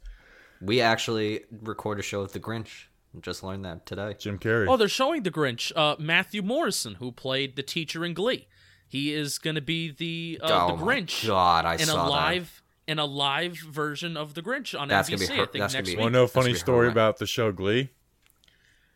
We 0.61 0.79
actually 0.79 1.41
record 1.51 1.99
a 1.99 2.03
show 2.03 2.21
with 2.21 2.33
the 2.33 2.39
Grinch. 2.39 2.85
Just 3.19 3.43
learned 3.43 3.65
that 3.65 3.85
today. 3.85 4.15
Jim 4.17 4.39
Carrey. 4.39 4.67
Oh, 4.69 4.77
they're 4.77 4.87
showing 4.87 5.23
the 5.23 5.31
Grinch. 5.31 5.73
Uh, 5.75 5.97
Matthew 5.99 6.41
Morrison, 6.41 6.95
who 6.95 7.11
played 7.11 7.57
the 7.57 7.63
teacher 7.63 8.05
in 8.05 8.13
Glee, 8.13 8.47
he 8.87 9.13
is 9.13 9.37
going 9.37 9.55
to 9.55 9.61
be 9.61 9.91
the 9.91 10.39
uh, 10.41 10.67
oh 10.69 10.77
the 10.77 10.85
my 10.85 10.95
Grinch 10.95 11.27
God, 11.27 11.65
I 11.65 11.73
in 11.75 11.81
a 11.81 11.85
saw 11.87 12.05
that. 12.05 12.09
live 12.11 12.63
in 12.87 12.99
a 12.99 13.05
live 13.05 13.57
version 13.57 14.15
of 14.15 14.33
the 14.35 14.41
Grinch 14.41 14.79
on 14.79 14.87
That's 14.87 15.09
NBC. 15.09 15.27
gonna 15.27 15.27
be 15.27 15.33
I 15.33 15.35
think 15.37 15.51
that's 15.53 15.73
gonna 15.73 15.79
next 15.79 15.89
be- 15.89 15.95
week. 15.95 16.01
Want 16.01 16.13
to 16.13 16.19
know 16.19 16.23
a 16.23 16.27
funny 16.29 16.53
story 16.53 16.87
about 16.87 17.17
the 17.17 17.27
show 17.27 17.51
Glee? 17.51 17.89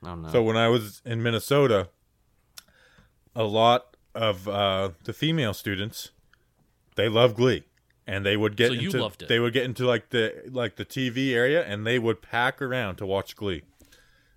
Oh 0.05 0.15
no. 0.15 0.29
So 0.29 0.41
when 0.43 0.57
I 0.57 0.67
was 0.67 1.01
in 1.05 1.21
Minnesota, 1.23 1.89
a 3.35 3.43
lot 3.43 3.97
of 4.13 4.47
uh, 4.47 4.91
the 5.03 5.13
female 5.13 5.53
students 5.53 6.11
they 6.95 7.09
love 7.09 7.35
Glee, 7.35 7.63
and 8.07 8.25
they 8.25 8.37
would 8.37 8.55
get 8.55 8.69
So 8.69 8.73
into 8.75 8.97
they 9.27 9.39
would 9.39 9.53
get 9.53 9.65
into 9.65 9.85
like 9.85 10.09
the 10.09 10.43
like 10.49 10.77
the 10.77 10.85
TV 10.85 11.33
area, 11.33 11.63
and 11.65 11.85
they 11.85 11.99
would 11.99 12.21
pack 12.21 12.61
around 12.61 12.95
to 12.97 13.05
watch 13.05 13.35
Glee. 13.35 13.63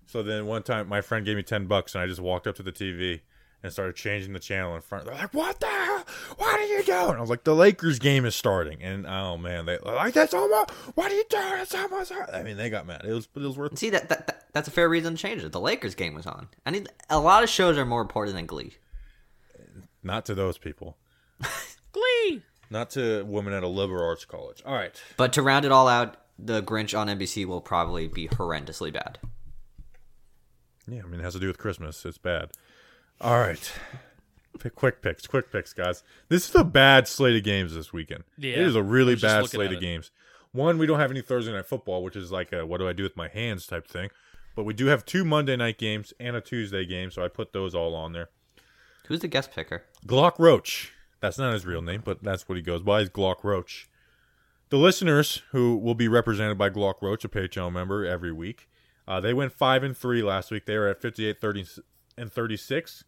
So 0.05 0.23
then 0.23 0.45
one 0.45 0.63
time, 0.63 0.87
my 0.87 1.01
friend 1.01 1.25
gave 1.25 1.37
me 1.37 1.43
ten 1.43 1.67
bucks, 1.67 1.95
and 1.95 2.03
I 2.03 2.07
just 2.07 2.19
walked 2.19 2.47
up 2.47 2.55
to 2.55 2.63
the 2.63 2.71
TV 2.71 3.21
and 3.61 3.71
started 3.71 3.95
changing 3.95 4.33
the 4.33 4.39
channel 4.39 4.75
in 4.75 4.81
front. 4.81 5.05
They're 5.05 5.13
like, 5.15 5.33
"What 5.33 5.59
the 5.59 5.67
hell? 5.67 6.05
What 6.99 7.05
are 7.05 7.05
you 7.05 7.07
doing?" 7.07 7.17
I 7.17 7.21
was 7.21 7.29
like, 7.29 7.43
"The 7.43 7.55
Lakers 7.55 7.99
game 7.99 8.25
is 8.25 8.35
starting," 8.35 8.81
and 8.81 9.05
oh 9.07 9.37
man, 9.37 9.65
they 9.65 9.77
like 9.79 10.13
that's 10.13 10.33
almost. 10.33 10.71
What 10.95 11.11
are 11.11 11.15
you 11.15 11.25
doing? 11.29 11.59
It's 11.59 11.75
almost. 11.75 12.11
I 12.33 12.43
mean, 12.43 12.57
they 12.57 12.69
got 12.69 12.85
mad. 12.85 13.05
It 13.05 13.13
was, 13.13 13.27
it 13.35 13.39
was 13.39 13.57
worth. 13.57 13.77
See 13.77 13.89
that, 13.89 14.09
that, 14.09 14.27
that 14.27 14.45
that's 14.53 14.67
a 14.67 14.71
fair 14.71 14.89
reason 14.89 15.15
to 15.15 15.21
change 15.21 15.43
it. 15.43 15.51
The 15.51 15.59
Lakers 15.59 15.95
game 15.95 16.13
was 16.13 16.25
on. 16.25 16.47
I 16.65 16.71
mean, 16.71 16.87
a 17.09 17.19
lot 17.19 17.43
of 17.43 17.49
shows 17.49 17.77
are 17.77 17.85
more 17.85 18.01
important 18.01 18.35
than 18.35 18.45
Glee. 18.45 18.73
Not 20.03 20.25
to 20.27 20.35
those 20.35 20.57
people. 20.57 20.97
Glee. 21.91 22.43
Not 22.69 22.91
to 22.91 23.23
women 23.23 23.53
at 23.53 23.63
a 23.63 23.67
liberal 23.67 24.05
arts 24.05 24.25
college. 24.25 24.61
All 24.65 24.75
right. 24.75 25.01
But 25.17 25.33
to 25.33 25.41
round 25.41 25.65
it 25.65 25.71
all 25.71 25.87
out, 25.87 26.17
the 26.37 26.61
Grinch 26.61 26.97
on 26.97 27.07
NBC 27.07 27.45
will 27.45 27.61
probably 27.61 28.07
be 28.07 28.27
horrendously 28.27 28.93
bad. 28.93 29.19
Yeah, 30.87 31.01
I 31.03 31.07
mean, 31.07 31.19
it 31.19 31.23
has 31.23 31.33
to 31.33 31.39
do 31.39 31.47
with 31.47 31.57
Christmas. 31.57 32.05
It's 32.05 32.17
bad. 32.17 32.51
All 33.21 33.37
right. 33.37 33.71
Pick, 34.59 34.75
quick 34.75 35.01
picks, 35.01 35.25
quick 35.25 35.51
picks, 35.51 35.73
guys. 35.73 36.03
This 36.27 36.49
is 36.49 36.55
a 36.55 36.63
bad 36.63 37.07
slate 37.07 37.35
of 37.35 37.43
games 37.43 37.73
this 37.73 37.93
weekend. 37.93 38.23
Yeah, 38.37 38.53
it 38.53 38.59
is 38.59 38.75
a 38.75 38.83
really 38.83 39.15
bad 39.15 39.47
slate 39.47 39.67
of 39.71 39.77
it. 39.77 39.81
games. 39.81 40.11
One, 40.51 40.77
we 40.77 40.85
don't 40.85 40.99
have 40.99 41.11
any 41.11 41.21
Thursday 41.21 41.51
night 41.51 41.65
football, 41.65 42.03
which 42.03 42.15
is 42.15 42.31
like 42.31 42.51
a 42.51 42.65
what 42.65 42.79
do 42.79 42.87
I 42.87 42.93
do 42.93 43.03
with 43.03 43.15
my 43.15 43.27
hands 43.27 43.65
type 43.67 43.87
thing. 43.87 44.09
But 44.55 44.63
we 44.63 44.73
do 44.73 44.87
have 44.87 45.05
two 45.05 45.23
Monday 45.23 45.55
night 45.55 45.77
games 45.77 46.13
and 46.19 46.35
a 46.35 46.41
Tuesday 46.41 46.85
game, 46.85 47.11
so 47.11 47.23
I 47.23 47.27
put 47.27 47.53
those 47.53 47.73
all 47.73 47.95
on 47.95 48.13
there. 48.13 48.29
Who's 49.07 49.21
the 49.21 49.27
guest 49.27 49.51
picker? 49.51 49.83
Glock 50.05 50.37
Roach. 50.37 50.93
That's 51.21 51.37
not 51.37 51.53
his 51.53 51.65
real 51.65 51.81
name, 51.81 52.01
but 52.03 52.23
that's 52.23 52.47
what 52.47 52.55
he 52.57 52.61
goes 52.61 52.81
by. 52.81 53.01
Is 53.01 53.09
Glock 53.09 53.43
Roach. 53.43 53.89
The 54.69 54.77
listeners 54.77 55.41
who 55.51 55.77
will 55.77 55.95
be 55.95 56.07
represented 56.07 56.57
by 56.57 56.69
Glock 56.69 57.01
Roach, 57.01 57.25
a 57.25 57.29
Patreon 57.29 57.73
member 57.73 58.05
every 58.05 58.31
week, 58.31 58.69
uh, 59.07 59.19
they 59.19 59.33
went 59.33 59.51
five 59.51 59.83
and 59.83 59.97
three 59.97 60.21
last 60.21 60.51
week. 60.51 60.65
They 60.65 60.77
were 60.77 60.87
at 60.87 61.01
58, 61.01 61.41
30, 61.41 61.65
and 62.17 62.31
36. 62.31 63.03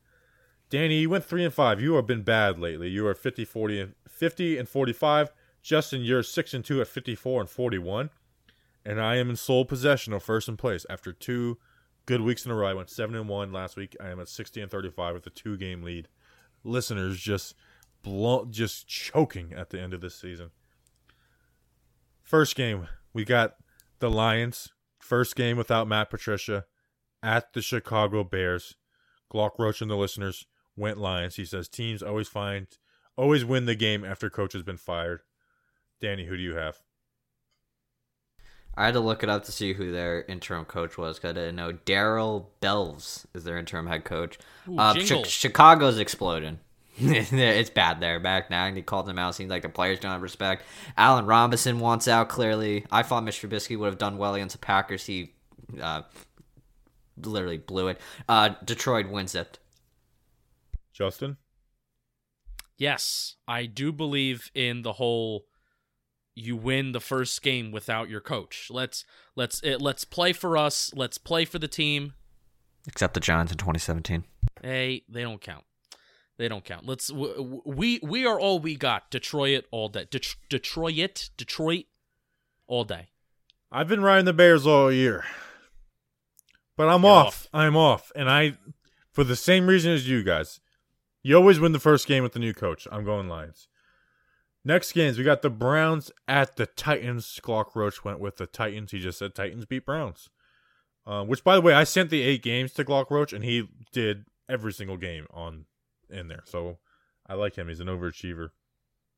Danny, 0.72 1.00
you 1.02 1.10
went 1.10 1.26
three 1.26 1.44
and 1.44 1.54
five. 1.54 1.82
You 1.82 1.96
have 1.96 2.08
been 2.08 2.24
bad 2.24 2.58
lately. 2.58 2.88
You 2.88 3.06
are 3.06 3.14
50, 3.14 3.44
40, 3.44 3.80
and 3.82 3.96
50 4.08 4.58
and 4.58 4.70
45. 4.70 5.30
Justin, 5.62 6.02
you're 6.02 6.24
six 6.24 6.54
and 6.54 6.64
two 6.64 6.80
at 6.80 6.88
54 6.88 7.42
and 7.42 7.50
41. 7.50 8.10
And 8.86 9.02
I 9.02 9.18
am 9.18 9.30
in 9.30 9.36
sole 9.36 9.66
possession 9.66 10.14
of 10.14 10.24
first 10.24 10.48
in 10.48 10.56
place 10.56 10.86
after 10.90 11.12
two 11.12 11.58
good 12.06 12.22
weeks 12.22 12.46
in 12.46 12.52
a 12.52 12.56
row. 12.56 12.68
I 12.68 12.74
went 12.74 12.90
seven 12.90 13.16
and 13.16 13.28
one 13.28 13.52
last 13.52 13.76
week. 13.76 13.98
I 14.00 14.12
am 14.12 14.22
at 14.22 14.30
60 14.30 14.62
and 14.62 14.72
35 14.72 15.14
with 15.14 15.28
a 15.28 15.30
two 15.30 15.58
game 15.58 15.84
lead. 15.84 16.08
Listeners 16.64 17.20
just 17.20 17.54
blow, 18.02 18.46
just 18.50 18.88
choking 18.88 19.52
at 19.54 19.72
the 19.72 19.80
end 19.80 19.94
of 19.94 20.00
this 20.00 20.16
season. 20.16 20.52
First 22.22 22.56
game, 22.56 22.88
we 23.14 23.26
got 23.26 23.58
the 24.00 24.10
Lions. 24.10 24.70
First 25.00 25.36
game 25.36 25.58
without 25.58 25.90
Matt 25.90 26.10
Patricia 26.10 26.64
at 27.22 27.52
the 27.52 27.62
Chicago 27.62 28.24
Bears. 28.24 28.78
Glock 29.32 29.60
Roach 29.60 29.82
and 29.82 29.92
the 29.92 29.98
listeners 29.98 30.46
went 30.82 30.98
Lions. 30.98 31.36
He 31.36 31.46
says 31.46 31.70
teams 31.70 32.04
always 32.04 32.28
find 32.28 32.68
always 33.16 33.46
win 33.46 33.66
the 33.66 33.76
game 33.76 34.04
after 34.04 34.30
coach 34.30 34.54
has 34.54 34.64
been 34.64 34.78
fired. 34.78 35.22
Danny, 36.02 36.26
who 36.26 36.36
do 36.36 36.44
you 36.44 36.56
have? 36.56 36.80
I 38.76 38.86
had 38.86 38.94
to 38.96 39.00
look 39.00 39.22
it 39.22 39.30
up 39.30 39.44
to 39.46 39.52
see 39.52 39.74
who 39.74 39.92
their 39.92 40.24
interim 40.24 40.66
coach 40.66 40.98
was. 40.98 41.20
Cause 41.20 41.30
I 41.30 41.34
didn't 41.34 41.56
know 41.56 41.74
Darrell 41.74 42.52
Bevell 42.62 43.26
is 43.34 43.44
their 43.44 43.58
interim 43.58 43.88
head 43.88 44.04
coach. 44.04 44.40
Ooh, 44.68 44.78
uh, 44.78 44.94
jingle. 44.94 45.24
Chi- 45.24 45.30
Chicago's 45.30 46.00
exploding. 46.00 46.60
it's 46.98 47.70
bad 47.70 48.00
there. 48.00 48.20
Back 48.20 48.50
now, 48.50 48.72
he 48.72 48.82
called 48.82 49.06
them 49.06 49.20
out. 49.20 49.36
Seems 49.36 49.50
like 49.50 49.62
the 49.62 49.70
players 49.70 50.00
don't 50.00 50.12
have 50.12 50.22
respect. 50.22 50.64
Allen 50.98 51.26
Robinson 51.26 51.80
wants 51.80 52.08
out. 52.08 52.30
Clearly, 52.30 52.86
I 52.92 53.04
thought 53.04 53.24
Mr. 53.24 53.50
Trubisky 53.50 53.78
would 53.78 53.88
have 53.88 53.98
done 53.98 54.18
well 54.18 54.36
against 54.36 54.54
the 54.54 54.60
Packers. 54.60 55.06
He 55.06 55.34
uh, 55.82 56.02
literally 57.18 57.58
blew 57.58 57.88
it. 57.88 58.00
Uh, 58.28 58.50
Detroit 58.64 59.10
wins 59.10 59.36
it. 59.36 59.58
Justin? 61.02 61.38
Yes, 62.78 63.36
I 63.48 63.66
do 63.66 63.92
believe 63.92 64.52
in 64.54 64.84
the 64.84 64.94
whole 64.94 65.46
you 66.36 66.56
win 66.56 66.92
the 66.92 67.00
first 67.00 67.42
game 67.42 67.72
without 67.72 68.08
your 68.08 68.22
coach. 68.22 68.68
Let's 68.70 69.04
let's 69.36 69.64
it, 69.64 69.82
let's 69.82 70.06
play 70.06 70.32
for 70.32 70.56
us. 70.58 70.92
Let's 70.96 71.18
play 71.18 71.46
for 71.46 71.58
the 71.58 71.68
team. 71.68 72.14
Except 72.88 73.16
the 73.16 73.20
Giants 73.20 73.52
in 73.52 73.58
2017. 73.58 74.26
Hey, 74.62 75.04
they 75.10 75.24
don't 75.24 75.42
count. 75.42 75.64
They 76.38 76.48
don't 76.48 76.64
count. 76.64 76.86
Let's 76.86 77.08
w- 77.08 77.34
w- 77.36 77.62
we 77.66 78.00
we 78.04 78.28
are 78.28 78.40
all 78.40 78.60
we 78.60 78.76
got. 78.76 79.10
Detroit 79.10 79.66
all 79.72 79.90
day. 79.90 80.06
Det- 80.12 80.36
Detroit, 80.50 81.32
Detroit 81.36 81.86
all 82.68 82.84
day. 82.84 83.10
I've 83.72 83.88
been 83.88 84.02
riding 84.04 84.26
the 84.26 84.34
Bears 84.34 84.68
all 84.68 84.92
year. 84.92 85.26
But 86.78 86.90
I'm 86.90 87.06
off. 87.06 87.28
off. 87.28 87.48
I'm 87.54 87.76
off. 87.76 88.12
And 88.16 88.30
I 88.30 88.58
for 89.12 89.24
the 89.24 89.36
same 89.36 89.66
reason 89.66 89.92
as 89.94 90.08
you 90.08 90.22
guys. 90.22 90.60
You 91.24 91.36
always 91.36 91.60
win 91.60 91.72
the 91.72 91.80
first 91.80 92.08
game 92.08 92.24
with 92.24 92.34
the 92.34 92.40
new 92.40 92.54
coach. 92.54 92.88
I'm 92.92 93.04
going 93.06 93.28
Lions. 93.28 93.68
Next 94.64 94.92
games, 94.94 95.18
we 95.18 95.24
got 95.24 95.42
the 95.42 95.50
Browns 95.50 96.12
at 96.28 96.56
the 96.56 96.68
Titans. 96.68 97.40
Glock 97.44 97.76
Roach 97.76 98.04
went 98.04 98.20
with 98.20 98.38
the 98.38 98.46
Titans. 98.46 98.92
He 98.92 99.00
just 99.00 99.18
said 99.18 99.34
Titans 99.34 99.66
beat 99.66 99.86
Browns. 99.86 100.30
Um, 101.06 101.28
which, 101.28 101.44
by 101.44 101.56
the 101.56 101.62
way, 101.62 101.74
I 101.74 101.84
sent 101.84 102.12
the 102.12 102.22
eight 102.22 102.44
games 102.44 102.74
to 102.74 102.86
Glock 102.86 103.10
Roach, 103.10 103.34
and 103.34 103.44
he 103.44 103.68
did 103.92 104.26
every 104.48 104.72
single 104.72 104.98
game 104.98 105.26
on 105.32 105.66
in 106.12 106.28
there. 106.28 106.44
So 106.46 106.78
I 107.28 107.34
like 107.34 107.56
him. 107.56 107.70
He's 107.70 107.80
an 107.80 107.88
overachiever. 107.88 108.50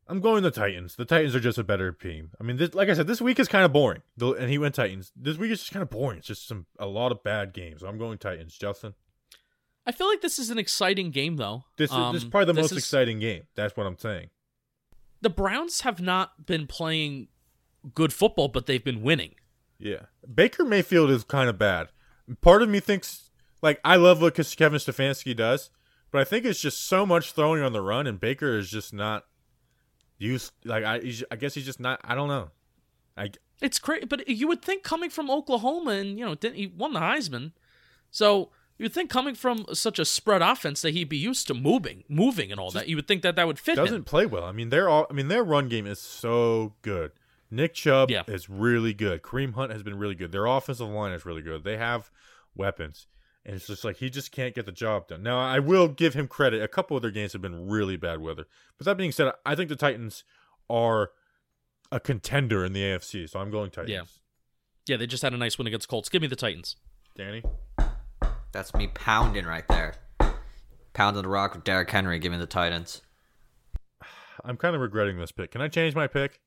I'm 0.07 0.21
going 0.21 0.43
the 0.43 0.51
Titans. 0.51 0.95
The 0.95 1.05
Titans 1.05 1.35
are 1.35 1.39
just 1.41 1.57
a 1.57 1.63
better 1.63 1.91
team. 1.91 2.31
I 2.39 2.43
mean, 2.43 2.55
this, 2.57 2.73
like 2.73 2.87
I 2.89 2.93
said, 2.93 3.07
this 3.07 3.21
week 3.21 3.39
is 3.39 3.47
kind 3.49 3.65
of 3.65 3.73
boring. 3.73 4.01
The- 4.15 4.31
And 4.33 4.49
he 4.49 4.57
went 4.57 4.75
Titans. 4.75 5.11
This 5.15 5.37
week 5.37 5.51
is 5.51 5.59
just 5.59 5.71
kind 5.73 5.83
of 5.83 5.89
boring. 5.89 6.19
It's 6.19 6.27
just 6.27 6.47
some 6.47 6.67
a 6.79 6.85
lot 6.85 7.11
of 7.11 7.23
bad 7.23 7.53
games. 7.53 7.83
I'm 7.83 7.97
going 7.97 8.17
Titans. 8.17 8.57
Justin, 8.57 8.93
I 9.85 9.91
feel 9.91 10.07
like 10.07 10.21
this 10.21 10.39
is 10.39 10.49
an 10.49 10.57
exciting 10.57 11.11
game 11.11 11.35
though. 11.37 11.65
this 11.77 11.91
is, 11.91 11.97
this 12.13 12.15
is 12.21 12.23
Um, 12.25 12.31
probably 12.31 12.53
the 12.53 12.61
most 12.61 12.71
is- 12.71 12.77
exciting 12.77 13.19
game. 13.19 13.43
That's 13.55 13.75
what 13.75 13.85
I'm 13.85 13.97
saying. 13.97 14.29
The 15.21 15.29
Browns 15.29 15.81
have 15.81 16.01
not 16.01 16.45
been 16.45 16.67
playing 16.67 17.29
good 17.93 18.11
football, 18.13 18.49
but 18.49 18.65
they've 18.65 18.83
been 18.83 19.01
winning. 19.01 19.35
Yeah, 19.79 20.05
Baker 20.33 20.63
Mayfield 20.65 21.09
is 21.11 21.23
kind 21.23 21.49
of 21.49 21.57
bad. 21.57 21.87
Part 22.41 22.61
of 22.61 22.69
me 22.69 22.79
thinks 22.79 23.29
like 23.61 23.79
I 23.83 23.95
love 23.97 24.21
what 24.21 24.35
Kevin 24.35 24.79
Stefanski 24.79 25.35
does, 25.35 25.69
but 26.11 26.21
I 26.21 26.23
think 26.23 26.45
it's 26.45 26.61
just 26.61 26.85
so 26.85 27.05
much 27.05 27.31
throwing 27.33 27.61
on 27.61 27.73
the 27.73 27.81
run, 27.81 28.07
and 28.07 28.19
Baker 28.19 28.57
is 28.57 28.69
just 28.69 28.93
not 28.93 29.25
used. 30.17 30.51
Like 30.63 30.83
I, 30.83 31.01
I 31.31 31.35
guess 31.35 31.53
he's 31.55 31.65
just 31.65 31.79
not. 31.79 31.99
I 32.03 32.15
don't 32.15 32.27
know. 32.29 32.51
I 33.17 33.31
It's 33.61 33.79
crazy, 33.79 34.05
but 34.05 34.27
you 34.27 34.47
would 34.47 34.61
think 34.61 34.83
coming 34.83 35.09
from 35.09 35.29
Oklahoma 35.29 35.91
and 35.91 36.17
you 36.17 36.25
know 36.25 36.35
didn't, 36.35 36.55
he 36.55 36.67
won 36.67 36.93
the 36.93 36.99
Heisman, 37.01 37.51
so 38.11 38.51
you 38.77 38.83
would 38.85 38.93
think 38.93 39.09
coming 39.09 39.35
from 39.35 39.65
such 39.73 39.99
a 39.99 40.05
spread 40.05 40.41
offense 40.41 40.81
that 40.81 40.91
he'd 40.93 41.09
be 41.09 41.17
used 41.17 41.47
to 41.47 41.53
moving, 41.53 42.03
moving 42.09 42.51
and 42.51 42.59
all 42.59 42.71
that. 42.71 42.87
You 42.87 42.95
would 42.95 43.07
think 43.07 43.21
that 43.21 43.35
that 43.35 43.45
would 43.47 43.59
fit 43.59 43.75
doesn't 43.75 43.95
him. 43.97 44.03
play 44.03 44.25
well. 44.25 44.43
I 44.45 44.51
mean, 44.51 44.69
they're 44.69 44.89
all. 44.89 45.05
I 45.09 45.13
mean, 45.13 45.27
their 45.27 45.43
run 45.43 45.69
game 45.69 45.85
is 45.87 45.99
so 45.99 46.73
good. 46.81 47.11
Nick 47.51 47.75
Chubb 47.75 48.09
Yeah. 48.09 48.23
is 48.27 48.49
really 48.49 48.93
good. 48.93 49.21
Kareem 49.21 49.53
Hunt 49.53 49.71
has 49.71 49.83
been 49.83 49.97
really 49.97 50.15
good. 50.15 50.31
Their 50.31 50.45
offensive 50.47 50.87
line 50.89 51.11
is 51.11 51.23
really 51.25 51.43
good. 51.43 51.63
They 51.63 51.77
have 51.77 52.09
weapons, 52.55 53.05
and 53.45 53.55
it's 53.55 53.67
just 53.67 53.83
like 53.83 53.97
he 53.97 54.09
just 54.09 54.31
can't 54.31 54.55
get 54.55 54.65
the 54.65 54.71
job 54.71 55.07
done. 55.07 55.21
Now, 55.21 55.39
I 55.39 55.59
will 55.59 55.87
give 55.87 56.15
him 56.15 56.27
credit. 56.27 56.63
A 56.63 56.67
couple 56.67 56.97
of 56.97 57.03
their 57.03 57.11
games 57.11 57.33
have 57.33 57.41
been 57.43 57.67
really 57.69 57.95
bad 57.95 58.21
weather. 58.21 58.47
But 58.79 58.85
that 58.85 58.97
being 58.97 59.11
said, 59.11 59.31
I 59.45 59.53
think 59.53 59.69
the 59.69 59.75
Titans 59.75 60.23
are 60.67 61.11
a 61.91 61.99
contender 61.99 62.65
in 62.65 62.73
the 62.73 62.81
AFC. 62.81 63.29
So 63.29 63.39
I'm 63.39 63.51
going 63.51 63.69
Titans. 63.69 63.91
Yeah. 63.91 64.01
Yeah, 64.87 64.97
they 64.97 65.05
just 65.05 65.21
had 65.21 65.33
a 65.33 65.37
nice 65.37 65.57
win 65.59 65.67
against 65.67 65.87
Colts. 65.87 66.09
Give 66.09 66.21
me 66.23 66.27
the 66.27 66.35
Titans. 66.35 66.75
Danny. 67.15 67.43
That's 68.53 68.73
me 68.73 68.87
pounding 68.87 69.45
right 69.45 69.67
there. 69.67 69.95
Pounding 70.93 71.23
the 71.23 71.27
rock 71.29 71.55
with 71.55 71.63
Derrick 71.65 71.89
Henry, 71.89 72.19
giving 72.19 72.39
the 72.39 72.45
Titans. 72.45 73.01
I'm 74.45 74.57
kind 74.57 74.75
of 74.75 74.81
regretting 74.81 75.17
this 75.17 75.31
pick. 75.31 75.51
Can 75.51 75.61
I 75.61 75.67
change 75.67 75.95
my 75.95 76.07
pick? 76.07 76.39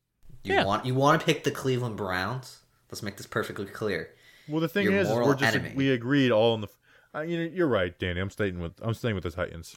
You 0.44 0.54
Yeah. 0.54 0.64
want 0.64 0.86
you 0.86 0.94
want 0.94 1.20
to 1.20 1.26
pick 1.26 1.44
the 1.44 1.50
Cleveland 1.50 1.96
Browns? 1.96 2.60
Let's 2.90 3.02
make 3.02 3.16
this 3.16 3.26
perfectly 3.26 3.66
clear. 3.66 4.10
Well, 4.48 4.60
the 4.60 4.68
thing 4.68 4.84
Your 4.84 4.94
is, 4.94 5.08
is 5.10 5.14
we're 5.14 5.34
just 5.34 5.56
enemy. 5.56 5.74
we 5.74 5.90
agreed 5.90 6.30
all 6.30 6.54
in 6.54 6.60
the. 6.62 6.68
Uh, 7.14 7.20
you 7.22 7.38
know, 7.38 7.50
you're 7.52 7.66
right, 7.66 7.98
Danny. 7.98 8.20
I'm 8.20 8.30
staying 8.30 8.60
with 8.60 8.72
I'm 8.80 8.94
staying 8.94 9.14
with 9.16 9.24
the 9.24 9.30
Titans. 9.30 9.76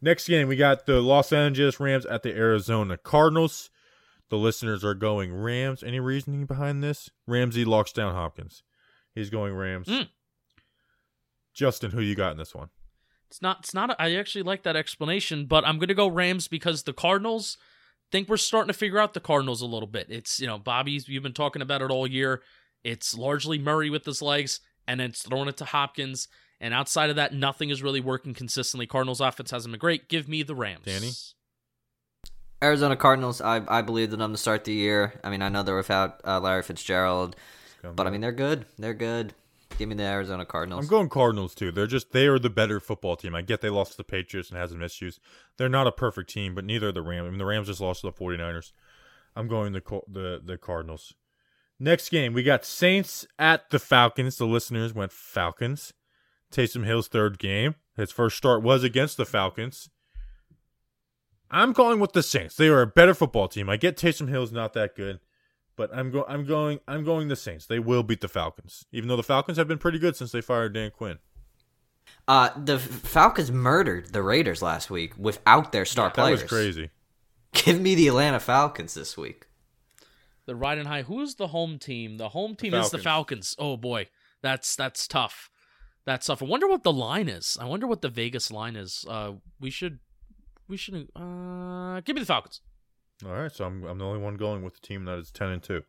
Next 0.00 0.26
game, 0.26 0.48
we 0.48 0.56
got 0.56 0.86
the 0.86 1.02
Los 1.02 1.30
Angeles 1.30 1.78
Rams 1.78 2.06
at 2.06 2.22
the 2.22 2.34
Arizona 2.34 2.96
Cardinals. 2.96 3.68
The 4.30 4.38
listeners 4.38 4.82
are 4.84 4.94
going 4.94 5.34
Rams. 5.34 5.82
Any 5.82 6.00
reasoning 6.00 6.46
behind 6.46 6.82
this? 6.82 7.10
Ramsey 7.26 7.64
locks 7.66 7.92
down 7.92 8.14
Hopkins. 8.14 8.62
He's 9.14 9.28
going 9.28 9.54
Rams. 9.54 9.88
Mm. 9.88 10.08
Justin, 11.54 11.90
who 11.90 12.00
you 12.00 12.14
got 12.14 12.32
in 12.32 12.38
this 12.38 12.54
one? 12.54 12.68
It's 13.28 13.40
not. 13.40 13.58
It's 13.60 13.74
not. 13.74 13.94
I 14.00 14.14
actually 14.16 14.42
like 14.42 14.62
that 14.64 14.76
explanation, 14.76 15.46
but 15.46 15.64
I'm 15.64 15.78
going 15.78 15.88
to 15.88 15.94
go 15.94 16.08
Rams 16.08 16.48
because 16.48 16.82
the 16.82 16.92
Cardinals 16.92 17.56
think 18.10 18.28
we're 18.28 18.36
starting 18.36 18.72
to 18.72 18.78
figure 18.78 18.98
out 18.98 19.14
the 19.14 19.20
Cardinals 19.20 19.62
a 19.62 19.66
little 19.66 19.86
bit. 19.86 20.06
It's 20.08 20.40
you 20.40 20.46
know 20.46 20.58
Bobby's. 20.58 21.08
You've 21.08 21.22
been 21.22 21.32
talking 21.32 21.62
about 21.62 21.82
it 21.82 21.90
all 21.90 22.06
year. 22.06 22.42
It's 22.82 23.16
largely 23.16 23.58
Murray 23.58 23.90
with 23.90 24.04
his 24.04 24.20
legs, 24.20 24.60
and 24.88 24.98
then 25.00 25.10
it's 25.10 25.22
throwing 25.22 25.48
it 25.48 25.56
to 25.58 25.64
Hopkins. 25.64 26.28
And 26.60 26.74
outside 26.74 27.08
of 27.08 27.16
that, 27.16 27.32
nothing 27.32 27.70
is 27.70 27.82
really 27.82 28.00
working 28.00 28.34
consistently. 28.34 28.86
Cardinals 28.86 29.20
offense 29.20 29.50
hasn't 29.50 29.72
been 29.72 29.78
great. 29.78 30.08
Give 30.08 30.28
me 30.28 30.42
the 30.42 30.54
Rams. 30.54 30.84
Danny? 30.84 31.10
Arizona 32.62 32.96
Cardinals, 32.96 33.40
I 33.40 33.60
believe 33.60 33.66
that 33.66 33.72
I 33.72 33.82
believed 33.82 34.12
in 34.12 34.18
them 34.18 34.32
to 34.32 34.38
start 34.38 34.64
the 34.64 34.72
year. 34.72 35.18
I 35.24 35.30
mean, 35.30 35.40
I 35.40 35.48
know 35.48 35.62
they're 35.62 35.76
without 35.76 36.20
uh, 36.26 36.40
Larry 36.40 36.62
Fitzgerald, 36.62 37.34
but 37.82 38.06
I 38.06 38.10
mean 38.10 38.20
they're 38.20 38.32
good. 38.32 38.66
They're 38.78 38.92
good. 38.92 39.34
Give 39.80 39.88
me 39.88 39.94
the 39.94 40.02
Arizona 40.02 40.44
Cardinals. 40.44 40.84
I'm 40.84 40.90
going 40.90 41.08
Cardinals 41.08 41.54
too. 41.54 41.72
They're 41.72 41.86
just 41.86 42.12
they 42.12 42.26
are 42.26 42.38
the 42.38 42.50
better 42.50 42.80
football 42.80 43.16
team. 43.16 43.34
I 43.34 43.40
get 43.40 43.62
they 43.62 43.70
lost 43.70 43.92
to 43.92 43.96
the 43.96 44.04
Patriots 44.04 44.50
and 44.50 44.58
has 44.58 44.72
some 44.72 44.82
issues. 44.82 45.18
They're 45.56 45.70
not 45.70 45.86
a 45.86 45.92
perfect 45.92 46.28
team, 46.28 46.54
but 46.54 46.66
neither 46.66 46.88
are 46.88 46.92
the 46.92 47.00
Rams. 47.00 47.26
I 47.26 47.30
mean, 47.30 47.38
the 47.38 47.46
Rams 47.46 47.68
just 47.68 47.80
lost 47.80 48.02
to 48.02 48.08
the 48.08 48.12
49ers. 48.12 48.72
I'm 49.34 49.48
going 49.48 49.72
the 49.72 49.80
the 50.06 50.42
the 50.44 50.58
Cardinals. 50.58 51.14
Next 51.78 52.10
game, 52.10 52.34
we 52.34 52.42
got 52.42 52.66
Saints 52.66 53.26
at 53.38 53.70
the 53.70 53.78
Falcons. 53.78 54.36
The 54.36 54.44
listeners 54.44 54.92
went 54.92 55.12
Falcons. 55.12 55.94
Taysom 56.52 56.84
Hill's 56.84 57.08
third 57.08 57.38
game. 57.38 57.74
His 57.96 58.12
first 58.12 58.36
start 58.36 58.62
was 58.62 58.84
against 58.84 59.16
the 59.16 59.24
Falcons. 59.24 59.88
I'm 61.50 61.72
going 61.72 62.00
with 62.00 62.12
the 62.12 62.22
Saints. 62.22 62.54
They 62.54 62.68
are 62.68 62.82
a 62.82 62.86
better 62.86 63.14
football 63.14 63.48
team. 63.48 63.70
I 63.70 63.78
get 63.78 63.96
Taysom 63.96 64.28
Hill's 64.28 64.52
not 64.52 64.74
that 64.74 64.94
good, 64.94 65.20
but 65.80 65.88
I'm 65.96 66.10
going. 66.10 66.26
I'm 66.28 66.44
going. 66.44 66.80
I'm 66.86 67.04
going 67.04 67.28
the 67.28 67.36
Saints. 67.36 67.64
They 67.64 67.78
will 67.78 68.02
beat 68.02 68.20
the 68.20 68.28
Falcons, 68.28 68.84
even 68.92 69.08
though 69.08 69.16
the 69.16 69.22
Falcons 69.22 69.56
have 69.56 69.66
been 69.66 69.78
pretty 69.78 69.98
good 69.98 70.14
since 70.14 70.30
they 70.30 70.42
fired 70.42 70.74
Dan 70.74 70.90
Quinn. 70.90 71.16
Uh, 72.28 72.50
the 72.62 72.78
Falcons 72.78 73.50
murdered 73.50 74.12
the 74.12 74.22
Raiders 74.22 74.60
last 74.60 74.90
week 74.90 75.14
without 75.16 75.72
their 75.72 75.86
star 75.86 76.08
That 76.08 76.14
players. 76.16 76.42
was 76.42 76.50
crazy. 76.50 76.90
Give 77.54 77.80
me 77.80 77.94
the 77.94 78.08
Atlanta 78.08 78.40
Falcons 78.40 78.92
this 78.92 79.16
week. 79.16 79.46
The 80.44 80.54
riding 80.54 80.84
high. 80.84 81.00
Who's 81.00 81.36
the 81.36 81.46
home 81.46 81.78
team? 81.78 82.18
The 82.18 82.28
home 82.28 82.56
team 82.56 82.74
is 82.74 82.90
the 82.90 82.98
Falcons. 82.98 83.54
Falcons. 83.54 83.56
Oh 83.58 83.78
boy, 83.78 84.08
that's 84.42 84.76
that's 84.76 85.08
tough. 85.08 85.48
That's 86.04 86.26
tough. 86.26 86.42
I 86.42 86.44
wonder 86.44 86.68
what 86.68 86.82
the 86.82 86.92
line 86.92 87.30
is. 87.30 87.56
I 87.58 87.64
wonder 87.64 87.86
what 87.86 88.02
the 88.02 88.10
Vegas 88.10 88.50
line 88.50 88.76
is. 88.76 89.06
Uh, 89.08 89.32
we 89.58 89.70
should, 89.70 90.00
we 90.68 90.76
should. 90.76 91.08
Uh, 91.16 92.00
give 92.02 92.16
me 92.16 92.20
the 92.20 92.26
Falcons. 92.26 92.60
All 93.24 93.32
right, 93.32 93.52
so 93.52 93.64
I'm 93.64 93.84
I'm 93.84 93.98
the 93.98 94.04
only 94.04 94.20
one 94.20 94.36
going 94.36 94.62
with 94.62 94.74
the 94.80 94.86
team 94.86 95.04
that 95.04 95.18
is 95.18 95.30
ten 95.30 95.48
and 95.50 95.62
two. 95.62 95.82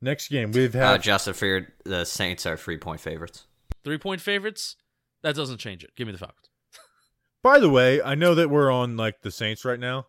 Next 0.00 0.28
game 0.28 0.52
we've 0.52 0.74
Uh, 0.74 0.78
had 0.92 1.02
Justin 1.02 1.34
feared 1.34 1.72
the 1.84 2.04
Saints 2.04 2.44
are 2.46 2.56
three 2.56 2.78
point 2.78 3.00
favorites. 3.00 3.46
Three 3.84 3.98
point 3.98 4.20
favorites. 4.20 4.76
That 5.22 5.34
doesn't 5.34 5.58
change 5.58 5.82
it. 5.84 5.90
Give 5.96 6.06
me 6.06 6.12
the 6.12 6.18
Falcons. 6.18 6.50
By 7.42 7.58
the 7.58 7.70
way, 7.70 8.02
I 8.02 8.14
know 8.14 8.34
that 8.34 8.50
we're 8.50 8.70
on 8.70 8.96
like 8.96 9.22
the 9.22 9.30
Saints 9.30 9.64
right 9.64 9.80
now. 9.80 10.06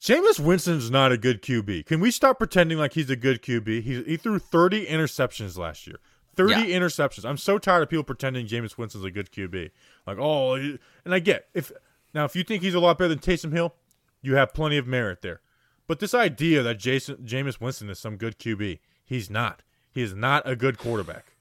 Jameis 0.00 0.38
Winston's 0.38 0.90
not 0.90 1.10
a 1.10 1.18
good 1.18 1.42
QB. 1.42 1.86
Can 1.86 1.98
we 2.00 2.10
stop 2.12 2.38
pretending 2.38 2.78
like 2.78 2.92
he's 2.92 3.10
a 3.10 3.16
good 3.16 3.42
QB? 3.42 3.82
He 3.82 4.02
he 4.04 4.16
threw 4.16 4.38
30 4.38 4.86
interceptions 4.86 5.58
last 5.58 5.86
year. 5.86 5.96
30 6.36 6.52
Yeah. 6.52 6.78
interceptions. 6.78 7.24
I'm 7.24 7.36
so 7.36 7.58
tired 7.58 7.82
of 7.82 7.88
people 7.90 8.04
pretending 8.04 8.46
Jameis 8.46 8.78
Winston's 8.78 9.04
a 9.04 9.10
good 9.10 9.32
QB. 9.32 9.70
Like, 10.06 10.18
oh, 10.20 10.54
and 10.54 10.78
I 11.06 11.18
get 11.18 11.48
if 11.52 11.72
now 12.14 12.24
if 12.24 12.36
you 12.36 12.44
think 12.44 12.62
he's 12.62 12.74
a 12.74 12.80
lot 12.80 12.96
better 12.98 13.08
than 13.08 13.18
Taysom 13.18 13.52
Hill, 13.52 13.74
you 14.22 14.34
have 14.36 14.52
plenty 14.54 14.76
of 14.78 14.86
merit 14.86 15.22
there. 15.22 15.40
But 15.86 16.00
this 16.00 16.14
idea 16.14 16.62
that 16.62 16.78
Jason 16.78 17.16
Jameis 17.24 17.60
Winston 17.60 17.88
is 17.90 17.98
some 17.98 18.16
good 18.16 18.38
QB, 18.38 18.78
he's 19.04 19.30
not. 19.30 19.62
He 19.90 20.02
is 20.02 20.14
not 20.14 20.42
a 20.48 20.54
good 20.54 20.78
quarterback. 20.78 21.32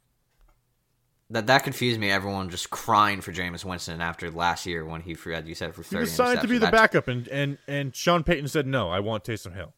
That 1.30 1.47
that 1.47 1.63
confused 1.63 1.99
me. 1.99 2.09
Everyone 2.09 2.49
just 2.49 2.69
crying 2.69 3.19
for 3.19 3.34
Jameis 3.34 3.65
Winston 3.65 3.99
after 3.99 4.32
last 4.32 4.65
year 4.65 4.86
when 4.86 5.01
he 5.01 5.17
as 5.34 5.45
you 5.45 5.55
said, 5.55 5.75
for 5.75 5.82
He 5.82 5.89
thirty. 5.89 6.01
was 6.01 6.13
signed 6.13 6.39
to 6.41 6.47
be 6.47 6.53
the 6.57 6.67
That's- 6.67 6.82
backup, 6.82 7.07
and 7.09 7.28
and 7.28 7.57
and 7.67 7.93
Sean 7.93 8.23
Payton 8.23 8.47
said 8.47 8.65
no. 8.65 8.89
I 8.89 9.01
want 9.01 9.25
Taysom 9.25 9.53
Hill. 9.53 9.73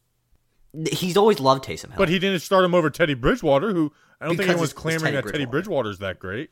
He's 0.91 1.17
always 1.17 1.39
loved 1.39 1.65
Taysom 1.65 1.87
Hill. 1.87 1.97
But 1.97 2.09
he 2.09 2.19
didn't 2.19 2.41
start 2.41 2.63
him 2.63 2.75
over 2.75 2.91
Teddy 2.91 3.15
Bridgewater, 3.15 3.73
who 3.73 3.91
I 4.21 4.27
don't 4.27 4.37
think 4.37 4.47
anyone's 4.51 4.73
clamoring 4.73 5.13
Teddy 5.13 5.15
that 5.15 5.23
Teddy 5.31 5.45
Bridgewater. 5.45 5.51
Bridgewater's 5.51 5.97
that 5.99 6.19
great. 6.19 6.51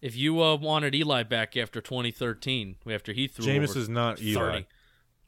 If 0.00 0.16
you 0.16 0.42
uh, 0.42 0.56
wanted 0.56 0.94
Eli 0.94 1.22
back 1.24 1.56
after 1.56 1.80
2013, 1.80 2.76
after 2.90 3.12
he 3.12 3.28
threw 3.28 3.44
Jameis 3.44 3.70
over 3.70 3.78
is 3.78 3.88
not 3.88 4.20
Eli. 4.20 4.62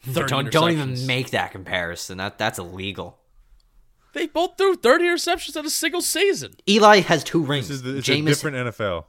30, 0.04 0.12
30 0.12 0.28
don't 0.28 0.52
don't 0.52 0.70
even 0.70 1.06
make 1.06 1.30
that 1.30 1.52
comparison. 1.52 2.18
That 2.18 2.38
that's 2.38 2.58
illegal. 2.58 3.18
They 4.14 4.26
both 4.26 4.58
threw 4.58 4.76
30 4.76 5.04
interceptions 5.04 5.56
in 5.56 5.64
a 5.64 5.70
single 5.70 6.02
season. 6.02 6.54
Eli 6.68 7.00
has 7.00 7.24
two 7.24 7.42
rings. 7.42 7.68
This 7.68 7.76
is 7.78 7.82
the, 7.82 7.96
it's 7.98 8.08
a 8.08 8.20
different 8.20 8.56
NFL. 8.56 9.04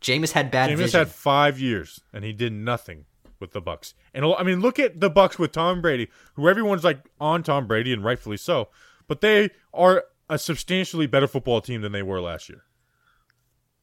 Jameis 0.00 0.32
had 0.32 0.50
bad 0.50 0.70
Jameis 0.70 0.76
vision. 0.78 0.98
had 0.98 1.08
five 1.08 1.60
years, 1.60 2.00
and 2.12 2.24
he 2.24 2.32
did 2.32 2.52
nothing 2.52 3.04
with 3.38 3.52
the 3.52 3.60
Bucks. 3.60 3.94
And 4.12 4.24
I 4.24 4.42
mean, 4.42 4.60
look 4.60 4.78
at 4.78 5.00
the 5.00 5.10
Bucks 5.10 5.38
with 5.38 5.52
Tom 5.52 5.80
Brady, 5.80 6.08
who 6.34 6.48
everyone's 6.48 6.82
like 6.82 7.04
on 7.20 7.42
Tom 7.42 7.66
Brady, 7.66 7.92
and 7.92 8.04
rightfully 8.04 8.36
so. 8.36 8.68
But 9.06 9.20
they 9.20 9.50
are 9.72 10.04
a 10.28 10.38
substantially 10.38 11.06
better 11.06 11.28
football 11.28 11.60
team 11.60 11.82
than 11.82 11.92
they 11.92 12.02
were 12.02 12.20
last 12.20 12.48
year. 12.48 12.64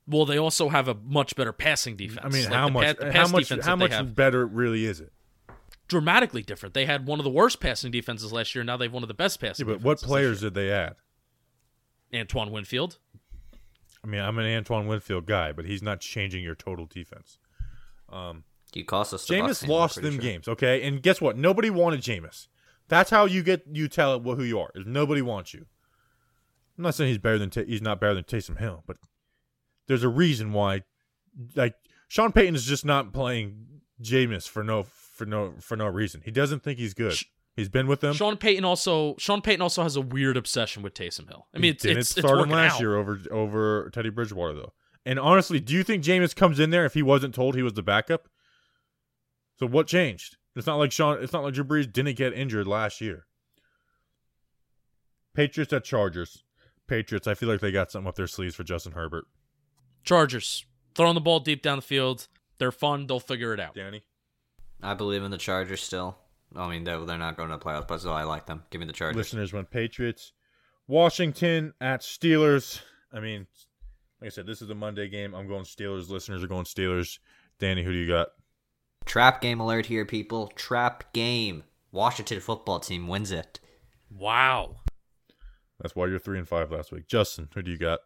Well, 0.09 0.25
they 0.25 0.37
also 0.39 0.69
have 0.69 0.87
a 0.87 0.95
much 0.95 1.35
better 1.35 1.53
passing 1.53 1.95
defense. 1.95 2.19
I 2.23 2.29
mean, 2.29 2.45
Like, 2.45 2.53
how 2.53 2.65
the 2.67 2.71
much? 2.73 2.97
pa- 2.97 3.05
the 3.05 3.11
how 3.13 3.27
much? 3.27 3.41
defense 3.43 3.65
How 3.65 3.75
that 3.75 3.89
they 3.89 4.01
much 4.03 4.15
better 4.15 4.45
really 4.45 4.85
is 4.85 4.99
it? 4.99 5.13
dramatically 5.87 6.41
different. 6.43 6.73
They 6.75 6.85
had 6.85 7.07
one 7.07 7.19
of 7.19 7.23
the 7.23 7.29
worst 7.31 7.59
passing 7.59 7.89
defenses 7.91 8.31
last 8.31 8.53
year. 8.53 8.63
Now 8.63 8.77
they've 8.77 8.91
one 8.91 9.03
of 9.03 9.07
the 9.07 9.13
best 9.15 9.39
passing. 9.39 9.67
Yeah, 9.67 9.73
but 9.73 9.81
what 9.81 9.97
defenses 9.97 10.01
this 10.01 10.07
players 10.07 10.41
year. 10.41 10.49
did 10.49 10.53
they 10.55 10.71
add? 10.71 10.95
Antoine 12.13 12.51
Winfield. 12.51 12.97
I 14.03 14.07
mean, 14.07 14.21
I'm 14.21 14.37
an 14.39 14.45
Antoine 14.45 14.87
Winfield 14.87 15.25
guy, 15.25 15.51
but 15.51 15.65
he's 15.65 15.81
not 15.83 15.99
changing 15.99 16.43
your 16.43 16.55
total 16.55 16.85
defense. 16.85 17.37
Um, 18.07 18.43
he 18.71 18.83
cost 18.83 19.13
us. 19.13 19.25
The 19.25 19.35
Jameis 19.35 19.67
lost 19.67 20.01
them 20.01 20.13
sure. 20.13 20.21
games, 20.21 20.47
okay? 20.47 20.87
And 20.87 21.01
guess 21.01 21.19
what? 21.21 21.37
Nobody 21.37 21.69
wanted 21.69 22.01
Jameis. 22.01 22.47
That's 22.87 23.09
how 23.09 23.25
you 23.25 23.43
get 23.43 23.63
you 23.71 23.87
tell 23.87 24.15
it 24.15 24.23
who 24.23 24.43
you 24.43 24.59
are. 24.59 24.71
Is 24.73 24.85
nobody 24.87 25.21
wants 25.21 25.53
you. 25.53 25.65
I'm 26.77 26.83
not 26.83 26.95
saying 26.95 27.09
he's 27.09 27.17
better 27.17 27.37
than 27.37 27.49
Ta- 27.49 27.63
he's 27.67 27.81
not 27.81 27.99
better 27.99 28.15
than 28.15 28.23
Taysom 28.23 28.57
Hill, 28.59 28.83
but 28.87 28.97
there's 29.89 30.03
a 30.03 30.09
reason 30.09 30.53
why. 30.53 30.83
Like 31.55 31.75
Sean 32.07 32.31
Payton 32.31 32.55
is 32.55 32.63
just 32.63 32.85
not 32.85 33.11
playing 33.11 33.65
Jameis 34.01 34.47
for 34.47 34.63
no 34.63 34.83
for 34.83 35.25
no 35.25 35.55
for 35.59 35.75
no 35.75 35.87
reason. 35.87 36.21
He 36.23 36.31
doesn't 36.31 36.63
think 36.63 36.79
he's 36.79 36.93
good. 36.93 37.15
He's 37.55 37.67
been 37.67 37.87
with 37.87 37.99
them. 37.99 38.13
Sean 38.13 38.37
Payton 38.37 38.63
also. 38.63 39.15
Sean 39.17 39.41
Payton 39.41 39.61
also 39.61 39.83
has 39.83 39.97
a 39.97 40.01
weird 40.01 40.37
obsession 40.37 40.83
with 40.83 40.93
Taysom 40.93 41.27
Hill. 41.27 41.47
I 41.53 41.57
mean, 41.57 41.73
it's 41.73 41.83
didn't 41.83 41.97
it's, 41.97 42.17
it's 42.17 42.25
him 42.25 42.49
last 42.49 42.75
out. 42.75 42.79
year 42.79 42.95
over 42.95 43.19
over 43.31 43.89
Teddy 43.91 44.09
Bridgewater 44.09 44.53
though. 44.53 44.73
And 45.05 45.19
honestly, 45.19 45.59
do 45.59 45.73
you 45.73 45.83
think 45.83 46.03
Jameis 46.03 46.35
comes 46.35 46.59
in 46.59 46.69
there 46.69 46.85
if 46.85 46.93
he 46.93 47.01
wasn't 47.01 47.33
told 47.33 47.55
he 47.55 47.63
was 47.63 47.73
the 47.73 47.83
backup? 47.83 48.29
So 49.57 49.65
what 49.65 49.87
changed? 49.87 50.37
It's 50.55 50.67
not 50.67 50.77
like 50.77 50.91
Sean. 50.91 51.21
It's 51.21 51.33
not 51.33 51.43
like 51.43 51.53
Drew 51.53 51.63
Brees 51.63 51.91
didn't 51.91 52.15
get 52.15 52.33
injured 52.33 52.67
last 52.67 53.01
year. 53.01 53.25
Patriots 55.33 55.73
at 55.73 55.83
Chargers. 55.83 56.43
Patriots. 56.87 57.27
I 57.27 57.33
feel 57.33 57.49
like 57.49 57.59
they 57.59 57.71
got 57.71 57.91
something 57.91 58.07
up 58.07 58.15
their 58.15 58.27
sleeves 58.27 58.55
for 58.55 58.63
Justin 58.63 58.93
Herbert. 58.93 59.25
Chargers 60.03 60.65
throwing 60.95 61.15
the 61.15 61.21
ball 61.21 61.39
deep 61.39 61.61
down 61.61 61.77
the 61.77 61.81
field. 61.83 62.27
They're 62.57 62.71
fun. 62.71 63.07
They'll 63.07 63.19
figure 63.19 63.53
it 63.53 63.59
out. 63.59 63.75
Danny. 63.75 64.03
I 64.81 64.93
believe 64.93 65.23
in 65.23 65.31
the 65.31 65.37
Chargers 65.37 65.81
still. 65.81 66.17
I 66.55 66.67
mean, 66.69 66.83
they're, 66.83 66.99
they're 67.05 67.17
not 67.17 67.37
going 67.37 67.49
to 67.49 67.57
the 67.57 67.63
playoffs, 67.63 67.87
but 67.87 67.99
still, 67.99 68.13
I 68.13 68.23
like 68.23 68.47
them. 68.47 68.63
Give 68.69 68.79
me 68.79 68.87
the 68.87 68.93
Chargers. 68.93 69.17
Listeners 69.17 69.53
went 69.53 69.69
Patriots. 69.69 70.33
Washington 70.87 71.73
at 71.79 72.01
Steelers. 72.01 72.81
I 73.13 73.19
mean, 73.19 73.45
like 74.19 74.27
I 74.27 74.29
said, 74.29 74.47
this 74.47 74.61
is 74.61 74.69
a 74.69 74.75
Monday 74.75 75.07
game. 75.07 75.35
I'm 75.35 75.47
going 75.47 75.63
Steelers. 75.63 76.09
Listeners 76.09 76.43
are 76.43 76.47
going 76.47 76.65
Steelers. 76.65 77.19
Danny, 77.59 77.83
who 77.83 77.91
do 77.91 77.97
you 77.97 78.07
got? 78.07 78.29
Trap 79.05 79.41
game 79.41 79.59
alert 79.59 79.85
here, 79.85 80.05
people. 80.05 80.47
Trap 80.55 81.13
game. 81.13 81.63
Washington 81.91 82.39
football 82.39 82.79
team 82.79 83.07
wins 83.07 83.31
it. 83.31 83.59
Wow. 84.09 84.77
That's 85.79 85.95
why 85.95 86.07
you're 86.07 86.19
three 86.19 86.37
and 86.37 86.47
five 86.47 86.71
last 86.71 86.91
week. 86.91 87.07
Justin, 87.07 87.49
who 87.53 87.61
do 87.61 87.71
you 87.71 87.77
got? 87.77 87.99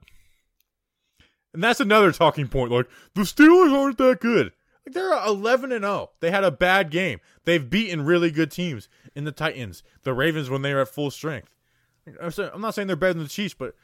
And 1.53 1.63
that's 1.63 1.79
another 1.79 2.11
talking 2.11 2.47
point. 2.47 2.71
Like 2.71 2.89
the 3.13 3.21
Steelers 3.21 3.73
aren't 3.73 3.97
that 3.99 4.19
good. 4.19 4.51
Like 4.85 4.93
they're 4.93 5.13
eleven 5.25 5.71
and 5.71 5.83
zero. 5.83 6.11
They 6.19 6.31
had 6.31 6.43
a 6.43 6.51
bad 6.51 6.89
game. 6.89 7.19
They've 7.45 7.69
beaten 7.69 8.05
really 8.05 8.31
good 8.31 8.51
teams 8.51 8.89
in 9.15 9.23
the 9.23 9.31
Titans, 9.31 9.83
the 10.03 10.13
Ravens 10.13 10.49
when 10.49 10.61
they 10.61 10.73
were 10.73 10.81
at 10.81 10.89
full 10.89 11.11
strength. 11.11 11.49
I'm 12.19 12.61
not 12.61 12.75
saying 12.75 12.87
they're 12.87 12.95
better 12.97 13.13
than 13.13 13.23
the 13.23 13.29
Chiefs, 13.29 13.53
but 13.53 13.75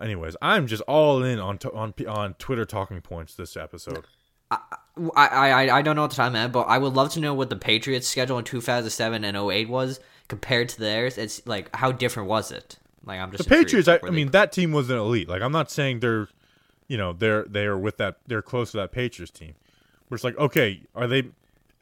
anyways, 0.00 0.36
I'm 0.42 0.66
just 0.66 0.82
all 0.82 1.22
in 1.22 1.38
on 1.38 1.58
t- 1.58 1.68
on 1.72 1.94
on 2.08 2.34
Twitter 2.34 2.64
talking 2.64 3.00
points 3.00 3.34
this 3.34 3.56
episode. 3.56 4.06
I, 4.50 4.58
I 5.14 5.78
I 5.78 5.82
don't 5.82 5.94
know 5.94 6.02
what 6.02 6.10
the 6.10 6.16
time 6.16 6.34
at, 6.34 6.50
but 6.50 6.62
I 6.62 6.78
would 6.78 6.94
love 6.94 7.10
to 7.10 7.20
know 7.20 7.34
what 7.34 7.50
the 7.50 7.56
Patriots' 7.56 8.08
schedule 8.08 8.38
in 8.38 8.44
2007 8.44 9.24
and 9.24 9.36
08 9.36 9.68
was 9.68 10.00
compared 10.28 10.68
to 10.70 10.80
theirs. 10.80 11.18
It's 11.18 11.46
like 11.46 11.74
how 11.76 11.92
different 11.92 12.28
was 12.28 12.50
it? 12.50 12.78
Like 13.04 13.20
I'm 13.20 13.30
just 13.30 13.44
the 13.44 13.48
Patriots. 13.48 13.86
I, 13.88 14.00
I 14.04 14.10
mean, 14.10 14.30
that 14.32 14.50
team 14.52 14.72
was 14.72 14.90
an 14.90 14.96
elite. 14.96 15.28
Like 15.28 15.42
I'm 15.42 15.52
not 15.52 15.70
saying 15.70 16.00
they're, 16.00 16.28
you 16.90 16.96
know, 16.96 17.12
they're 17.12 17.44
they 17.44 17.66
are 17.66 17.78
with 17.78 17.98
that. 17.98 18.16
They're 18.26 18.42
close 18.42 18.72
to 18.72 18.78
that 18.78 18.90
Patriots 18.90 19.30
team. 19.30 19.54
Where 20.08 20.16
it's 20.16 20.24
like, 20.24 20.36
okay, 20.36 20.82
are 20.92 21.06
they 21.06 21.30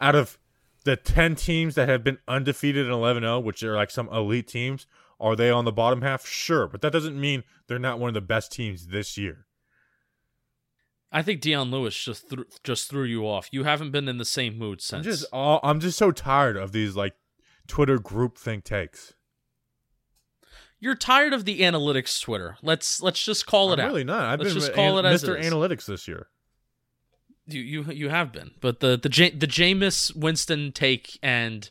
out 0.03 0.15
of 0.15 0.39
the 0.85 0.97
ten 0.97 1.35
teams 1.35 1.77
that 1.77 1.89
have 1.89 2.05
been 2.05 2.19
undefeated 2.29 2.87
in 2.87 2.93
11-0, 2.93 3.43
which 3.43 3.63
are 3.63 3.75
like 3.75 3.91
some 3.91 4.11
elite 4.11 4.47
teams? 4.47 4.87
Are 5.19 5.35
they 5.35 5.51
on 5.51 5.65
the 5.65 5.73
bottom 5.73 6.03
half? 6.03 6.27
Sure, 6.27 6.69
but 6.69 6.83
that 6.83 6.93
doesn't 6.93 7.19
mean 7.19 7.43
they're 7.67 7.79
not 7.79 7.99
one 7.99 8.09
of 8.09 8.15
the 8.15 8.21
best 8.21 8.53
teams 8.53 8.89
this 8.89 9.17
year. 9.17 9.47
I 11.11 11.23
think 11.23 11.41
Dion 11.41 11.71
Lewis 11.71 11.99
just 11.99 12.29
threw, 12.29 12.45
just 12.63 12.91
threw 12.91 13.05
you 13.05 13.27
off. 13.27 13.49
You 13.51 13.65
haven't 13.65 13.93
been 13.93 14.09
in 14.09 14.19
the 14.19 14.27
same 14.27 14.59
mood 14.59 14.83
since. 14.83 15.07
I'm 15.07 15.11
just 15.11 15.25
all, 15.33 15.59
I'm 15.63 15.81
just 15.81 15.97
so 15.97 16.13
tired 16.13 16.59
of 16.59 16.73
these 16.73 16.97
like 16.97 17.15
Twitter 17.67 17.99
group 17.99 18.37
think 18.37 18.65
takes. 18.65 19.15
You're 20.81 20.95
tired 20.95 21.33
of 21.33 21.45
the 21.45 21.61
analytics 21.61 22.21
Twitter. 22.23 22.57
Let's 22.63 23.03
let's 23.03 23.23
just 23.25 23.47
call 23.47 23.73
it 23.73 23.79
I'm 23.81 23.87
out. 23.87 23.89
really 23.89 24.05
not. 24.05 24.23
I've 24.25 24.39
Let's 24.41 24.53
been 24.53 24.61
just 24.63 24.75
call 24.75 24.99
an- 24.99 25.05
it 25.05 25.09
as 25.09 25.25
Mr. 25.25 25.41
Analytics 25.43 25.87
this 25.87 26.07
year. 26.07 26.29
You 27.47 27.61
you 27.63 27.83
you 27.93 28.09
have 28.11 28.31
been, 28.33 28.53
but 28.61 28.81
the 28.81 28.97
the 28.97 29.09
J, 29.09 29.31
the 29.31 29.47
Jameis 29.47 30.15
Winston 30.15 30.71
take 30.73 31.19
and 31.23 31.71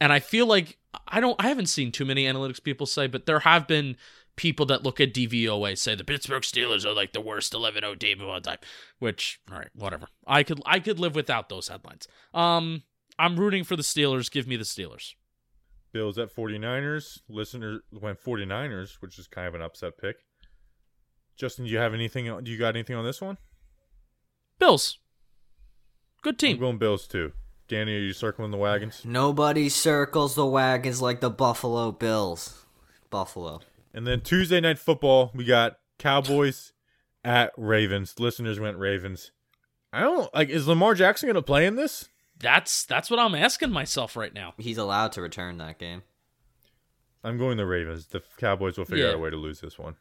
and 0.00 0.12
I 0.12 0.20
feel 0.20 0.46
like 0.46 0.78
I 1.08 1.20
don't 1.20 1.36
I 1.42 1.48
haven't 1.48 1.66
seen 1.66 1.90
too 1.92 2.04
many 2.04 2.24
analytics 2.24 2.62
people 2.62 2.86
say, 2.86 3.06
but 3.06 3.26
there 3.26 3.40
have 3.40 3.66
been 3.66 3.96
people 4.36 4.64
that 4.66 4.82
look 4.84 5.00
at 5.00 5.12
DVOA 5.12 5.76
say 5.76 5.94
the 5.94 6.04
Pittsburgh 6.04 6.42
Steelers 6.42 6.84
are 6.84 6.92
like 6.92 7.12
the 7.14 7.20
worst 7.22 7.52
11-0 7.54 7.98
team 7.98 8.20
of 8.20 8.28
all 8.28 8.40
time. 8.40 8.58
Which, 8.98 9.40
all 9.50 9.58
right, 9.58 9.70
whatever. 9.74 10.06
I 10.26 10.42
could 10.42 10.62
I 10.64 10.78
could 10.78 11.00
live 11.00 11.14
without 11.16 11.48
those 11.48 11.68
headlines. 11.68 12.06
Um, 12.32 12.82
I'm 13.18 13.36
rooting 13.40 13.64
for 13.64 13.76
the 13.76 13.82
Steelers. 13.82 14.30
Give 14.30 14.46
me 14.46 14.56
the 14.56 14.64
Steelers. 14.64 15.14
Bills 15.96 16.18
at 16.18 16.34
49ers. 16.34 17.20
Listener 17.26 17.80
went 17.90 18.22
49ers, 18.22 18.96
which 19.00 19.18
is 19.18 19.26
kind 19.26 19.48
of 19.48 19.54
an 19.54 19.62
upset 19.62 19.96
pick. 19.96 20.16
Justin, 21.38 21.64
do 21.64 21.70
you 21.70 21.78
have 21.78 21.94
anything? 21.94 22.24
Do 22.44 22.50
you 22.50 22.58
got 22.58 22.76
anything 22.76 22.96
on 22.96 23.04
this 23.04 23.22
one? 23.22 23.38
Bills. 24.58 24.98
Good 26.22 26.34
I'm 26.34 26.38
team. 26.38 26.58
going 26.58 26.76
Bills 26.76 27.06
too. 27.06 27.32
Danny, 27.66 27.96
are 27.96 28.00
you 28.00 28.12
circling 28.12 28.50
the 28.50 28.58
wagons? 28.58 29.02
Nobody 29.06 29.70
circles 29.70 30.34
the 30.34 30.44
wagons 30.44 31.00
like 31.00 31.20
the 31.20 31.30
Buffalo 31.30 31.92
Bills. 31.92 32.66
Buffalo. 33.08 33.60
And 33.94 34.06
then 34.06 34.20
Tuesday 34.20 34.60
night 34.60 34.78
football, 34.78 35.30
we 35.34 35.44
got 35.46 35.78
Cowboys 35.98 36.72
at 37.24 37.52
Ravens. 37.56 38.14
Listeners 38.18 38.60
went 38.60 38.76
Ravens. 38.76 39.32
I 39.94 40.00
don't 40.00 40.32
like. 40.34 40.50
Is 40.50 40.68
Lamar 40.68 40.94
Jackson 40.94 41.26
going 41.26 41.36
to 41.36 41.42
play 41.42 41.64
in 41.64 41.76
this? 41.76 42.10
That's 42.38 42.84
that's 42.84 43.10
what 43.10 43.18
I'm 43.18 43.34
asking 43.34 43.70
myself 43.72 44.16
right 44.16 44.32
now. 44.34 44.54
He's 44.58 44.78
allowed 44.78 45.12
to 45.12 45.22
return 45.22 45.58
that 45.58 45.78
game. 45.78 46.02
I'm 47.24 47.38
going 47.38 47.56
the 47.56 47.66
Ravens. 47.66 48.06
The 48.06 48.22
Cowboys 48.38 48.78
will 48.78 48.84
figure 48.84 49.04
Yeah. 49.06 49.10
out 49.12 49.16
a 49.16 49.18
way 49.18 49.30
to 49.30 49.36
lose 49.36 49.60
this 49.60 49.78
one. 49.78 49.96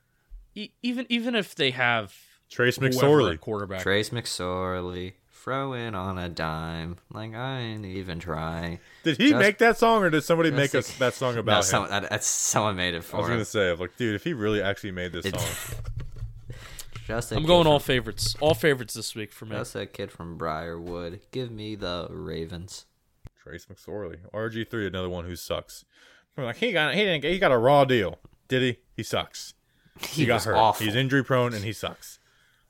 E- 0.53 0.71
even 0.83 1.05
even 1.09 1.33
if 1.35 1.55
they 1.55 1.71
have 1.71 2.13
Trace 2.49 2.77
McSorley. 2.77 3.39
quarterback. 3.39 3.81
Trace 3.81 4.09
McSorley. 4.11 5.13
Throw 5.31 5.73
in 5.73 5.93
on 5.93 6.17
a 6.17 6.27
dime. 6.27 6.97
Like, 7.11 7.35
I 7.35 7.61
didn't 7.61 7.85
even 7.85 8.19
try. 8.19 8.79
Did 9.03 9.17
he 9.17 9.29
Just- 9.29 9.39
make 9.39 9.59
that 9.59 9.77
song, 9.77 10.01
or 10.03 10.09
did 10.09 10.23
somebody 10.23 10.49
Just 10.49 10.57
make 10.57 10.73
a- 10.73 10.79
us 10.79 10.97
that 10.97 11.13
song 11.13 11.35
No, 11.35 11.41
about 11.41 11.57
him? 11.57 11.63
someone, 11.63 11.89
that, 11.91 12.09
that's, 12.09 12.25
someone 12.25 12.75
made 12.75 12.95
it 12.95 13.03
for. 13.03 13.17
I 13.17 13.19
was 13.19 13.27
him. 13.27 13.33
gonna 13.35 13.45
say, 13.45 13.71
like, 13.73 13.95
dude, 13.95 14.15
if 14.15 14.23
he 14.23 14.33
really 14.33 14.59
actually 14.61 14.91
made 14.91 15.11
this 15.11 15.23
It's- 15.25 15.43
song, 15.69 15.79
Just 17.05 17.31
a 17.31 17.35
I'm 17.35 17.45
going 17.45 17.63
from- 17.65 17.71
all 17.73 17.79
favorites. 17.79 18.35
All 18.39 18.53
favorites 18.53 18.93
this 18.93 19.13
week 19.15 19.31
for 19.31 19.45
me. 19.45 19.55
Just 19.55 19.75
a 19.75 19.85
kid 19.85 20.11
from 20.11 20.37
Briarwood. 20.37 21.21
Give 21.31 21.51
me 21.51 21.75
the 21.75 22.07
Ravens. 22.09 22.85
Trace 23.41 23.67
McSorley, 23.67 24.17
RG 24.33 24.69
three, 24.69 24.87
another 24.87 25.09
one 25.09 25.25
who 25.25 25.35
sucks. 25.35 25.85
I'm 26.37 26.45
like, 26.45 26.57
he 26.57 26.71
got 26.71 26.95
he 26.95 27.01
didn't 27.01 27.21
get, 27.21 27.31
he 27.31 27.37
got 27.39 27.51
a 27.51 27.57
raw 27.57 27.85
deal, 27.85 28.17
did 28.47 28.61
he? 28.63 28.79
He 28.95 29.03
sucks. 29.03 29.53
He, 30.01 30.21
He 30.23 30.25
got 30.25 30.43
hurt. 30.43 30.55
awful. 30.55 30.85
He's 30.85 30.95
injury 30.95 31.23
prone 31.23 31.53
and 31.53 31.63
he 31.63 31.71
sucks. 31.71 32.19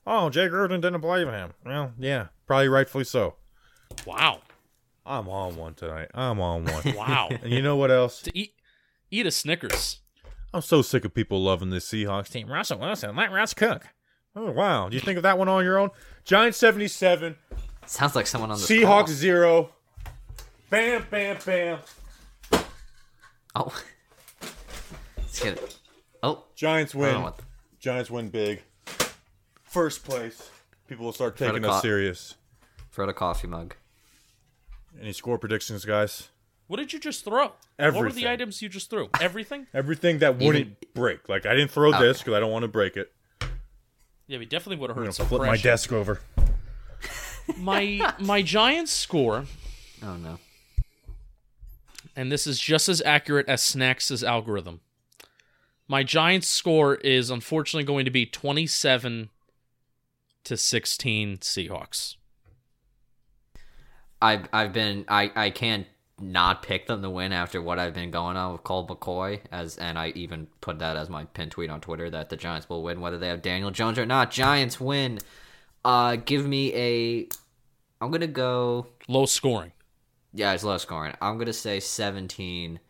Oh, 0.06 0.30
Jay 0.30 0.46
Gruden 0.48 0.80
didn't 0.80 1.00
believe 1.00 1.26
in 1.26 1.34
him. 1.34 1.54
Well, 1.64 1.92
yeah, 1.98 2.26
probably 2.46 2.68
rightfully 2.68 3.02
so. 3.02 3.34
Wow. 4.06 4.42
I'm 5.04 5.28
on 5.28 5.56
one 5.56 5.74
tonight. 5.74 6.08
I'm 6.14 6.40
on 6.40 6.64
one. 6.66 6.82
Wow. 6.96 7.28
and 7.42 7.52
you 7.52 7.62
know 7.62 7.74
what 7.76 7.90
else? 7.90 8.20
to 8.22 8.38
eat 8.38 8.52
eat 9.10 9.26
a 9.26 9.30
Snickers. 9.32 10.00
I'm 10.54 10.60
so 10.62 10.82
sick 10.82 11.04
of 11.04 11.14
people 11.14 11.42
loving 11.42 11.70
this 11.70 11.88
Seahawks 11.88 12.30
team. 12.30 12.48
Russell 12.48 12.78
Wilson, 12.78 13.16
let 13.16 13.32
Russ 13.32 13.54
cook. 13.54 13.86
Oh 14.36 14.50
wow, 14.50 14.88
do 14.88 14.94
you 14.96 15.00
think 15.00 15.16
of 15.16 15.22
that 15.22 15.38
one 15.38 15.48
on 15.48 15.64
your 15.64 15.78
own? 15.78 15.90
Giants 16.24 16.58
77, 16.58 17.36
Sounds 17.86 18.14
like 18.14 18.26
someone 18.26 18.50
on 18.50 18.58
the 18.58 18.64
Seahawks 18.64 19.08
zero. 19.08 19.70
Bam, 20.70 21.06
bam, 21.10 21.36
bam. 21.46 21.78
Oh. 23.54 23.72
Let's 25.18 25.40
get 25.40 25.56
it. 25.56 25.78
Oh. 26.22 26.44
Giants 26.56 26.94
I 26.94 26.98
don't 26.98 27.06
know 27.08 27.14
win. 27.14 27.22
what- 27.24 27.40
Giants 27.78 28.10
win 28.10 28.28
big. 28.28 28.62
First 29.62 30.04
place. 30.04 30.50
People 30.88 31.04
will 31.06 31.12
start 31.12 31.36
taking 31.36 31.52
Protocol. 31.52 31.76
us 31.76 31.82
serious. 31.82 32.34
Throw 32.90 33.06
the 33.06 33.12
coffee 33.12 33.46
mug. 33.46 33.76
Any 35.00 35.12
score 35.12 35.38
predictions, 35.38 35.84
guys? 35.84 36.30
What 36.66 36.78
did 36.78 36.92
you 36.92 36.98
just 36.98 37.24
throw? 37.24 37.52
Everything. 37.78 38.04
What 38.04 38.14
were 38.14 38.20
the 38.20 38.28
items 38.28 38.60
you 38.60 38.68
just 38.68 38.90
threw? 38.90 39.08
Everything? 39.20 39.68
Everything 39.72 40.18
that 40.18 40.38
wouldn't 40.38 40.92
break. 40.94 41.28
Like 41.28 41.46
I 41.46 41.54
didn't 41.54 41.70
throw 41.70 41.90
Okay. 41.90 42.00
this 42.02 42.18
because 42.18 42.34
I 42.34 42.40
don't 42.40 42.50
want 42.50 42.62
to 42.64 42.68
break 42.68 42.96
it. 42.96 43.12
Yeah, 44.26 44.38
we 44.38 44.46
definitely 44.46 44.76
would 44.76 44.90
have 44.90 44.96
I'm 44.96 45.02
heard 45.04 45.06
gonna 45.06 45.12
some 45.12 45.26
flip 45.26 45.42
my 45.42 45.56
desk 45.56 45.92
over. 45.92 46.20
My 47.56 48.12
my 48.18 48.42
Giants 48.42 48.90
score, 48.92 49.44
Oh 50.02 50.16
no. 50.16 50.38
and 52.16 52.30
this 52.32 52.46
is 52.46 52.58
just 52.58 52.88
as 52.88 53.00
accurate 53.02 53.48
as 53.48 53.62
Snacks' 53.62 54.22
algorithm. 54.22 54.80
My 55.88 56.02
Giants 56.02 56.48
score 56.48 56.96
is 56.96 57.30
unfortunately 57.30 57.84
going 57.84 58.04
to 58.04 58.10
be 58.10 58.26
27 58.26 59.28
to 60.42 60.56
16 60.56 61.36
Seahawks. 61.38 62.16
I've 64.20 64.48
I've 64.52 64.72
been 64.72 65.04
I 65.08 65.30
I 65.36 65.50
can't 65.50 65.86
not 66.20 66.62
pick 66.62 66.86
them 66.86 67.02
to 67.02 67.10
win 67.10 67.32
after 67.32 67.60
what 67.60 67.78
I've 67.78 67.92
been 67.92 68.10
going 68.10 68.36
on 68.38 68.52
with 68.52 68.64
Colt 68.64 68.88
McCoy 68.88 69.40
as 69.52 69.76
and 69.76 69.98
I 69.98 70.08
even 70.10 70.46
put 70.62 70.78
that 70.78 70.96
as 70.96 71.10
my 71.10 71.24
pin 71.26 71.50
tweet 71.50 71.68
on 71.68 71.80
Twitter 71.80 72.08
that 72.10 72.30
the 72.30 72.36
Giants 72.36 72.68
will 72.70 72.82
win 72.82 73.00
whether 73.02 73.18
they 73.18 73.28
have 73.28 73.42
Daniel 73.42 73.70
Jones 73.70 73.98
or 73.98 74.06
not. 74.06 74.30
Giants 74.30 74.80
win. 74.80 75.18
Uh 75.84 76.16
give 76.16 76.46
me 76.46 76.74
a 76.74 77.28
I'm 78.00 78.10
gonna 78.10 78.26
go 78.26 78.86
Low 79.08 79.26
scoring. 79.26 79.72
yeah, 80.32 80.52
it's 80.54 80.64
low 80.64 80.78
scoring. 80.78 81.14
I'm 81.20 81.36
gonna 81.36 81.52
say 81.52 81.80
seventeen 81.80 82.80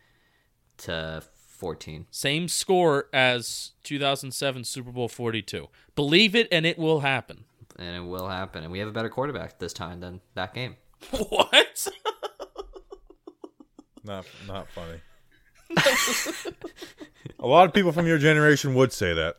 to 0.77 1.21
fourteen. 1.47 2.05
Same 2.11 2.47
score 2.47 3.07
as 3.11 3.71
2007 3.83 4.63
Super 4.63 4.91
Bowl 4.91 5.07
42. 5.09 5.67
Believe 5.95 6.33
it 6.35 6.47
and 6.51 6.65
it 6.65 6.77
will 6.79 7.01
happen. 7.01 7.43
And 7.77 7.95
it 7.95 8.07
will 8.09 8.27
happen. 8.29 8.63
And 8.63 8.71
we 8.71 8.79
have 8.79 8.87
a 8.87 8.91
better 8.93 9.09
quarterback 9.09 9.59
this 9.59 9.73
time 9.73 9.99
than 9.99 10.21
that 10.35 10.53
game. 10.53 10.77
What? 11.29 11.87
Not 14.07 14.25
not 14.47 14.67
funny. 14.69 15.01
a 17.39 17.45
lot 17.45 17.67
of 17.67 17.73
people 17.73 17.91
from 17.91 18.07
your 18.07 18.17
generation 18.17 18.73
would 18.75 18.93
say 18.93 19.13
that. 19.13 19.35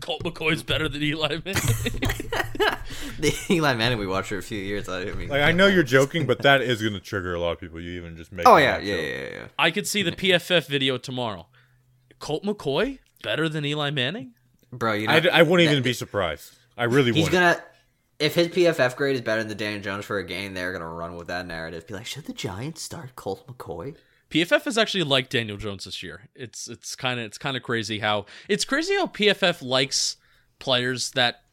Colt 0.00 0.24
McCoy's 0.24 0.62
better 0.62 0.88
than 0.88 1.02
Eli 1.02 1.38
Manning. 1.44 1.54
The 3.18 3.32
Eli 3.50 3.74
Manning 3.74 3.98
we 3.98 4.06
watched 4.06 4.28
for 4.28 4.38
a 4.38 4.42
few 4.42 4.58
years. 4.58 4.88
I 4.88 5.04
mean 5.04 5.28
Like 5.28 5.42
I 5.42 5.52
know 5.52 5.66
you're 5.66 5.82
joking, 5.82 6.26
but 6.26 6.42
that 6.42 6.60
is 6.62 6.80
going 6.82 6.94
to 6.94 7.00
trigger 7.00 7.34
a 7.34 7.40
lot 7.40 7.52
of 7.52 7.60
people. 7.60 7.80
You 7.80 7.92
even 7.92 8.16
just 8.16 8.32
make. 8.32 8.46
Oh 8.46 8.56
yeah, 8.56 8.78
yeah, 8.78 8.94
yeah, 8.94 9.00
yeah, 9.00 9.28
yeah. 9.32 9.46
I 9.58 9.70
could 9.70 9.86
see 9.86 10.02
the 10.02 10.12
PFF 10.12 10.66
video 10.66 10.98
tomorrow. 10.98 11.46
Colt 12.18 12.44
McCoy 12.44 12.98
better 13.22 13.48
than 13.48 13.64
Eli 13.64 13.90
Manning? 13.90 14.32
Bro, 14.72 14.94
you 14.94 15.06
know 15.06 15.14
I, 15.14 15.40
I 15.40 15.42
wouldn't 15.42 15.70
even 15.70 15.82
be 15.82 15.92
surprised. 15.92 16.56
I 16.76 16.84
really 16.84 17.12
He's 17.12 17.24
wouldn't. 17.24 17.58
gonna. 17.58 17.64
If 18.18 18.34
his 18.34 18.48
PFF 18.48 18.96
grade 18.96 19.16
is 19.16 19.20
better 19.20 19.42
than 19.42 19.48
the 19.48 19.54
Daniel 19.54 19.82
Jones 19.82 20.04
for 20.04 20.18
a 20.18 20.24
game, 20.24 20.54
they're 20.54 20.72
gonna 20.72 20.88
run 20.88 21.16
with 21.16 21.26
that 21.28 21.46
narrative. 21.46 21.86
Be 21.86 21.94
like, 21.94 22.06
should 22.06 22.26
the 22.26 22.32
Giants 22.32 22.82
start 22.82 23.16
Colt 23.16 23.46
McCoy? 23.46 23.96
PFF 24.30 24.66
is 24.66 24.78
actually 24.78 25.04
like 25.04 25.28
Daniel 25.28 25.56
Jones 25.56 25.84
this 25.84 26.02
year. 26.02 26.28
It's 26.34 26.68
it's 26.68 26.96
kind 26.96 27.20
of 27.20 27.26
it's 27.26 27.38
kind 27.38 27.56
of 27.56 27.62
crazy 27.62 28.00
how 28.00 28.26
it's 28.48 28.64
crazy 28.64 28.94
how 28.94 29.06
PFF 29.06 29.62
likes 29.62 30.16
players 30.58 31.10
that 31.12 31.43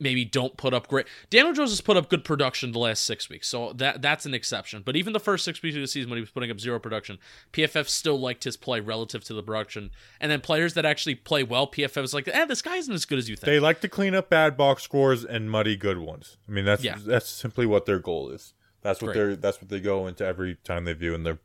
maybe 0.00 0.24
don't 0.24 0.56
put 0.56 0.74
up 0.74 0.88
great. 0.88 1.06
Daniel 1.28 1.52
Jones 1.52 1.70
has 1.70 1.80
put 1.80 1.96
up 1.96 2.08
good 2.08 2.24
production 2.24 2.72
the 2.72 2.78
last 2.78 3.04
six 3.04 3.28
weeks, 3.28 3.46
so 3.48 3.72
that 3.74 4.02
that's 4.02 4.26
an 4.26 4.34
exception. 4.34 4.82
But 4.84 4.96
even 4.96 5.12
the 5.12 5.20
first 5.20 5.44
six 5.44 5.62
weeks 5.62 5.76
of 5.76 5.82
the 5.82 5.86
season 5.88 6.10
when 6.10 6.16
he 6.16 6.20
was 6.22 6.30
putting 6.30 6.50
up 6.50 6.58
zero 6.58 6.78
production, 6.78 7.18
PFF 7.52 7.88
still 7.88 8.18
liked 8.18 8.44
his 8.44 8.56
play 8.56 8.80
relative 8.80 9.22
to 9.24 9.34
the 9.34 9.42
production. 9.42 9.90
And 10.20 10.32
then 10.32 10.40
players 10.40 10.74
that 10.74 10.84
actually 10.84 11.14
play 11.14 11.42
well, 11.42 11.66
PFF 11.66 12.02
is 12.02 12.14
like, 12.14 12.26
eh, 12.28 12.44
this 12.46 12.62
guy 12.62 12.76
isn't 12.76 12.92
as 12.94 13.04
good 13.04 13.18
as 13.18 13.28
you 13.28 13.36
think. 13.36 13.46
They 13.46 13.60
like 13.60 13.80
to 13.82 13.88
clean 13.88 14.14
up 14.14 14.30
bad 14.30 14.56
box 14.56 14.82
scores 14.82 15.24
and 15.24 15.50
muddy 15.50 15.76
good 15.76 15.98
ones. 15.98 16.36
I 16.48 16.52
mean, 16.52 16.64
that's 16.64 16.82
Yeah. 16.82 16.96
that's 16.98 17.28
simply 17.28 17.66
what 17.66 17.86
their 17.86 17.98
goal 17.98 18.30
is. 18.30 18.54
That's 18.82 19.02
what 19.02 19.08
Great. 19.08 19.14
they're 19.14 19.36
that's 19.36 19.60
what 19.60 19.68
they 19.68 19.80
go 19.80 20.06
into 20.06 20.24
every 20.24 20.56
time 20.64 20.84
they 20.86 20.94
view, 20.94 21.14
and 21.14 21.26
the 21.26 21.38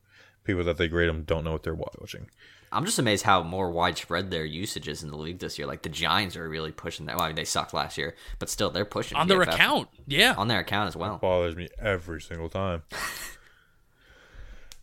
people 0.44 0.64
that 0.64 0.78
they 0.78 0.88
grade 0.88 1.08
them 1.08 1.22
don't 1.24 1.44
know 1.44 1.52
what 1.52 1.62
they're 1.64 1.74
watching. 1.74 2.30
I'm 2.72 2.84
just 2.84 2.98
amazed 2.98 3.24
how 3.24 3.42
more 3.42 3.70
widespread 3.70 4.30
their 4.30 4.44
usage 4.44 4.88
is 4.88 5.02
in 5.02 5.10
the 5.10 5.16
league 5.16 5.38
this 5.38 5.58
year. 5.58 5.66
Like 5.66 5.82
the 5.82 5.88
Giants 5.88 6.36
are 6.36 6.48
really 6.48 6.72
pushing 6.72 7.06
that. 7.06 7.16
Well, 7.16 7.24
I 7.24 7.28
mean, 7.28 7.36
they 7.36 7.44
sucked 7.44 7.72
last 7.74 7.96
year, 7.96 8.14
but 8.38 8.48
still, 8.48 8.70
they're 8.70 8.84
pushing 8.84 9.16
on 9.16 9.28
their 9.28 9.40
PFF 9.40 9.54
account, 9.54 9.88
yeah. 10.06 10.34
On 10.36 10.48
their 10.48 10.60
account 10.60 10.88
as 10.88 10.96
well. 10.96 11.18
Bothers 11.18 11.56
me 11.56 11.68
every 11.78 12.20
single 12.20 12.48
time. 12.48 12.82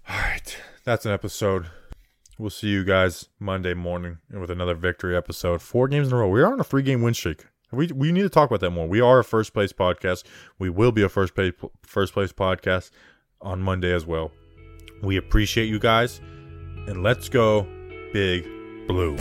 All 0.09 0.17
right, 0.17 0.57
that's 0.83 1.05
an 1.05 1.11
episode. 1.11 1.67
We'll 2.37 2.49
see 2.49 2.67
you 2.67 2.83
guys 2.83 3.29
Monday 3.39 3.73
morning 3.73 4.17
with 4.31 4.49
another 4.49 4.73
victory 4.73 5.15
episode. 5.15 5.61
Four 5.61 5.87
games 5.87 6.07
in 6.07 6.13
a 6.13 6.17
row. 6.17 6.27
We 6.27 6.41
are 6.41 6.51
on 6.51 6.59
a 6.59 6.63
three 6.63 6.81
game 6.81 7.01
win 7.01 7.13
streak. 7.13 7.45
We 7.71 7.87
we 7.87 8.11
need 8.11 8.23
to 8.23 8.29
talk 8.29 8.49
about 8.49 8.59
that 8.61 8.71
more. 8.71 8.87
We 8.87 9.01
are 9.01 9.19
a 9.19 9.23
first 9.23 9.53
place 9.53 9.71
podcast. 9.71 10.23
We 10.59 10.69
will 10.69 10.91
be 10.91 11.03
a 11.03 11.09
first 11.09 11.35
place 11.35 11.53
first 11.83 12.13
place 12.13 12.33
podcast 12.33 12.91
on 13.41 13.61
Monday 13.61 13.93
as 13.93 14.05
well. 14.05 14.31
We 15.01 15.17
appreciate 15.17 15.65
you 15.65 15.79
guys, 15.79 16.21
and 16.87 17.03
let's 17.03 17.29
go 17.29 17.67
big 18.13 18.45
blue. 18.87 19.17